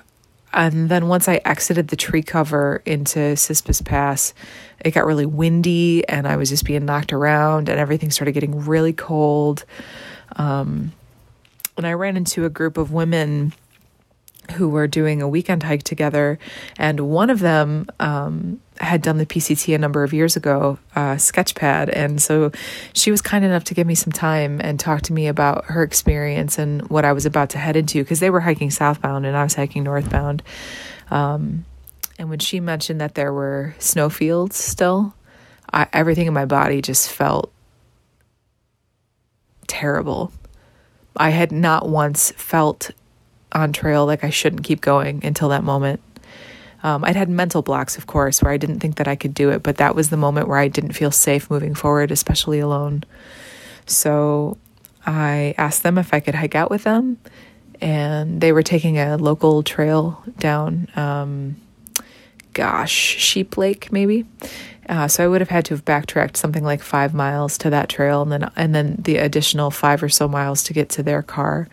and 0.53 0.89
then 0.89 1.07
once 1.07 1.27
I 1.27 1.41
exited 1.45 1.87
the 1.87 1.95
tree 1.95 2.21
cover 2.21 2.81
into 2.85 3.35
Cispus 3.35 3.83
Pass, 3.83 4.33
it 4.83 4.91
got 4.91 5.05
really 5.05 5.25
windy 5.25 6.07
and 6.07 6.27
I 6.27 6.35
was 6.35 6.49
just 6.49 6.65
being 6.65 6.85
knocked 6.85 7.11
around 7.11 7.69
and 7.69 7.79
everything 7.79 8.11
started 8.11 8.33
getting 8.33 8.65
really 8.65 8.93
cold. 8.93 9.65
Um, 10.35 10.91
and 11.75 11.87
I 11.87 11.93
ran 11.93 12.17
into 12.17 12.45
a 12.45 12.49
group 12.49 12.77
of 12.77 12.91
women 12.91 13.53
who 14.55 14.69
were 14.69 14.87
doing 14.87 15.21
a 15.21 15.27
weekend 15.27 15.63
hike 15.63 15.83
together, 15.83 16.37
and 16.77 16.99
one 16.99 17.29
of 17.29 17.39
them 17.39 17.87
um, 17.99 18.59
had 18.79 19.01
done 19.01 19.17
the 19.17 19.25
PCT 19.25 19.73
a 19.73 19.77
number 19.77 20.03
of 20.03 20.13
years 20.13 20.35
ago, 20.35 20.77
uh, 20.95 21.15
Sketchpad, 21.15 21.89
and 21.93 22.21
so 22.21 22.51
she 22.93 23.11
was 23.11 23.21
kind 23.21 23.45
enough 23.45 23.63
to 23.65 23.73
give 23.73 23.87
me 23.87 23.95
some 23.95 24.11
time 24.11 24.59
and 24.61 24.79
talk 24.79 25.01
to 25.03 25.13
me 25.13 25.27
about 25.27 25.65
her 25.65 25.83
experience 25.83 26.57
and 26.57 26.89
what 26.89 27.05
I 27.05 27.13
was 27.13 27.25
about 27.25 27.49
to 27.51 27.57
head 27.57 27.75
into 27.75 28.03
because 28.03 28.19
they 28.19 28.29
were 28.29 28.39
hiking 28.39 28.71
southbound 28.71 29.25
and 29.25 29.37
I 29.37 29.43
was 29.43 29.53
hiking 29.53 29.83
northbound. 29.83 30.43
Um, 31.11 31.65
and 32.17 32.29
when 32.29 32.39
she 32.39 32.59
mentioned 32.59 33.01
that 33.01 33.15
there 33.15 33.33
were 33.33 33.75
snowfields 33.79 34.55
still, 34.55 35.13
I, 35.71 35.87
everything 35.93 36.27
in 36.27 36.33
my 36.33 36.45
body 36.45 36.81
just 36.81 37.09
felt 37.09 37.51
terrible. 39.67 40.31
I 41.15 41.29
had 41.29 41.51
not 41.51 41.87
once 41.87 42.31
felt 42.31 42.91
on 43.51 43.73
trail 43.73 44.05
like 44.05 44.23
I 44.23 44.29
shouldn't 44.29 44.63
keep 44.63 44.81
going 44.81 45.23
until 45.25 45.49
that 45.49 45.63
moment. 45.63 46.01
Um, 46.83 47.05
I'd 47.05 47.15
had 47.15 47.29
mental 47.29 47.61
blocks, 47.61 47.97
of 47.97 48.07
course, 48.07 48.41
where 48.41 48.51
I 48.51 48.57
didn't 48.57 48.81
think 48.81 48.97
that 48.97 49.07
I 49.07 49.15
could 49.15 49.33
do 49.33 49.49
it, 49.49 49.63
but 49.63 49.77
that 49.77 49.95
was 49.95 50.09
the 50.09 50.17
moment 50.17 50.49
where 50.49 50.57
I 50.57 50.67
didn't 50.67 50.91
feel 50.91 51.11
safe 51.11 51.49
moving 51.49 51.73
forward, 51.73 52.11
especially 52.11 52.59
alone. 52.59 53.03
So 53.85 54.57
I 55.05 55.55
asked 55.57 55.83
them 55.83 55.97
if 55.97 56.13
I 56.13 56.19
could 56.19 56.35
hike 56.35 56.55
out 56.55 56.69
with 56.69 56.83
them, 56.83 57.17
and 57.81 58.41
they 58.41 58.51
were 58.51 58.63
taking 58.63 58.97
a 58.97 59.17
local 59.17 59.63
trail 59.63 60.21
down, 60.37 60.89
um, 60.95 61.55
gosh, 62.51 62.91
Sheep 62.91 63.57
Lake, 63.57 63.91
maybe. 63.91 64.25
Uh, 64.89 65.07
so 65.07 65.23
I 65.23 65.27
would 65.27 65.41
have 65.41 65.49
had 65.49 65.65
to 65.65 65.73
have 65.73 65.85
backtracked 65.85 66.35
something 66.37 66.63
like 66.63 66.81
five 66.81 67.13
miles 67.13 67.57
to 67.59 67.69
that 67.69 67.89
trail, 67.89 68.21
and 68.21 68.31
then 68.31 68.51
and 68.55 68.75
then 68.75 68.97
the 68.99 69.17
additional 69.17 69.71
five 69.71 70.03
or 70.03 70.09
so 70.09 70.27
miles 70.27 70.63
to 70.63 70.73
get 70.73 70.89
to 70.89 71.03
their 71.03 71.21
car, 71.21 71.67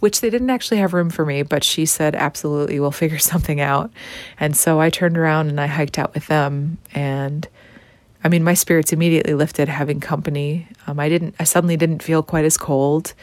which 0.00 0.20
they 0.20 0.30
didn't 0.30 0.50
actually 0.50 0.78
have 0.78 0.94
room 0.94 1.10
for 1.10 1.26
me. 1.26 1.42
But 1.42 1.64
she 1.64 1.86
said, 1.86 2.14
"Absolutely, 2.14 2.78
we'll 2.78 2.90
figure 3.02 3.18
something 3.18 3.60
out." 3.60 3.90
And 4.38 4.56
so 4.56 4.80
I 4.80 4.90
turned 4.90 5.18
around 5.18 5.48
and 5.48 5.60
I 5.60 5.66
hiked 5.66 5.98
out 5.98 6.14
with 6.14 6.26
them, 6.28 6.78
and 6.94 7.48
I 8.24 8.28
mean, 8.28 8.44
my 8.44 8.54
spirits 8.54 8.92
immediately 8.92 9.34
lifted 9.34 9.68
having 9.68 10.00
company. 10.00 10.68
Um, 10.86 11.00
I 11.00 11.08
didn't. 11.08 11.34
I 11.40 11.44
suddenly 11.44 11.76
didn't 11.76 12.02
feel 12.02 12.22
quite 12.22 12.44
as 12.44 12.56
cold. 12.56 13.14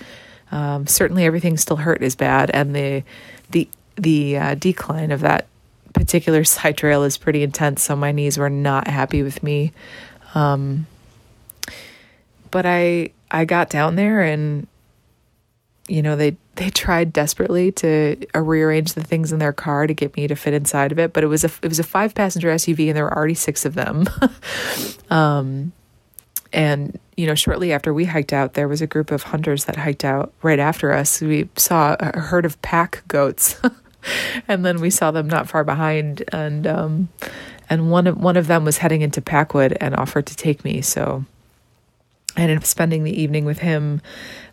Um, 0.51 0.87
certainly, 0.87 1.25
everything 1.25 1.57
still 1.57 1.77
hurt 1.77 2.01
as 2.01 2.15
bad, 2.15 2.51
and 2.51 2.75
the 2.75 3.03
the 3.51 3.69
the 3.95 4.37
uh, 4.37 4.55
decline 4.55 5.11
of 5.11 5.21
that 5.21 5.47
particular 5.99 6.43
side 6.43 6.77
trail 6.77 7.03
is 7.03 7.17
pretty 7.17 7.43
intense, 7.43 7.83
so 7.83 7.95
my 7.95 8.11
knees 8.11 8.37
were 8.37 8.49
not 8.49 8.87
happy 8.87 9.21
with 9.21 9.43
me. 9.43 9.73
Um, 10.33 10.87
but 12.51 12.65
I 12.65 13.11
I 13.29 13.45
got 13.45 13.69
down 13.69 13.95
there 13.95 14.21
and 14.21 14.67
you 15.87 16.01
know 16.01 16.15
they 16.15 16.37
they 16.55 16.69
tried 16.69 17.13
desperately 17.13 17.71
to 17.73 18.15
uh, 18.35 18.41
rearrange 18.41 18.93
the 18.93 19.03
things 19.03 19.31
in 19.31 19.39
their 19.39 19.53
car 19.53 19.87
to 19.87 19.93
get 19.93 20.15
me 20.15 20.27
to 20.27 20.35
fit 20.35 20.53
inside 20.53 20.91
of 20.91 20.99
it, 20.99 21.13
but 21.13 21.23
it 21.23 21.27
was 21.27 21.43
a 21.43 21.51
it 21.61 21.67
was 21.67 21.79
a 21.79 21.83
five 21.83 22.15
passenger 22.15 22.49
SUV 22.49 22.87
and 22.87 22.97
there 22.97 23.03
were 23.03 23.15
already 23.15 23.33
six 23.33 23.65
of 23.65 23.75
them. 23.75 24.05
um, 25.09 25.71
and 26.51 26.97
you 27.17 27.27
know, 27.27 27.35
shortly 27.35 27.73
after 27.73 27.93
we 27.93 28.05
hiked 28.05 28.33
out, 28.33 28.53
there 28.53 28.67
was 28.67 28.81
a 28.81 28.87
group 28.87 29.11
of 29.11 29.23
hunters 29.23 29.65
that 29.65 29.75
hiked 29.75 30.05
out 30.05 30.33
right 30.41 30.59
after 30.59 30.93
us. 30.93 31.21
We 31.21 31.49
saw 31.57 31.95
a 31.99 32.17
herd 32.17 32.45
of 32.45 32.61
pack 32.61 33.03
goats. 33.07 33.59
and 34.47 34.65
then 34.65 34.79
we 34.79 34.89
saw 34.89 35.11
them 35.11 35.27
not 35.27 35.49
far 35.49 35.63
behind, 35.63 36.23
and 36.31 36.65
um, 36.67 37.09
and 37.69 37.91
one 37.91 38.07
of 38.07 38.17
one 38.17 38.37
of 38.37 38.47
them 38.47 38.65
was 38.65 38.79
heading 38.79 39.01
into 39.01 39.21
Packwood 39.21 39.77
and 39.79 39.95
offered 39.95 40.25
to 40.27 40.35
take 40.35 40.63
me. 40.63 40.81
So 40.81 41.25
I 42.35 42.41
ended 42.41 42.57
up 42.57 42.65
spending 42.65 43.03
the 43.03 43.21
evening 43.21 43.45
with 43.45 43.59
him. 43.59 44.01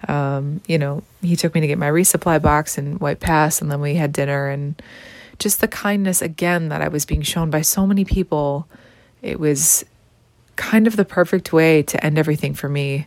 Um, 0.08 0.60
you 0.66 0.78
know, 0.78 1.02
he 1.22 1.36
took 1.36 1.54
me 1.54 1.60
to 1.60 1.66
get 1.66 1.78
my 1.78 1.90
resupply 1.90 2.40
box 2.40 2.78
in 2.78 2.98
White 2.98 3.20
Pass, 3.20 3.60
and 3.60 3.70
then 3.70 3.80
we 3.80 3.94
had 3.94 4.12
dinner 4.12 4.48
and 4.48 4.80
just 5.38 5.60
the 5.60 5.68
kindness 5.68 6.22
again 6.22 6.68
that 6.68 6.82
I 6.82 6.88
was 6.88 7.04
being 7.04 7.22
shown 7.22 7.50
by 7.50 7.60
so 7.60 7.86
many 7.86 8.04
people. 8.04 8.66
It 9.22 9.38
was 9.38 9.84
kind 10.56 10.86
of 10.86 10.96
the 10.96 11.04
perfect 11.04 11.52
way 11.52 11.82
to 11.82 12.04
end 12.04 12.18
everything 12.18 12.54
for 12.54 12.68
me. 12.68 13.06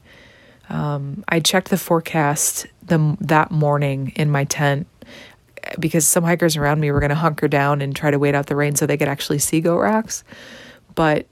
Um, 0.69 1.23
I 1.27 1.39
checked 1.39 1.69
the 1.69 1.77
forecast 1.77 2.67
the 2.83 3.17
that 3.21 3.51
morning 3.51 4.13
in 4.15 4.29
my 4.29 4.43
tent 4.43 4.87
because 5.79 6.07
some 6.07 6.23
hikers 6.23 6.57
around 6.57 6.79
me 6.79 6.91
were 6.91 6.99
going 6.99 7.09
to 7.09 7.15
hunker 7.15 7.47
down 7.47 7.81
and 7.81 7.95
try 7.95 8.11
to 8.11 8.19
wait 8.19 8.35
out 8.35 8.47
the 8.47 8.55
rain 8.55 8.75
so 8.75 8.85
they 8.85 8.97
could 8.97 9.07
actually 9.07 9.39
see 9.39 9.61
goat 9.61 9.79
rocks. 9.79 10.23
But 10.95 11.27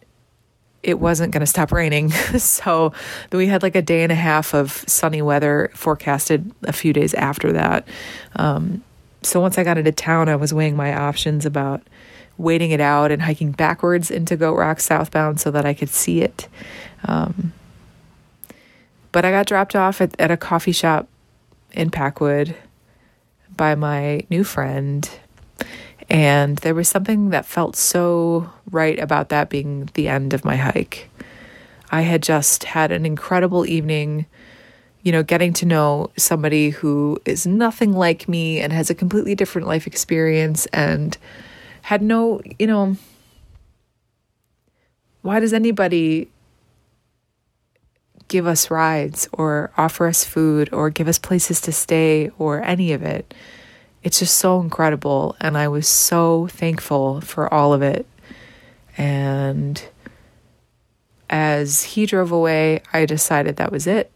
it 0.83 0.99
wasn't 0.99 1.33
going 1.33 1.41
to 1.41 1.47
stop 1.47 1.71
raining. 1.71 2.09
so 2.37 2.93
we 3.31 3.47
had 3.47 3.63
like 3.63 3.75
a 3.75 3.81
day 3.81 4.03
and 4.03 4.11
a 4.11 4.15
half 4.15 4.53
of 4.53 4.71
sunny 4.87 5.21
weather 5.21 5.71
forecasted 5.73 6.51
a 6.63 6.73
few 6.73 6.93
days 6.93 7.13
after 7.15 7.51
that. 7.53 7.87
Um, 8.35 8.83
so 9.23 9.41
once 9.41 9.57
I 9.57 9.63
got 9.63 9.77
into 9.77 9.91
town, 9.91 10.29
I 10.29 10.35
was 10.35 10.53
weighing 10.53 10.75
my 10.75 10.95
options 10.95 11.45
about 11.45 11.81
waiting 12.37 12.71
it 12.71 12.79
out 12.79 13.11
and 13.11 13.21
hiking 13.21 13.51
backwards 13.51 14.11
into 14.11 14.37
Goat 14.37 14.55
Rock 14.55 14.79
southbound 14.79 15.39
so 15.39 15.49
that 15.51 15.65
I 15.65 15.73
could 15.73 15.89
see 15.89 16.21
it. 16.21 16.47
Um, 17.05 17.51
but 19.11 19.25
I 19.25 19.31
got 19.31 19.47
dropped 19.47 19.75
off 19.75 19.99
at, 19.99 20.19
at 20.19 20.29
a 20.29 20.37
coffee 20.37 20.71
shop 20.71 21.07
in 21.73 21.89
Packwood 21.89 22.55
by 23.57 23.75
my 23.75 24.21
new 24.29 24.43
friend. 24.43 25.09
And 26.09 26.57
there 26.59 26.75
was 26.75 26.87
something 26.87 27.31
that 27.31 27.45
felt 27.45 27.75
so 27.75 28.49
right 28.71 28.97
about 28.97 29.29
that 29.29 29.49
being 29.49 29.89
the 29.93 30.07
end 30.07 30.33
of 30.33 30.45
my 30.45 30.55
hike. 30.55 31.09
I 31.91 32.01
had 32.01 32.23
just 32.23 32.65
had 32.65 32.91
an 32.91 33.05
incredible 33.05 33.65
evening, 33.65 34.25
you 35.03 35.11
know, 35.11 35.23
getting 35.23 35.53
to 35.53 35.65
know 35.65 36.11
somebody 36.17 36.69
who 36.69 37.19
is 37.25 37.45
nothing 37.45 37.93
like 37.93 38.29
me 38.29 38.59
and 38.59 38.71
has 38.71 38.89
a 38.89 38.95
completely 38.95 39.35
different 39.35 39.67
life 39.67 39.87
experience 39.87 40.65
and 40.67 41.17
had 41.81 42.01
no, 42.01 42.41
you 42.59 42.67
know, 42.67 42.95
why 45.21 45.39
does 45.39 45.53
anybody 45.53 46.29
give 48.27 48.47
us 48.47 48.69
rides 48.69 49.27
or 49.33 49.71
offer 49.77 50.07
us 50.07 50.23
food 50.23 50.69
or 50.73 50.89
give 50.89 51.07
us 51.07 51.19
places 51.19 51.61
to 51.61 51.71
stay 51.71 52.29
or 52.37 52.63
any 52.63 52.93
of 52.93 53.03
it. 53.03 53.33
It's 54.03 54.19
just 54.19 54.37
so 54.37 54.59
incredible. 54.61 55.35
And 55.39 55.57
I 55.57 55.67
was 55.67 55.87
so 55.87 56.47
thankful 56.47 57.21
for 57.21 57.53
all 57.53 57.73
of 57.73 57.81
it. 57.81 58.05
And 58.97 59.81
as 61.29 61.83
he 61.83 62.05
drove 62.05 62.31
away, 62.31 62.81
I 62.93 63.05
decided 63.05 63.57
that 63.57 63.71
was 63.71 63.87
it. 63.87 64.11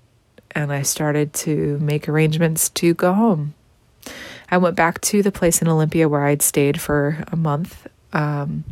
And 0.51 0.71
I 0.71 0.81
started 0.81 1.33
to 1.33 1.77
make 1.79 2.09
arrangements 2.09 2.69
to 2.69 2.93
go 2.93 3.13
home. 3.13 3.53
I 4.49 4.57
went 4.57 4.75
back 4.75 4.99
to 5.01 5.23
the 5.23 5.31
place 5.31 5.61
in 5.61 5.67
Olympia 5.69 6.09
where 6.09 6.25
I'd 6.25 6.41
stayed 6.41 6.81
for 6.81 7.23
a 7.31 7.37
month. 7.37 7.87
Um, 8.11 8.65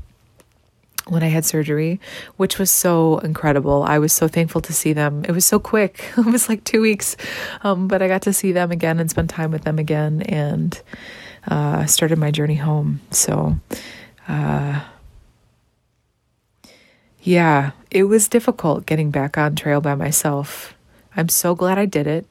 when 1.09 1.23
I 1.23 1.27
had 1.27 1.45
surgery, 1.45 1.99
which 2.37 2.59
was 2.59 2.71
so 2.71 3.19
incredible. 3.19 3.83
I 3.83 3.99
was 3.99 4.13
so 4.13 4.27
thankful 4.27 4.61
to 4.61 4.73
see 4.73 4.93
them. 4.93 5.25
It 5.27 5.31
was 5.31 5.45
so 5.45 5.59
quick. 5.59 6.03
It 6.17 6.25
was 6.25 6.49
like 6.49 6.63
two 6.63 6.81
weeks, 6.81 7.17
um, 7.63 7.87
but 7.87 8.01
I 8.01 8.07
got 8.07 8.21
to 8.23 8.33
see 8.33 8.51
them 8.51 8.71
again 8.71 8.99
and 8.99 9.09
spend 9.09 9.29
time 9.29 9.51
with 9.51 9.63
them 9.63 9.79
again, 9.79 10.21
and 10.23 10.79
uh, 11.47 11.85
started 11.85 12.19
my 12.19 12.31
journey 12.31 12.55
home. 12.55 13.01
So, 13.11 13.57
uh, 14.27 14.81
yeah, 17.21 17.71
it 17.89 18.03
was 18.03 18.27
difficult 18.27 18.85
getting 18.85 19.11
back 19.11 19.37
on 19.37 19.55
trail 19.55 19.81
by 19.81 19.95
myself. 19.95 20.75
I'm 21.15 21.29
so 21.29 21.55
glad 21.55 21.77
I 21.77 21.85
did 21.85 22.07
it. 22.07 22.25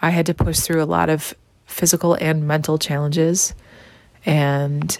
I 0.00 0.10
had 0.10 0.26
to 0.26 0.34
push 0.34 0.60
through 0.60 0.82
a 0.82 0.84
lot 0.84 1.08
of 1.08 1.34
physical 1.66 2.14
and 2.14 2.46
mental 2.46 2.78
challenges, 2.78 3.54
and 4.26 4.96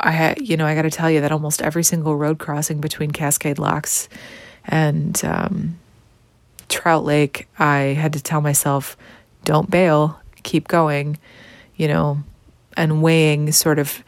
I 0.00 0.34
you 0.40 0.56
know, 0.56 0.66
I 0.66 0.74
got 0.74 0.82
to 0.82 0.90
tell 0.90 1.10
you 1.10 1.20
that 1.20 1.32
almost 1.32 1.62
every 1.62 1.84
single 1.84 2.16
road 2.16 2.38
crossing 2.38 2.80
between 2.80 3.10
Cascade 3.10 3.58
Locks 3.58 4.08
and 4.64 5.22
um, 5.24 5.78
Trout 6.68 7.04
Lake, 7.04 7.48
I 7.58 7.78
had 7.78 8.12
to 8.14 8.22
tell 8.22 8.40
myself, 8.40 8.96
don't 9.44 9.70
bail, 9.70 10.20
keep 10.42 10.68
going, 10.68 11.18
you 11.76 11.88
know, 11.88 12.18
and 12.76 13.02
weighing 13.02 13.52
sort 13.52 13.78
of 13.78 14.02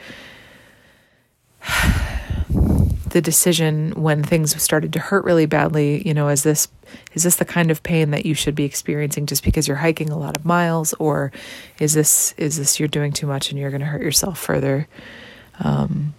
the 3.10 3.20
decision 3.20 3.92
when 3.92 4.22
things 4.22 4.60
started 4.62 4.92
to 4.94 4.98
hurt 4.98 5.24
really 5.24 5.46
badly, 5.46 6.06
you 6.06 6.14
know, 6.14 6.28
is 6.28 6.42
this 6.42 6.68
is 7.14 7.22
this 7.22 7.36
the 7.36 7.44
kind 7.44 7.70
of 7.70 7.82
pain 7.82 8.10
that 8.10 8.26
you 8.26 8.34
should 8.34 8.54
be 8.54 8.64
experiencing 8.64 9.26
just 9.26 9.42
because 9.42 9.66
you're 9.66 9.78
hiking 9.78 10.10
a 10.10 10.18
lot 10.18 10.36
of 10.36 10.44
miles 10.44 10.92
or 10.94 11.32
is 11.78 11.94
this 11.94 12.34
is 12.36 12.56
this 12.56 12.78
you're 12.78 12.88
doing 12.88 13.12
too 13.12 13.26
much 13.26 13.50
and 13.50 13.58
you're 13.58 13.70
going 13.70 13.80
to 13.80 13.86
hurt 13.86 14.02
yourself 14.02 14.38
further? 14.38 14.88
Um, 15.62 16.14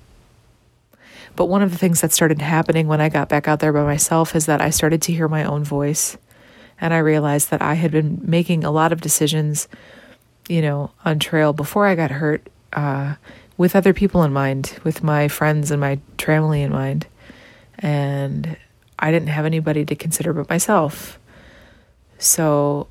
but 1.35 1.45
one 1.45 1.61
of 1.61 1.71
the 1.71 1.77
things 1.77 2.01
that 2.01 2.11
started 2.11 2.41
happening 2.41 2.87
when 2.87 3.01
I 3.01 3.09
got 3.09 3.29
back 3.29 3.47
out 3.47 3.59
there 3.59 3.73
by 3.73 3.83
myself 3.83 4.35
is 4.35 4.45
that 4.45 4.61
I 4.61 4.69
started 4.69 5.01
to 5.03 5.13
hear 5.13 5.27
my 5.27 5.43
own 5.43 5.63
voice. 5.63 6.17
And 6.79 6.93
I 6.93 6.99
realized 6.99 7.49
that 7.49 7.61
I 7.61 7.75
had 7.75 7.91
been 7.91 8.19
making 8.23 8.63
a 8.63 8.71
lot 8.71 8.91
of 8.91 9.01
decisions, 9.01 9.67
you 10.47 10.61
know, 10.61 10.91
on 11.05 11.19
trail 11.19 11.53
before 11.53 11.87
I 11.87 11.95
got 11.95 12.11
hurt 12.11 12.47
uh, 12.73 13.15
with 13.57 13.75
other 13.75 13.93
people 13.93 14.23
in 14.23 14.33
mind, 14.33 14.79
with 14.83 15.03
my 15.03 15.27
friends 15.27 15.71
and 15.71 15.79
my 15.79 15.99
family 16.17 16.61
in 16.61 16.71
mind. 16.71 17.07
And 17.79 18.57
I 18.99 19.11
didn't 19.11 19.29
have 19.29 19.45
anybody 19.45 19.85
to 19.85 19.95
consider 19.95 20.33
but 20.33 20.49
myself. 20.49 21.19
So 22.17 22.87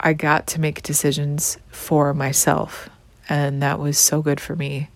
I 0.00 0.12
got 0.12 0.46
to 0.48 0.60
make 0.60 0.82
decisions 0.82 1.58
for 1.70 2.12
myself. 2.12 2.88
And 3.28 3.62
that 3.62 3.78
was 3.78 3.98
so 3.98 4.22
good 4.22 4.40
for 4.40 4.54
me. 4.54 4.90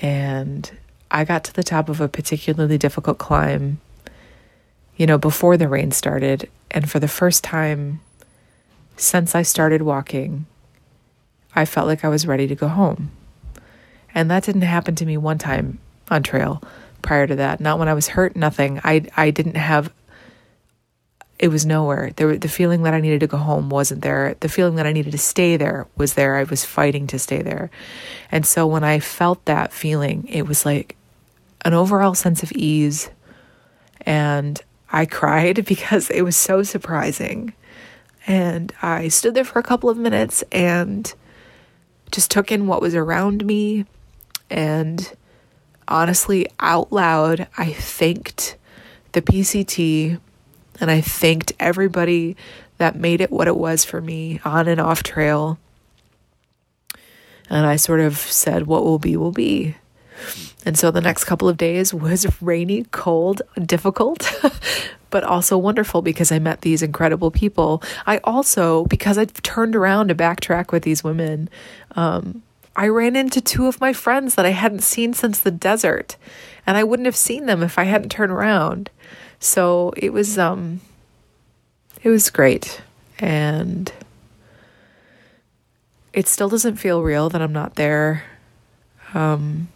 And 0.00 0.70
I 1.10 1.24
got 1.24 1.44
to 1.44 1.52
the 1.52 1.62
top 1.62 1.88
of 1.88 2.00
a 2.00 2.08
particularly 2.08 2.78
difficult 2.78 3.18
climb, 3.18 3.80
you 4.96 5.06
know, 5.06 5.18
before 5.18 5.56
the 5.56 5.68
rain 5.68 5.90
started. 5.90 6.48
And 6.70 6.90
for 6.90 6.98
the 6.98 7.08
first 7.08 7.44
time 7.44 8.00
since 8.96 9.34
I 9.34 9.42
started 9.42 9.82
walking, 9.82 10.46
I 11.54 11.64
felt 11.64 11.86
like 11.86 12.04
I 12.04 12.08
was 12.08 12.26
ready 12.26 12.46
to 12.48 12.54
go 12.54 12.68
home. 12.68 13.10
And 14.14 14.30
that 14.30 14.44
didn't 14.44 14.62
happen 14.62 14.94
to 14.96 15.06
me 15.06 15.16
one 15.16 15.38
time 15.38 15.78
on 16.10 16.22
trail 16.22 16.62
prior 17.02 17.26
to 17.26 17.36
that. 17.36 17.60
Not 17.60 17.78
when 17.78 17.88
I 17.88 17.94
was 17.94 18.08
hurt, 18.08 18.36
nothing. 18.36 18.80
I 18.84 19.06
I 19.16 19.30
didn't 19.30 19.56
have 19.56 19.92
it 21.38 21.48
was 21.48 21.66
nowhere. 21.66 22.12
There 22.16 22.36
the 22.36 22.48
feeling 22.48 22.82
that 22.84 22.94
I 22.94 23.00
needed 23.00 23.20
to 23.20 23.26
go 23.26 23.36
home 23.36 23.68
wasn't 23.68 24.02
there. 24.02 24.36
The 24.40 24.48
feeling 24.48 24.76
that 24.76 24.86
I 24.86 24.92
needed 24.92 25.12
to 25.12 25.18
stay 25.18 25.56
there 25.56 25.86
was 25.96 26.14
there. 26.14 26.36
I 26.36 26.44
was 26.44 26.64
fighting 26.64 27.06
to 27.08 27.18
stay 27.18 27.42
there. 27.42 27.70
And 28.30 28.46
so 28.46 28.66
when 28.66 28.84
I 28.84 29.00
felt 29.00 29.44
that 29.46 29.72
feeling, 29.72 30.26
it 30.28 30.42
was 30.46 30.64
like 30.64 30.96
an 31.64 31.74
overall 31.74 32.14
sense 32.14 32.42
of 32.42 32.52
ease 32.52 33.10
and 34.02 34.60
I 34.92 35.06
cried 35.20 35.64
because 35.64 36.10
it 36.10 36.22
was 36.22 36.36
so 36.36 36.62
surprising. 36.62 37.54
And 38.26 38.72
I 38.80 39.08
stood 39.08 39.34
there 39.34 39.44
for 39.44 39.58
a 39.58 39.62
couple 39.62 39.90
of 39.90 39.98
minutes 39.98 40.42
and 40.50 41.12
just 42.10 42.30
took 42.30 42.50
in 42.50 42.66
what 42.66 42.80
was 42.80 42.94
around 42.94 43.44
me. 43.44 43.84
And 44.48 45.12
honestly, 45.88 46.46
out 46.60 46.92
loud, 46.92 47.48
I 47.58 47.72
thanked 47.72 48.56
the 49.12 49.20
PCT 49.20 50.20
and 50.80 50.90
I 50.90 51.00
thanked 51.00 51.52
everybody 51.60 52.36
that 52.78 52.96
made 52.96 53.20
it 53.20 53.30
what 53.30 53.48
it 53.48 53.56
was 53.56 53.84
for 53.84 54.00
me 54.00 54.40
on 54.44 54.68
and 54.68 54.80
off 54.80 55.02
trail. 55.02 55.58
And 57.48 57.66
I 57.66 57.76
sort 57.76 58.00
of 58.00 58.16
said, 58.18 58.66
What 58.66 58.84
will 58.84 58.98
be, 58.98 59.16
will 59.16 59.32
be. 59.32 59.76
And 60.64 60.78
so 60.78 60.90
the 60.90 61.00
next 61.00 61.24
couple 61.24 61.48
of 61.48 61.56
days 61.56 61.92
was 61.92 62.26
rainy, 62.42 62.84
cold, 62.90 63.42
difficult, 63.64 64.32
but 65.10 65.24
also 65.24 65.58
wonderful 65.58 66.02
because 66.02 66.32
I 66.32 66.38
met 66.38 66.62
these 66.62 66.82
incredible 66.82 67.30
people. 67.30 67.82
I 68.06 68.18
also, 68.24 68.84
because 68.86 69.18
I 69.18 69.26
turned 69.26 69.76
around 69.76 70.08
to 70.08 70.14
backtrack 70.14 70.72
with 70.72 70.82
these 70.82 71.04
women, 71.04 71.48
um, 71.92 72.42
I 72.76 72.88
ran 72.88 73.14
into 73.14 73.40
two 73.40 73.66
of 73.66 73.80
my 73.80 73.92
friends 73.92 74.34
that 74.34 74.46
I 74.46 74.50
hadn't 74.50 74.82
seen 74.82 75.12
since 75.12 75.38
the 75.38 75.52
desert, 75.52 76.16
and 76.66 76.76
I 76.76 76.82
wouldn't 76.82 77.06
have 77.06 77.16
seen 77.16 77.46
them 77.46 77.62
if 77.62 77.78
I 77.78 77.84
hadn't 77.84 78.08
turned 78.08 78.32
around. 78.32 78.90
So 79.44 79.92
it 79.94 80.10
was, 80.10 80.38
um, 80.38 80.80
it 82.02 82.08
was 82.08 82.30
great, 82.30 82.80
and 83.18 83.92
it 86.14 86.26
still 86.26 86.48
doesn't 86.48 86.76
feel 86.76 87.02
real 87.02 87.28
that 87.28 87.42
I'm 87.42 87.52
not 87.52 87.74
there. 87.74 88.24
Um, 89.12 89.68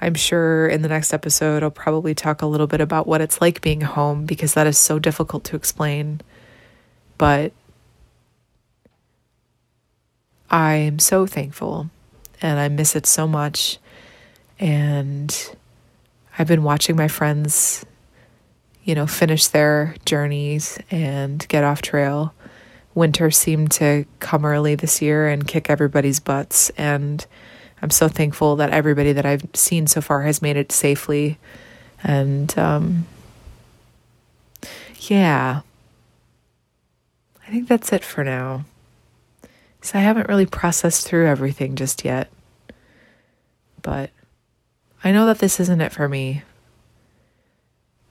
I'm 0.00 0.14
sure 0.14 0.66
in 0.66 0.82
the 0.82 0.88
next 0.88 1.14
episode, 1.14 1.62
I'll 1.62 1.70
probably 1.70 2.12
talk 2.12 2.42
a 2.42 2.46
little 2.46 2.66
bit 2.66 2.80
about 2.80 3.06
what 3.06 3.20
it's 3.20 3.40
like 3.40 3.60
being 3.60 3.82
home 3.82 4.26
because 4.26 4.54
that 4.54 4.66
is 4.66 4.76
so 4.76 4.98
difficult 4.98 5.44
to 5.44 5.54
explain. 5.54 6.20
But 7.18 7.52
I'm 10.50 10.98
so 10.98 11.24
thankful 11.24 11.88
and 12.42 12.58
I 12.58 12.66
miss 12.66 12.96
it 12.96 13.06
so 13.06 13.28
much. 13.28 13.78
And 14.58 15.56
I've 16.38 16.46
been 16.46 16.62
watching 16.62 16.94
my 16.94 17.08
friends, 17.08 17.84
you 18.84 18.94
know, 18.94 19.06
finish 19.06 19.48
their 19.48 19.96
journeys 20.04 20.78
and 20.90 21.46
get 21.48 21.64
off 21.64 21.82
trail. 21.82 22.32
Winter 22.94 23.30
seemed 23.30 23.72
to 23.72 24.06
come 24.20 24.44
early 24.44 24.76
this 24.76 25.02
year 25.02 25.26
and 25.26 25.46
kick 25.46 25.68
everybody's 25.68 26.20
butts. 26.20 26.70
And 26.78 27.26
I'm 27.82 27.90
so 27.90 28.08
thankful 28.08 28.56
that 28.56 28.70
everybody 28.70 29.12
that 29.12 29.26
I've 29.26 29.44
seen 29.54 29.88
so 29.88 30.00
far 30.00 30.22
has 30.22 30.40
made 30.40 30.56
it 30.56 30.70
safely. 30.70 31.38
And 32.04 32.56
um, 32.56 33.06
yeah, 35.00 35.62
I 37.46 37.50
think 37.50 37.66
that's 37.66 37.92
it 37.92 38.04
for 38.04 38.22
now. 38.22 38.64
So 39.80 39.98
I 39.98 40.02
haven't 40.02 40.28
really 40.28 40.46
processed 40.46 41.06
through 41.06 41.26
everything 41.26 41.76
just 41.76 42.04
yet. 42.04 42.30
But 43.82 44.10
I 45.04 45.12
know 45.12 45.26
that 45.26 45.38
this 45.38 45.60
isn't 45.60 45.80
it 45.80 45.92
for 45.92 46.08
me. 46.08 46.42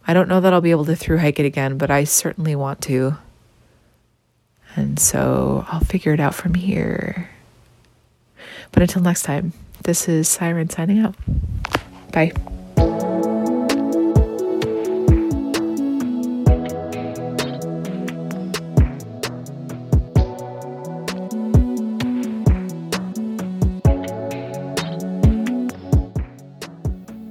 I 0.08 0.14
don't 0.14 0.30
know 0.30 0.40
that 0.40 0.54
I'll 0.54 0.62
be 0.62 0.72
able 0.72 0.86
to 0.86 0.96
through 0.96 1.18
hike 1.18 1.40
it 1.40 1.46
again, 1.46 1.78
but 1.78 1.92
I 1.92 2.06
certainly 2.06 2.56
want 2.56 2.82
to. 2.84 3.18
And 4.76 5.00
so 5.00 5.66
I'll 5.70 5.82
figure 5.82 6.14
it 6.14 6.20
out 6.20 6.36
from 6.36 6.54
here. 6.54 7.30
But 8.72 8.84
until 8.84 9.02
next 9.02 9.24
time, 9.24 9.54
this 9.84 10.08
is 10.08 10.28
Siren 10.28 10.70
signing 10.70 11.00
out. 11.00 11.16
Bye. 12.14 12.32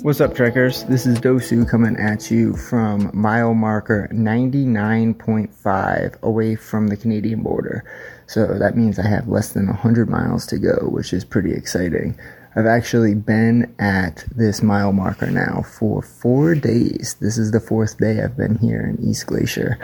What's 0.06 0.20
up, 0.20 0.36
trekkers? 0.36 0.84
This 0.84 1.04
is 1.04 1.18
Dosu 1.18 1.68
coming 1.68 1.96
at 1.96 2.30
you 2.30 2.54
from 2.54 3.10
mile 3.12 3.54
marker 3.54 4.08
99.5 4.12 6.22
away 6.22 6.54
from 6.54 6.86
the 6.86 6.96
Canadian 6.96 7.42
border. 7.42 7.84
So 8.28 8.56
that 8.56 8.76
means 8.76 9.00
I 9.00 9.08
have 9.08 9.26
less 9.26 9.48
than 9.48 9.66
100 9.66 10.08
miles 10.08 10.46
to 10.46 10.60
go, 10.60 10.90
which 10.90 11.12
is 11.12 11.24
pretty 11.24 11.52
exciting. 11.52 12.16
I've 12.54 12.66
actually 12.66 13.16
been 13.16 13.74
at 13.80 14.24
this 14.32 14.62
mile 14.62 14.92
marker 14.92 15.28
now 15.28 15.62
for 15.62 16.02
four 16.02 16.54
days. 16.54 17.16
This 17.20 17.36
is 17.36 17.50
the 17.50 17.58
fourth 17.58 17.98
day 17.98 18.22
I've 18.22 18.36
been 18.36 18.58
here 18.58 18.82
in 18.82 19.04
East 19.04 19.26
Glacier. 19.26 19.76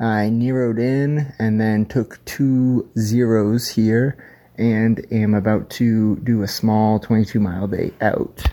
I 0.00 0.28
narrowed 0.28 0.80
in 0.80 1.32
and 1.38 1.60
then 1.60 1.86
took 1.86 2.24
two 2.24 2.90
zeros 2.98 3.68
here 3.68 4.16
and 4.56 5.06
am 5.12 5.34
about 5.34 5.70
to 5.70 6.16
do 6.16 6.42
a 6.42 6.48
small 6.48 6.98
22 6.98 7.38
mile 7.38 7.68
day 7.68 7.92
out 8.00 8.44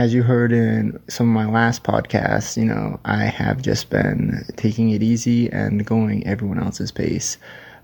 as 0.00 0.14
you 0.14 0.22
heard 0.22 0.50
in 0.50 0.98
some 1.08 1.28
of 1.28 1.34
my 1.34 1.44
last 1.44 1.84
podcasts, 1.84 2.56
you 2.56 2.64
know, 2.64 2.98
I 3.04 3.24
have 3.24 3.60
just 3.60 3.90
been 3.90 4.46
taking 4.56 4.88
it 4.88 5.02
easy 5.02 5.50
and 5.50 5.84
going 5.84 6.26
everyone 6.26 6.58
else's 6.58 6.90
pace 6.90 7.36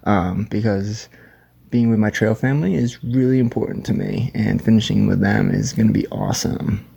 um, 0.04 0.44
because 0.50 1.10
being 1.68 1.90
with 1.90 1.98
my 1.98 2.08
trail 2.08 2.34
family 2.34 2.74
is 2.74 3.04
really 3.04 3.38
important 3.38 3.84
to 3.84 3.92
me, 3.92 4.30
and 4.34 4.64
finishing 4.64 5.06
with 5.06 5.20
them 5.20 5.50
is 5.50 5.74
going 5.74 5.88
to 5.88 5.92
be 5.92 6.06
awesome. 6.08 6.88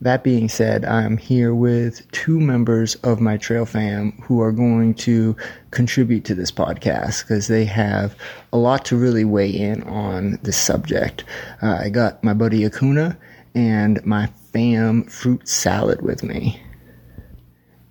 That 0.00 0.24
being 0.24 0.48
said, 0.48 0.86
I'm 0.86 1.18
here 1.18 1.54
with 1.54 2.10
two 2.10 2.40
members 2.40 2.94
of 2.96 3.20
my 3.20 3.36
trail 3.36 3.66
fam 3.66 4.12
who 4.22 4.40
are 4.40 4.52
going 4.52 4.94
to 4.94 5.36
contribute 5.72 6.24
to 6.24 6.34
this 6.34 6.50
podcast 6.50 7.20
because 7.20 7.48
they 7.48 7.66
have 7.66 8.16
a 8.50 8.56
lot 8.56 8.86
to 8.86 8.96
really 8.96 9.26
weigh 9.26 9.50
in 9.50 9.82
on 9.82 10.38
this 10.42 10.56
subject. 10.56 11.24
Uh, 11.60 11.80
I 11.82 11.90
got 11.90 12.24
my 12.24 12.32
buddy 12.32 12.60
Akuna 12.60 13.18
and 13.54 14.04
my 14.04 14.26
fam 14.52 15.04
fruit 15.04 15.48
salad 15.48 16.02
with 16.02 16.22
me. 16.22 16.60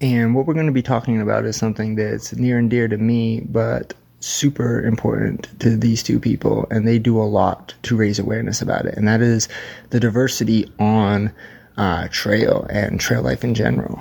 And 0.01 0.35
what 0.35 0.45
we're 0.45 0.53
going 0.53 0.65
to 0.65 0.73
be 0.73 0.81
talking 0.81 1.21
about 1.21 1.45
is 1.45 1.55
something 1.55 1.95
that's 1.95 2.33
near 2.35 2.57
and 2.57 2.69
dear 2.69 2.87
to 2.87 2.97
me, 2.97 3.39
but 3.41 3.93
super 4.19 4.81
important 4.83 5.47
to 5.59 5.77
these 5.77 6.03
two 6.03 6.19
people. 6.19 6.67
And 6.69 6.87
they 6.87 6.99
do 6.99 7.21
a 7.21 7.23
lot 7.23 7.73
to 7.83 7.95
raise 7.95 8.19
awareness 8.19 8.61
about 8.61 8.85
it. 8.85 8.95
And 8.97 9.07
that 9.07 9.21
is 9.21 9.47
the 9.91 9.99
diversity 9.99 10.71
on 10.79 11.31
uh, 11.77 12.07
trail 12.09 12.67
and 12.69 12.99
trail 12.99 13.21
life 13.21 13.43
in 13.43 13.53
general. 13.53 13.99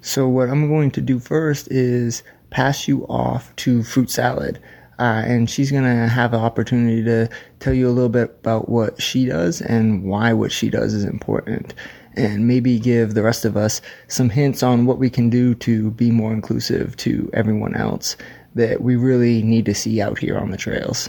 So, 0.00 0.26
what 0.28 0.48
I'm 0.48 0.68
going 0.68 0.90
to 0.92 1.00
do 1.00 1.20
first 1.20 1.68
is 1.70 2.24
pass 2.50 2.88
you 2.88 3.06
off 3.06 3.54
to 3.56 3.82
fruit 3.84 4.10
salad. 4.10 4.60
Uh, 5.02 5.20
and 5.26 5.50
she's 5.50 5.72
going 5.72 5.82
to 5.82 6.06
have 6.06 6.32
an 6.32 6.38
opportunity 6.38 7.02
to 7.02 7.28
tell 7.58 7.74
you 7.74 7.88
a 7.88 7.90
little 7.90 8.08
bit 8.08 8.36
about 8.38 8.68
what 8.68 9.02
she 9.02 9.26
does 9.26 9.60
and 9.60 10.04
why 10.04 10.32
what 10.32 10.52
she 10.52 10.70
does 10.70 10.94
is 10.94 11.02
important. 11.02 11.74
And 12.14 12.46
maybe 12.46 12.78
give 12.78 13.14
the 13.14 13.24
rest 13.24 13.44
of 13.44 13.56
us 13.56 13.80
some 14.06 14.30
hints 14.30 14.62
on 14.62 14.86
what 14.86 14.98
we 14.98 15.10
can 15.10 15.28
do 15.28 15.56
to 15.56 15.90
be 15.90 16.12
more 16.12 16.32
inclusive 16.32 16.96
to 16.98 17.28
everyone 17.32 17.74
else 17.74 18.16
that 18.54 18.80
we 18.80 18.94
really 18.94 19.42
need 19.42 19.64
to 19.64 19.74
see 19.74 20.00
out 20.00 20.20
here 20.20 20.38
on 20.38 20.52
the 20.52 20.56
trails. 20.56 21.08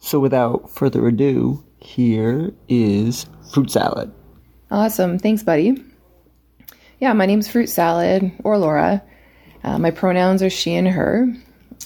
So, 0.00 0.18
without 0.18 0.68
further 0.68 1.06
ado, 1.06 1.64
here 1.78 2.52
is 2.66 3.26
fruit 3.52 3.70
salad. 3.70 4.12
Awesome. 4.68 5.20
Thanks, 5.20 5.44
buddy. 5.44 5.80
Yeah, 6.98 7.12
my 7.12 7.26
name's 7.26 7.46
Fruit 7.46 7.68
Salad 7.68 8.32
or 8.42 8.58
Laura. 8.58 9.00
Uh, 9.62 9.78
my 9.78 9.92
pronouns 9.92 10.42
are 10.42 10.50
she 10.50 10.74
and 10.74 10.88
her. 10.88 11.32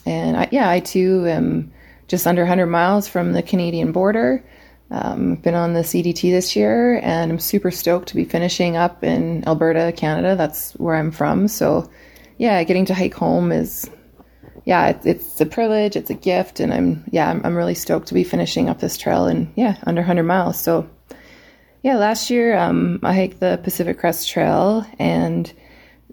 And 0.06 0.36
I, 0.36 0.48
yeah, 0.50 0.68
I 0.68 0.80
too 0.80 1.26
am 1.26 1.72
just 2.08 2.26
under 2.26 2.42
100 2.42 2.66
miles 2.66 3.08
from 3.08 3.32
the 3.32 3.42
Canadian 3.42 3.92
border. 3.92 4.44
Um, 4.90 5.36
been 5.36 5.54
on 5.54 5.72
the 5.72 5.80
CDT 5.80 6.30
this 6.30 6.54
year, 6.54 7.00
and 7.02 7.32
I'm 7.32 7.38
super 7.38 7.70
stoked 7.70 8.08
to 8.08 8.14
be 8.14 8.26
finishing 8.26 8.76
up 8.76 9.02
in 9.02 9.42
Alberta, 9.48 9.92
Canada. 9.96 10.36
That's 10.36 10.72
where 10.72 10.94
I'm 10.94 11.10
from. 11.10 11.48
So, 11.48 11.90
yeah, 12.36 12.62
getting 12.64 12.84
to 12.86 12.94
hike 12.94 13.14
home 13.14 13.52
is, 13.52 13.88
yeah, 14.66 14.88
it's, 14.88 15.06
it's 15.06 15.40
a 15.40 15.46
privilege, 15.46 15.96
it's 15.96 16.10
a 16.10 16.14
gift, 16.14 16.60
and 16.60 16.74
I'm, 16.74 17.04
yeah, 17.10 17.30
I'm, 17.30 17.40
I'm 17.42 17.56
really 17.56 17.74
stoked 17.74 18.08
to 18.08 18.14
be 18.14 18.22
finishing 18.22 18.68
up 18.68 18.80
this 18.80 18.98
trail 18.98 19.26
and 19.26 19.50
yeah, 19.56 19.78
under 19.84 20.02
100 20.02 20.24
miles. 20.24 20.60
So, 20.60 20.90
yeah, 21.82 21.96
last 21.96 22.28
year 22.28 22.54
um, 22.58 23.00
I 23.02 23.14
hiked 23.14 23.40
the 23.40 23.58
Pacific 23.62 23.98
Crest 23.98 24.28
Trail, 24.28 24.86
and 24.98 25.50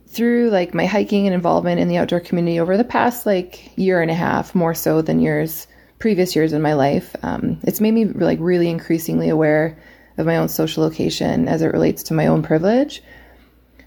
through 0.09 0.49
like 0.49 0.73
my 0.73 0.85
hiking 0.85 1.27
and 1.27 1.35
involvement 1.35 1.79
in 1.79 1.87
the 1.87 1.97
outdoor 1.97 2.19
community 2.19 2.59
over 2.59 2.77
the 2.77 2.83
past 2.83 3.25
like 3.25 3.77
year 3.77 4.01
and 4.01 4.11
a 4.11 4.15
half, 4.15 4.55
more 4.55 4.73
so 4.73 5.01
than 5.01 5.19
years 5.19 5.67
previous 5.99 6.35
years 6.35 6.53
in 6.53 6.61
my 6.61 6.73
life, 6.73 7.15
um, 7.23 7.59
it's 7.63 7.81
made 7.81 7.93
me 7.93 8.05
like 8.05 8.39
really 8.41 8.69
increasingly 8.69 9.29
aware 9.29 9.77
of 10.17 10.25
my 10.25 10.37
own 10.37 10.47
social 10.47 10.83
location 10.83 11.47
as 11.47 11.61
it 11.61 11.67
relates 11.67 12.03
to 12.03 12.13
my 12.13 12.27
own 12.27 12.41
privilege. 12.41 13.03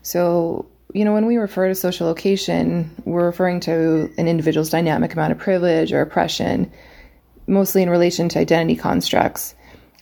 So, 0.02 0.66
you 0.92 1.04
know, 1.04 1.14
when 1.14 1.26
we 1.26 1.38
refer 1.38 1.68
to 1.68 1.74
social 1.74 2.06
location, 2.06 2.90
we're 3.04 3.26
referring 3.26 3.60
to 3.60 4.10
an 4.18 4.28
individual's 4.28 4.70
dynamic 4.70 5.14
amount 5.14 5.32
of 5.32 5.38
privilege 5.38 5.92
or 5.92 6.02
oppression, 6.02 6.70
mostly 7.46 7.82
in 7.82 7.90
relation 7.90 8.28
to 8.30 8.38
identity 8.38 8.76
constructs. 8.76 9.54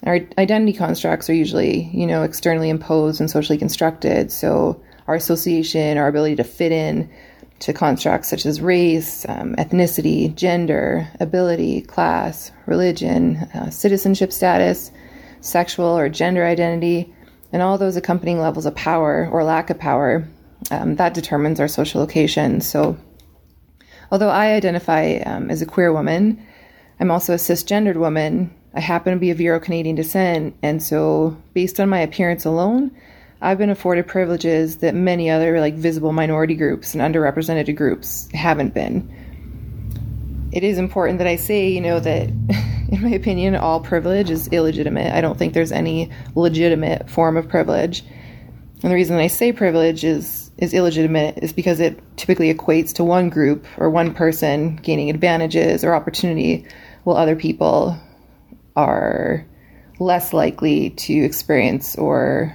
Our 0.05 0.21
identity 0.37 0.73
constructs 0.73 1.31
are 1.31 1.35
usually, 1.35 1.91
you 1.93 2.07
know, 2.07 2.25
externally 2.25 2.71
imposed 2.71 3.21
and 3.21 3.31
socially 3.31 3.59
constructed. 3.59 4.33
So, 4.33 4.83
our 5.11 5.17
association, 5.17 5.99
our 5.99 6.07
ability 6.07 6.37
to 6.37 6.45
fit 6.45 6.71
in, 6.71 7.11
to 7.59 7.73
constructs 7.73 8.29
such 8.29 8.47
as 8.47 8.61
race, 8.61 9.27
um, 9.29 9.57
ethnicity, 9.57 10.33
gender, 10.37 11.09
ability, 11.19 11.81
class, 11.81 12.53
religion, 12.67 13.39
uh, 13.55 13.69
citizenship 13.71 14.33
status, 14.33 14.93
sexual 15.41 15.99
or 15.99 16.09
gender 16.09 16.47
identity, 16.47 17.13
and 17.53 17.61
all 17.61 17.77
those 17.77 17.97
accompanying 17.97 18.39
levels 18.39 18.67
of 18.67 18.75
power 18.77 19.29
or 19.33 19.43
lack 19.43 19.69
of 19.69 19.81
power. 19.81 20.29
Um, 20.71 20.95
that 20.95 21.13
determines 21.13 21.59
our 21.59 21.67
social 21.67 22.01
location. 22.01 22.61
So, 22.61 22.97
although 24.13 24.29
I 24.29 24.53
identify 24.53 25.17
um, 25.27 25.51
as 25.51 25.61
a 25.61 25.67
queer 25.67 25.93
woman, 25.93 26.41
I'm 27.01 27.11
also 27.11 27.33
a 27.33 27.37
cisgendered 27.37 27.97
woman. 27.97 28.55
I 28.75 28.81
happen 28.81 29.13
to 29.13 29.19
be 29.19 29.33
of 29.33 29.41
Euro 29.41 29.59
Canadian 29.59 29.97
descent, 29.97 30.55
and 30.63 30.81
so 30.81 31.37
based 31.53 31.81
on 31.81 31.89
my 31.89 31.99
appearance 31.99 32.45
alone, 32.45 32.93
I've 33.43 33.59
been 33.59 33.71
afforded 33.71 34.07
privileges 34.07 34.79
that 34.79 34.95
many 34.95 35.31
other 35.31 35.61
like 35.61 35.75
visible 35.75 36.13
minority 36.13 36.55
groups 36.55 36.95
and 36.95 37.03
underrepresented 37.03 37.75
groups 37.75 38.29
haven't 38.35 38.75
been. 38.75 39.09
It 40.53 40.63
is 40.63 40.79
important 40.79 41.19
that 41.19 41.27
I 41.27 41.37
say, 41.37 41.69
you 41.69 41.81
know, 41.81 42.01
that 42.01 42.29
in 42.91 43.03
my 43.03 43.11
opinion, 43.11 43.55
all 43.55 43.81
privilege 43.81 44.31
is 44.31 44.49
illegitimate. 44.49 45.15
I 45.15 45.23
don't 45.23 45.39
think 45.39 45.55
there's 45.55 45.73
any 45.73 46.11
legitimate 46.35 47.09
form 47.09 47.37
of 47.37 47.49
privilege. 47.49 48.05
And 48.83 48.91
the 48.91 48.95
reason 48.95 49.17
I 49.17 49.29
say 49.29 49.53
privilege 49.53 50.05
is 50.05 50.51
is 50.59 50.75
illegitimate 50.75 51.39
is 51.39 51.55
because 51.55 51.81
it 51.81 51.99
typically 52.19 52.53
equates 52.53 52.93
to 52.95 53.05
one 53.05 53.31
group 53.31 53.65
or 53.79 53.89
one 53.89 54.13
person 54.13 54.77
gaining 54.77 55.09
advantages 55.09 55.83
or 55.83 55.95
opportunity 55.95 56.67
while 57.05 57.17
other 57.17 57.35
people 57.35 57.99
are 58.77 59.47
less 59.99 60.35
likely 60.35 60.91
to 60.91 61.15
experience 61.15 61.97
or 61.97 62.55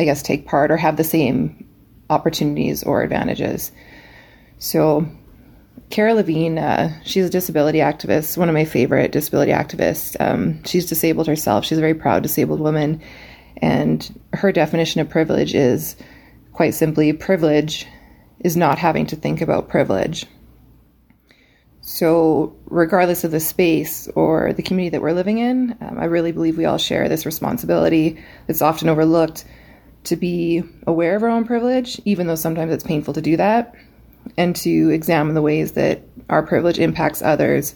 I 0.00 0.04
guess, 0.04 0.22
take 0.22 0.46
part 0.46 0.70
or 0.70 0.78
have 0.78 0.96
the 0.96 1.04
same 1.04 1.68
opportunities 2.08 2.82
or 2.82 3.02
advantages. 3.02 3.70
So, 4.58 5.06
Kara 5.90 6.14
Levine, 6.14 6.58
uh, 6.58 6.98
she's 7.04 7.26
a 7.26 7.30
disability 7.30 7.80
activist, 7.80 8.38
one 8.38 8.48
of 8.48 8.54
my 8.54 8.64
favorite 8.64 9.12
disability 9.12 9.52
activists. 9.52 10.16
Um, 10.18 10.64
she's 10.64 10.86
disabled 10.86 11.26
herself. 11.26 11.66
She's 11.66 11.76
a 11.76 11.82
very 11.82 11.94
proud 11.94 12.22
disabled 12.22 12.60
woman. 12.60 13.02
And 13.58 14.20
her 14.32 14.52
definition 14.52 15.02
of 15.02 15.10
privilege 15.10 15.54
is 15.54 15.96
quite 16.54 16.74
simply 16.74 17.12
privilege 17.12 17.86
is 18.38 18.56
not 18.56 18.78
having 18.78 19.06
to 19.06 19.16
think 19.16 19.42
about 19.42 19.68
privilege. 19.68 20.26
So, 21.82 22.56
regardless 22.66 23.24
of 23.24 23.32
the 23.32 23.40
space 23.40 24.08
or 24.14 24.52
the 24.52 24.62
community 24.62 24.90
that 24.90 25.02
we're 25.02 25.12
living 25.12 25.38
in, 25.38 25.76
um, 25.80 25.98
I 25.98 26.04
really 26.04 26.32
believe 26.32 26.56
we 26.56 26.64
all 26.64 26.78
share 26.78 27.08
this 27.08 27.26
responsibility 27.26 28.22
that's 28.46 28.62
often 28.62 28.88
overlooked 28.88 29.44
to 30.04 30.16
be 30.16 30.62
aware 30.86 31.16
of 31.16 31.22
our 31.22 31.28
own 31.28 31.44
privilege, 31.44 32.00
even 32.04 32.26
though 32.26 32.34
sometimes 32.34 32.72
it's 32.72 32.84
painful 32.84 33.14
to 33.14 33.20
do 33.20 33.36
that, 33.36 33.74
and 34.36 34.56
to 34.56 34.90
examine 34.90 35.34
the 35.34 35.42
ways 35.42 35.72
that 35.72 36.02
our 36.28 36.42
privilege 36.42 36.78
impacts 36.78 37.22
others, 37.22 37.74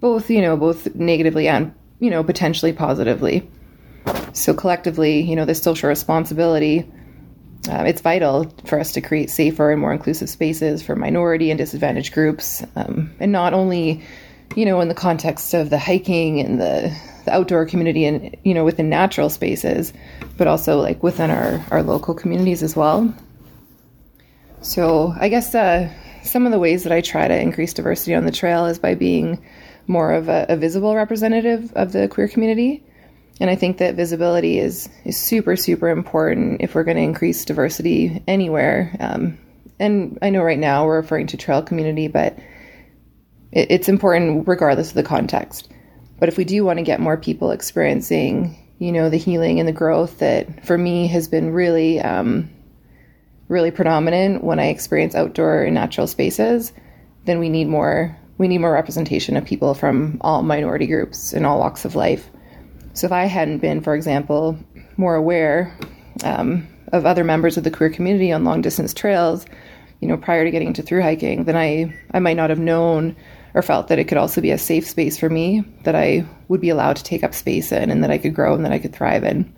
both, 0.00 0.30
you 0.30 0.40
know, 0.40 0.56
both 0.56 0.94
negatively 0.94 1.48
and, 1.48 1.74
you 2.00 2.10
know, 2.10 2.24
potentially 2.24 2.72
positively. 2.72 3.48
So 4.32 4.52
collectively, 4.52 5.20
you 5.20 5.36
know, 5.36 5.44
this 5.44 5.62
social 5.62 5.88
responsibility, 5.88 6.90
uh, 7.70 7.84
it's 7.86 8.00
vital 8.00 8.52
for 8.66 8.80
us 8.80 8.92
to 8.92 9.00
create 9.00 9.30
safer 9.30 9.70
and 9.70 9.80
more 9.80 9.92
inclusive 9.92 10.28
spaces 10.28 10.82
for 10.82 10.96
minority 10.96 11.50
and 11.50 11.58
disadvantaged 11.58 12.12
groups, 12.12 12.64
um, 12.74 13.14
and 13.20 13.30
not 13.30 13.54
only, 13.54 14.02
you 14.56 14.64
know, 14.64 14.80
in 14.80 14.88
the 14.88 14.94
context 14.94 15.54
of 15.54 15.70
the 15.70 15.78
hiking 15.78 16.40
and 16.40 16.60
the 16.60 16.96
the 17.24 17.32
outdoor 17.32 17.66
community 17.66 18.04
and 18.04 18.36
you 18.42 18.54
know 18.54 18.64
within 18.64 18.88
natural 18.88 19.30
spaces, 19.30 19.92
but 20.36 20.46
also 20.46 20.80
like 20.80 21.02
within 21.02 21.30
our 21.30 21.64
our 21.70 21.82
local 21.82 22.14
communities 22.14 22.62
as 22.62 22.76
well. 22.76 23.14
So 24.60 25.14
I 25.18 25.28
guess 25.28 25.54
uh, 25.54 25.90
some 26.22 26.46
of 26.46 26.52
the 26.52 26.58
ways 26.58 26.84
that 26.84 26.92
I 26.92 27.00
try 27.00 27.26
to 27.26 27.40
increase 27.40 27.74
diversity 27.74 28.14
on 28.14 28.24
the 28.24 28.32
trail 28.32 28.66
is 28.66 28.78
by 28.78 28.94
being 28.94 29.44
more 29.86 30.12
of 30.12 30.28
a, 30.28 30.46
a 30.48 30.56
visible 30.56 30.94
representative 30.94 31.72
of 31.74 31.92
the 31.92 32.08
queer 32.08 32.28
community. 32.28 32.84
And 33.40 33.50
I 33.50 33.56
think 33.56 33.78
that 33.78 33.96
visibility 33.96 34.58
is 34.58 34.88
is 35.04 35.16
super 35.16 35.56
super 35.56 35.88
important 35.88 36.60
if 36.60 36.74
we're 36.74 36.84
going 36.84 36.96
to 36.96 37.02
increase 37.02 37.44
diversity 37.44 38.22
anywhere. 38.28 38.94
Um, 39.00 39.38
and 39.78 40.18
I 40.22 40.30
know 40.30 40.42
right 40.42 40.58
now 40.58 40.86
we're 40.86 41.00
referring 41.00 41.28
to 41.28 41.36
trail 41.36 41.62
community, 41.62 42.06
but 42.06 42.38
it, 43.52 43.70
it's 43.70 43.88
important 43.88 44.48
regardless 44.48 44.88
of 44.88 44.94
the 44.94 45.02
context. 45.02 45.70
But 46.18 46.28
if 46.28 46.36
we 46.36 46.44
do 46.44 46.64
want 46.64 46.78
to 46.78 46.84
get 46.84 47.00
more 47.00 47.16
people 47.16 47.50
experiencing, 47.50 48.56
you 48.78 48.92
know, 48.92 49.10
the 49.10 49.16
healing 49.16 49.58
and 49.58 49.68
the 49.68 49.72
growth 49.72 50.18
that 50.18 50.64
for 50.64 50.78
me 50.78 51.06
has 51.08 51.28
been 51.28 51.50
really, 51.50 52.00
um, 52.00 52.50
really 53.48 53.70
predominant 53.70 54.42
when 54.42 54.58
I 54.58 54.66
experience 54.66 55.14
outdoor 55.14 55.62
and 55.62 55.74
natural 55.74 56.06
spaces, 56.06 56.72
then 57.24 57.38
we 57.38 57.48
need 57.48 57.68
more. 57.68 58.16
We 58.38 58.48
need 58.48 58.58
more 58.58 58.72
representation 58.72 59.36
of 59.36 59.44
people 59.44 59.74
from 59.74 60.18
all 60.20 60.42
minority 60.42 60.86
groups 60.86 61.32
in 61.32 61.44
all 61.44 61.60
walks 61.60 61.84
of 61.84 61.94
life. 61.94 62.28
So 62.94 63.06
if 63.06 63.12
I 63.12 63.26
hadn't 63.26 63.58
been, 63.58 63.82
for 63.82 63.94
example, 63.94 64.58
more 64.96 65.14
aware 65.14 65.76
um, 66.24 66.66
of 66.92 67.06
other 67.06 67.24
members 67.24 67.56
of 67.56 67.64
the 67.64 67.70
queer 67.70 67.90
community 67.90 68.32
on 68.32 68.44
long 68.44 68.62
distance 68.62 68.94
trails, 68.94 69.46
you 70.00 70.08
know, 70.08 70.16
prior 70.16 70.44
to 70.44 70.50
getting 70.50 70.68
into 70.68 70.82
through 70.82 71.02
hiking, 71.02 71.44
then 71.44 71.56
I 71.56 71.96
I 72.12 72.18
might 72.18 72.36
not 72.36 72.50
have 72.50 72.58
known 72.58 73.16
or 73.54 73.62
felt 73.62 73.88
that 73.88 73.98
it 73.98 74.04
could 74.04 74.18
also 74.18 74.40
be 74.40 74.50
a 74.50 74.58
safe 74.58 74.88
space 74.88 75.18
for 75.18 75.28
me 75.28 75.64
that 75.84 75.94
I 75.94 76.26
would 76.48 76.60
be 76.60 76.70
allowed 76.70 76.96
to 76.96 77.04
take 77.04 77.22
up 77.22 77.34
space 77.34 77.72
in 77.72 77.90
and 77.90 78.02
that 78.02 78.10
I 78.10 78.18
could 78.18 78.34
grow 78.34 78.54
and 78.54 78.64
that 78.64 78.72
I 78.72 78.78
could 78.78 78.94
thrive 78.94 79.24
in. 79.24 79.52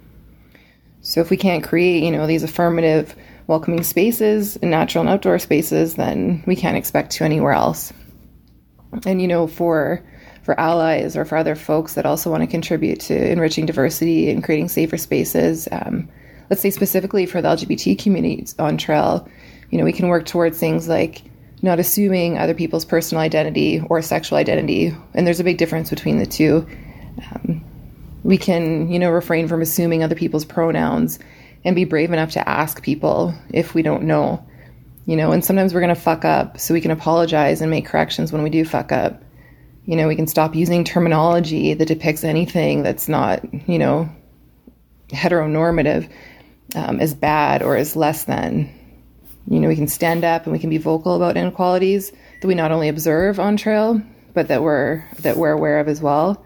So 1.00 1.20
if 1.20 1.30
we 1.30 1.36
can't 1.36 1.62
create, 1.62 2.02
you 2.02 2.10
know, 2.10 2.26
these 2.26 2.42
affirmative, 2.42 3.14
welcoming 3.46 3.82
spaces 3.82 4.56
and 4.56 4.70
natural 4.70 5.02
and 5.02 5.10
outdoor 5.10 5.38
spaces, 5.38 5.96
then 5.96 6.42
we 6.46 6.56
can't 6.56 6.76
expect 6.76 7.12
to 7.12 7.24
anywhere 7.24 7.52
else. 7.52 7.92
And 9.04 9.20
you 9.20 9.28
know, 9.28 9.46
for 9.46 10.02
for 10.42 10.58
allies 10.60 11.16
or 11.16 11.24
for 11.24 11.36
other 11.36 11.54
folks 11.54 11.94
that 11.94 12.04
also 12.04 12.30
want 12.30 12.42
to 12.42 12.46
contribute 12.46 13.00
to 13.00 13.30
enriching 13.30 13.64
diversity 13.64 14.30
and 14.30 14.44
creating 14.44 14.68
safer 14.68 14.98
spaces, 14.98 15.68
um, 15.72 16.08
let's 16.50 16.60
say 16.60 16.70
specifically 16.70 17.24
for 17.26 17.40
the 17.40 17.48
LGBT 17.48 17.98
communities 17.98 18.54
on 18.58 18.76
trail, 18.76 19.26
you 19.70 19.78
know, 19.78 19.84
we 19.84 19.92
can 19.92 20.08
work 20.08 20.26
towards 20.26 20.58
things 20.58 20.86
like 20.86 21.22
not 21.64 21.80
assuming 21.80 22.38
other 22.38 22.54
people's 22.54 22.84
personal 22.84 23.22
identity 23.22 23.82
or 23.88 24.02
sexual 24.02 24.38
identity. 24.38 24.94
And 25.14 25.26
there's 25.26 25.40
a 25.40 25.44
big 25.44 25.56
difference 25.56 25.90
between 25.90 26.18
the 26.18 26.26
two. 26.26 26.66
Um, 27.32 27.64
we 28.22 28.38
can, 28.38 28.90
you 28.90 28.98
know, 28.98 29.10
refrain 29.10 29.48
from 29.48 29.62
assuming 29.62 30.02
other 30.02 30.14
people's 30.14 30.44
pronouns 30.44 31.18
and 31.64 31.74
be 31.74 31.84
brave 31.84 32.12
enough 32.12 32.32
to 32.32 32.46
ask 32.46 32.82
people 32.82 33.34
if 33.50 33.74
we 33.74 33.82
don't 33.82 34.04
know. 34.04 34.46
You 35.06 35.16
know, 35.16 35.32
and 35.32 35.44
sometimes 35.44 35.74
we're 35.74 35.80
going 35.80 35.94
to 35.94 36.00
fuck 36.00 36.24
up, 36.24 36.58
so 36.58 36.72
we 36.72 36.80
can 36.80 36.90
apologize 36.90 37.60
and 37.60 37.70
make 37.70 37.86
corrections 37.86 38.32
when 38.32 38.42
we 38.42 38.50
do 38.50 38.64
fuck 38.64 38.92
up. 38.92 39.22
You 39.84 39.96
know, 39.96 40.08
we 40.08 40.16
can 40.16 40.26
stop 40.26 40.54
using 40.54 40.84
terminology 40.84 41.74
that 41.74 41.88
depicts 41.88 42.24
anything 42.24 42.82
that's 42.82 43.08
not, 43.08 43.42
you 43.68 43.78
know, 43.78 44.08
heteronormative 45.08 46.10
um, 46.74 47.00
as 47.00 47.14
bad 47.14 47.62
or 47.62 47.76
as 47.76 47.96
less 47.96 48.24
than 48.24 48.70
you 49.46 49.60
know, 49.60 49.68
we 49.68 49.76
can 49.76 49.88
stand 49.88 50.24
up 50.24 50.44
and 50.44 50.52
we 50.52 50.58
can 50.58 50.70
be 50.70 50.78
vocal 50.78 51.16
about 51.16 51.36
inequalities 51.36 52.12
that 52.40 52.48
we 52.48 52.54
not 52.54 52.72
only 52.72 52.88
observe 52.88 53.38
on 53.38 53.56
trail, 53.56 54.00
but 54.32 54.48
that 54.48 54.62
we're 54.62 55.04
that 55.20 55.36
we're 55.36 55.52
aware 55.52 55.80
of 55.80 55.88
as 55.88 56.00
well. 56.00 56.44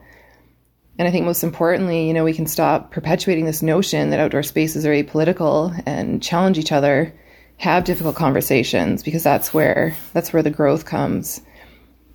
And 0.98 1.06
I 1.06 1.12
think 1.12 1.24
most 1.24 1.44
importantly, 1.44 2.08
you 2.08 2.12
know, 2.12 2.24
we 2.24 2.34
can 2.34 2.46
stop 2.46 2.90
perpetuating 2.90 3.44
this 3.44 3.62
notion 3.62 4.10
that 4.10 4.18
outdoor 4.18 4.42
spaces 4.42 4.84
are 4.84 4.90
apolitical 4.90 5.80
and 5.86 6.20
challenge 6.20 6.58
each 6.58 6.72
other, 6.72 7.14
have 7.56 7.84
difficult 7.84 8.16
conversations 8.16 9.04
because 9.04 9.22
that's 9.22 9.54
where 9.54 9.96
that's 10.12 10.32
where 10.32 10.42
the 10.42 10.50
growth 10.50 10.84
comes. 10.84 11.40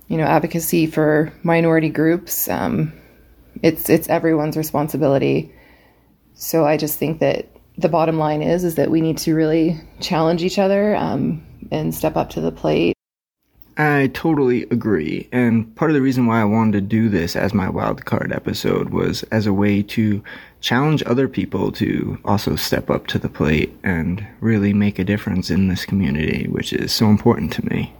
you 0.08 0.16
know, 0.18 0.24
advocacy 0.24 0.86
for 0.86 1.32
minority 1.42 1.88
groups. 1.88 2.48
Um, 2.48 2.92
it's 3.62 3.88
it's 3.88 4.08
everyone's 4.08 4.56
responsibility. 4.56 5.52
So 6.34 6.64
I 6.64 6.76
just 6.76 6.98
think 6.98 7.20
that 7.20 7.48
the 7.78 7.88
bottom 7.88 8.18
line 8.18 8.42
is 8.42 8.64
is 8.64 8.76
that 8.76 8.90
we 8.90 9.00
need 9.00 9.18
to 9.18 9.34
really 9.34 9.80
challenge 10.00 10.42
each 10.42 10.58
other 10.58 10.94
um, 10.96 11.44
and 11.70 11.94
step 11.94 12.16
up 12.16 12.30
to 12.30 12.40
the 12.40 12.52
plate. 12.52 12.94
I 13.76 14.10
totally 14.14 14.62
agree. 14.70 15.28
And 15.32 15.74
part 15.74 15.90
of 15.90 15.96
the 15.96 16.02
reason 16.02 16.26
why 16.26 16.40
I 16.40 16.44
wanted 16.44 16.72
to 16.72 16.80
do 16.80 17.08
this 17.08 17.34
as 17.34 17.52
my 17.52 17.66
wildcard 17.66 18.34
episode 18.34 18.90
was 18.90 19.24
as 19.24 19.46
a 19.46 19.52
way 19.52 19.82
to 19.82 20.22
challenge 20.60 21.02
other 21.06 21.26
people 21.26 21.72
to 21.72 22.16
also 22.24 22.54
step 22.54 22.88
up 22.88 23.08
to 23.08 23.18
the 23.18 23.28
plate 23.28 23.76
and 23.82 24.24
really 24.40 24.72
make 24.72 25.00
a 25.00 25.04
difference 25.04 25.50
in 25.50 25.66
this 25.66 25.84
community, 25.84 26.46
which 26.46 26.72
is 26.72 26.92
so 26.92 27.06
important 27.06 27.52
to 27.54 27.66
me. 27.66 27.92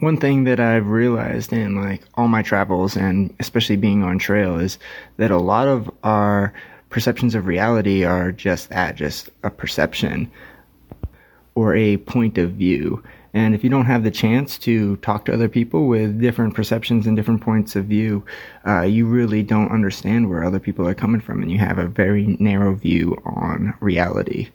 One 0.00 0.18
thing 0.18 0.44
that 0.44 0.60
I've 0.60 0.88
realized 0.88 1.50
in 1.50 1.80
like 1.80 2.02
all 2.14 2.28
my 2.28 2.42
travels 2.42 2.96
and 2.96 3.34
especially 3.40 3.76
being 3.76 4.02
on 4.02 4.18
trail 4.18 4.58
is 4.58 4.78
that 5.16 5.30
a 5.30 5.38
lot 5.38 5.68
of 5.68 5.90
our 6.02 6.52
perceptions 6.94 7.34
of 7.34 7.48
reality 7.48 8.04
are 8.04 8.30
just 8.30 8.68
that, 8.68 8.94
just 8.94 9.28
a 9.42 9.50
perception 9.50 10.30
or 11.56 11.74
a 11.74 11.96
point 11.96 12.38
of 12.38 12.52
view. 12.52 13.02
And 13.32 13.52
if 13.52 13.64
you 13.64 13.68
don't 13.68 13.86
have 13.86 14.04
the 14.04 14.12
chance 14.12 14.56
to 14.58 14.94
talk 14.98 15.24
to 15.24 15.34
other 15.34 15.48
people 15.48 15.88
with 15.88 16.20
different 16.20 16.54
perceptions 16.54 17.04
and 17.04 17.16
different 17.16 17.40
points 17.40 17.74
of 17.74 17.86
view, 17.86 18.24
uh, 18.64 18.82
you 18.82 19.06
really 19.06 19.42
don't 19.42 19.72
understand 19.72 20.30
where 20.30 20.44
other 20.44 20.60
people 20.60 20.86
are 20.86 20.94
coming 20.94 21.20
from, 21.20 21.42
and 21.42 21.50
you 21.50 21.58
have 21.58 21.78
a 21.78 21.88
very 21.88 22.36
narrow 22.38 22.76
view 22.76 23.20
on 23.24 23.74
reality. 23.80 24.50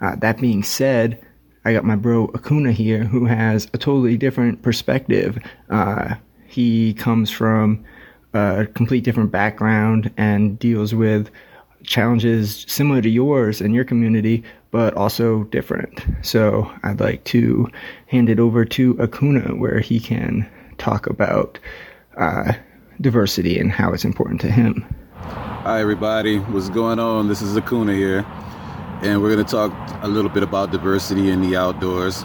Uh, 0.00 0.14
that 0.14 0.40
being 0.40 0.62
said, 0.62 1.20
I 1.64 1.72
got 1.72 1.84
my 1.84 1.96
bro 1.96 2.28
Akuna 2.28 2.70
here, 2.70 3.02
who 3.02 3.24
has 3.24 3.66
a 3.74 3.78
totally 3.78 4.16
different 4.16 4.62
perspective. 4.62 5.36
Uh, 5.68 6.14
he 6.46 6.94
comes 6.94 7.32
from 7.32 7.84
a 8.34 8.68
complete 8.72 9.02
different 9.02 9.32
background 9.32 10.12
and 10.16 10.60
deals 10.60 10.94
with 10.94 11.28
challenges 11.84 12.64
similar 12.68 13.02
to 13.02 13.08
yours 13.08 13.60
in 13.60 13.74
your 13.74 13.84
community, 13.84 14.42
but 14.70 14.94
also 14.94 15.44
different. 15.44 16.04
So 16.22 16.70
I'd 16.82 17.00
like 17.00 17.24
to 17.24 17.68
hand 18.06 18.28
it 18.28 18.38
over 18.40 18.64
to 18.64 18.94
Akuna, 18.94 19.58
where 19.58 19.80
he 19.80 20.00
can 20.00 20.48
talk 20.78 21.06
about 21.06 21.58
uh, 22.16 22.52
diversity 23.00 23.58
and 23.58 23.70
how 23.70 23.92
it's 23.92 24.04
important 24.04 24.40
to 24.42 24.50
him. 24.50 24.84
Hi, 25.16 25.80
everybody. 25.80 26.38
What's 26.38 26.70
going 26.70 26.98
on? 26.98 27.28
This 27.28 27.42
is 27.42 27.56
Akuna 27.56 27.94
here, 27.94 28.26
and 29.02 29.22
we're 29.22 29.32
going 29.32 29.44
to 29.44 29.50
talk 29.50 29.72
a 30.02 30.08
little 30.08 30.30
bit 30.30 30.42
about 30.42 30.72
diversity 30.72 31.30
in 31.30 31.42
the 31.42 31.56
outdoors. 31.56 32.24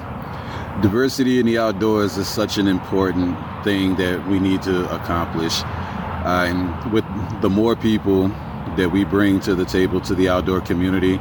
Diversity 0.81 1.39
in 1.39 1.45
the 1.45 1.57
outdoors 1.57 2.17
is 2.17 2.27
such 2.27 2.57
an 2.57 2.67
important 2.67 3.37
thing 3.63 3.95
that 3.95 4.27
we 4.27 4.39
need 4.39 4.61
to 4.63 4.93
accomplish. 4.93 5.61
Uh, 5.63 6.45
and 6.47 6.91
with 6.91 7.05
the 7.41 7.49
more 7.49 7.75
people 7.75 8.31
that 8.77 8.89
we 8.89 9.03
bring 9.03 9.39
to 9.41 9.55
the 9.55 9.65
table 9.65 9.99
to 10.01 10.15
the 10.15 10.29
outdoor 10.29 10.61
community, 10.61 11.19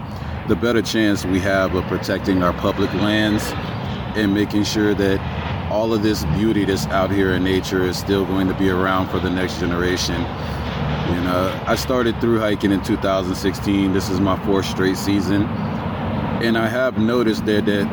the 0.48 0.56
better 0.56 0.82
chance 0.82 1.24
we 1.24 1.40
have 1.40 1.74
of 1.74 1.84
protecting 1.84 2.42
our 2.42 2.52
public 2.52 2.92
lands 2.94 3.42
and 4.16 4.32
making 4.32 4.64
sure 4.64 4.94
that 4.94 5.20
all 5.70 5.92
of 5.92 6.02
this 6.02 6.24
beauty 6.36 6.64
that's 6.64 6.86
out 6.86 7.10
here 7.10 7.32
in 7.32 7.42
nature 7.42 7.82
is 7.82 7.98
still 7.98 8.24
going 8.24 8.46
to 8.46 8.54
be 8.54 8.70
around 8.70 9.08
for 9.08 9.18
the 9.18 9.30
next 9.30 9.58
generation. 9.58 10.14
You 10.14 11.22
uh, 11.22 11.24
know, 11.24 11.64
I 11.66 11.74
started 11.74 12.20
through 12.20 12.38
hiking 12.38 12.72
in 12.72 12.82
2016. 12.82 13.92
This 13.92 14.08
is 14.08 14.20
my 14.20 14.42
fourth 14.44 14.66
straight 14.66 14.96
season, 14.96 15.42
and 15.42 16.56
I 16.56 16.68
have 16.68 16.98
noticed 16.98 17.46
that 17.46 17.66
that 17.66 17.86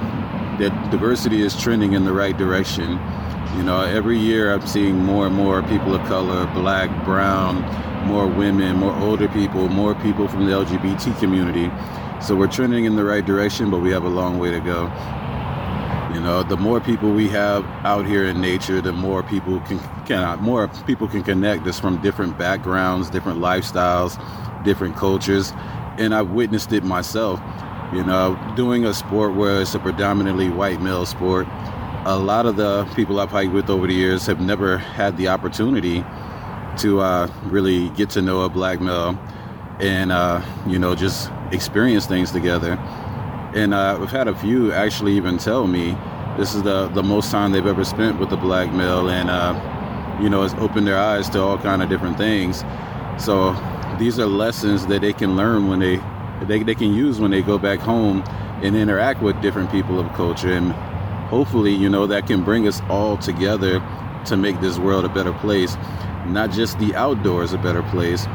that 0.60 0.92
diversity 0.92 1.42
is 1.42 1.60
trending 1.60 1.94
in 1.94 2.06
the 2.06 2.14
right 2.14 2.38
direction. 2.38 3.00
You 3.58 3.64
know, 3.64 3.82
every 3.82 4.18
year 4.18 4.54
I'm 4.54 4.66
seeing 4.68 4.98
more 4.98 5.26
and 5.28 5.36
more 5.36 5.64
people 5.64 5.96
of 5.96 6.06
color, 6.08 6.46
black, 6.54 6.90
brown, 7.06 7.64
more 8.06 8.28
women, 8.28 8.78
more 8.78 8.96
older 8.98 9.28
people, 9.28 9.70
more 9.70 9.96
people 9.96 10.28
from 10.28 10.46
the 10.46 10.52
LGBT 10.52 11.20
community 11.20 11.70
so 12.24 12.38
we're 12.38 12.48
trending 12.48 12.86
in 12.86 12.96
the 12.96 13.04
right 13.04 13.26
direction, 13.26 13.70
but 13.70 13.80
we 13.80 13.92
have 13.92 14.06
a 14.06 14.10
long 14.10 14.40
way 14.40 14.50
to 14.50 14.62
go. 14.62 14.84
You 16.14 16.22
know, 16.22 16.42
the 16.42 16.56
more 16.56 16.80
people 16.80 17.12
we 17.12 17.28
have 17.28 17.66
out 17.84 18.06
here 18.06 18.26
in 18.26 18.40
nature, 18.40 18.80
the 18.80 18.94
more 18.94 19.24
people 19.24 19.60
can, 19.62 19.78
can 20.06 20.24
uh, 20.24 20.38
more 20.38 20.70
people 20.88 21.10
can 21.10 21.22
connect 21.22 21.68
us 21.68 21.82
from 21.82 22.02
different 22.02 22.38
backgrounds, 22.38 23.10
different 23.10 23.40
lifestyles, 23.40 24.16
different 24.64 24.96
cultures, 24.96 25.52
and 25.98 26.16
I've 26.16 26.30
witnessed 26.30 26.72
it 26.72 26.86
myself. 26.86 27.42
You 27.92 28.06
know, 28.06 28.40
doing 28.56 28.86
a 28.86 28.94
sport 28.94 29.36
where 29.36 29.60
it's 29.62 29.76
a 29.76 29.80
predominantly 29.80 30.48
white 30.48 30.82
male 30.82 31.06
sport, 31.06 31.46
a 32.06 32.18
lot 32.18 32.46
of 32.46 32.56
the 32.56 32.86
people 32.96 33.20
I've 33.20 33.32
hiked 33.32 33.52
with 33.52 33.70
over 33.70 33.86
the 33.86 33.94
years 33.94 34.26
have 34.28 34.40
never 34.40 34.78
had 34.78 35.18
the 35.18 35.28
opportunity 35.28 36.06
to 36.78 37.02
uh, 37.02 37.32
really 37.44 37.90
get 37.90 38.10
to 38.12 38.22
know 38.22 38.42
a 38.42 38.50
black 38.50 38.82
male 38.82 39.18
and 39.80 40.12
uh, 40.12 40.42
you 40.68 40.80
know 40.80 40.96
just 40.96 41.32
experience 41.52 42.06
things 42.06 42.32
together. 42.32 42.74
And 43.56 43.74
uh, 43.74 44.00
I've 44.02 44.12
had 44.12 44.28
a 44.28 44.36
few 44.36 44.72
actually 44.72 45.14
even 45.14 45.38
tell 45.38 45.68
me 45.68 45.98
this 46.38 46.56
is 46.56 46.64
the 46.64 46.88
the 46.90 47.04
most 47.04 47.32
time 47.32 47.52
they've 47.52 47.66
ever 47.66 47.84
spent 47.86 48.20
with 48.20 48.32
a 48.32 48.38
black 48.38 48.74
male, 48.74 49.10
and 49.10 49.30
uh, 49.30 50.20
you 50.22 50.30
know 50.30 50.44
it's 50.44 50.54
opened 50.56 50.88
their 50.88 50.98
eyes 50.98 51.30
to 51.32 51.42
all 51.42 51.58
kind 51.58 51.84
of 51.84 51.90
different 51.90 52.18
things. 52.18 52.64
So 53.18 53.56
these 54.00 54.20
are 54.20 54.26
lessons 54.26 54.88
that 54.88 55.02
they 55.02 55.14
can 55.14 55.36
learn 55.36 55.68
when 55.68 55.80
they 55.80 56.00
they, 56.48 56.64
they 56.64 56.76
can 56.76 56.94
use 56.94 57.20
when 57.20 57.32
they 57.32 57.42
go 57.42 57.58
back 57.58 57.80
home 57.80 58.24
and 58.64 58.76
interact 58.76 59.22
with 59.22 59.40
different 59.42 59.72
people 59.72 60.00
of 60.00 60.12
culture 60.14 60.52
and 60.52 60.72
hopefully 61.30 61.72
you 61.74 61.90
know 61.90 62.08
that 62.08 62.28
can 62.28 62.44
bring 62.44 62.68
us 62.68 62.82
all 62.90 63.18
together 63.18 63.80
to 64.26 64.36
make 64.36 64.60
this 64.62 64.78
world 64.78 65.06
a 65.06 65.10
better 65.10 65.34
place 65.34 65.76
not 66.28 66.52
just 66.52 66.80
the 66.80 66.96
outdoors 66.96 67.54
a 67.54 67.58
better 67.58 67.84
place 67.84 68.28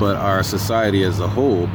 but 0.00 0.16
our 0.16 0.42
society 0.42 1.04
as 1.04 1.20
a 1.20 1.28
whole. 1.28 1.68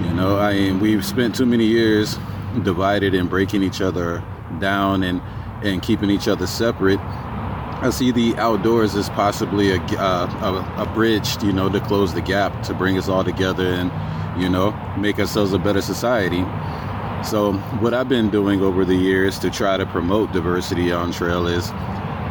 You 0.00 0.14
know, 0.14 0.38
I 0.38 0.52
mean, 0.54 0.78
we've 0.78 1.04
spent 1.04 1.34
too 1.34 1.46
many 1.46 1.64
years 1.64 2.18
divided 2.62 3.14
and 3.14 3.30
breaking 3.30 3.62
each 3.62 3.80
other 3.80 4.22
down 4.60 5.02
and 5.02 5.20
and 5.64 5.82
keeping 5.82 6.10
each 6.10 6.28
other 6.28 6.46
separate. 6.46 7.00
I 7.00 7.90
see 7.90 8.12
the 8.12 8.36
outdoors 8.36 8.94
as 8.94 9.08
possibly 9.10 9.72
a, 9.72 9.80
uh, 9.80 10.74
a, 10.76 10.82
a 10.82 10.86
bridge, 10.94 11.42
you 11.42 11.52
know, 11.52 11.68
to 11.68 11.80
close 11.80 12.14
the 12.14 12.20
gap, 12.20 12.62
to 12.64 12.74
bring 12.74 12.98
us 12.98 13.08
all 13.08 13.24
together 13.24 13.66
and, 13.66 13.90
you 14.40 14.48
know, 14.48 14.72
make 14.98 15.18
ourselves 15.18 15.52
a 15.52 15.58
better 15.58 15.80
society. 15.80 16.44
So, 17.24 17.54
what 17.80 17.94
I've 17.94 18.08
been 18.08 18.30
doing 18.30 18.60
over 18.60 18.84
the 18.84 18.94
years 18.94 19.38
to 19.40 19.50
try 19.50 19.76
to 19.76 19.86
promote 19.86 20.32
diversity 20.32 20.92
on 20.92 21.12
trail 21.12 21.46
is 21.46 21.70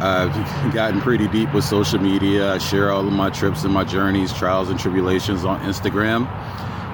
I've 0.02 0.34
gotten 0.74 1.00
pretty 1.00 1.28
deep 1.28 1.54
with 1.54 1.62
social 1.62 2.00
media. 2.00 2.54
I 2.54 2.58
share 2.58 2.90
all 2.90 3.06
of 3.06 3.12
my 3.12 3.30
trips 3.30 3.62
and 3.62 3.72
my 3.72 3.84
journeys, 3.84 4.32
trials 4.32 4.68
and 4.68 4.78
tribulations 4.78 5.44
on 5.44 5.60
Instagram. 5.60 6.26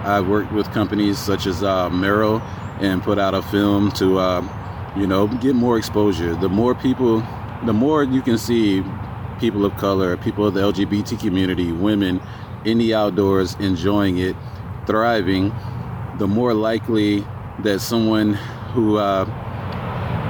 I've 0.05 0.29
worked 0.29 0.53
with 0.53 0.71
companies 0.73 1.19
such 1.19 1.47
as 1.47 1.63
uh, 1.63 1.89
Merrell 1.89 2.43
and 2.83 3.03
put 3.03 3.19
out 3.19 3.33
a 3.33 3.41
film 3.41 3.93
to, 3.93 4.19
uh, 4.19 4.93
you 4.95 5.07
know, 5.07 5.27
get 5.27 5.55
more 5.55 5.79
exposure. 5.79 6.35
The 6.35 6.51
more 6.51 6.75
people, 6.75 7.27
the 7.65 7.73
more 7.73 8.05
you 8.05 8.21
can 8.21 8.37
see 8.37 8.85
people 9.41 9.65
of 9.65 9.75
color, 9.79 10.19
people 10.19 10.47
of 10.47 10.53
the 10.53 10.61
LGBT 10.61 11.19
community, 11.19 11.73
women 11.73 12.21
in 12.67 12.77
the 12.77 12.93
outdoors 12.93 13.55
enjoying 13.55 14.19
it, 14.19 14.37
thriving, 14.87 15.51
the 16.19 16.29
more 16.29 16.53
likely 16.53 17.25
that 17.61 17.81
someone 17.81 18.35
who 18.75 18.99
uh, 18.99 19.25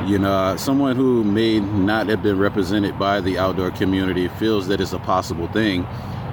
you 0.09 0.19
know, 0.19 0.57
someone 0.57 0.97
who 0.97 1.23
may 1.23 1.61
not 1.61 2.07
have 2.09 2.23
been 2.23 2.39
represented 2.39 2.99
by 2.99 3.21
the 3.21 3.37
outdoor 3.37 3.71
community 3.71 4.29
feels 4.29 4.67
that 4.69 4.81
it's 4.81 4.95
a 4.95 4.99
possible 4.99 5.49
thing. 5.49 5.87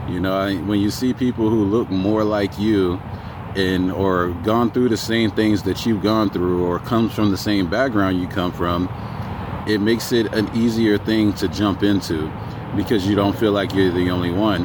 You 0.08 0.22
know, 0.22 0.56
when 0.60 0.80
you 0.80 0.90
see 0.90 1.14
people 1.14 1.50
who 1.50 1.66
look 1.66 1.90
more 1.90 2.24
like 2.24 2.58
you 2.58 3.02
and 3.56 3.92
or 3.92 4.30
gone 4.44 4.72
through 4.72 4.90
the 4.90 4.98
same 4.98 5.30
things 5.30 5.64
that 5.64 5.86
you've 5.86 6.02
gone 6.02 6.30
through 6.30 6.66
or 6.66 6.80
comes 6.80 7.14
from 7.14 7.32
the 7.32 7.38
same 7.38 7.70
background 7.70 8.22
you 8.22 8.28
come 8.28 8.54
from, 8.54 8.88
it 9.68 9.82
makes 9.82 10.14
it 10.14 10.34
an 10.34 10.50
easier 10.56 10.98
thing 10.98 11.34
to 11.34 11.50
jump 11.50 11.84
into 11.84 12.32
because 12.78 13.06
you 13.06 13.14
don't 13.14 13.38
feel 13.38 13.52
like 13.52 13.74
you're 13.74 13.92
the 13.92 14.10
only 14.10 14.32
one. 14.32 14.64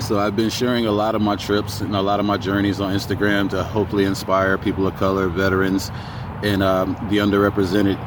So 0.00 0.20
I've 0.20 0.36
been 0.36 0.50
sharing 0.50 0.86
a 0.86 0.92
lot 0.92 1.16
of 1.16 1.22
my 1.22 1.34
trips 1.34 1.80
and 1.80 1.96
a 1.96 2.02
lot 2.02 2.20
of 2.20 2.26
my 2.26 2.36
journeys 2.36 2.80
on 2.80 2.94
Instagram 2.94 3.50
to 3.50 3.64
hopefully 3.64 4.04
inspire 4.04 4.56
people 4.58 4.86
of 4.86 4.94
color, 4.94 5.26
veterans, 5.26 5.90
and 6.44 6.62
um, 6.62 6.92
the 7.10 7.16
underrepresented 7.16 7.98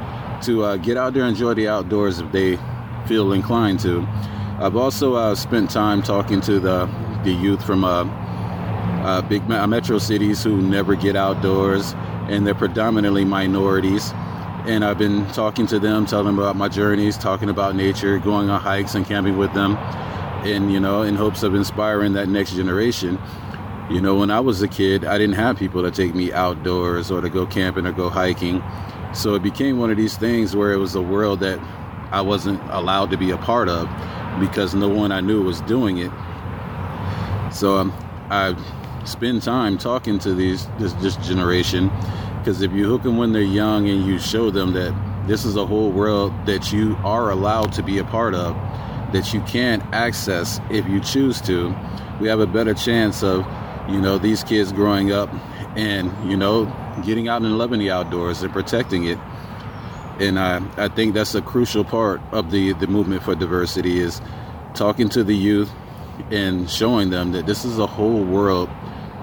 to 0.43 0.63
uh, 0.63 0.77
get 0.77 0.97
out 0.97 1.13
there 1.13 1.23
and 1.23 1.31
enjoy 1.31 1.53
the 1.53 1.67
outdoors 1.67 2.19
if 2.19 2.31
they 2.31 2.57
feel 3.07 3.33
inclined 3.33 3.79
to. 3.81 4.07
I've 4.59 4.75
also 4.75 5.15
uh, 5.15 5.35
spent 5.35 5.69
time 5.69 6.01
talking 6.01 6.41
to 6.41 6.59
the 6.59 6.89
the 7.23 7.31
youth 7.31 7.63
from 7.63 7.83
uh, 7.83 8.05
uh 9.03 9.21
big 9.21 9.47
metro 9.47 9.97
cities 9.97 10.43
who 10.43 10.61
never 10.61 10.95
get 10.95 11.15
outdoors, 11.15 11.93
and 12.29 12.45
they're 12.45 12.55
predominantly 12.55 13.25
minorities. 13.25 14.11
And 14.65 14.85
I've 14.85 14.99
been 14.99 15.25
talking 15.31 15.65
to 15.67 15.79
them, 15.79 16.05
telling 16.05 16.27
them 16.27 16.37
about 16.37 16.55
my 16.55 16.69
journeys, 16.69 17.17
talking 17.17 17.49
about 17.49 17.75
nature, 17.75 18.19
going 18.19 18.51
on 18.51 18.61
hikes 18.61 18.93
and 18.93 19.05
camping 19.05 19.37
with 19.37 19.51
them, 19.53 19.77
and 20.45 20.71
you 20.71 20.79
know, 20.79 21.01
in 21.01 21.15
hopes 21.15 21.41
of 21.41 21.55
inspiring 21.55 22.13
that 22.13 22.29
next 22.29 22.53
generation. 22.53 23.19
You 23.89 23.99
know, 23.99 24.15
when 24.15 24.31
I 24.31 24.39
was 24.39 24.61
a 24.61 24.67
kid, 24.67 25.03
I 25.03 25.17
didn't 25.17 25.35
have 25.35 25.57
people 25.57 25.81
to 25.81 25.91
take 25.91 26.15
me 26.15 26.31
outdoors 26.31 27.11
or 27.11 27.19
to 27.19 27.29
go 27.29 27.45
camping 27.45 27.85
or 27.85 27.91
go 27.91 28.09
hiking. 28.09 28.63
So 29.13 29.35
it 29.35 29.43
became 29.43 29.77
one 29.77 29.91
of 29.91 29.97
these 29.97 30.17
things 30.17 30.55
where 30.55 30.71
it 30.71 30.77
was 30.77 30.95
a 30.95 31.01
world 31.01 31.41
that 31.41 31.59
I 32.11 32.21
wasn't 32.21 32.61
allowed 32.69 33.11
to 33.11 33.17
be 33.17 33.31
a 33.31 33.37
part 33.37 33.69
of 33.69 33.89
because 34.39 34.73
no 34.73 34.87
one 34.87 35.11
I 35.11 35.21
knew 35.21 35.43
was 35.43 35.61
doing 35.61 35.97
it. 35.97 36.11
So 37.51 37.77
um, 37.77 37.93
I 38.29 38.55
spend 39.05 39.41
time 39.41 39.77
talking 39.77 40.19
to 40.19 40.33
these 40.33 40.67
this, 40.77 40.93
this 40.93 41.15
generation 41.17 41.91
because 42.37 42.61
if 42.61 42.71
you 42.71 42.85
hook 42.85 43.03
them 43.03 43.17
when 43.17 43.33
they're 43.33 43.41
young 43.41 43.87
and 43.87 44.05
you 44.05 44.17
show 44.17 44.49
them 44.49 44.73
that 44.73 44.93
this 45.27 45.45
is 45.45 45.55
a 45.55 45.65
whole 45.65 45.91
world 45.91 46.33
that 46.45 46.73
you 46.73 46.97
are 47.03 47.29
allowed 47.29 47.71
to 47.73 47.83
be 47.83 47.99
a 47.99 48.03
part 48.03 48.33
of, 48.33 48.55
that 49.13 49.33
you 49.33 49.41
can 49.41 49.81
access 49.93 50.59
if 50.71 50.87
you 50.87 50.99
choose 50.99 51.39
to, 51.41 51.75
we 52.19 52.27
have 52.27 52.39
a 52.39 52.47
better 52.47 52.73
chance 52.73 53.21
of, 53.21 53.45
you 53.87 54.01
know, 54.01 54.17
these 54.17 54.43
kids 54.43 54.71
growing 54.71 55.11
up 55.11 55.29
and, 55.75 56.11
you 56.29 56.35
know, 56.35 56.65
getting 57.01 57.27
out 57.27 57.41
and 57.41 57.57
loving 57.57 57.79
the 57.79 57.91
outdoors 57.91 58.41
and 58.43 58.51
protecting 58.51 59.05
it. 59.05 59.17
And 60.19 60.37
I, 60.39 60.61
I 60.77 60.87
think 60.87 61.13
that's 61.13 61.33
a 61.35 61.41
crucial 61.41 61.83
part 61.83 62.21
of 62.31 62.51
the, 62.51 62.73
the 62.73 62.87
movement 62.87 63.23
for 63.23 63.35
diversity 63.35 63.99
is 63.99 64.21
talking 64.73 65.09
to 65.09 65.23
the 65.23 65.35
youth 65.35 65.71
and 66.29 66.69
showing 66.69 67.09
them 67.09 67.31
that 67.31 67.45
this 67.45 67.65
is 67.65 67.79
a 67.79 67.87
whole 67.87 68.23
world 68.23 68.69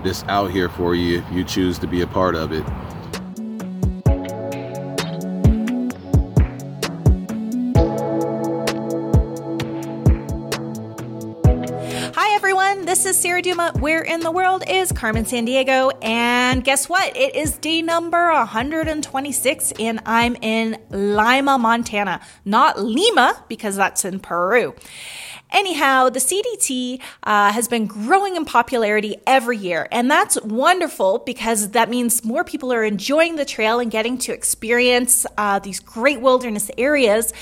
that's 0.05 0.25
out 0.25 0.51
here 0.51 0.69
for 0.69 0.95
you 0.95 1.19
if 1.19 1.33
you 1.33 1.45
choose 1.45 1.79
to 1.79 1.87
be 1.87 2.01
a 2.01 2.07
part 2.07 2.35
of 2.35 2.53
it. 2.53 2.65
This 12.99 13.15
is 13.15 13.23
Sarah 13.23 13.41
Duma. 13.41 13.70
Where 13.79 14.03
in 14.03 14.19
the 14.19 14.33
world 14.33 14.65
is 14.66 14.91
Carmen 14.91 15.25
Sandiego? 15.25 15.93
And 16.03 16.65
guess 16.65 16.89
what? 16.89 17.16
It 17.16 17.37
is 17.37 17.57
day 17.57 17.81
number 17.81 18.33
126, 18.33 19.73
and 19.79 20.01
I'm 20.05 20.35
in 20.43 20.77
Lima, 20.91 21.59
Montana. 21.59 22.20
Not 22.45 22.83
Lima, 22.83 23.45
because 23.47 23.77
that's 23.77 24.05
in 24.05 24.19
Peru. 24.19 24.75
Anyhow, 25.53 26.11
the 26.11 26.19
CDT 26.19 27.01
uh, 27.23 27.53
has 27.53 27.69
been 27.69 27.87
growing 27.87 28.35
in 28.35 28.45
popularity 28.45 29.16
every 29.29 29.57
year, 29.59 29.87
and 29.93 30.11
that's 30.11 30.39
wonderful 30.43 31.20
because 31.25 31.70
that 31.70 31.89
means 31.89 32.25
more 32.25 32.43
people 32.43 32.73
are 32.73 32.83
enjoying 32.83 33.37
the 33.37 33.45
trail 33.45 33.79
and 33.79 33.93
getting 33.93 34.19
to 34.19 34.33
experience 34.33 35.25
uh, 35.39 35.61
these 35.61 35.79
great 35.79 36.20
wilderness 36.20 36.69
areas 36.77 37.33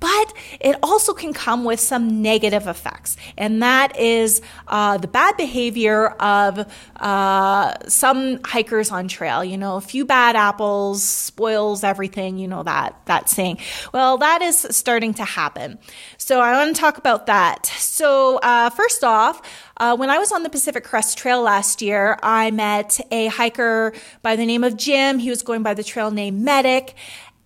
but 0.00 0.32
it 0.60 0.76
also 0.82 1.12
can 1.12 1.32
come 1.32 1.64
with 1.64 1.78
some 1.78 2.22
negative 2.22 2.66
effects, 2.66 3.16
and 3.36 3.62
that 3.62 3.98
is 3.98 4.42
uh, 4.66 4.98
the 4.98 5.08
bad 5.08 5.36
behavior 5.36 6.08
of 6.08 6.66
uh, 6.96 7.74
some 7.86 8.40
hikers 8.44 8.90
on 8.90 9.08
trail. 9.08 9.44
You 9.44 9.58
know, 9.58 9.76
a 9.76 9.80
few 9.80 10.04
bad 10.04 10.36
apples 10.36 11.02
spoils 11.02 11.84
everything. 11.84 12.38
You 12.38 12.48
know 12.48 12.62
that 12.62 13.00
that 13.06 13.28
saying. 13.28 13.58
Well, 13.92 14.18
that 14.18 14.42
is 14.42 14.66
starting 14.70 15.14
to 15.14 15.24
happen. 15.24 15.78
So 16.16 16.40
I 16.40 16.52
want 16.52 16.74
to 16.74 16.80
talk 16.80 16.98
about 16.98 17.26
that. 17.26 17.66
So 17.66 18.38
uh, 18.38 18.70
first 18.70 19.04
off. 19.04 19.42
Uh, 19.80 19.96
when 19.96 20.10
I 20.10 20.18
was 20.18 20.30
on 20.30 20.42
the 20.42 20.50
Pacific 20.50 20.84
Crest 20.84 21.16
Trail 21.16 21.40
last 21.40 21.80
year, 21.80 22.18
I 22.22 22.50
met 22.50 23.00
a 23.10 23.28
hiker 23.28 23.94
by 24.20 24.36
the 24.36 24.44
name 24.44 24.62
of 24.62 24.76
Jim. 24.76 25.18
He 25.18 25.30
was 25.30 25.40
going 25.40 25.62
by 25.62 25.72
the 25.72 25.82
trail 25.82 26.10
name 26.10 26.44
Medic, 26.44 26.94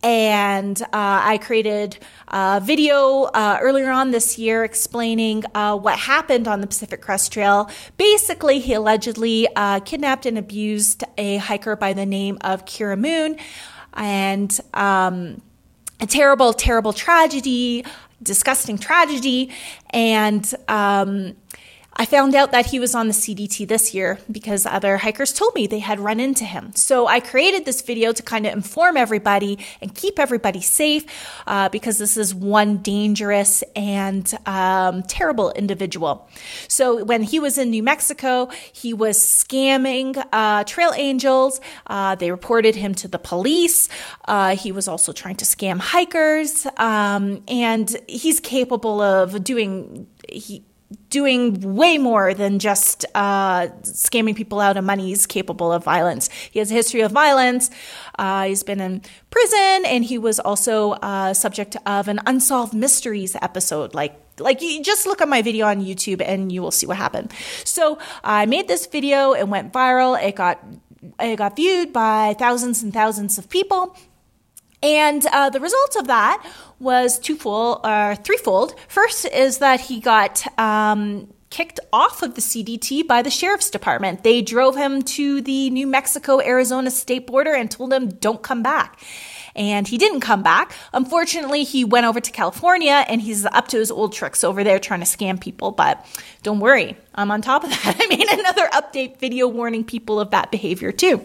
and 0.04 0.82
uh, 0.82 0.86
I 0.92 1.38
created 1.38 1.98
a 2.28 2.60
video 2.62 3.22
uh, 3.22 3.58
earlier 3.62 3.90
on 3.90 4.10
this 4.10 4.38
year 4.38 4.62
explaining 4.62 5.44
uh, 5.54 5.76
what 5.76 5.98
happened 5.98 6.46
on 6.46 6.60
the 6.60 6.66
Pacific 6.66 7.00
Crest 7.00 7.32
Trail. 7.32 7.70
Basically, 7.96 8.58
he 8.58 8.74
allegedly 8.74 9.48
uh, 9.56 9.80
kidnapped 9.80 10.26
and 10.26 10.36
abused 10.36 11.04
a 11.16 11.38
hiker 11.38 11.74
by 11.74 11.94
the 11.94 12.04
name 12.04 12.36
of 12.42 12.66
Kira 12.66 12.98
Moon, 12.98 13.38
and 13.94 14.60
um, 14.74 15.40
a 16.00 16.06
terrible, 16.06 16.52
terrible 16.52 16.92
tragedy, 16.92 17.86
disgusting 18.22 18.76
tragedy, 18.76 19.52
and 19.88 20.54
um, 20.68 21.34
I 21.96 22.06
found 22.06 22.34
out 22.34 22.50
that 22.52 22.66
he 22.66 22.80
was 22.80 22.94
on 22.94 23.06
the 23.06 23.14
CDT 23.14 23.68
this 23.68 23.94
year 23.94 24.18
because 24.30 24.66
other 24.66 24.96
hikers 24.96 25.32
told 25.32 25.54
me 25.54 25.66
they 25.66 25.78
had 25.78 26.00
run 26.00 26.18
into 26.18 26.44
him. 26.44 26.74
So 26.74 27.06
I 27.06 27.20
created 27.20 27.64
this 27.64 27.82
video 27.82 28.12
to 28.12 28.22
kind 28.22 28.46
of 28.46 28.52
inform 28.52 28.96
everybody 28.96 29.58
and 29.80 29.94
keep 29.94 30.18
everybody 30.18 30.60
safe 30.60 31.04
uh, 31.46 31.68
because 31.68 31.98
this 31.98 32.16
is 32.16 32.34
one 32.34 32.78
dangerous 32.78 33.62
and 33.76 34.32
um, 34.46 35.02
terrible 35.04 35.52
individual. 35.52 36.28
So 36.66 37.04
when 37.04 37.22
he 37.22 37.38
was 37.38 37.58
in 37.58 37.70
New 37.70 37.82
Mexico, 37.82 38.48
he 38.72 38.92
was 38.92 39.18
scamming 39.18 40.22
uh, 40.32 40.64
trail 40.64 40.92
angels. 40.96 41.60
Uh, 41.86 42.16
they 42.16 42.30
reported 42.30 42.74
him 42.74 42.94
to 42.96 43.08
the 43.08 43.18
police. 43.18 43.88
Uh, 44.24 44.56
he 44.56 44.72
was 44.72 44.88
also 44.88 45.12
trying 45.12 45.36
to 45.36 45.44
scam 45.44 45.78
hikers, 45.78 46.66
um, 46.76 47.42
and 47.46 47.96
he's 48.08 48.40
capable 48.40 49.00
of 49.00 49.44
doing. 49.44 50.08
He, 50.28 50.64
doing 51.10 51.74
way 51.74 51.98
more 51.98 52.34
than 52.34 52.58
just 52.58 53.04
uh, 53.14 53.68
scamming 53.82 54.34
people 54.36 54.60
out 54.60 54.76
of 54.76 54.84
money. 54.84 55.08
He's 55.08 55.26
capable 55.26 55.72
of 55.72 55.84
violence. 55.84 56.28
He 56.50 56.58
has 56.58 56.70
a 56.70 56.74
history 56.74 57.00
of 57.00 57.12
violence. 57.12 57.70
Uh, 58.18 58.44
he's 58.44 58.62
been 58.62 58.80
in 58.80 59.02
prison, 59.30 59.84
and 59.86 60.04
he 60.04 60.18
was 60.18 60.40
also 60.40 60.92
uh, 60.92 61.34
subject 61.34 61.76
of 61.86 62.08
an 62.08 62.20
unsolved 62.26 62.74
mysteries 62.74 63.36
episode. 63.42 63.94
Like, 63.94 64.20
like 64.38 64.62
you 64.62 64.82
just 64.82 65.06
look 65.06 65.20
at 65.20 65.28
my 65.28 65.42
video 65.42 65.66
on 65.66 65.84
YouTube, 65.84 66.22
and 66.24 66.50
you 66.50 66.62
will 66.62 66.70
see 66.70 66.86
what 66.86 66.96
happened. 66.96 67.32
So 67.64 67.98
I 68.22 68.46
made 68.46 68.68
this 68.68 68.86
video. 68.86 69.32
It 69.32 69.48
went 69.48 69.72
viral. 69.72 70.20
It 70.22 70.36
got 70.36 70.64
it 71.20 71.36
got 71.36 71.56
viewed 71.56 71.92
by 71.92 72.34
thousands 72.38 72.82
and 72.82 72.92
thousands 72.92 73.38
of 73.38 73.48
people. 73.48 73.96
And 74.84 75.24
uh, 75.32 75.48
the 75.48 75.60
result 75.60 75.96
of 75.96 76.08
that 76.08 76.46
was 76.78 77.18
twofold, 77.18 77.80
uh, 77.84 78.16
threefold. 78.16 78.78
First 78.86 79.24
is 79.24 79.58
that 79.58 79.80
he 79.80 79.98
got 79.98 80.46
um, 80.58 81.32
kicked 81.48 81.80
off 81.90 82.22
of 82.22 82.34
the 82.34 82.42
CDT 82.42 83.06
by 83.06 83.22
the 83.22 83.30
sheriff's 83.30 83.70
department. 83.70 84.24
They 84.24 84.42
drove 84.42 84.76
him 84.76 85.00
to 85.02 85.40
the 85.40 85.70
New 85.70 85.86
Mexico 85.86 86.38
Arizona 86.38 86.90
state 86.90 87.26
border 87.26 87.54
and 87.54 87.70
told 87.70 87.94
him, 87.94 88.10
don't 88.10 88.42
come 88.42 88.62
back. 88.62 89.00
And 89.56 89.88
he 89.88 89.96
didn't 89.96 90.20
come 90.20 90.42
back. 90.42 90.72
Unfortunately, 90.92 91.64
he 91.64 91.84
went 91.84 92.04
over 92.04 92.20
to 92.20 92.30
California 92.30 93.06
and 93.08 93.22
he's 93.22 93.46
up 93.46 93.68
to 93.68 93.78
his 93.78 93.90
old 93.90 94.12
tricks 94.12 94.44
over 94.44 94.64
there 94.64 94.78
trying 94.78 95.00
to 95.00 95.06
scam 95.06 95.40
people. 95.40 95.70
But 95.70 96.04
don't 96.42 96.60
worry, 96.60 96.96
I'm 97.14 97.30
on 97.30 97.40
top 97.40 97.64
of 97.64 97.70
that. 97.70 97.96
I 98.00 98.06
made 98.06 98.28
another 98.28 98.68
update 98.72 99.18
video 99.18 99.48
warning 99.48 99.84
people 99.84 100.20
of 100.20 100.32
that 100.32 100.50
behavior 100.50 100.92
too. 100.92 101.24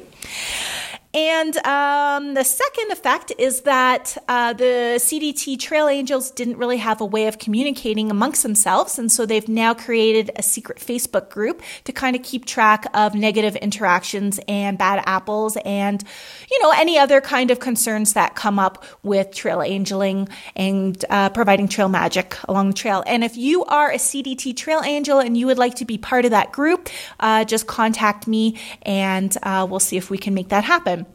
And 1.20 1.58
um, 1.68 2.34
the 2.34 2.46
second 2.46 2.92
effect 2.92 3.34
is 3.38 3.62
that 3.62 4.16
uh, 4.30 4.54
the 4.54 4.96
CDT 5.00 5.60
Trail 5.60 5.90
Angels 5.90 6.32
didn't 6.32 6.56
really 6.56 6.78
have 6.78 7.02
a 7.02 7.06
way 7.06 7.28
of 7.28 7.40
communicating 7.40 8.10
amongst 8.10 8.42
themselves. 8.42 8.98
And 8.98 9.12
so 9.12 9.26
they've 9.26 9.50
now 9.50 9.74
created 9.74 10.32
a 10.38 10.42
secret 10.42 10.78
Facebook 10.78 11.30
group 11.30 11.62
to 11.84 11.92
kind 11.92 12.16
of 12.16 12.24
keep 12.24 12.46
track 12.46 12.86
of 12.94 13.16
negative 13.16 13.58
interactions 13.58 14.40
and 14.48 14.78
bad 14.78 15.04
apples 15.06 15.58
and, 15.66 16.02
you 16.50 16.64
know, 16.64 16.72
any 16.72 16.98
other 16.98 17.20
kind 17.20 17.52
of 17.52 17.60
concerns 17.60 18.14
that 18.14 18.36
come 18.36 18.58
up 18.58 18.86
with 19.04 19.36
trail 19.36 19.62
angeling 19.62 20.30
and 20.56 21.04
uh, 21.10 21.30
providing 21.32 21.68
trail 21.68 21.90
magic 21.90 22.38
along 22.48 22.70
the 22.70 22.76
trail. 22.76 23.04
And 23.06 23.26
if 23.26 23.36
you 23.36 23.66
are 23.66 23.92
a 23.92 23.98
CDT 23.98 24.56
Trail 24.56 24.84
Angel 24.86 25.20
and 25.20 25.36
you 25.36 25.48
would 25.48 25.58
like 25.58 25.76
to 25.76 25.86
be 25.86 25.98
part 25.98 26.24
of 26.24 26.32
that 26.32 26.54
group, 26.54 26.88
uh, 27.20 27.44
just 27.44 27.68
contact 27.68 28.26
me 28.26 28.58
and 28.84 29.36
uh, 29.44 29.68
we'll 29.70 29.82
see 29.82 29.98
if 29.98 30.10
we 30.10 30.18
can 30.18 30.34
make 30.34 30.48
that 30.48 30.64
happen. 30.64 31.09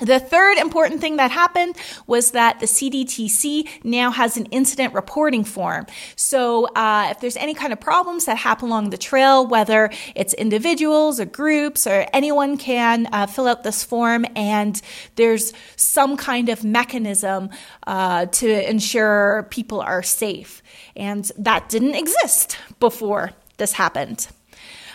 The 0.00 0.18
third 0.18 0.56
important 0.56 1.00
thing 1.00 1.16
that 1.16 1.30
happened 1.30 1.76
was 2.06 2.30
that 2.30 2.58
the 2.60 2.66
CDTC 2.66 3.84
now 3.84 4.10
has 4.10 4.36
an 4.36 4.46
incident 4.46 4.94
reporting 4.94 5.44
form. 5.44 5.86
So 6.16 6.66
uh, 6.74 7.08
if 7.10 7.20
there's 7.20 7.36
any 7.36 7.52
kind 7.52 7.72
of 7.72 7.80
problems 7.80 8.24
that 8.24 8.38
happen 8.38 8.68
along 8.68 8.90
the 8.90 8.98
trail, 8.98 9.46
whether 9.46 9.90
it's 10.14 10.32
individuals 10.34 11.20
or 11.20 11.26
groups 11.26 11.86
or 11.86 12.06
anyone 12.14 12.56
can 12.56 13.08
uh, 13.12 13.26
fill 13.26 13.46
out 13.46 13.62
this 13.62 13.84
form, 13.84 14.24
and 14.34 14.80
there's 15.16 15.52
some 15.76 16.16
kind 16.16 16.48
of 16.48 16.64
mechanism 16.64 17.50
uh, 17.86 18.26
to 18.26 18.68
ensure 18.70 19.46
people 19.50 19.80
are 19.80 20.02
safe. 20.02 20.62
And 20.96 21.30
that 21.36 21.68
didn't 21.68 21.94
exist 21.94 22.56
before 22.78 23.32
this 23.58 23.72
happened. 23.72 24.28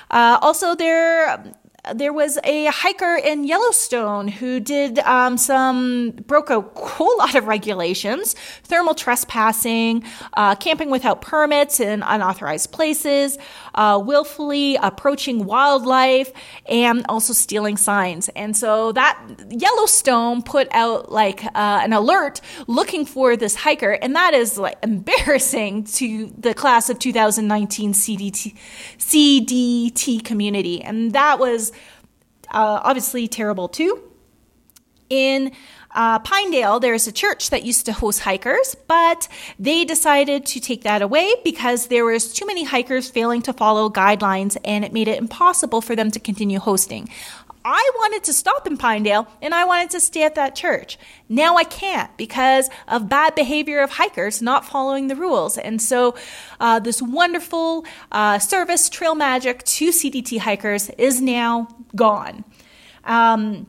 Uh, 0.10 0.40
also, 0.42 0.76
there 0.76 1.44
there 1.94 2.14
was 2.14 2.38
a 2.44 2.66
hiker 2.68 3.16
in 3.16 3.44
Yellowstone 3.44 4.28
who 4.28 4.60
did 4.60 5.00
um, 5.00 5.38
some 5.38 6.12
broke 6.28 6.50
a 6.50 6.62
whole 6.62 7.18
lot 7.20 7.36
of 7.36 7.48
regulations, 7.48 8.36
thermal 8.64 8.96
trespassing, 8.96 10.04
uh, 10.34 10.56
camping 10.56 10.90
without 10.90 11.22
permits 11.22 11.80
in 11.80 12.04
unauthorized 12.04 12.72
places, 12.72 13.38
uh, 13.76 14.02
willfully 14.04 14.78
approaching 14.78 15.46
wildlife, 15.46 16.32
and 16.66 17.06
also 17.08 17.34
stealing 17.34 17.78
signs. 17.78 18.30
And 18.30 18.56
so 18.58 18.92
that 18.94 19.20
Yellowstone 19.50 20.42
put 20.42 20.68
out 20.72 21.12
like 21.12 21.46
uh, 21.46 21.50
an 21.84 21.94
alert 21.94 22.42
looking 22.68 23.06
for 23.06 23.38
this 23.38 23.56
hiker, 23.56 23.92
and 23.92 24.16
that 24.16 24.34
is 24.34 24.58
like 24.58 24.78
embarrassing 24.84 25.84
to 25.96 26.34
the 26.38 26.54
class 26.54 26.90
of 26.90 27.00
2019 27.00 27.94
CDT 27.94 28.56
CDT 28.98 30.24
community, 30.24 30.82
and 30.82 31.14
that 31.14 31.40
was 31.40 31.72
uh, 32.52 32.80
obviously 32.84 33.28
terrible 33.28 33.68
too. 33.68 34.02
In 35.10 35.52
uh, 35.96 36.20
Pinedale, 36.20 36.80
there's 36.80 37.08
a 37.08 37.12
church 37.12 37.50
that 37.50 37.64
used 37.64 37.86
to 37.86 37.94
host 37.94 38.20
hikers, 38.20 38.76
but 38.88 39.28
they 39.58 39.86
decided 39.86 40.46
to 40.48 40.60
take 40.60 40.84
that 40.84 41.02
away 41.02 41.34
because 41.44 41.88
there 41.88 42.06
was 42.06 42.34
too 42.34 42.46
many 42.46 42.66
hikers 42.66 43.10
failing 43.10 43.42
to 43.44 43.54
follow 43.54 43.90
guidelines 43.90 44.58
and 44.66 44.84
it 44.84 44.92
made 44.92 45.08
it 45.08 45.18
impossible 45.18 45.82
for 45.82 45.96
them 45.96 46.12
to 46.12 46.20
continue 46.20 46.60
hosting. 46.60 47.10
I 47.68 47.92
wanted 47.96 48.26
to 48.26 48.34
stop 48.34 48.68
in 48.68 48.78
Pinedale 48.78 49.28
and 49.42 49.56
I 49.56 49.66
wanted 49.66 49.90
to 49.92 50.00
stay 50.00 50.24
at 50.24 50.36
that 50.36 50.56
church. 50.56 51.00
Now 51.30 51.56
I 51.56 51.64
can't 51.64 52.16
because 52.16 52.70
of 52.88 53.10
bad 53.10 53.34
behavior 53.34 53.80
of 53.80 53.90
hikers 53.90 54.40
not 54.40 54.66
following 54.66 55.08
the 55.08 55.16
rules. 55.16 55.58
And 55.58 55.82
so, 55.82 56.16
uh, 56.60 56.80
this 56.80 57.02
wonderful 57.02 57.86
uh, 58.12 58.38
service, 58.38 58.88
Trail 58.88 59.16
Magic 59.16 59.64
to 59.64 59.90
CDT 59.90 60.40
hikers, 60.40 60.92
is 60.92 61.22
now 61.22 61.68
gone. 61.96 62.46
Um, 63.06 63.66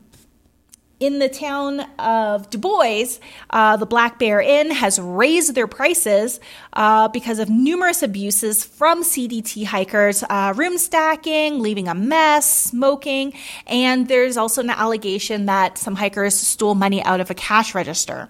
in 0.99 1.19
the 1.19 1.29
town 1.29 1.81
of 1.99 2.49
Dubois, 2.49 3.19
uh, 3.51 3.77
the 3.77 3.85
Black 3.85 4.19
Bear 4.19 4.41
Inn 4.41 4.71
has 4.71 4.99
raised 4.99 5.55
their 5.55 5.67
prices 5.67 6.41
uh, 6.73 7.09
because 7.09 7.39
of 7.39 7.51
numerous 7.51 8.03
abuses 8.03 8.65
from 8.65 9.05
CDT 9.05 9.67
hikers, 9.67 10.25
uh, 10.31 10.55
room 10.57 10.79
stacking, 10.79 11.61
leaving 11.61 11.87
a 11.89 11.95
mess, 11.95 12.51
smoking, 12.51 13.35
and 13.67 14.09
there's 14.09 14.39
also 14.39 14.63
an 14.63 14.71
allegation 14.71 15.47
that 15.47 15.77
some 15.77 15.97
hikers 15.97 16.35
stole 16.35 16.75
money 16.75 17.03
out 17.03 17.21
of 17.21 17.31
a 17.31 17.35
cash 17.35 17.75
register. 17.75 18.29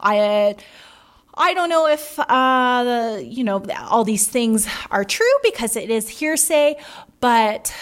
I. 0.00 0.56
I 1.34 1.54
don't 1.54 1.70
know 1.70 1.86
if 1.86 2.18
uh, 2.18 3.18
you 3.22 3.42
know 3.42 3.64
all 3.88 4.04
these 4.04 4.28
things 4.28 4.68
are 4.90 5.02
true 5.02 5.34
because 5.42 5.76
it 5.76 5.88
is 5.88 6.06
hearsay, 6.06 6.76
but 7.20 7.74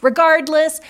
regardless, 0.00 0.80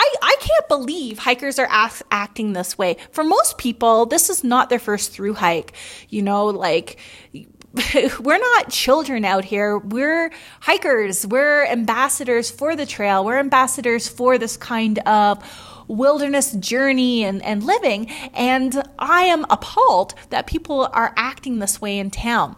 I, 0.00 0.14
I 0.22 0.36
can't 0.40 0.68
believe 0.68 1.18
hikers 1.18 1.58
are 1.58 1.66
act, 1.68 2.02
acting 2.10 2.54
this 2.54 2.78
way. 2.78 2.96
For 3.12 3.22
most 3.22 3.58
people, 3.58 4.06
this 4.06 4.30
is 4.30 4.42
not 4.42 4.70
their 4.70 4.78
first 4.78 5.12
through 5.12 5.34
hike. 5.34 5.74
You 6.08 6.22
know, 6.22 6.46
like, 6.46 6.98
we're 8.20 8.38
not 8.38 8.70
children 8.70 9.26
out 9.26 9.44
here. 9.44 9.76
We're 9.76 10.32
hikers. 10.60 11.26
We're 11.26 11.66
ambassadors 11.66 12.50
for 12.50 12.76
the 12.76 12.86
trail. 12.86 13.26
We're 13.26 13.40
ambassadors 13.40 14.08
for 14.08 14.38
this 14.38 14.56
kind 14.56 15.00
of 15.00 15.44
wilderness 15.86 16.52
journey 16.52 17.24
and, 17.24 17.42
and 17.42 17.62
living. 17.62 18.10
And 18.32 18.82
I 18.98 19.24
am 19.24 19.44
appalled 19.50 20.14
that 20.30 20.46
people 20.46 20.88
are 20.94 21.12
acting 21.14 21.58
this 21.58 21.78
way 21.78 21.98
in 21.98 22.10
town. 22.10 22.56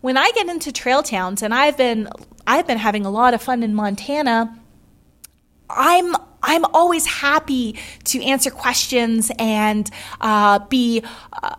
When 0.00 0.16
I 0.16 0.32
get 0.32 0.48
into 0.48 0.72
trail 0.72 1.04
towns, 1.04 1.40
and 1.40 1.54
I've 1.54 1.76
been 1.76 2.08
I've 2.48 2.66
been 2.66 2.78
having 2.78 3.06
a 3.06 3.10
lot 3.10 3.32
of 3.34 3.42
fun 3.42 3.62
in 3.62 3.74
Montana 3.74 4.60
I'm 5.70 6.14
I'm 6.42 6.64
always 6.66 7.06
happy 7.06 7.76
to 8.04 8.22
answer 8.22 8.50
questions 8.50 9.30
and 9.38 9.90
uh, 10.20 10.60
be 10.68 11.02
uh, 11.42 11.56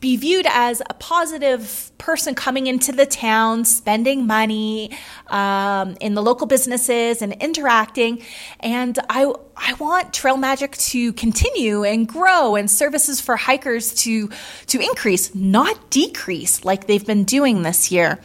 be 0.00 0.16
viewed 0.16 0.46
as 0.48 0.82
a 0.88 0.94
positive 0.94 1.92
person 1.98 2.34
coming 2.34 2.66
into 2.66 2.92
the 2.92 3.06
town, 3.06 3.64
spending 3.64 4.26
money 4.26 4.90
um, 5.28 5.96
in 6.00 6.14
the 6.14 6.22
local 6.22 6.46
businesses 6.46 7.22
and 7.22 7.32
interacting. 7.34 8.22
And 8.60 8.98
I 9.08 9.32
I 9.56 9.74
want 9.74 10.12
Trail 10.12 10.36
Magic 10.36 10.76
to 10.76 11.12
continue 11.14 11.84
and 11.84 12.06
grow, 12.06 12.56
and 12.56 12.70
services 12.70 13.20
for 13.20 13.36
hikers 13.36 13.94
to 14.02 14.30
to 14.66 14.80
increase, 14.80 15.34
not 15.34 15.90
decrease, 15.90 16.64
like 16.64 16.86
they've 16.86 17.06
been 17.06 17.24
doing 17.24 17.62
this 17.62 17.90
year. 17.90 18.20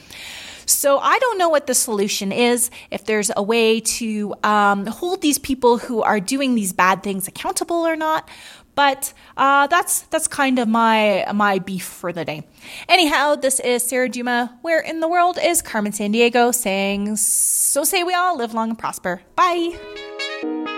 So 0.72 0.98
I 0.99 1.19
don't 1.19 1.38
know 1.38 1.49
what 1.49 1.68
the 1.68 1.76
solution 1.76 2.31
is, 2.31 2.72
if 2.89 3.06
there's 3.06 3.31
a 3.35 3.43
way 3.43 3.80
to 3.81 4.34
um, 4.43 4.85
hold 4.85 5.22
these 5.22 5.38
people 5.38 5.77
who 5.77 6.02
are 6.02 6.19
doing 6.19 6.56
these 6.56 6.73
bad 6.73 7.03
things 7.03 7.27
accountable 7.27 7.88
or 7.88 7.95
not. 7.95 8.30
But 8.73 9.14
uh, 9.35 9.68
that's 9.68 10.03
that's 10.03 10.27
kind 10.27 10.57
of 10.57 10.68
my 10.68 11.26
my 11.34 11.60
beef 11.60 11.84
for 11.84 12.14
the 12.14 12.23
day. 12.23 12.48
Anyhow, 12.88 13.35
this 13.35 13.60
is 13.60 13.84
Sarah 13.84 14.07
Duma. 14.07 14.57
Where 14.61 14.80
in 14.80 15.02
the 15.02 15.10
world 15.10 15.38
is 15.41 15.61
Carmen 15.61 15.91
Sandiego 15.91 16.56
saying, 16.56 17.18
"So 17.18 17.84
say 17.84 18.03
we 18.03 18.14
all 18.14 18.38
live 18.38 18.53
long 18.53 18.69
and 18.69 18.80
prosper." 18.80 19.22
Bye. 19.35 20.70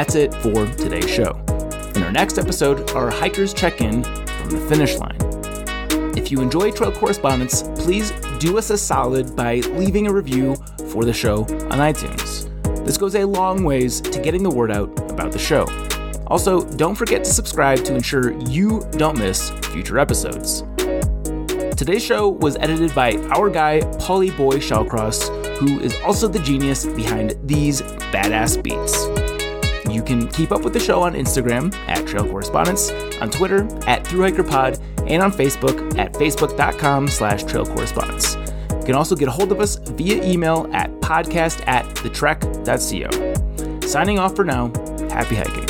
That's 0.00 0.14
it 0.14 0.32
for 0.36 0.66
today's 0.78 1.10
show. 1.10 1.32
In 1.94 2.02
our 2.02 2.10
next 2.10 2.38
episode, 2.38 2.90
our 2.92 3.10
hikers 3.10 3.52
check 3.52 3.82
in 3.82 4.02
from 4.02 4.48
the 4.48 4.66
finish 4.66 4.96
line. 4.96 5.18
If 6.16 6.32
you 6.32 6.40
enjoy 6.40 6.70
Trail 6.70 6.90
Correspondence, 6.90 7.64
please 7.76 8.10
do 8.38 8.56
us 8.56 8.70
a 8.70 8.78
solid 8.78 9.36
by 9.36 9.56
leaving 9.56 10.06
a 10.06 10.12
review 10.12 10.56
for 10.90 11.04
the 11.04 11.12
show 11.12 11.42
on 11.42 11.80
iTunes. 11.80 12.46
This 12.86 12.96
goes 12.96 13.14
a 13.14 13.26
long 13.26 13.62
ways 13.62 14.00
to 14.00 14.18
getting 14.22 14.42
the 14.42 14.48
word 14.48 14.70
out 14.70 14.88
about 15.10 15.32
the 15.32 15.38
show. 15.38 15.66
Also, 16.28 16.64
don't 16.78 16.94
forget 16.94 17.22
to 17.22 17.30
subscribe 17.30 17.84
to 17.84 17.94
ensure 17.94 18.32
you 18.48 18.80
don't 18.92 19.18
miss 19.18 19.50
future 19.66 19.98
episodes. 19.98 20.62
Today's 21.76 22.02
show 22.02 22.30
was 22.30 22.56
edited 22.56 22.94
by 22.94 23.16
our 23.32 23.50
guy, 23.50 23.80
Paulie 23.98 24.34
Boy 24.34 24.56
Shallcross, 24.56 25.28
who 25.58 25.78
is 25.80 25.94
also 26.00 26.26
the 26.26 26.38
genius 26.38 26.86
behind 26.86 27.36
these 27.44 27.82
badass 28.12 28.62
beats. 28.62 29.19
Can 30.10 30.26
keep 30.26 30.50
up 30.50 30.64
with 30.64 30.72
the 30.72 30.80
show 30.80 31.02
on 31.02 31.14
Instagram 31.14 31.72
at 31.86 32.04
Trail 32.04 32.26
Correspondence, 32.28 32.90
on 33.20 33.30
Twitter 33.30 33.58
at 33.86 34.02
ThruHikerPod, 34.02 34.82
and 35.08 35.22
on 35.22 35.30
Facebook 35.30 35.96
at 35.96 36.14
facebook.com 36.14 37.06
slash 37.06 37.44
Trail 37.44 37.64
Correspondence. 37.64 38.34
You 38.70 38.82
can 38.86 38.94
also 38.96 39.14
get 39.14 39.28
a 39.28 39.30
hold 39.30 39.52
of 39.52 39.60
us 39.60 39.76
via 39.76 40.20
email 40.24 40.68
at 40.72 40.90
podcast 40.94 41.64
at 41.68 41.84
thetrek.co. 41.94 43.86
Signing 43.86 44.18
off 44.18 44.34
for 44.34 44.44
now, 44.44 44.72
happy 45.10 45.36
hiking. 45.36 45.69